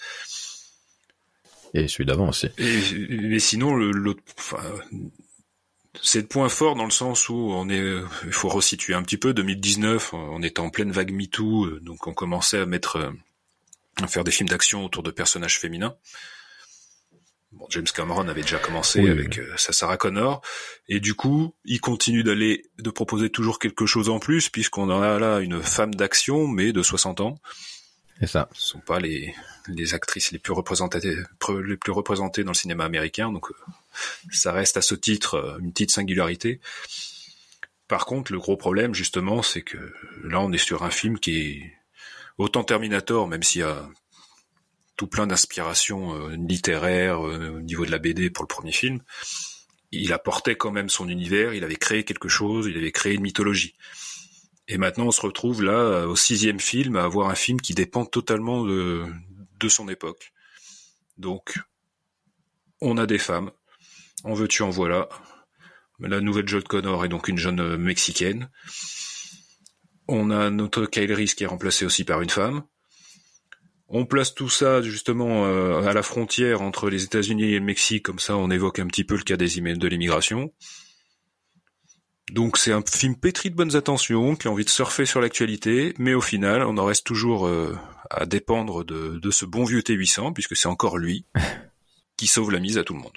Et 1.72 1.86
celui 1.86 2.06
d'avant 2.06 2.28
aussi. 2.28 2.48
Et, 2.58 3.06
mais 3.08 3.38
sinon, 3.38 3.74
l'autre, 3.74 4.22
enfin, 4.36 4.58
c'est 6.02 6.20
le 6.20 6.26
point 6.26 6.48
fort 6.48 6.76
dans 6.76 6.84
le 6.84 6.90
sens 6.90 7.28
où 7.28 7.34
on 7.34 7.68
est, 7.68 8.02
il 8.24 8.32
faut 8.32 8.48
resituer 8.48 8.94
un 8.94 9.02
petit 9.02 9.16
peu. 9.16 9.34
2019, 9.34 10.14
on 10.14 10.42
était 10.42 10.60
en 10.60 10.70
pleine 10.70 10.92
vague 10.92 11.12
MeToo, 11.12 11.64
euh, 11.64 11.80
donc 11.80 12.06
on 12.06 12.14
commençait 12.14 12.60
à 12.60 12.66
mettre, 12.66 12.96
euh, 12.96 13.10
à 14.02 14.06
faire 14.06 14.24
des 14.24 14.30
films 14.30 14.48
d'action 14.48 14.84
autour 14.84 15.02
de 15.02 15.10
personnages 15.10 15.58
féminins. 15.58 15.96
Bon, 17.52 17.66
James 17.70 17.86
Cameron 17.92 18.28
avait 18.28 18.42
déjà 18.42 18.58
commencé 18.58 19.00
avec 19.08 19.38
euh, 19.38 19.52
sa 19.56 19.72
Sarah 19.72 19.96
Connor, 19.96 20.40
et 20.88 21.00
du 21.00 21.14
coup, 21.14 21.56
il 21.64 21.80
continue 21.80 22.22
d'aller, 22.22 22.62
de 22.78 22.90
proposer 22.90 23.28
toujours 23.28 23.58
quelque 23.58 23.86
chose 23.86 24.08
en 24.08 24.20
plus, 24.20 24.48
puisqu'on 24.48 24.88
a 24.88 25.18
là 25.18 25.40
une 25.40 25.60
femme 25.60 25.94
d'action, 25.96 26.46
mais 26.46 26.72
de 26.72 26.82
60 26.82 27.20
ans. 27.20 27.34
C'est 28.20 28.26
ça. 28.26 28.48
Ce 28.52 28.68
sont 28.68 28.80
pas 28.80 29.00
les, 29.00 29.34
les 29.68 29.94
actrices 29.94 30.30
les 30.30 30.38
plus 30.38 30.52
représentées, 30.52 31.00
les 31.00 31.76
plus 31.76 31.92
représentées 31.92 32.44
dans 32.44 32.52
le 32.52 32.56
cinéma 32.56 32.84
américain, 32.84 33.32
donc 33.32 33.46
ça 34.30 34.52
reste 34.52 34.76
à 34.76 34.82
ce 34.82 34.94
titre 34.94 35.34
euh, 35.34 35.58
une 35.58 35.72
petite 35.72 35.90
singularité. 35.90 36.60
Par 37.88 38.06
contre, 38.06 38.32
le 38.32 38.38
gros 38.38 38.56
problème, 38.56 38.94
justement, 38.94 39.42
c'est 39.42 39.62
que 39.62 39.78
là, 40.22 40.40
on 40.40 40.52
est 40.52 40.58
sur 40.58 40.84
un 40.84 40.90
film 40.90 41.18
qui 41.18 41.38
est 41.38 41.72
autant 42.38 42.62
Terminator, 42.62 43.26
même 43.26 43.42
s'il 43.42 43.62
y 43.62 43.64
a 43.64 43.88
tout 44.96 45.06
plein 45.06 45.26
d'inspirations 45.26 46.14
euh, 46.14 46.36
littéraires 46.36 47.26
euh, 47.26 47.56
au 47.56 47.60
niveau 47.60 47.86
de 47.86 47.90
la 47.90 47.98
BD 47.98 48.30
pour 48.30 48.44
le 48.44 48.48
premier 48.48 48.72
film, 48.72 49.00
il 49.92 50.12
apportait 50.12 50.56
quand 50.56 50.70
même 50.70 50.88
son 50.88 51.08
univers, 51.08 51.54
il 51.54 51.64
avait 51.64 51.76
créé 51.76 52.04
quelque 52.04 52.28
chose, 52.28 52.66
il 52.66 52.76
avait 52.76 52.92
créé 52.92 53.14
une 53.14 53.22
mythologie. 53.22 53.74
Et 54.72 54.78
maintenant, 54.78 55.06
on 55.06 55.10
se 55.10 55.20
retrouve 55.20 55.64
là, 55.64 56.06
au 56.06 56.14
sixième 56.14 56.60
film, 56.60 56.94
à 56.94 57.02
avoir 57.02 57.28
un 57.28 57.34
film 57.34 57.60
qui 57.60 57.74
dépend 57.74 58.04
totalement 58.04 58.64
de, 58.64 59.04
son 59.68 59.88
époque. 59.88 60.32
Donc, 61.18 61.58
on 62.80 62.96
a 62.96 63.04
des 63.04 63.18
femmes. 63.18 63.50
En 64.22 64.32
veux-tu, 64.32 64.62
en 64.62 64.70
voilà. 64.70 65.08
La 65.98 66.20
nouvelle 66.20 66.46
John 66.46 66.62
Connor 66.62 67.04
est 67.04 67.08
donc 67.08 67.26
une 67.26 67.36
jeune 67.36 67.58
euh, 67.58 67.76
mexicaine. 67.76 68.48
On 70.06 70.30
a 70.30 70.50
notre 70.50 70.86
Kyle 70.86 71.12
Reese 71.12 71.34
qui 71.34 71.42
est 71.42 71.48
remplacé 71.48 71.84
aussi 71.84 72.04
par 72.04 72.22
une 72.22 72.30
femme. 72.30 72.62
On 73.88 74.06
place 74.06 74.34
tout 74.34 74.48
ça 74.48 74.82
justement 74.82 75.46
euh, 75.46 75.82
à 75.82 75.92
la 75.92 76.02
frontière 76.02 76.62
entre 76.62 76.90
les 76.90 77.02
États-Unis 77.02 77.54
et 77.54 77.58
le 77.58 77.64
Mexique, 77.64 78.04
comme 78.04 78.20
ça 78.20 78.36
on 78.36 78.50
évoque 78.50 78.78
un 78.78 78.86
petit 78.86 79.04
peu 79.04 79.16
le 79.16 79.24
cas 79.24 79.36
des 79.36 79.60
de 79.60 79.88
l'immigration. 79.88 80.52
Donc 82.30 82.58
c'est 82.58 82.72
un 82.72 82.82
film 82.82 83.16
pétri 83.16 83.50
de 83.50 83.56
bonnes 83.56 83.76
intentions, 83.76 84.36
qui 84.36 84.48
a 84.48 84.50
envie 84.50 84.64
de 84.64 84.70
surfer 84.70 85.04
sur 85.06 85.20
l'actualité, 85.20 85.94
mais 85.98 86.14
au 86.14 86.20
final 86.20 86.62
on 86.62 86.78
en 86.78 86.84
reste 86.84 87.04
toujours 87.04 87.46
euh, 87.46 87.76
à 88.10 88.26
dépendre 88.26 88.84
de, 88.84 89.18
de 89.18 89.30
ce 89.30 89.44
bon 89.44 89.64
vieux 89.64 89.80
T800, 89.80 90.32
puisque 90.32 90.56
c'est 90.56 90.68
encore 90.68 90.98
lui 90.98 91.24
qui 92.16 92.26
sauve 92.26 92.52
la 92.52 92.60
mise 92.60 92.78
à 92.78 92.84
tout 92.84 92.94
le 92.94 93.00
monde. 93.00 93.16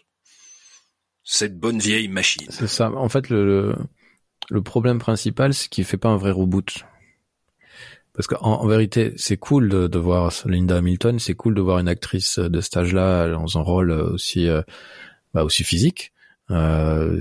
Cette 1.24 1.58
bonne 1.58 1.80
vieille 1.80 2.08
machine. 2.08 2.48
C'est 2.50 2.68
ça. 2.68 2.92
En 2.92 3.08
fait, 3.08 3.30
le, 3.30 3.76
le 4.50 4.62
problème 4.62 5.00
principal, 5.00 5.54
c'est 5.54 5.70
qu'il 5.70 5.86
fait 5.86 5.98
pas 5.98 6.10
un 6.10 6.18
vrai 6.18 6.32
reboot. 6.32 6.84
Parce 8.14 8.28
qu'en 8.28 8.42
en 8.42 8.68
vérité, 8.68 9.14
c'est 9.16 9.38
cool 9.38 9.70
de, 9.70 9.88
de, 9.88 10.00
voir 10.00 10.32
Linda 10.46 10.78
Hamilton, 10.78 11.18
c'est 11.18 11.34
cool 11.34 11.56
de 11.56 11.62
voir 11.62 11.80
une 11.80 11.88
actrice 11.88 12.40
de 12.40 12.62
cet 12.62 12.78
âge-là 12.78 13.30
dans 13.30 13.58
un 13.58 13.62
rôle 13.62 13.92
aussi, 13.92 14.48
euh, 14.48 14.62
bah, 15.34 15.44
aussi 15.44 15.64
physique. 15.64 16.13
Euh, 16.52 17.20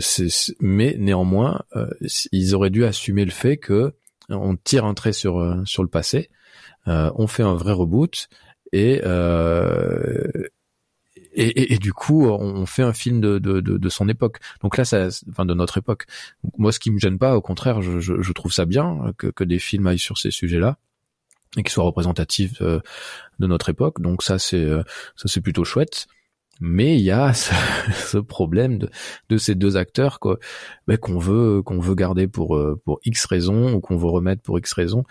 mais 0.60 0.96
néanmoins, 0.98 1.62
euh, 1.76 1.88
ils 2.32 2.54
auraient 2.54 2.70
dû 2.70 2.84
assumer 2.84 3.24
le 3.24 3.30
fait 3.30 3.56
que 3.56 3.94
on 4.28 4.56
tire 4.56 4.84
un 4.84 4.94
trait 4.94 5.12
sur 5.12 5.38
euh, 5.38 5.62
sur 5.64 5.82
le 5.82 5.88
passé, 5.88 6.30
euh, 6.88 7.10
on 7.14 7.26
fait 7.26 7.42
un 7.42 7.54
vrai 7.54 7.72
reboot 7.72 8.28
et 8.72 9.00
et, 11.34 11.46
et, 11.46 11.72
et, 11.72 11.78
du 11.78 11.94
coup, 11.94 12.26
on 12.26 12.66
fait 12.66 12.82
un 12.82 12.92
film 12.92 13.22
de, 13.22 13.38
de, 13.38 13.60
de, 13.60 13.78
de, 13.78 13.88
son 13.88 14.06
époque. 14.06 14.38
Donc 14.62 14.76
là, 14.76 14.84
ça, 14.84 15.08
enfin 15.30 15.46
de 15.46 15.54
notre 15.54 15.78
époque. 15.78 16.04
Moi, 16.58 16.72
ce 16.72 16.78
qui 16.78 16.90
me 16.90 16.98
gêne 16.98 17.18
pas, 17.18 17.36
au 17.36 17.40
contraire, 17.40 17.80
je, 17.80 18.00
je, 18.00 18.20
je 18.20 18.32
trouve 18.32 18.52
ça 18.52 18.66
bien 18.66 19.14
que, 19.16 19.28
que 19.28 19.42
des 19.42 19.58
films 19.58 19.86
aillent 19.86 19.98
sur 19.98 20.18
ces 20.18 20.30
sujets-là 20.30 20.76
et 21.56 21.62
qui 21.62 21.72
soient 21.72 21.84
représentatifs 21.84 22.60
euh, 22.62 22.80
de 23.38 23.46
notre 23.46 23.68
époque. 23.68 24.00
Donc 24.00 24.22
ça, 24.22 24.38
c'est 24.38 24.64
euh, 24.64 24.82
ça, 25.16 25.28
c'est 25.28 25.40
plutôt 25.40 25.64
chouette. 25.64 26.06
Mais 26.64 26.94
il 26.96 27.02
y 27.02 27.10
a 27.10 27.34
ce, 27.34 27.52
ce 27.92 28.18
problème 28.18 28.78
de, 28.78 28.88
de, 29.28 29.36
ces 29.36 29.56
deux 29.56 29.76
acteurs 29.76 30.20
ben, 30.86 30.96
qu'on 30.96 31.18
veut 31.18 31.60
qu'on 31.62 31.80
veut 31.80 31.96
garder 31.96 32.28
pour 32.28 32.56
euh, 32.56 32.80
pour 32.84 33.00
X 33.04 33.24
raisons 33.26 33.74
ou 33.74 33.80
qu'on 33.80 33.96
veut 33.96 34.08
remettre 34.08 34.42
pour 34.42 34.58
X 34.58 34.72
raisons 34.72 35.04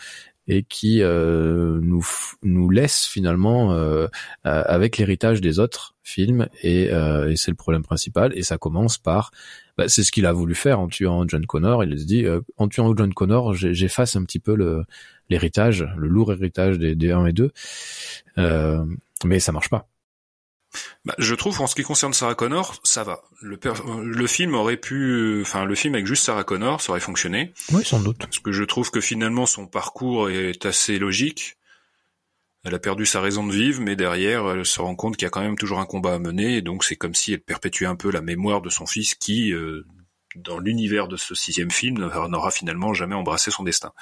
et 0.48 0.64
qui 0.64 1.02
euh, 1.02 1.80
nous 1.82 2.06
nous 2.42 2.70
laisse 2.70 3.06
finalement 3.06 3.74
euh, 3.74 4.08
avec 4.44 4.98
l'héritage 4.98 5.40
des 5.40 5.60
autres 5.60 5.96
films 6.04 6.48
et, 6.62 6.90
euh, 6.92 7.30
et 7.30 7.36
c'est 7.36 7.52
le 7.52 7.56
problème 7.56 7.84
principal 7.84 8.32
et 8.36 8.44
ça 8.44 8.58
commence 8.58 8.98
par 8.98 9.32
bah, 9.78 9.88
c'est 9.88 10.04
ce 10.04 10.12
qu'il 10.12 10.26
a 10.26 10.34
voulu 10.34 10.56
faire 10.56 10.80
en 10.80 10.88
tuant 10.88 11.26
John 11.28 11.46
Connor. 11.46 11.84
Il 11.84 11.98
se 12.00 12.06
dit 12.06 12.26
en 12.58 12.68
tuant 12.68 12.96
John 12.96 13.14
Connor 13.14 13.54
j'efface 13.54 14.16
un 14.16 14.24
petit 14.24 14.40
peu 14.40 14.56
le 14.56 14.84
l'héritage 15.30 15.88
le 15.96 16.08
lourd 16.08 16.34
héritage 16.34 16.78
des, 16.80 16.96
des 16.96 17.12
1 17.12 17.26
et 17.28 17.34
2 17.34 17.52
mais 19.24 19.40
ça 19.40 19.52
marche 19.52 19.70
pas 19.70 19.91
bah, 21.06 21.16
je 21.18 21.36
trouve 21.36 21.60
en 21.62 21.68
ce 21.68 21.76
qui 21.76 21.84
concerne 21.84 22.14
Sarah 22.14 22.36
Connor, 22.36 22.80
ça 22.84 23.04
va. 23.04 23.24
Le, 23.42 23.60
le 24.04 24.28
film 24.28 24.56
aurait 24.56 24.78
pu, 24.78 25.42
enfin 25.42 25.66
le 25.66 25.76
film 25.76 25.96
avec 25.96 26.06
juste 26.06 26.26
Sarah 26.26 26.44
Connor, 26.44 26.82
ça 26.82 26.92
aurait 26.92 27.00
fonctionné. 27.00 27.54
Oui, 27.72 27.84
sans 27.84 28.00
doute. 28.00 28.18
Parce 28.20 28.40
que 28.40 28.52
je 28.52 28.64
trouve 28.64 28.92
que 28.92 29.02
finalement 29.02 29.46
son 29.46 29.68
parcours 29.68 30.30
est 30.30 30.66
assez 30.66 31.00
logique. 31.00 31.58
Elle 32.64 32.76
a 32.76 32.80
perdu 32.80 33.08
sa 33.08 33.22
raison 33.22 33.46
de 33.46 33.52
vivre, 33.52 33.82
mais 33.82 33.96
derrière, 33.96 34.48
elle 34.52 34.66
se 34.66 34.80
rend 34.82 34.96
compte 34.96 35.18
qu'il 35.18 35.26
y 35.26 35.28
a 35.28 35.32
quand 35.32 35.42
même 35.42 35.58
toujours 35.58 35.80
un 35.80 35.86
combat 35.86 36.14
à 36.14 36.20
mener, 36.20 36.58
et 36.58 36.62
donc 36.62 36.84
c'est 36.84 36.96
comme 36.96 37.16
si 37.16 37.34
elle 37.34 37.42
perpétuait 37.42 37.88
un 37.88 37.96
peu 37.96 38.12
la 38.12 38.22
mémoire 38.22 38.62
de 38.62 38.70
son 38.70 38.86
fils 38.86 39.16
qui, 39.16 39.52
euh, 39.52 39.84
dans 40.36 40.60
l'univers 40.60 41.08
de 41.08 41.18
ce 41.18 41.34
sixième 41.34 41.72
film, 41.72 41.96
n'aura 41.98 42.52
finalement 42.52 42.94
jamais 42.94 43.16
embrassé 43.16 43.50
son 43.50 43.64
destin. 43.64 43.94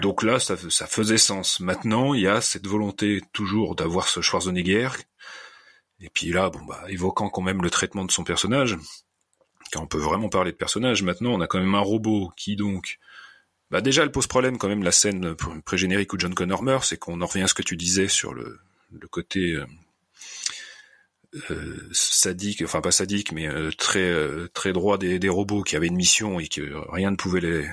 Donc 0.00 0.22
là, 0.22 0.40
ça, 0.40 0.56
ça, 0.70 0.86
faisait 0.86 1.18
sens. 1.18 1.60
Maintenant, 1.60 2.14
il 2.14 2.22
y 2.22 2.26
a 2.26 2.40
cette 2.40 2.66
volonté 2.66 3.22
toujours 3.32 3.76
d'avoir 3.76 4.08
ce 4.08 4.20
Schwarzenegger. 4.20 4.88
Et 6.00 6.08
puis 6.08 6.32
là, 6.32 6.50
bon 6.50 6.64
bah, 6.64 6.82
évoquant 6.88 7.28
quand 7.28 7.42
même 7.42 7.62
le 7.62 7.70
traitement 7.70 8.04
de 8.04 8.10
son 8.10 8.24
personnage, 8.24 8.76
car 9.70 9.82
on 9.82 9.86
peut 9.86 9.98
vraiment 9.98 10.28
parler 10.28 10.52
de 10.52 10.56
personnage. 10.56 11.02
Maintenant, 11.02 11.32
on 11.32 11.40
a 11.40 11.46
quand 11.46 11.60
même 11.60 11.74
un 11.74 11.80
robot 11.80 12.32
qui 12.36 12.56
donc, 12.56 12.98
bah 13.70 13.80
déjà, 13.80 14.02
elle 14.02 14.12
pose 14.12 14.26
problème 14.26 14.58
quand 14.58 14.68
même 14.68 14.82
la 14.82 14.92
scène 14.92 15.34
pré-générique 15.64 16.12
où 16.12 16.18
John 16.18 16.34
Connor 16.34 16.62
meurt, 16.62 16.84
c'est 16.84 16.96
qu'on 16.96 17.20
en 17.20 17.26
revient 17.26 17.42
à 17.42 17.48
ce 17.48 17.54
que 17.54 17.62
tu 17.62 17.76
disais 17.76 18.08
sur 18.08 18.34
le, 18.34 18.58
le 18.92 19.08
côté 19.08 19.52
euh, 19.52 19.66
euh, 21.50 21.76
sadique, 21.92 22.62
enfin 22.62 22.80
pas 22.80 22.90
sadique, 22.90 23.32
mais 23.32 23.46
euh, 23.48 23.70
très 23.70 24.00
euh, 24.00 24.48
très 24.54 24.72
droit 24.72 24.96
des, 24.96 25.18
des 25.18 25.28
robots 25.28 25.62
qui 25.62 25.76
avaient 25.76 25.88
une 25.88 25.96
mission 25.96 26.40
et 26.40 26.48
que 26.48 26.74
rien 26.90 27.10
ne 27.10 27.16
pouvait 27.16 27.40
les 27.40 27.68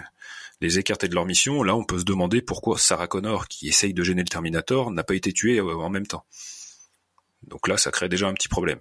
les 0.62 0.80
écarter 0.80 1.08
de 1.08 1.16
leur 1.16 1.26
mission, 1.26 1.64
là 1.64 1.76
on 1.76 1.84
peut 1.84 2.00
se 2.00 2.06
demander 2.06 2.42
pourquoi 2.42 2.78
Sarah 2.78 3.08
Connor, 3.08 3.48
qui 3.48 3.68
essaye 3.68 3.94
de 3.94 4.04
gêner 4.04 4.22
le 4.22 4.30
Terminator, 4.30 4.92
n'a 4.92 5.04
pas 5.04 5.16
été 5.16 5.34
tuée 5.34 5.60
euh, 5.60 5.76
en 5.76 5.90
même 5.90 6.08
temps. 6.08 6.26
Donc 7.48 7.68
là, 7.68 7.78
ça 7.78 7.92
crée 7.92 8.10
déjà 8.10 8.28
un 8.28 8.34
petit 8.34 8.48
problème. 8.48 8.80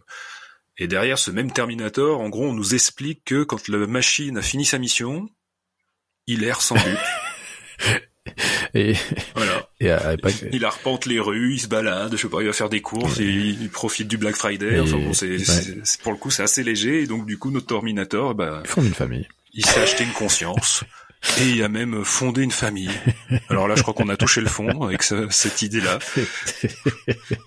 Et 0.78 0.88
derrière 0.88 1.18
ce 1.18 1.30
même 1.30 1.52
Terminator, 1.52 2.20
en 2.20 2.28
gros, 2.28 2.46
on 2.46 2.52
nous 2.52 2.74
explique 2.74 3.24
que 3.24 3.44
quand 3.44 3.68
la 3.68 3.86
machine 3.86 4.38
a 4.38 4.42
fini 4.42 4.64
sa 4.64 4.78
mission, 4.78 5.28
il 6.26 6.42
erre 6.42 6.60
sans 6.60 6.74
but. 6.74 6.98
et 8.74 8.94
voilà. 9.34 9.68
Et, 9.78 9.90
euh, 9.90 10.16
Il 10.52 10.64
arpente 10.64 11.06
les 11.06 11.20
rues, 11.20 11.54
il 11.54 11.60
se 11.60 11.68
balade, 11.68 12.12
je 12.12 12.16
sais 12.16 12.28
pas, 12.28 12.40
il 12.40 12.46
va 12.46 12.52
faire 12.52 12.70
des 12.70 12.80
courses, 12.80 13.18
il, 13.18 13.68
profite 13.70 14.08
du 14.08 14.16
Black 14.16 14.34
Friday. 14.34 14.80
Enfin 14.80 14.96
bon, 14.96 15.12
c'est, 15.12 15.36
pour 16.02 16.12
le 16.12 16.18
coup, 16.18 16.30
c'est 16.30 16.42
assez 16.42 16.64
léger. 16.64 17.02
Et 17.02 17.06
donc 17.06 17.26
du 17.26 17.38
coup, 17.38 17.50
notre 17.50 17.66
Terminator, 17.66 18.34
bah, 18.34 18.62
ils 18.64 18.70
font 18.70 18.82
une 18.82 18.94
famille. 18.94 19.28
Il 19.52 19.64
s'est 19.64 19.80
acheté 19.80 20.02
une 20.02 20.12
conscience. 20.12 20.82
Et 21.40 21.48
il 21.50 21.62
a 21.62 21.68
même 21.68 22.04
fondé 22.04 22.42
une 22.42 22.50
famille. 22.50 22.90
Alors 23.48 23.66
là, 23.66 23.74
je 23.76 23.82
crois 23.82 23.94
qu'on 23.94 24.08
a 24.08 24.16
touché 24.16 24.40
le 24.40 24.48
fond 24.48 24.82
avec 24.82 25.02
cette 25.02 25.62
idée-là. 25.62 25.98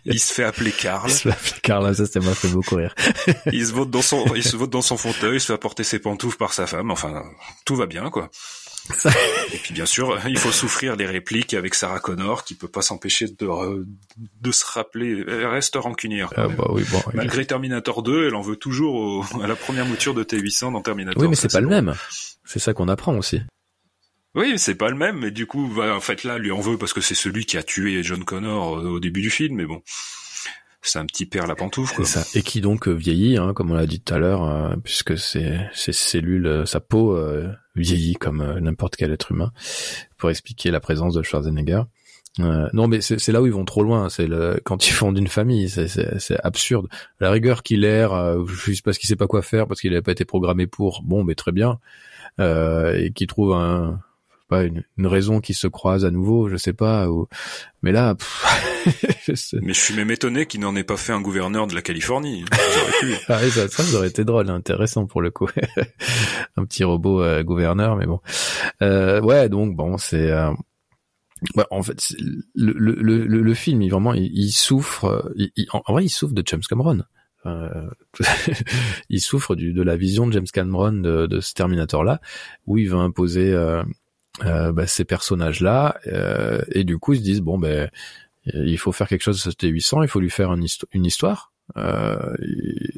Il 0.06 0.20
se 0.20 0.34
fait 0.34 0.44
appeler 0.44 0.72
Karl. 0.72 1.10
Il 1.10 1.14
se 1.14 1.22
fait 1.22 1.32
appeler 1.32 1.60
Karl, 1.62 1.96
ça, 1.96 2.06
ça 2.06 2.20
m'a 2.20 2.34
fait 2.34 2.50
beaucoup 2.50 2.76
rire. 2.76 2.94
il 3.52 3.66
se 3.66 3.74
vote 3.74 3.90
dans 3.90 4.02
son, 4.02 4.26
il 4.36 4.44
se 4.44 4.56
vote 4.56 4.70
dans 4.70 4.82
son 4.82 4.98
fauteuil, 4.98 5.38
il 5.38 5.40
se 5.40 5.48
fait 5.48 5.54
apporter 5.54 5.84
ses 5.84 6.00
pantoufles 6.00 6.38
par 6.38 6.54
sa 6.54 6.68
femme. 6.68 6.92
Enfin, 6.92 7.24
tout 7.66 7.76
va 7.76 7.86
bien, 7.86 8.10
quoi. 8.10 8.30
Et 9.54 9.58
puis 9.58 9.74
bien 9.74 9.86
sûr, 9.86 10.18
il 10.28 10.38
faut 10.38 10.52
souffrir 10.52 10.96
les 10.96 11.06
répliques 11.06 11.54
avec 11.54 11.76
Sarah 11.76 12.00
Connor 12.00 12.44
qui 12.44 12.56
peut 12.56 12.68
pas 12.68 12.82
s'empêcher 12.82 13.28
de, 13.28 13.86
de 14.42 14.52
se 14.52 14.66
rappeler, 14.66 15.26
elle 15.28 15.46
reste 15.46 15.76
rancunière. 15.76 16.30
Ah 16.38 16.48
bah 16.48 16.68
oui, 16.70 16.84
bon, 16.90 17.02
Malgré 17.14 17.46
Terminator 17.46 18.02
2, 18.02 18.28
elle 18.28 18.36
en 18.36 18.42
veut 18.42 18.56
toujours 18.56 19.26
à 19.44 19.48
la 19.48 19.56
première 19.56 19.86
mouture 19.86 20.14
de 20.14 20.24
T800 20.24 20.72
dans 20.72 20.82
Terminator. 20.82 21.22
Oui, 21.22 21.28
mais 21.30 21.36
c'est 21.36 21.52
pas 21.52 21.62
le 21.62 21.68
même. 21.68 21.96
C'est 22.46 22.60
ça 22.60 22.74
qu'on 22.74 22.88
apprend 22.88 23.18
aussi. 23.18 23.42
Oui, 24.38 24.54
c'est 24.58 24.76
pas 24.76 24.90
le 24.90 24.96
même, 24.96 25.18
mais 25.18 25.32
du 25.32 25.48
coup, 25.48 25.82
en 25.82 26.00
fait 26.00 26.24
là, 26.24 26.38
lui 26.38 26.52
en 26.52 26.60
veut 26.60 26.78
parce 26.78 26.94
que 26.94 27.02
c'est 27.02 27.16
celui 27.16 27.46
qui 27.46 27.58
a 27.58 27.64
tué 27.64 28.04
John 28.04 28.24
Connor 28.24 28.84
au 28.84 29.00
début 29.00 29.22
du 29.22 29.32
film, 29.32 29.56
mais 29.56 29.66
bon, 29.66 29.82
c'est 30.84 31.00
un 31.00 31.08
petit 31.08 31.26
père 31.26 31.48
la 31.48 31.56
pantoufle. 31.56 31.96
Quoi. 31.96 32.06
Ça. 32.06 32.24
Et 32.38 32.44
qui 32.44 32.62
donc 32.62 32.88
euh, 32.88 32.92
vieillit, 32.92 33.38
hein, 33.38 33.54
comme 33.54 33.72
on 33.72 33.74
l'a 33.74 33.88
dit 33.88 34.00
tout 34.00 34.14
à 34.14 34.20
l'heure, 34.20 34.44
euh, 34.44 34.76
puisque 34.84 35.18
ses, 35.18 35.58
cellules, 35.74 36.46
euh, 36.46 36.66
sa 36.66 36.80
peau 36.80 37.18
vieillit 37.76 38.14
comme 38.14 38.60
n'importe 38.60 38.96
quel 38.96 39.12
être 39.12 39.32
humain, 39.32 39.52
pour 40.18 40.30
expliquer 40.30 40.70
la 40.70 40.80
présence 40.80 41.16
de 41.16 41.24
Schwarzenegger. 41.24 41.82
non, 42.38 42.88
mais 42.88 43.02
c'est 43.02 43.32
là 43.32 43.42
où 43.42 43.48
ils 43.48 43.54
vont 43.54 43.66
trop 43.66 43.82
loin. 43.82 44.08
C'est 44.10 44.28
le 44.28 44.62
quand 44.64 44.88
ils 44.88 44.94
fondent 44.94 45.18
une 45.18 45.28
famille, 45.28 45.68
c'est 45.68 46.40
absurde. 46.44 46.88
La 47.20 47.32
rigueur 47.32 47.64
qu'il 47.64 47.84
erre, 47.86 48.46
juste 48.46 48.86
parce 48.86 49.00
qu'il 49.00 49.08
sait 49.08 49.16
pas 49.16 49.28
quoi 49.28 49.42
faire, 49.42 49.68
parce 49.68 49.82
qu'il 49.82 49.94
n'a 49.94 50.02
pas 50.04 50.12
été 50.12 50.26
programmé 50.26 50.68
pour. 50.68 51.02
Bon, 51.04 51.24
mais 51.24 51.34
très 51.34 51.52
bien. 51.52 51.80
et 52.40 53.12
qui 53.16 53.28
trouve 53.28 53.54
un, 53.54 54.00
pas 54.48 54.64
une, 54.64 54.84
une, 54.98 55.08
raison 55.08 55.42
qui 55.42 55.54
se 55.54 55.68
croise 55.68 56.06
à 56.06 56.12
nouveau, 56.12 56.50
je 56.50 56.56
sais 56.56 56.74
pas. 56.74 57.10
Ou... 57.10 57.28
Mais 57.82 57.92
là, 57.92 58.16
mais 58.86 59.74
je 59.74 59.80
suis 59.80 59.96
même 59.96 60.12
étonné 60.12 60.46
qu'il 60.46 60.62
n'en 60.62 60.76
ait 60.76 60.84
pas 60.84 60.98
fait 60.98 61.14
un 61.14 61.22
gouverneur 61.22 61.68
de 61.68 61.76
la 61.76 61.82
Californie. 61.82 62.46
ah 63.28 63.40
oui, 63.44 63.50
ça, 63.50 63.68
ça, 63.68 63.98
aurait 63.98 64.08
été 64.08 64.24
drôle, 64.24 64.50
intéressant 64.50 65.06
pour 65.06 65.22
le 65.22 65.32
coup. 65.32 65.50
un 66.58 66.66
petit 66.66 66.84
robot 66.84 67.22
euh, 67.22 67.44
gouverneur, 67.44 67.96
mais 67.96 68.06
bon. 68.06 68.20
Euh, 68.82 69.22
ouais, 69.22 69.50
donc 69.50 69.76
bon, 69.76 69.98
c'est. 69.98 70.32
Euh... 70.32 70.52
Ouais, 71.56 71.66
en 71.70 71.84
fait, 71.84 72.02
le, 72.56 72.74
le, 72.74 72.94
le, 72.96 73.26
le, 73.28 73.54
film, 73.54 73.84
il 73.84 73.90
vraiment, 73.90 74.14
il, 74.14 74.32
il 74.34 74.52
souffre. 74.52 75.32
Il, 75.36 75.68
en 75.72 75.94
vrai, 75.94 76.06
il 76.06 76.10
souffre 76.10 76.34
de 76.34 76.42
James 76.44 76.64
Cameron. 76.68 77.04
Euh, 77.48 77.90
il 79.10 79.22
souffre 79.22 79.56
du, 79.56 79.74
de 79.74 79.82
la 79.82 79.96
vision 79.96 80.28
de 80.28 80.34
James 80.34 80.48
Cameron 80.52 80.94
de, 80.94 81.28
de 81.28 81.40
ce 81.40 81.54
Terminator-là, 81.54 82.22
où 82.66 82.78
il 82.78 82.90
veut 82.90 82.98
imposer 82.98 83.54
euh, 83.54 83.84
bah, 84.44 84.88
ces 84.88 85.06
personnages-là, 85.06 85.98
euh, 86.08 86.62
et 86.72 86.84
du 86.84 86.98
coup 86.98 87.14
ils 87.14 87.20
se 87.20 87.24
disent 87.24 87.42
bon 87.42 87.58
ben 87.58 87.90
il 88.54 88.78
faut 88.78 88.92
faire 88.92 89.08
quelque 89.08 89.24
chose 89.24 89.44
de 89.44 89.52
ce 89.52 89.56
T800, 89.56 90.04
il 90.04 90.08
faut 90.08 90.20
lui 90.20 90.30
faire 90.30 90.54
une, 90.54 91.06
histoire. 91.06 91.52
Euh, 91.76 92.34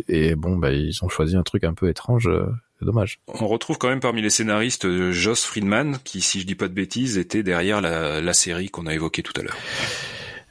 et, 0.08 0.36
bon, 0.36 0.58
bah, 0.58 0.72
ils 0.72 1.04
ont 1.04 1.10
choisi 1.10 1.36
un 1.36 1.42
truc 1.42 1.64
un 1.64 1.74
peu 1.74 1.90
étrange. 1.90 2.30
c'est 2.78 2.86
dommage. 2.86 3.20
On 3.28 3.48
retrouve 3.48 3.80
quand 3.80 3.90
même 3.90 4.00
parmi 4.00 4.22
les 4.22 4.30
scénaristes 4.30 4.88
Joss 5.10 5.44
Friedman, 5.46 5.98
qui, 6.04 6.22
si 6.22 6.40
je 6.40 6.46
dis 6.46 6.54
pas 6.54 6.68
de 6.68 6.76
bêtises, 6.76 7.18
était 7.18 7.42
derrière 7.42 7.82
la, 7.82 8.22
la 8.22 8.34
série 8.34 8.70
qu'on 8.70 8.86
a 8.86 8.94
évoquée 8.94 9.24
tout 9.24 9.34
à 9.38 9.42
l'heure. 9.42 9.58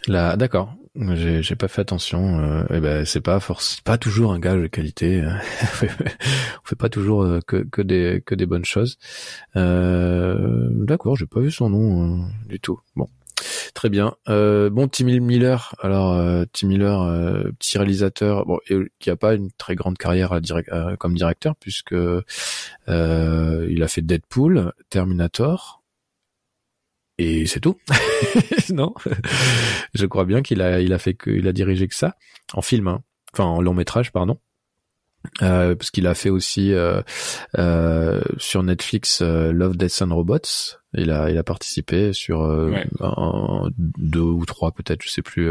Là, 0.09 0.36
d'accord. 0.36 0.74
J'ai 1.14 1.57
pas 1.57 1.68
fait 1.68 1.80
attention. 1.82 2.40
Euh, 2.40 2.76
et 2.76 2.80
ben 2.80 3.05
c'est 3.05 3.20
pas 3.20 3.40
force, 3.40 3.80
pas 3.82 3.99
toujours 3.99 4.32
un 4.32 4.38
gage 4.38 4.61
de 4.61 4.66
qualité. 4.66 5.22
On 5.82 6.66
fait 6.66 6.76
pas 6.76 6.88
toujours 6.88 7.22
euh, 7.22 7.40
que 7.46 7.59
que 7.59 7.82
des 7.82 8.22
que 8.24 8.34
des 8.34 8.46
bonnes 8.46 8.64
choses. 8.64 8.99
Euh, 9.57 10.68
D'accord, 10.70 11.16
j'ai 11.16 11.26
pas 11.26 11.40
vu 11.40 11.51
son 11.51 11.70
nom 11.70 12.22
euh, 12.22 12.24
du 12.49 12.61
tout. 12.61 12.80
Bon. 12.96 13.09
Très 13.74 13.88
bien. 13.88 14.14
Euh, 14.28 14.68
bon, 14.70 14.88
Tim 14.88 15.05
Miller. 15.05 15.72
Alors, 15.80 16.12
euh, 16.14 16.44
Tim 16.53 16.66
Miller, 16.66 17.53
petit 17.59 17.78
réalisateur, 17.78 18.44
bon, 18.46 18.59
qui 18.99 19.11
a 19.11 19.16
pas 19.16 19.34
une 19.34 19.53
très 19.53 19.76
grande 19.76 19.96
carrière 19.96 20.32
à 20.32 20.40
direct, 20.40 20.68
comme 20.99 21.14
directeur, 21.14 21.55
puisque 21.55 21.94
il 22.88 23.82
a 23.82 23.88
fait 23.88 24.03
Deadpool, 24.03 24.72
Terminator, 24.90 25.78
et 27.19 27.47
c'est 27.47 27.61
tout. 27.61 27.77
non, 28.73 28.95
je 29.95 30.07
crois 30.07 30.25
bien 30.25 30.43
qu'il 30.43 30.62
a, 30.62 30.81
il 30.81 30.93
a 30.93 30.99
fait 30.99 31.14
que, 31.14 31.31
il 31.31 31.47
a 31.49 31.53
dirigé 31.53 31.89
que 31.89 31.95
ça 31.95 32.16
en 32.55 32.62
film, 32.62 32.89
hein. 32.89 33.03
enfin 33.33 33.45
en 33.45 33.61
long 33.61 33.75
métrage, 33.75 34.12
pardon. 34.12 34.39
Euh, 35.43 35.75
parce 35.75 35.91
qu'il 35.91 36.07
a 36.07 36.14
fait 36.14 36.31
aussi 36.31 36.73
euh, 36.73 37.03
euh, 37.59 38.21
sur 38.39 38.62
Netflix 38.62 39.21
euh, 39.21 39.53
Love, 39.53 39.77
Death 39.77 40.03
and 40.03 40.14
Robots. 40.14 40.77
Il 40.95 41.11
a, 41.11 41.31
il 41.31 41.37
a 41.37 41.43
participé 41.43 42.12
sur 42.12 42.43
euh, 42.43 42.73
un, 43.01 43.69
deux 43.77 44.21
ou 44.21 44.47
trois 44.47 44.73
peut-être, 44.73 45.03
je 45.03 45.11
sais 45.11 45.23
plus, 45.23 45.51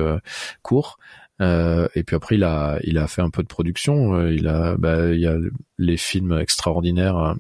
cours. 0.64 0.98
et 1.42 2.04
puis 2.06 2.16
après, 2.16 2.36
il 2.36 2.44
a, 2.44 2.80
il 2.84 2.98
a 2.98 3.08
fait 3.08 3.22
un 3.22 3.30
peu 3.30 3.44
de 3.44 3.48
production. 3.48 4.28
Il 4.28 4.48
a, 4.48 4.78
bah, 4.78 5.12
il 5.12 5.20
y 5.20 5.28
a 5.28 5.36
les 5.78 5.98
films 5.98 6.40
extraordinaires 6.40 7.36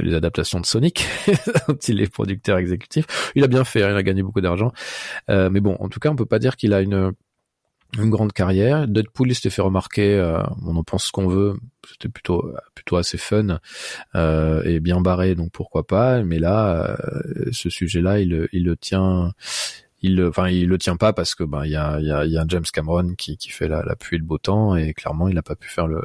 les 0.00 0.14
adaptations 0.14 0.60
de 0.60 0.66
Sonic, 0.66 1.06
dont 1.68 1.74
il 1.88 2.00
est 2.00 2.12
producteur 2.12 2.58
exécutif. 2.58 3.32
Il 3.34 3.44
a 3.44 3.48
bien 3.48 3.64
fait, 3.64 3.82
hein, 3.82 3.90
il 3.90 3.96
a 3.96 4.02
gagné 4.02 4.22
beaucoup 4.22 4.40
d'argent. 4.40 4.72
Euh, 5.28 5.50
mais 5.50 5.60
bon, 5.60 5.76
en 5.80 5.88
tout 5.88 6.00
cas, 6.00 6.10
on 6.10 6.16
peut 6.16 6.26
pas 6.26 6.38
dire 6.38 6.56
qu'il 6.56 6.72
a 6.72 6.80
une 6.80 7.12
une 7.98 8.10
grande 8.10 8.32
carrière. 8.32 8.86
Deadpool, 8.86 9.30
il 9.30 9.34
s'était 9.34 9.50
fait 9.50 9.62
remarquer. 9.62 10.14
Euh, 10.14 10.42
on 10.64 10.76
en 10.76 10.84
pense 10.84 11.06
ce 11.06 11.12
qu'on 11.12 11.26
veut. 11.26 11.56
C'était 11.88 12.08
plutôt 12.08 12.52
plutôt 12.74 12.96
assez 12.96 13.18
fun 13.18 13.58
euh, 14.14 14.62
et 14.64 14.80
bien 14.80 15.00
barré, 15.00 15.34
donc 15.34 15.50
pourquoi 15.52 15.86
pas. 15.86 16.22
Mais 16.22 16.38
là, 16.38 16.96
euh, 17.00 17.50
ce 17.52 17.68
sujet-là, 17.68 18.20
il, 18.20 18.48
il 18.52 18.64
le 18.64 18.76
tient 18.76 19.32
il 20.02 20.22
enfin 20.24 20.48
il 20.48 20.66
le 20.66 20.78
tient 20.78 20.96
pas 20.96 21.12
parce 21.12 21.34
que 21.34 21.44
ben 21.44 21.64
il 21.64 21.72
y 21.72 21.76
a 21.76 22.00
y 22.00 22.10
a, 22.10 22.24
y 22.24 22.38
a 22.38 22.44
James 22.48 22.64
Cameron 22.72 23.14
qui 23.16 23.36
qui 23.36 23.50
fait 23.50 23.68
la, 23.68 23.82
la 23.84 23.96
pluie 23.96 24.16
et 24.16 24.18
le 24.18 24.24
beau 24.24 24.38
temps 24.38 24.74
et 24.74 24.94
clairement 24.94 25.28
il 25.28 25.34
n'a 25.34 25.42
pas 25.42 25.56
pu 25.56 25.68
faire 25.68 25.86
le, 25.86 26.00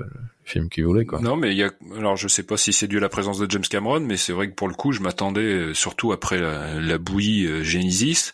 film 0.45 0.69
qu'il 0.69 0.85
voulait 0.85 1.05
quoi. 1.05 1.19
Non 1.19 1.35
mais 1.35 1.51
il 1.51 1.57
y 1.57 1.63
a 1.63 1.71
alors 1.97 2.15
je 2.15 2.27
sais 2.27 2.43
pas 2.43 2.55
si 2.55 2.71
c'est 2.71 2.87
dû 2.87 2.97
à 2.97 3.01
la 3.01 3.09
présence 3.09 3.39
de 3.39 3.49
James 3.49 3.63
Cameron 3.63 3.99
mais 3.99 4.15
c'est 4.15 4.31
vrai 4.31 4.49
que 4.49 4.53
pour 4.53 4.67
le 4.67 4.75
coup 4.75 4.91
je 4.91 5.01
m'attendais 5.01 5.41
euh, 5.41 5.73
surtout 5.73 6.11
après 6.11 6.39
la, 6.39 6.79
la 6.79 6.97
bouillie 6.97 7.47
euh, 7.47 7.63
Genesis 7.63 8.31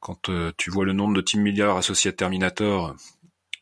quand 0.00 0.30
euh, 0.30 0.50
tu 0.56 0.70
vois 0.70 0.84
le 0.84 0.94
nombre 0.94 1.14
de 1.14 1.20
Tim 1.20 1.40
Miller 1.40 1.76
associé 1.76 2.08
à 2.08 2.12
Terminator 2.12 2.96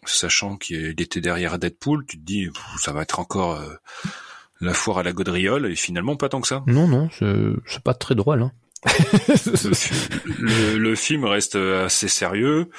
sachant 0.07 0.57
qu'il 0.57 1.01
était 1.01 1.21
derrière 1.21 1.59
Deadpool 1.59 2.07
tu 2.07 2.17
te 2.17 2.25
dis 2.25 2.49
ça 2.79 2.93
va 2.93 3.03
être 3.03 3.19
encore 3.19 3.61
la 4.61 4.73
foire 4.73 4.99
à 4.99 5.03
la 5.03 5.13
gaudriole 5.13 5.67
et 5.67 5.75
finalement 5.75 6.17
pas 6.17 6.29
tant 6.29 6.41
que 6.41 6.49
ça. 6.49 6.63
Non 6.67 6.87
non 6.87 7.09
c'est 7.67 7.83
pas 7.83 7.95
très 7.95 8.15
drôle 8.15 8.43
hein 8.43 8.53
le, 10.39 10.79
le, 10.79 10.95
film 10.95 11.27
reste 11.27 11.57
assez 11.57 12.09
sérieux 12.09 12.71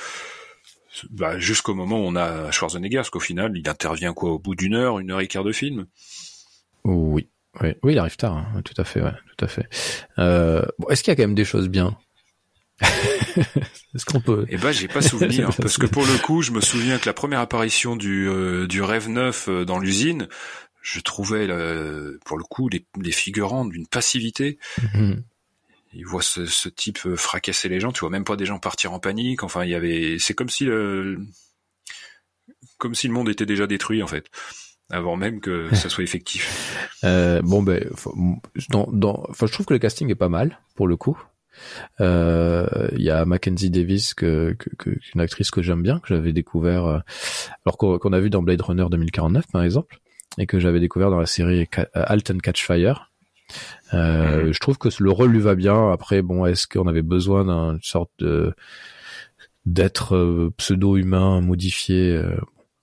bah, 1.10 1.40
jusqu'au 1.40 1.74
moment 1.74 2.00
où 2.00 2.04
on 2.04 2.16
a 2.16 2.52
Schwarzenegger, 2.52 2.98
parce 2.98 3.10
qu'au 3.10 3.20
final, 3.20 3.54
il 3.56 3.68
intervient 3.68 4.14
quoi 4.14 4.32
au 4.32 4.40
bout 4.40 4.56
d'une 4.56 4.76
heure, 4.76 5.00
une 5.00 5.12
heure 5.12 5.22
et 5.22 5.28
quart 5.28 5.44
de 5.44 5.52
film? 5.52 5.86
Oui, 6.84 7.30
oui, 7.62 7.74
oui, 7.84 7.94
il 7.94 8.00
arrive 8.00 8.18
tard, 8.18 8.38
hein. 8.38 8.62
tout 8.64 8.74
à 8.78 8.84
fait, 8.84 9.02
ouais, 9.02 9.14
tout 9.36 9.46
à 9.46 9.48
fait. 9.48 9.68
Euh, 10.20 10.64
bon, 10.80 10.88
est-ce 10.90 11.04
qu'il 11.04 11.12
y 11.12 11.14
a 11.14 11.16
quand 11.16 11.24
même 11.24 11.36
des 11.36 11.46
choses 11.46 11.70
bien? 11.70 11.98
Est-ce 13.94 14.06
qu'on 14.06 14.22
peut 14.22 14.46
Eh 14.50 14.58
ben, 14.58 14.72
j'ai 14.72 14.88
pas 14.88 15.02
souvenir, 15.02 15.56
parce 15.62 15.78
que 15.78 15.86
pour 15.86 16.06
le 16.06 16.18
coup, 16.18 16.42
je 16.42 16.52
me 16.52 16.62
souviens 16.62 16.98
que 16.98 17.08
la 17.08 17.14
première 17.14 17.40
apparition 17.40 17.96
du 17.96 18.28
euh, 18.28 18.66
du 18.68 18.82
rêve 18.82 19.10
neuf 19.10 19.48
euh, 19.50 19.66
dans 19.66 19.78
l'usine, 19.78 20.28
je 20.82 21.00
trouvais 21.00 21.48
pour 22.26 22.38
le 22.38 22.44
coup 22.44 22.68
les, 22.70 22.86
les 23.00 23.12
figurants 23.12 23.66
d'une 23.66 23.86
passivité. 23.86 24.58
Mhm 24.96 25.24
il 25.94 26.06
voit 26.06 26.22
ce, 26.22 26.46
ce, 26.46 26.70
type 26.70 27.00
euh, 27.06 27.16
fracasser 27.16 27.70
les 27.70 27.80
gens, 27.80 27.92
tu 27.92 28.02
vois 28.02 28.10
même 28.10 28.24
pas 28.24 28.36
des 28.36 28.46
gens 28.46 28.60
partir 28.60 28.94
en 28.94 29.00
panique. 29.00 29.44
Enfin, 29.44 29.64
il 29.64 29.70
y 29.70 29.76
avait, 29.76 30.18
c'est 30.20 30.34
comme 30.34 30.50
si 30.50 30.66
le, 30.66 31.20
comme 32.78 32.96
si 32.96 33.08
le 33.08 33.14
monde 33.14 33.30
était 33.30 33.46
déjà 33.46 33.68
détruit 33.68 34.04
en 34.04 34.08
fait, 34.08 34.26
avant 34.90 35.16
même 35.16 35.40
que 35.40 35.70
ça 35.76 35.90
soit 35.90 36.04
effectif. 36.04 36.88
Euh, 37.04 37.42
bon 37.42 37.64
ben, 37.64 37.90
dans, 38.70 38.88
dans, 38.92 39.26
enfin, 39.30 39.48
je 39.48 39.54
trouve 39.54 39.66
que 39.66 39.74
le 39.74 39.80
casting 39.80 40.10
est 40.10 40.16
pas 40.16 40.30
mal 40.30 40.60
pour 40.76 40.88
le 40.88 40.98
coup. 40.98 41.22
Euh, 42.00 42.88
il 42.94 43.02
y 43.02 43.10
a 43.10 43.26
Mackenzie 43.26 43.70
Davis, 43.70 44.14
que, 44.14 44.56
que, 44.78 44.90
une 45.14 45.22
actrice 45.22 45.52
que 45.52 45.62
j'aime 45.62 45.84
bien, 45.84 46.00
que 46.00 46.08
j'avais 46.08 46.34
découvert, 46.34 46.86
euh, 46.86 47.00
alors 47.66 47.78
qu'on 47.78 48.14
a 48.14 48.20
vu 48.20 48.30
dans 48.30 48.42
Blade 48.42 48.62
Runner 48.62 48.86
2049 48.90 49.48
par 49.52 49.64
exemple, 49.64 50.00
et 50.38 50.48
que 50.48 50.60
j'avais 50.60 50.80
découvert 50.80 51.12
dans 51.12 51.20
la 51.20 51.26
série 51.26 51.68
Alton 51.94 52.38
Catch 52.42 52.66
Fire 52.66 53.11
euh. 53.94 54.52
Je 54.52 54.60
trouve 54.60 54.78
que 54.78 54.90
le 55.00 55.12
rôle 55.12 55.32
lui 55.32 55.40
va 55.40 55.56
bien. 55.56 55.92
Après, 55.92 56.22
bon, 56.22 56.46
est-ce 56.46 56.68
qu'on 56.68 56.88
avait 56.88 57.02
besoin 57.02 57.44
d'une 57.44 57.82
sorte 57.82 58.12
de 58.20 58.54
d'être 59.66 60.16
euh, 60.16 60.54
pseudo-humain 60.58 61.42
modifié 61.42 62.16
euh, 62.16 62.36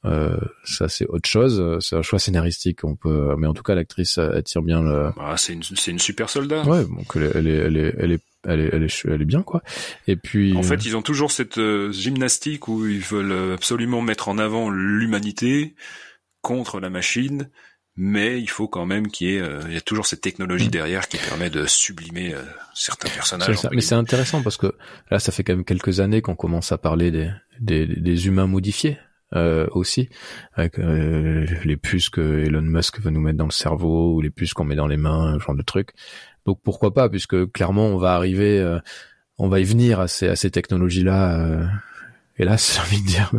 euh, 0.05 0.37
ça 0.65 0.89
c'est 0.89 1.07
autre 1.09 1.29
chose, 1.29 1.79
c'est 1.81 1.97
un 1.97 2.03
choix 2.03 2.21
scénaristique. 2.21 2.85
On 2.85 2.95
peut, 2.95 3.35
mais 3.37 3.49
en 3.49 3.53
tout 3.53 3.65
cas 3.65 3.75
l'actrice 3.75 4.19
attire 4.19 4.63
bien 4.63 4.81
le. 4.81 5.11
Bah, 5.17 5.35
c'est 5.37 5.53
une 5.53 5.65
c'est 5.65 5.91
une 5.91 5.99
super 5.99 6.31
soldat. 6.31 6.63
Ouais, 6.63 6.85
donc 6.85 7.17
elle 7.17 7.25
est 7.25 7.31
elle 7.31 7.47
est 7.49 7.57
elle 7.57 7.77
est 7.77 7.95
elle 7.99 8.13
est 8.13 8.21
elle 8.45 8.61
est, 8.61 8.71
elle 8.73 8.83
est, 8.85 9.05
elle 9.07 9.23
est 9.23 9.27
bien 9.27 9.43
quoi. 9.43 9.61
Et 10.07 10.15
puis. 10.15 10.57
En 10.57 10.63
fait, 10.63 10.87
ils 10.87 10.97
ont 10.97 11.03
toujours 11.03 11.33
cette 11.33 11.61
gymnastique 11.91 12.69
où 12.69 12.87
ils 12.87 13.01
veulent 13.01 13.53
absolument 13.53 14.01
mettre 14.01 14.29
en 14.29 14.39
avant 14.39 14.71
l'humanité 14.71 15.75
contre 16.43 16.79
la 16.79 16.91
machine 16.91 17.51
mais 18.01 18.41
il 18.41 18.49
faut 18.49 18.69
quand 18.69 18.87
même 18.87 19.09
qu'il 19.09 19.29
y 19.29 19.35
ait, 19.35 19.41
euh, 19.41 19.61
il 19.67 19.75
y 19.75 19.77
a 19.77 19.81
toujours 19.81 20.07
cette 20.07 20.21
technologie 20.21 20.69
derrière 20.69 21.09
qui 21.09 21.17
permet 21.17 21.51
de 21.51 21.67
sublimer 21.67 22.33
euh, 22.33 22.43
certains 22.73 23.09
personnages. 23.09 23.57
Mais 23.73 23.81
c'est 23.81 23.97
intéressant 23.97 24.41
parce 24.41 24.57
que 24.57 24.73
là, 25.11 25.19
ça 25.19 25.33
fait 25.33 25.43
quand 25.43 25.55
même 25.55 25.65
quelques 25.65 25.99
années 25.99 26.23
qu'on 26.23 26.37
commence 26.37 26.71
à 26.71 26.79
parler 26.79 27.11
des, 27.11 27.29
des, 27.61 27.87
des 27.87 28.27
humains 28.29 28.47
modifiés. 28.47 28.99
Euh, 29.35 29.67
aussi 29.73 30.09
avec 30.55 30.79
euh, 30.79 31.45
les 31.63 31.77
puces 31.77 32.09
que 32.09 32.47
Elon 32.47 32.63
Musk 32.63 32.99
veut 32.99 33.11
nous 33.11 33.21
mettre 33.21 33.37
dans 33.37 33.45
le 33.45 33.51
cerveau 33.51 34.15
ou 34.15 34.23
les 34.23 34.31
puces 34.31 34.55
qu'on 34.55 34.65
met 34.65 34.75
dans 34.75 34.87
les 34.87 34.97
mains, 34.97 35.35
ce 35.35 35.45
genre 35.45 35.55
de 35.55 35.61
trucs. 35.61 35.91
Donc 36.47 36.63
pourquoi 36.65 36.95
pas 36.95 37.11
puisque 37.11 37.53
clairement 37.53 37.89
on 37.89 37.99
va 37.99 38.15
arriver, 38.15 38.79
on 39.37 39.51
va 39.51 39.61
y 39.61 39.65
venir 39.65 40.01
à 40.01 40.09
ces, 40.09 40.29
à 40.29 40.35
ces 40.35 40.51
technologies 40.51 41.03
là 41.03 41.61
hélas, 42.39 42.75
j'ai 42.75 42.81
envie 42.81 43.03
de 43.03 43.07
dire, 43.07 43.31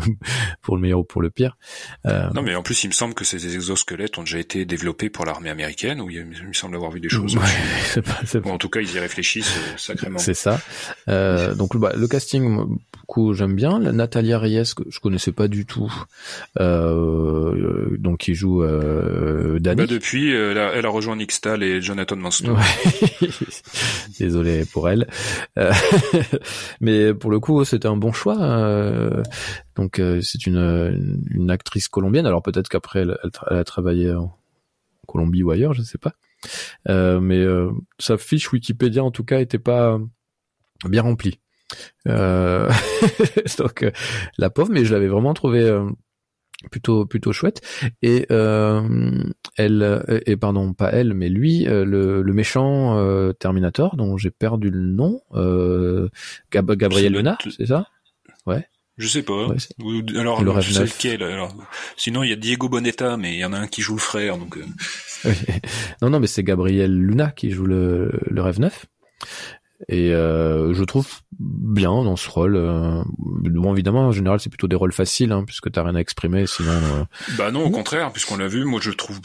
pour 0.61 0.75
le 0.75 0.81
meilleur 0.81 0.99
ou 0.99 1.03
pour 1.03 1.21
le 1.21 1.29
pire. 1.29 1.57
Euh... 2.05 2.29
Non, 2.33 2.41
mais 2.41 2.55
en 2.55 2.63
plus, 2.63 2.83
il 2.83 2.87
me 2.87 2.93
semble 2.93 3.13
que 3.13 3.25
ces 3.25 3.55
exosquelettes 3.55 4.17
ont 4.17 4.23
déjà 4.23 4.39
été 4.39 4.65
développés 4.65 5.09
pour 5.09 5.25
l'armée 5.25 5.49
américaine, 5.49 6.01
où 6.01 6.09
il 6.09 6.25
me 6.25 6.53
semble 6.53 6.75
avoir 6.75 6.91
vu 6.91 6.99
des 6.99 7.09
choses. 7.09 7.35
Ouais, 7.35 7.43
c'est 7.85 8.01
pas, 8.01 8.19
c'est 8.25 8.39
bon, 8.39 8.53
en 8.53 8.57
tout 8.57 8.69
cas, 8.69 8.81
ils 8.81 8.93
y 8.93 8.99
réfléchissent 8.99 9.57
euh, 9.57 9.77
sacrément. 9.77 10.19
C'est 10.19 10.33
ça. 10.33 10.59
Euh, 11.07 11.55
donc, 11.55 11.77
bah, 11.77 11.93
le 11.95 12.07
casting, 12.07 12.79
beaucoup 12.91 13.33
j'aime 13.33 13.55
bien. 13.55 13.79
La 13.79 13.91
Natalia 13.91 14.39
Reyes, 14.39 14.73
que 14.75 14.83
je 14.89 14.99
connaissais 14.99 15.31
pas 15.31 15.47
du 15.47 15.65
tout, 15.65 15.91
euh, 16.59 17.97
donc 17.97 18.19
qui 18.19 18.35
joue 18.35 18.63
euh, 18.63 19.59
Danny. 19.59 19.81
Bah, 19.81 19.87
depuis, 19.87 20.31
elle 20.31 20.57
a, 20.57 20.73
elle 20.73 20.85
a 20.85 20.89
rejoint 20.89 21.15
Nick 21.15 21.31
Stahl 21.31 21.63
et 21.63 21.81
Jonathan 21.81 22.15
Manstow. 22.15 22.53
Ouais. 22.53 23.29
Désolé 24.19 24.65
pour 24.65 24.89
elle. 24.89 25.07
Euh, 25.57 25.71
mais 26.81 27.13
pour 27.13 27.31
le 27.31 27.39
coup, 27.39 27.63
c'était 27.65 27.87
un 27.87 27.97
bon 27.97 28.11
choix. 28.11 28.37
Euh, 28.89 29.23
donc 29.75 29.99
euh, 29.99 30.21
c'est 30.21 30.45
une, 30.45 31.23
une 31.29 31.51
actrice 31.51 31.87
colombienne. 31.87 32.25
Alors 32.25 32.41
peut-être 32.41 32.69
qu'après 32.69 33.01
elle, 33.01 33.17
elle, 33.49 33.57
a 33.57 33.63
travaillé 33.63 34.13
en 34.13 34.35
Colombie 35.07 35.43
ou 35.43 35.51
ailleurs, 35.51 35.73
je 35.73 35.81
ne 35.81 35.85
sais 35.85 35.97
pas. 35.97 36.13
Euh, 36.87 37.19
mais 37.19 37.43
sa 37.99 38.17
fiche 38.17 38.51
Wikipédia 38.51 39.03
en 39.03 39.11
tout 39.11 39.23
cas 39.23 39.39
était 39.39 39.59
pas 39.59 39.99
bien 40.85 41.01
remplie. 41.01 41.39
donc 42.05 43.85
la 44.37 44.49
pauvre, 44.49 44.71
mais 44.71 44.85
je 44.85 44.93
l'avais 44.93 45.07
vraiment 45.07 45.33
trouvé 45.33 45.71
plutôt 46.71 47.05
plutôt 47.05 47.31
chouette 47.31 47.61
et 48.01 48.25
elle 49.57 50.21
et 50.25 50.35
pardon 50.35 50.73
pas 50.73 50.91
elle 50.91 51.13
mais 51.13 51.29
lui 51.29 51.65
le, 51.65 52.23
le 52.23 52.33
méchant 52.33 53.33
Terminator 53.39 53.95
dont 53.97 54.17
j'ai 54.17 54.31
perdu 54.31 54.71
le 54.71 54.79
nom 54.79 55.21
Gabriel 56.51 57.13
Luna 57.13 57.37
c'est 57.55 57.67
ça? 57.67 57.87
Ouais 58.47 58.67
je 58.99 59.07
sais 59.07 59.23
pas. 59.23 59.47
alors, 60.15 60.43
le 60.43 60.61
je 60.61 60.73
sais 60.73 60.83
lequel. 60.83 61.23
Alors, 61.23 61.55
sinon, 61.97 62.21
il 62.21 62.29
y 62.29 62.33
a 62.33 62.35
Diego 62.35 62.69
Bonetta, 62.69 63.17
mais 63.17 63.33
il 63.33 63.39
y 63.39 63.45
en 63.45 63.53
a 63.53 63.57
un 63.57 63.67
qui 63.67 63.81
joue 63.81 63.95
le 63.95 64.01
frère, 64.01 64.37
donc. 64.37 64.57
Euh. 64.57 65.33
non, 66.01 66.09
non, 66.09 66.19
mais 66.19 66.27
c'est 66.27 66.43
Gabriel 66.43 66.93
Luna 66.93 67.31
qui 67.31 67.51
joue 67.51 67.65
le, 67.65 68.11
le 68.27 68.41
rêve 68.41 68.59
neuf. 68.59 68.85
Et 69.87 70.13
euh, 70.13 70.73
je 70.73 70.83
trouve 70.83 71.07
bien 71.39 72.03
dans 72.03 72.17
ce 72.17 72.29
rôle. 72.29 72.57
Euh, 72.57 73.01
bon, 73.17 73.73
évidemment, 73.73 74.07
en 74.07 74.11
général, 74.11 74.39
c'est 74.41 74.49
plutôt 74.49 74.67
des 74.67 74.75
rôles 74.75 74.91
faciles, 74.91 75.31
hein, 75.31 75.45
puisque 75.45 75.71
t'as 75.71 75.83
rien 75.83 75.95
à 75.95 75.99
exprimer, 75.99 76.45
sinon. 76.47 76.71
Euh... 76.71 77.03
Bah 77.37 77.51
non, 77.51 77.63
au 77.63 77.69
contraire, 77.69 78.11
puisqu'on 78.11 78.35
l'a 78.35 78.49
vu, 78.49 78.65
moi 78.65 78.81
je 78.83 78.91
trouve, 78.91 79.21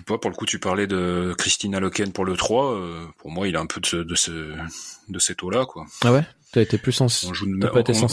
sais 0.00 0.02
pas, 0.04 0.18
pour 0.18 0.30
le 0.30 0.36
coup, 0.36 0.46
tu 0.46 0.58
parlais 0.58 0.86
de 0.86 1.34
Christina 1.36 1.80
Loken 1.80 2.12
pour 2.12 2.24
le 2.24 2.36
3. 2.36 2.72
Euh, 2.72 3.04
pour 3.18 3.30
moi, 3.30 3.46
il 3.46 3.56
a 3.56 3.60
un 3.60 3.66
peu 3.66 3.80
de 3.80 3.86
ce, 3.86 3.96
de 3.96 4.14
ce, 4.14 4.54
de 5.08 5.18
cette 5.18 5.42
eau-là, 5.42 5.66
quoi. 5.66 5.84
Ah 6.02 6.12
ouais? 6.12 6.24
T'as 6.52 6.62
été 6.62 6.78
plus 6.78 6.92
sens... 6.92 7.24
on 7.24 7.34
joue, 7.34 7.46
de, 7.46 7.66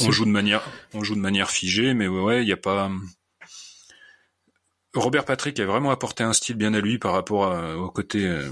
on, 0.08 0.12
joue 0.12 0.26
de 0.26 0.30
manière, 0.30 0.64
on 0.94 1.04
joue 1.04 1.16
de 1.16 1.20
manière 1.20 1.50
figée, 1.50 1.94
mais 1.94 2.08
ouais, 2.08 2.44
il 2.44 2.48
y 2.48 2.54
a 2.54 2.58
pas. 2.58 2.92
Robert 4.94 5.26
Patrick 5.26 5.60
a 5.60 5.66
vraiment 5.66 5.92
apporté 5.92 6.24
un 6.24 6.34
style 6.34 6.56
bien 6.56 6.74
à 6.74 6.80
lui 6.80 6.98
par 6.98 7.14
rapport 7.14 7.52
au 7.78 7.90
côté 7.90 8.26
euh, 8.26 8.50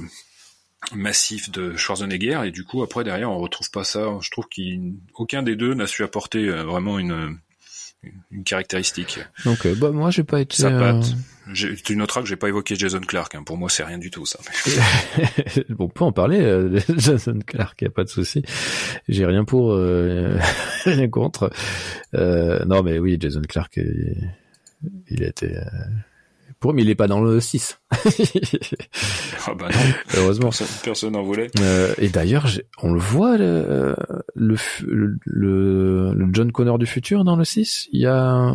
massif 0.93 1.49
de 1.51 1.75
Schwarzenegger, 1.75 2.41
et 2.45 2.51
du 2.51 2.63
coup, 2.63 2.83
après 2.83 3.03
derrière, 3.03 3.31
on 3.31 3.37
retrouve 3.37 3.69
pas 3.71 3.83
ça. 3.83 4.17
Je 4.21 4.29
trouve 4.31 4.45
qu'aucun 4.47 5.43
des 5.43 5.55
deux 5.55 5.73
n'a 5.73 5.87
su 5.87 6.03
apporter 6.03 6.47
euh, 6.47 6.63
vraiment 6.63 6.99
une 6.99 7.39
une 8.31 8.43
caractéristique. 8.43 9.19
Donc, 9.45 9.67
bah, 9.77 9.91
moi, 9.91 10.11
j'ai 10.11 10.23
pas 10.23 10.41
été. 10.41 10.57
Sa 10.57 10.71
patte. 10.71 11.15
Tu 11.53 11.95
noteras 11.95 12.21
que 12.21 12.27
j'ai 12.27 12.35
pas 12.35 12.47
évoqué 12.47 12.75
Jason 12.75 13.01
Clark. 13.01 13.35
Hein. 13.35 13.43
Pour 13.43 13.57
moi, 13.57 13.69
c'est 13.69 13.83
rien 13.83 13.99
du 13.99 14.09
tout 14.09 14.25
ça. 14.25 14.39
bon, 15.69 15.85
on 15.85 15.89
peut 15.89 16.03
en 16.03 16.11
parler. 16.11 16.41
Euh, 16.41 16.79
Jason 16.97 17.39
Clark, 17.45 17.79
y 17.81 17.85
a 17.85 17.91
pas 17.91 18.03
de 18.03 18.09
souci. 18.09 18.43
J'ai 19.07 19.25
rien 19.25 19.45
pour, 19.45 19.73
euh, 19.73 20.39
rien 20.85 21.07
contre. 21.07 21.51
Euh, 22.15 22.65
non, 22.65 22.81
mais 22.81 22.97
oui, 22.97 23.17
Jason 23.19 23.43
Clark, 23.47 23.77
il, 23.77 24.31
il 25.09 25.23
a 25.23 25.27
été 25.27 25.55
pour 26.65 26.73
mais 26.73 26.81
il 26.81 26.89
est 26.89 26.95
pas 26.95 27.07
dans 27.07 27.21
le 27.21 27.39
6. 27.39 27.79
ah 27.91 29.53
bah 29.53 29.67
non. 29.71 30.17
Heureusement. 30.17 30.49
Personne 30.83 31.13
n'en 31.13 31.21
voulait. 31.21 31.51
Euh, 31.59 31.93
et 31.99 32.09
d'ailleurs, 32.09 32.47
on 32.81 32.91
le 32.91 32.99
voit, 32.99 33.37
le, 33.37 33.95
le, 34.33 34.57
le, 35.25 36.27
John 36.31 36.51
Connor 36.51 36.79
du 36.79 36.87
futur 36.87 37.23
dans 37.23 37.35
le 37.35 37.43
6. 37.43 37.89
Il 37.91 38.01
y 38.01 38.07
a. 38.07 38.51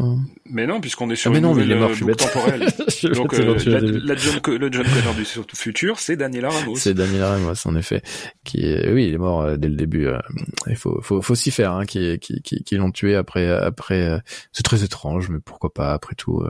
Mais 0.50 0.66
non, 0.66 0.80
puisqu'on 0.80 1.10
est 1.10 1.16
sur 1.16 1.30
ah, 1.30 1.32
mais 1.32 1.38
une 1.38 1.44
non, 1.44 1.50
nouvelle 1.50 1.66
il 1.66 1.72
est 1.72 1.78
mort, 1.78 1.90
boucle 1.90 2.16
temporelle. 2.16 2.60
Donc 3.14 3.34
euh, 3.34 3.56
la, 3.66 3.80
la 3.80 4.16
John, 4.16 4.40
le 4.46 4.72
John 4.72 4.84
Connor 4.84 5.14
du 5.14 5.24
futur, 5.54 5.98
c'est 5.98 6.16
Daniel 6.16 6.46
Ramos. 6.46 6.76
C'est 6.76 6.94
Daniel 6.94 7.22
Ramos, 7.22 7.54
en 7.64 7.76
effet. 7.76 8.02
Qui 8.44 8.66
est, 8.66 8.92
oui, 8.92 9.06
il 9.08 9.14
est 9.14 9.18
mort 9.18 9.42
euh, 9.42 9.56
dès 9.56 9.68
le 9.68 9.76
début. 9.76 10.06
Euh, 10.06 10.18
il 10.66 10.76
faut, 10.76 11.00
faut, 11.02 11.22
faut 11.22 11.34
s'y 11.34 11.50
faire, 11.50 11.72
hein, 11.72 11.86
qui, 11.86 12.18
qui, 12.18 12.42
qui, 12.42 12.62
qui 12.62 12.76
l'ont 12.76 12.90
tué 12.90 13.14
après, 13.14 13.48
après. 13.48 14.20
c'est 14.52 14.62
très 14.62 14.84
étrange, 14.84 15.28
mais 15.30 15.38
pourquoi 15.44 15.72
pas 15.72 15.92
après 15.92 16.14
tout. 16.14 16.42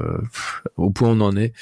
au 0.77 0.91
point 0.91 1.09
où 1.09 1.13
on 1.13 1.21
en 1.21 1.37
est. 1.37 1.53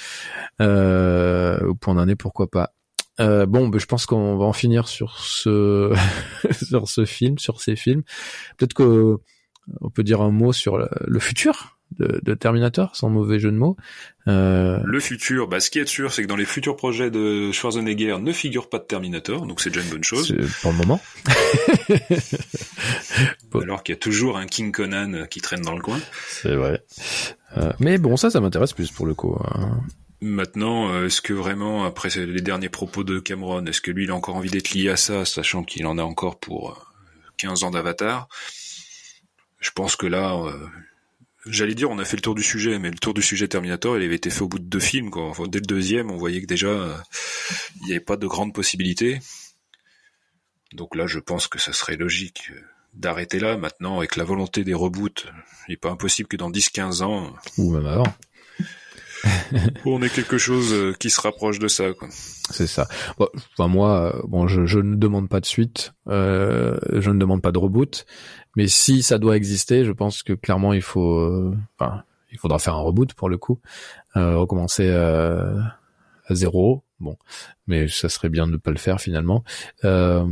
Euh, 0.61 1.61
au 1.67 1.75
point 1.75 1.95
d'un 1.95 2.15
pourquoi 2.17 2.51
pas. 2.51 2.75
Euh, 3.21 3.47
bon, 3.47 3.69
ben, 3.69 3.79
je 3.79 3.87
pense 3.87 4.07
qu'on 4.07 4.37
va 4.37 4.45
en 4.45 4.53
finir 4.53 4.89
sur 4.89 5.19
ce 5.19 5.93
sur 6.63 6.89
ce 6.89 7.05
film, 7.05 7.39
sur 7.39 7.61
ces 7.61 7.77
films. 7.77 8.03
Peut-être 8.57 8.75
qu'on 8.75 9.21
peut 9.93 10.03
dire 10.03 10.21
un 10.21 10.31
mot 10.31 10.53
sur 10.53 10.79
le, 10.79 11.19
futur 11.19 11.78
de, 11.99 12.21
de, 12.23 12.35
Terminator, 12.35 12.95
sans 12.95 13.09
mauvais 13.09 13.39
jeu 13.39 13.51
de 13.51 13.57
mots. 13.57 13.77
Euh... 14.27 14.79
Le 14.85 15.01
futur, 15.01 15.49
bah, 15.49 15.61
ce 15.61 15.71
qui 15.71 15.79
est 15.79 15.89
sûr, 15.89 16.13
c'est 16.13 16.23
que 16.23 16.29
dans 16.29 16.37
les 16.37 16.45
futurs 16.45 16.77
projets 16.77 17.11
de 17.11 17.51
Schwarzenegger 17.53 18.19
ne 18.21 18.33
figure 18.33 18.69
pas 18.69 18.79
de 18.79 18.85
Terminator, 18.85 19.47
donc 19.47 19.61
c'est 19.61 19.71
déjà 19.71 19.85
une 19.85 19.91
bonne 19.91 20.05
chose. 20.05 20.35
Pour 20.63 20.73
le 20.73 20.79
moment. 20.79 21.01
Alors 23.55 23.83
qu'il 23.83 23.95
y 23.95 23.97
a 23.97 24.01
toujours 24.01 24.37
un 24.39 24.47
King 24.47 24.73
Conan 24.73 25.27
qui 25.31 25.41
traîne 25.41 25.63
dans 25.63 25.75
le 25.75 25.81
coin. 25.81 25.99
C'est 26.29 26.55
vrai. 26.55 26.83
Euh, 27.57 27.73
mais 27.81 27.99
bon, 27.99 28.17
ça, 28.17 28.31
ça 28.31 28.41
m'intéresse 28.41 28.73
plus 28.73 28.91
pour 28.91 29.07
le 29.07 29.15
coup. 29.15 29.37
Hein. 29.43 29.81
Maintenant, 30.21 30.93
euh, 30.93 31.07
est-ce 31.07 31.21
que 31.21 31.33
vraiment, 31.33 31.85
après 31.85 32.09
les 32.09 32.41
derniers 32.41 32.69
propos 32.69 33.05
de 33.05 33.21
Cameron, 33.21 33.65
est-ce 33.67 33.81
que 33.81 33.91
lui, 33.91 34.05
il 34.05 34.11
a 34.11 34.15
encore 34.15 34.37
envie 34.37 34.51
d'être 34.51 34.71
lié 34.73 34.89
à 34.89 34.97
ça, 34.97 35.25
sachant 35.25 35.63
qu'il 35.63 35.87
en 35.87 35.97
a 35.99 36.03
encore 36.03 36.39
pour 36.41 36.93
15 37.39 37.63
euh, 37.63 37.67
ans 37.67 37.71
d'Avatar? 37.71 38.29
Je 39.61 39.71
pense 39.71 39.97
que 39.97 40.07
là, 40.07 40.37
j'allais 41.47 41.75
dire, 41.75 41.91
on 41.91 41.99
a 41.99 42.05
fait 42.05 42.17
le 42.17 42.23
tour 42.23 42.35
du 42.35 42.43
sujet, 42.43 42.79
mais 42.79 42.91
le 42.91 42.99
tour 42.99 43.15
du 43.15 43.23
sujet 43.23 43.49
Terminator, 43.49 43.97
il 43.97 44.05
avait 44.05 44.15
été 44.15 44.31
fait 44.31 44.43
au 44.43 44.49
bout 44.49 44.59
de 44.59 44.65
deux 44.65 44.81
films. 44.81 45.11
Quoi. 45.11 45.33
dès 45.49 45.59
le 45.59 45.67
deuxième, 45.67 46.11
on 46.11 46.17
voyait 46.17 46.41
que 46.41 46.47
déjà, 46.47 47.05
il 47.81 47.87
n'y 47.87 47.93
avait 47.93 48.01
pas 48.01 48.17
de 48.17 48.27
grandes 48.27 48.55
possibilités. 48.55 49.21
Donc 50.73 50.95
là, 50.95 51.07
je 51.07 51.19
pense 51.19 51.49
que 51.49 51.59
ça 51.59 51.73
serait 51.73 51.97
logique 51.97 52.53
d'arrêter 52.95 53.39
là 53.39 53.57
maintenant 53.57 53.99
avec 53.99 54.17
la 54.17 54.25
volonté 54.25 54.65
des 54.65 54.75
reboots. 54.75 55.27
Il 55.69 55.73
n'est 55.73 55.77
pas 55.77 55.91
impossible 55.91 56.29
que 56.29 56.37
dans 56.37 56.51
10-15 56.51 57.03
ans... 57.03 57.35
Ou 57.57 57.73
même 57.73 57.87
avant. 57.87 58.13
on 59.85 60.03
ait 60.03 60.09
quelque 60.09 60.39
chose 60.39 60.73
euh, 60.73 60.93
qui 60.93 61.11
se 61.11 61.21
rapproche 61.21 61.59
de 61.59 61.69
ça. 61.69 61.85
C'est 62.51 62.67
ça. 62.67 62.87
Bon, 63.19 63.29
enfin, 63.53 63.69
moi, 63.69 64.15
euh, 64.15 64.23
bon, 64.27 64.47
je, 64.47 64.67
je, 64.67 64.79
ne 64.79 64.95
demande 64.95 65.29
pas 65.29 65.41
de 65.41 65.47
suite, 65.47 65.93
euh, 66.09 66.77
je 66.93 67.11
ne 67.11 67.19
demande 67.19 67.43
pas 67.43 67.53
de 67.53 67.59
reboot, 67.59 68.07
mais 68.59 68.67
si 68.67 69.05
ça 69.05 69.19
doit 69.19 69.37
exister, 69.37 69.85
je 69.85 69.93
pense 69.93 70.25
que 70.25 70.33
clairement 70.33 70.73
il 70.73 70.83
faut, 70.83 71.19
euh, 71.21 71.57
il 72.33 72.39
faudra 72.39 72.59
faire 72.59 72.75
un 72.75 72.81
reboot 72.81 73.15
pour 73.15 73.29
le 73.29 73.39
coup, 73.39 73.61
euh, 74.17 74.37
recommencer 74.37 74.91
à 74.91 76.35
zéro. 76.35 76.83
Bon, 76.99 77.17
mais 77.69 77.87
ça 77.87 78.09
serait 78.09 78.31
bien 78.31 78.49
de 78.49 78.53
ne 78.53 78.57
pas 78.57 78.73
le 78.73 78.79
faire 78.79 79.01
finalement. 79.01 79.45
Euh, 79.85 80.27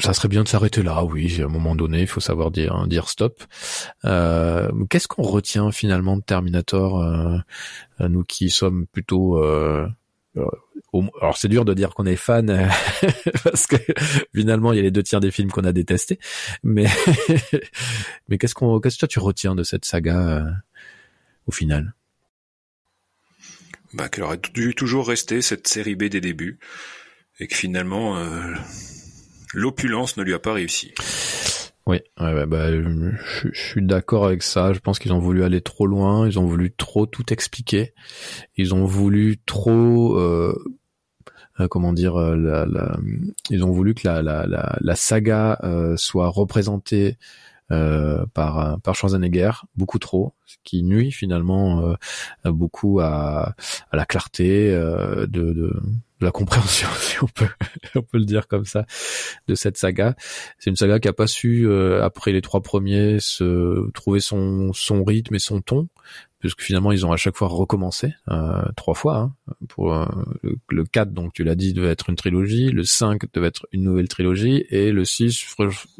ça 0.00 0.12
serait 0.12 0.26
bien 0.26 0.42
de 0.42 0.48
s'arrêter 0.48 0.82
là, 0.82 1.04
oui. 1.04 1.40
À 1.40 1.44
un 1.44 1.48
moment 1.48 1.76
donné, 1.76 2.00
il 2.00 2.08
faut 2.08 2.18
savoir 2.18 2.50
dire 2.50 2.88
dire 2.88 3.08
stop. 3.08 3.44
Euh, 4.04 4.68
Qu'est-ce 4.90 5.06
qu'on 5.06 5.22
retient 5.22 5.70
finalement 5.70 6.16
de 6.16 6.22
Terminator, 6.22 7.00
euh, 7.00 7.38
nous 8.00 8.24
qui 8.24 8.50
sommes 8.50 8.88
plutôt 8.88 9.38
euh, 9.38 9.86
euh 9.86 9.88
alors 10.34 11.36
c'est 11.36 11.48
dur 11.48 11.64
de 11.64 11.74
dire 11.74 11.90
qu'on 11.94 12.06
est 12.06 12.16
fan 12.16 12.70
parce 13.44 13.66
que 13.66 13.76
finalement 14.34 14.72
il 14.72 14.76
y 14.76 14.78
a 14.78 14.82
les 14.82 14.90
deux 14.90 15.02
tiers 15.02 15.20
des 15.20 15.30
films 15.30 15.50
qu'on 15.50 15.64
a 15.64 15.72
détestés, 15.72 16.18
mais 16.62 16.86
mais 18.28 18.38
qu'est-ce 18.38 18.54
qu'on 18.54 18.80
qu'est-ce 18.80 18.96
que 18.96 19.00
toi 19.00 19.08
tu 19.08 19.18
retiens 19.18 19.54
de 19.54 19.62
cette 19.62 19.84
saga 19.84 20.18
euh, 20.18 20.50
au 21.46 21.52
final? 21.52 21.94
Bah 23.94 24.08
qu'elle 24.08 24.24
aurait 24.24 24.40
dû 24.54 24.74
toujours 24.74 25.08
rester 25.08 25.42
cette 25.42 25.68
série 25.68 25.96
B 25.96 26.04
des 26.04 26.20
débuts 26.20 26.58
et 27.40 27.46
que 27.46 27.54
finalement 27.54 28.16
euh, 28.16 28.54
l'opulence 29.52 30.16
ne 30.16 30.22
lui 30.22 30.34
a 30.34 30.38
pas 30.38 30.54
réussi. 30.54 30.94
Oui, 31.86 31.98
bah, 32.16 32.70
je, 32.70 33.50
suis 33.52 33.82
d'accord 33.82 34.24
avec 34.24 34.42
ça. 34.42 34.72
Je 34.72 34.78
pense 34.78 34.98
qu'ils 35.00 35.12
ont 35.12 35.18
voulu 35.18 35.42
aller 35.42 35.60
trop 35.60 35.86
loin, 35.86 36.28
ils 36.28 36.38
ont 36.38 36.46
voulu 36.46 36.72
trop 36.72 37.06
tout 37.06 37.32
expliquer, 37.32 37.92
ils 38.56 38.72
ont 38.74 38.84
voulu 38.84 39.38
trop, 39.46 40.16
euh, 40.16 40.56
euh 41.58 41.66
comment 41.66 41.92
dire, 41.92 42.16
euh, 42.16 42.66
ils 43.50 43.64
ont 43.64 43.72
voulu 43.72 43.94
que 43.94 44.06
la, 44.06 44.22
la, 44.22 44.46
la, 44.80 44.94
saga 44.94 45.58
euh, 45.64 45.96
soit 45.96 46.28
représentée 46.28 47.16
euh, 47.70 48.26
par 48.34 48.80
par 48.80 48.94
Schwarzenegger 48.94 49.52
beaucoup 49.76 49.98
trop, 49.98 50.34
ce 50.46 50.56
qui 50.64 50.82
nuit 50.82 51.12
finalement 51.12 51.94
euh, 52.44 52.52
beaucoup 52.52 53.00
à, 53.00 53.54
à 53.90 53.96
la 53.96 54.04
clarté 54.04 54.70
de, 54.70 55.26
de, 55.26 55.72
la 56.22 56.30
compréhension, 56.30 56.88
si 56.98 57.22
on 57.22 57.26
peut, 57.26 57.48
on 57.94 58.02
peut 58.02 58.18
le 58.18 58.24
dire 58.24 58.48
comme 58.48 58.64
ça, 58.64 58.86
de 59.48 59.54
cette 59.54 59.76
saga. 59.76 60.14
C'est 60.58 60.70
une 60.70 60.76
saga 60.76 60.98
qui 60.98 61.08
a 61.08 61.12
pas 61.12 61.26
su, 61.26 61.66
euh, 61.66 62.02
après 62.02 62.32
les 62.32 62.40
trois 62.40 62.62
premiers, 62.62 63.18
se 63.20 63.90
trouver 63.92 64.20
son, 64.20 64.72
son 64.72 65.04
rythme 65.04 65.34
et 65.34 65.40
son 65.40 65.60
ton, 65.60 65.88
puisque 66.42 66.60
finalement 66.60 66.92
ils 66.92 67.06
ont 67.06 67.12
à 67.12 67.16
chaque 67.16 67.36
fois 67.36 67.48
recommencé 67.48 68.12
euh, 68.30 68.62
trois 68.76 68.92
fois. 68.92 69.16
Hein, 69.16 69.54
pour 69.68 69.94
euh, 69.94 70.04
le, 70.68 70.84
4, 70.84 71.12
donc 71.12 71.32
tu 71.32 71.44
l'as 71.44 71.54
dit, 71.54 71.72
devait 71.72 71.88
être 71.88 72.10
une 72.10 72.16
trilogie, 72.16 72.70
le 72.70 72.84
5 72.84 73.22
devait 73.32 73.46
être 73.46 73.66
une 73.72 73.84
nouvelle 73.84 74.08
trilogie, 74.08 74.66
et 74.68 74.92
le 74.92 75.04
6... 75.04 75.56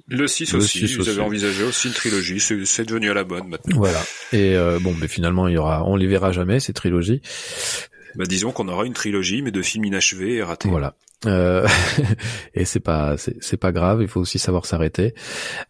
Le 0.09 0.27
6 0.27 0.55
aussi, 0.55 0.95
vous 0.97 1.09
avez 1.09 1.21
envisagé 1.21 1.65
aussi 1.65 1.89
une 1.89 1.95
trilogie, 1.95 2.41
c'est 2.41 2.85
devenu 2.85 3.11
à 3.11 3.15
la 3.15 3.25
bonne 3.25 3.49
maintenant. 3.49 3.79
Voilà. 3.79 4.03
Et 4.33 4.55
bon, 4.83 4.95
mais 5.01 5.09
finalement 5.09 5.49
il 5.49 5.55
y 5.55 5.57
aura, 5.57 5.85
on 5.87 5.97
les 5.97 6.07
verra 6.07 6.33
jamais 6.33 6.61
ces 6.61 6.73
trilogies. 6.73 7.23
Bah, 8.15 8.25
disons 8.27 8.53
qu'on 8.53 8.69
aura 8.69 8.85
une 8.85 8.93
trilogie, 8.93 9.43
mais 9.43 9.51
de 9.51 9.63
films 9.63 9.87
inachevés 9.87 10.35
et 10.35 10.43
ratés. 10.43 10.69
Voilà. 10.69 10.95
Euh, 11.27 11.67
et 12.55 12.65
c'est 12.65 12.81
pas 12.81 13.17
c'est 13.17 13.57
pas 13.57 13.73
grave, 13.73 14.03
il 14.03 14.09
faut 14.09 14.21
aussi 14.21 14.39
savoir 14.39 14.67
s'arrêter. 14.67 15.15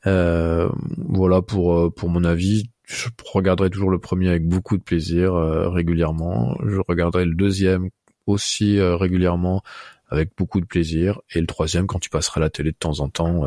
Euh, 0.07 0.69
voilà 0.97 1.43
pour 1.43 1.78
euh, 1.78 1.90
pour 1.90 2.09
mon 2.09 2.24
avis. 2.24 2.70
Je 2.93 3.09
regarderai 3.24 3.70
toujours 3.70 3.90
le 3.90 3.98
premier 3.98 4.28
avec 4.28 4.47
beaucoup 4.47 4.77
de 4.77 4.82
plaisir 4.82 5.35
euh, 5.35 5.69
régulièrement. 5.69 6.56
Je 6.66 6.81
regarderai 6.86 7.24
le 7.24 7.35
deuxième 7.35 7.90
aussi 8.27 8.78
euh, 8.78 8.97
régulièrement 8.97 9.62
avec 10.09 10.31
beaucoup 10.36 10.60
de 10.60 10.66
plaisir 10.66 11.20
et 11.35 11.40
le 11.40 11.47
troisième 11.47 11.86
quand 11.86 11.98
tu 11.98 12.10
passeras 12.10 12.40
à 12.40 12.43
la 12.43 12.51
télé 12.51 12.73
de 12.73 12.77
temps 12.77 13.01
en 13.01 13.09
temps 13.09 13.47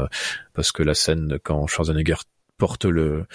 parce 0.53 0.71
que 0.71 0.81
la 0.81 0.95
scène 0.95 1.37
quand 1.43 1.67
Schwarzenegger 1.67 2.15
porte 2.57 2.85
le 2.85 3.25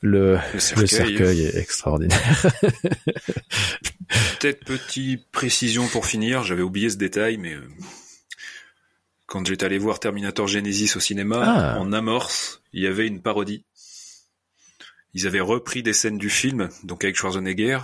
le, 0.00 0.38
cercueil. 0.58 1.42
est 1.42 1.56
extraordinaire. 1.56 2.46
Peut-être 4.38 4.64
petite 4.64 5.26
précision 5.30 5.86
pour 5.88 6.06
finir, 6.06 6.42
j'avais 6.42 6.62
oublié 6.62 6.90
ce 6.90 6.96
détail, 6.96 7.36
mais 7.36 7.54
euh, 7.54 7.68
quand 9.26 9.46
j'étais 9.46 9.66
allé 9.66 9.78
voir 9.78 10.00
Terminator 10.00 10.46
Genesis 10.46 10.96
au 10.96 11.00
cinéma, 11.00 11.42
ah. 11.44 11.78
en 11.78 11.92
amorce, 11.92 12.62
il 12.72 12.82
y 12.82 12.86
avait 12.86 13.06
une 13.06 13.20
parodie. 13.20 13.64
Ils 15.16 15.26
avaient 15.26 15.40
repris 15.40 15.82
des 15.82 15.94
scènes 15.94 16.18
du 16.18 16.28
film, 16.28 16.68
donc 16.84 17.02
avec 17.02 17.16
Schwarzenegger, 17.16 17.78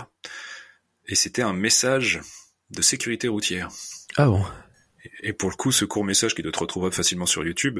et 1.07 1.15
c'était 1.15 1.41
un 1.41 1.53
message 1.53 2.21
de 2.69 2.83
sécurité 2.83 3.27
routière. 3.27 3.69
Ah 4.17 4.27
bon? 4.27 4.45
Et 5.23 5.33
pour 5.33 5.49
le 5.49 5.55
coup, 5.55 5.71
ce 5.71 5.83
court 5.83 6.05
message 6.05 6.35
qui 6.35 6.43
doit 6.43 6.49
être 6.49 6.61
retrouvable 6.61 6.93
facilement 6.93 7.25
sur 7.25 7.43
YouTube, 7.43 7.79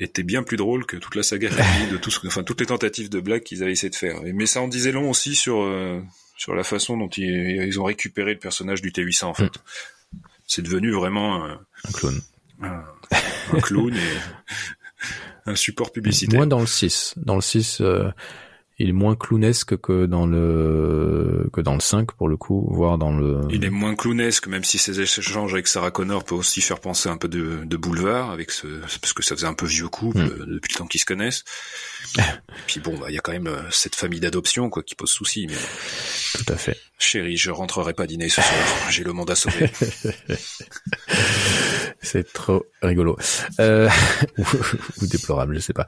était 0.00 0.24
bien 0.24 0.42
plus 0.42 0.56
drôle 0.56 0.84
que 0.84 0.96
toute 0.96 1.14
la 1.14 1.22
saga 1.22 1.48
de 1.92 1.96
tout 1.96 2.10
enfin 2.26 2.42
toutes 2.42 2.58
les 2.58 2.66
tentatives 2.66 3.08
de 3.08 3.20
blagues 3.20 3.44
qu'ils 3.44 3.62
avaient 3.62 3.70
essayé 3.70 3.88
de 3.88 3.94
faire. 3.94 4.20
Mais 4.34 4.46
ça 4.46 4.60
en 4.60 4.66
disait 4.66 4.90
long 4.90 5.08
aussi 5.08 5.36
sur 5.36 5.62
euh, 5.62 6.00
sur 6.36 6.56
la 6.56 6.64
façon 6.64 6.96
dont 6.96 7.08
ils, 7.08 7.78
ont 7.78 7.84
récupéré 7.84 8.32
le 8.32 8.40
personnage 8.40 8.82
du 8.82 8.90
T800 8.90 9.26
en 9.26 9.34
fait. 9.34 9.44
Mm. 9.44 10.18
C'est 10.48 10.62
devenu 10.62 10.90
vraiment 10.90 11.44
un 11.44 11.92
clone. 11.92 12.20
Un, 12.60 12.82
clown 13.62 13.94
et 13.94 14.00
un 15.46 15.54
support 15.54 15.92
publicitaire. 15.92 16.36
Moins 16.36 16.48
dans 16.48 16.58
le 16.58 16.66
6. 16.66 17.14
Dans 17.16 17.36
le 17.36 17.40
6, 17.40 17.80
il 18.78 18.88
est 18.88 18.92
moins 18.92 19.16
clownesque 19.16 19.76
que 19.78 20.06
dans 20.06 20.26
le 20.26 21.48
que 21.52 21.60
dans 21.60 21.74
le 21.74 21.80
5 21.80 22.12
pour 22.12 22.28
le 22.28 22.36
coup, 22.36 22.68
voire 22.70 22.98
dans 22.98 23.12
le. 23.12 23.42
Il 23.50 23.64
est 23.64 23.70
moins 23.70 23.94
clownesque, 23.94 24.46
même 24.46 24.64
si 24.64 24.78
ses 24.78 25.00
échanges 25.00 25.52
avec 25.52 25.66
Sarah 25.66 25.90
Connor 25.90 26.24
peuvent 26.24 26.38
aussi 26.38 26.60
faire 26.60 26.80
penser 26.80 27.08
un 27.08 27.16
peu 27.16 27.28
de, 27.28 27.64
de 27.64 27.76
boulevard, 27.76 28.30
avec 28.30 28.50
ce 28.50 28.66
parce 29.00 29.12
que 29.12 29.22
ça 29.22 29.34
faisait 29.34 29.46
un 29.46 29.54
peu 29.54 29.66
vieux 29.66 29.88
couple 29.88 30.18
hmm. 30.18 30.22
euh, 30.22 30.46
depuis 30.46 30.72
le 30.74 30.78
temps 30.78 30.86
qu'ils 30.86 31.00
se 31.00 31.06
connaissent. 31.06 31.44
Et 32.18 32.22
puis 32.66 32.80
bon, 32.80 32.96
bah, 32.98 33.06
il 33.08 33.14
y 33.14 33.18
a 33.18 33.20
quand 33.20 33.32
même 33.32 33.46
euh, 33.46 33.62
cette 33.70 33.94
famille 33.94 34.20
d'adoption 34.20 34.70
quoi 34.70 34.82
qui 34.82 34.94
pose 34.94 35.10
souci. 35.10 35.46
Mais 35.48 35.56
tout 36.34 36.52
à 36.52 36.56
fait. 36.56 36.78
Chérie, 36.98 37.36
je 37.36 37.50
rentrerai 37.50 37.94
pas 37.94 38.06
dîner 38.06 38.28
ce 38.28 38.40
soir. 38.40 38.60
J'ai 38.90 39.04
le 39.04 39.12
monde 39.12 39.30
à 39.30 39.34
sauver. 39.34 39.70
C'est 42.00 42.32
trop 42.32 42.64
rigolo. 42.82 43.16
Euh, 43.60 43.88
ou, 44.38 45.06
déplorable, 45.06 45.54
je 45.54 45.60
sais 45.60 45.72
pas. 45.72 45.86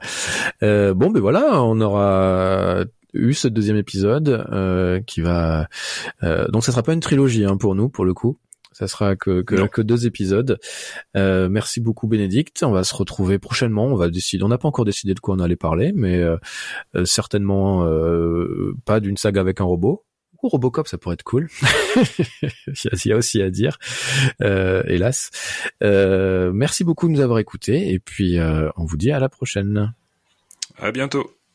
Euh, 0.63 0.93
bon, 0.93 1.11
ben 1.11 1.19
voilà, 1.19 1.61
on 1.61 1.79
aura 1.81 2.84
eu 3.15 3.33
ce 3.33 3.47
deuxième 3.47 3.77
épisode 3.77 4.45
euh, 4.51 5.01
qui 5.01 5.21
va. 5.21 5.67
Euh, 6.23 6.47
donc, 6.49 6.63
ça 6.63 6.71
sera 6.71 6.83
pas 6.83 6.93
une 6.93 6.99
trilogie 6.99 7.45
hein, 7.45 7.57
pour 7.57 7.75
nous, 7.75 7.89
pour 7.89 8.05
le 8.05 8.13
coup. 8.13 8.37
Ça 8.71 8.89
sera 8.89 9.15
que 9.15 9.41
que, 9.41 9.67
que 9.67 9.81
deux 9.81 10.05
épisodes. 10.05 10.59
Euh, 11.15 11.47
merci 11.47 11.79
beaucoup 11.79 12.07
Bénédicte. 12.07 12.61
On 12.63 12.71
va 12.71 12.83
se 12.83 12.93
retrouver 12.93 13.39
prochainement. 13.39 13.85
On 13.85 13.95
va 13.95 14.09
décider. 14.09 14.43
On 14.43 14.49
n'a 14.49 14.57
pas 14.57 14.67
encore 14.67 14.83
décidé 14.83 15.13
de 15.13 15.19
quoi 15.21 15.35
on 15.35 15.39
allait 15.39 15.55
parler, 15.55 15.93
mais 15.95 16.17
euh, 16.17 16.35
euh, 16.95 17.05
certainement 17.05 17.87
pas 18.83 18.99
d'une 18.99 19.15
saga 19.15 19.39
avec 19.39 19.61
un 19.61 19.63
robot. 19.63 20.03
Robocop, 20.49 20.87
ça 20.87 20.97
pourrait 20.97 21.13
être 21.13 21.23
cool. 21.23 21.49
Il 22.67 23.07
y 23.07 23.11
a 23.11 23.17
aussi 23.17 23.41
à 23.41 23.49
dire, 23.49 23.77
euh, 24.41 24.83
hélas. 24.87 25.31
Euh, 25.83 26.51
merci 26.53 26.83
beaucoup 26.83 27.07
de 27.07 27.13
nous 27.13 27.21
avoir 27.21 27.39
écoutés 27.39 27.91
et 27.91 27.99
puis 27.99 28.39
euh, 28.39 28.69
on 28.77 28.85
vous 28.85 28.97
dit 28.97 29.11
à 29.11 29.19
la 29.19 29.29
prochaine. 29.29 29.93
À 30.77 30.91
bientôt. 30.91 31.35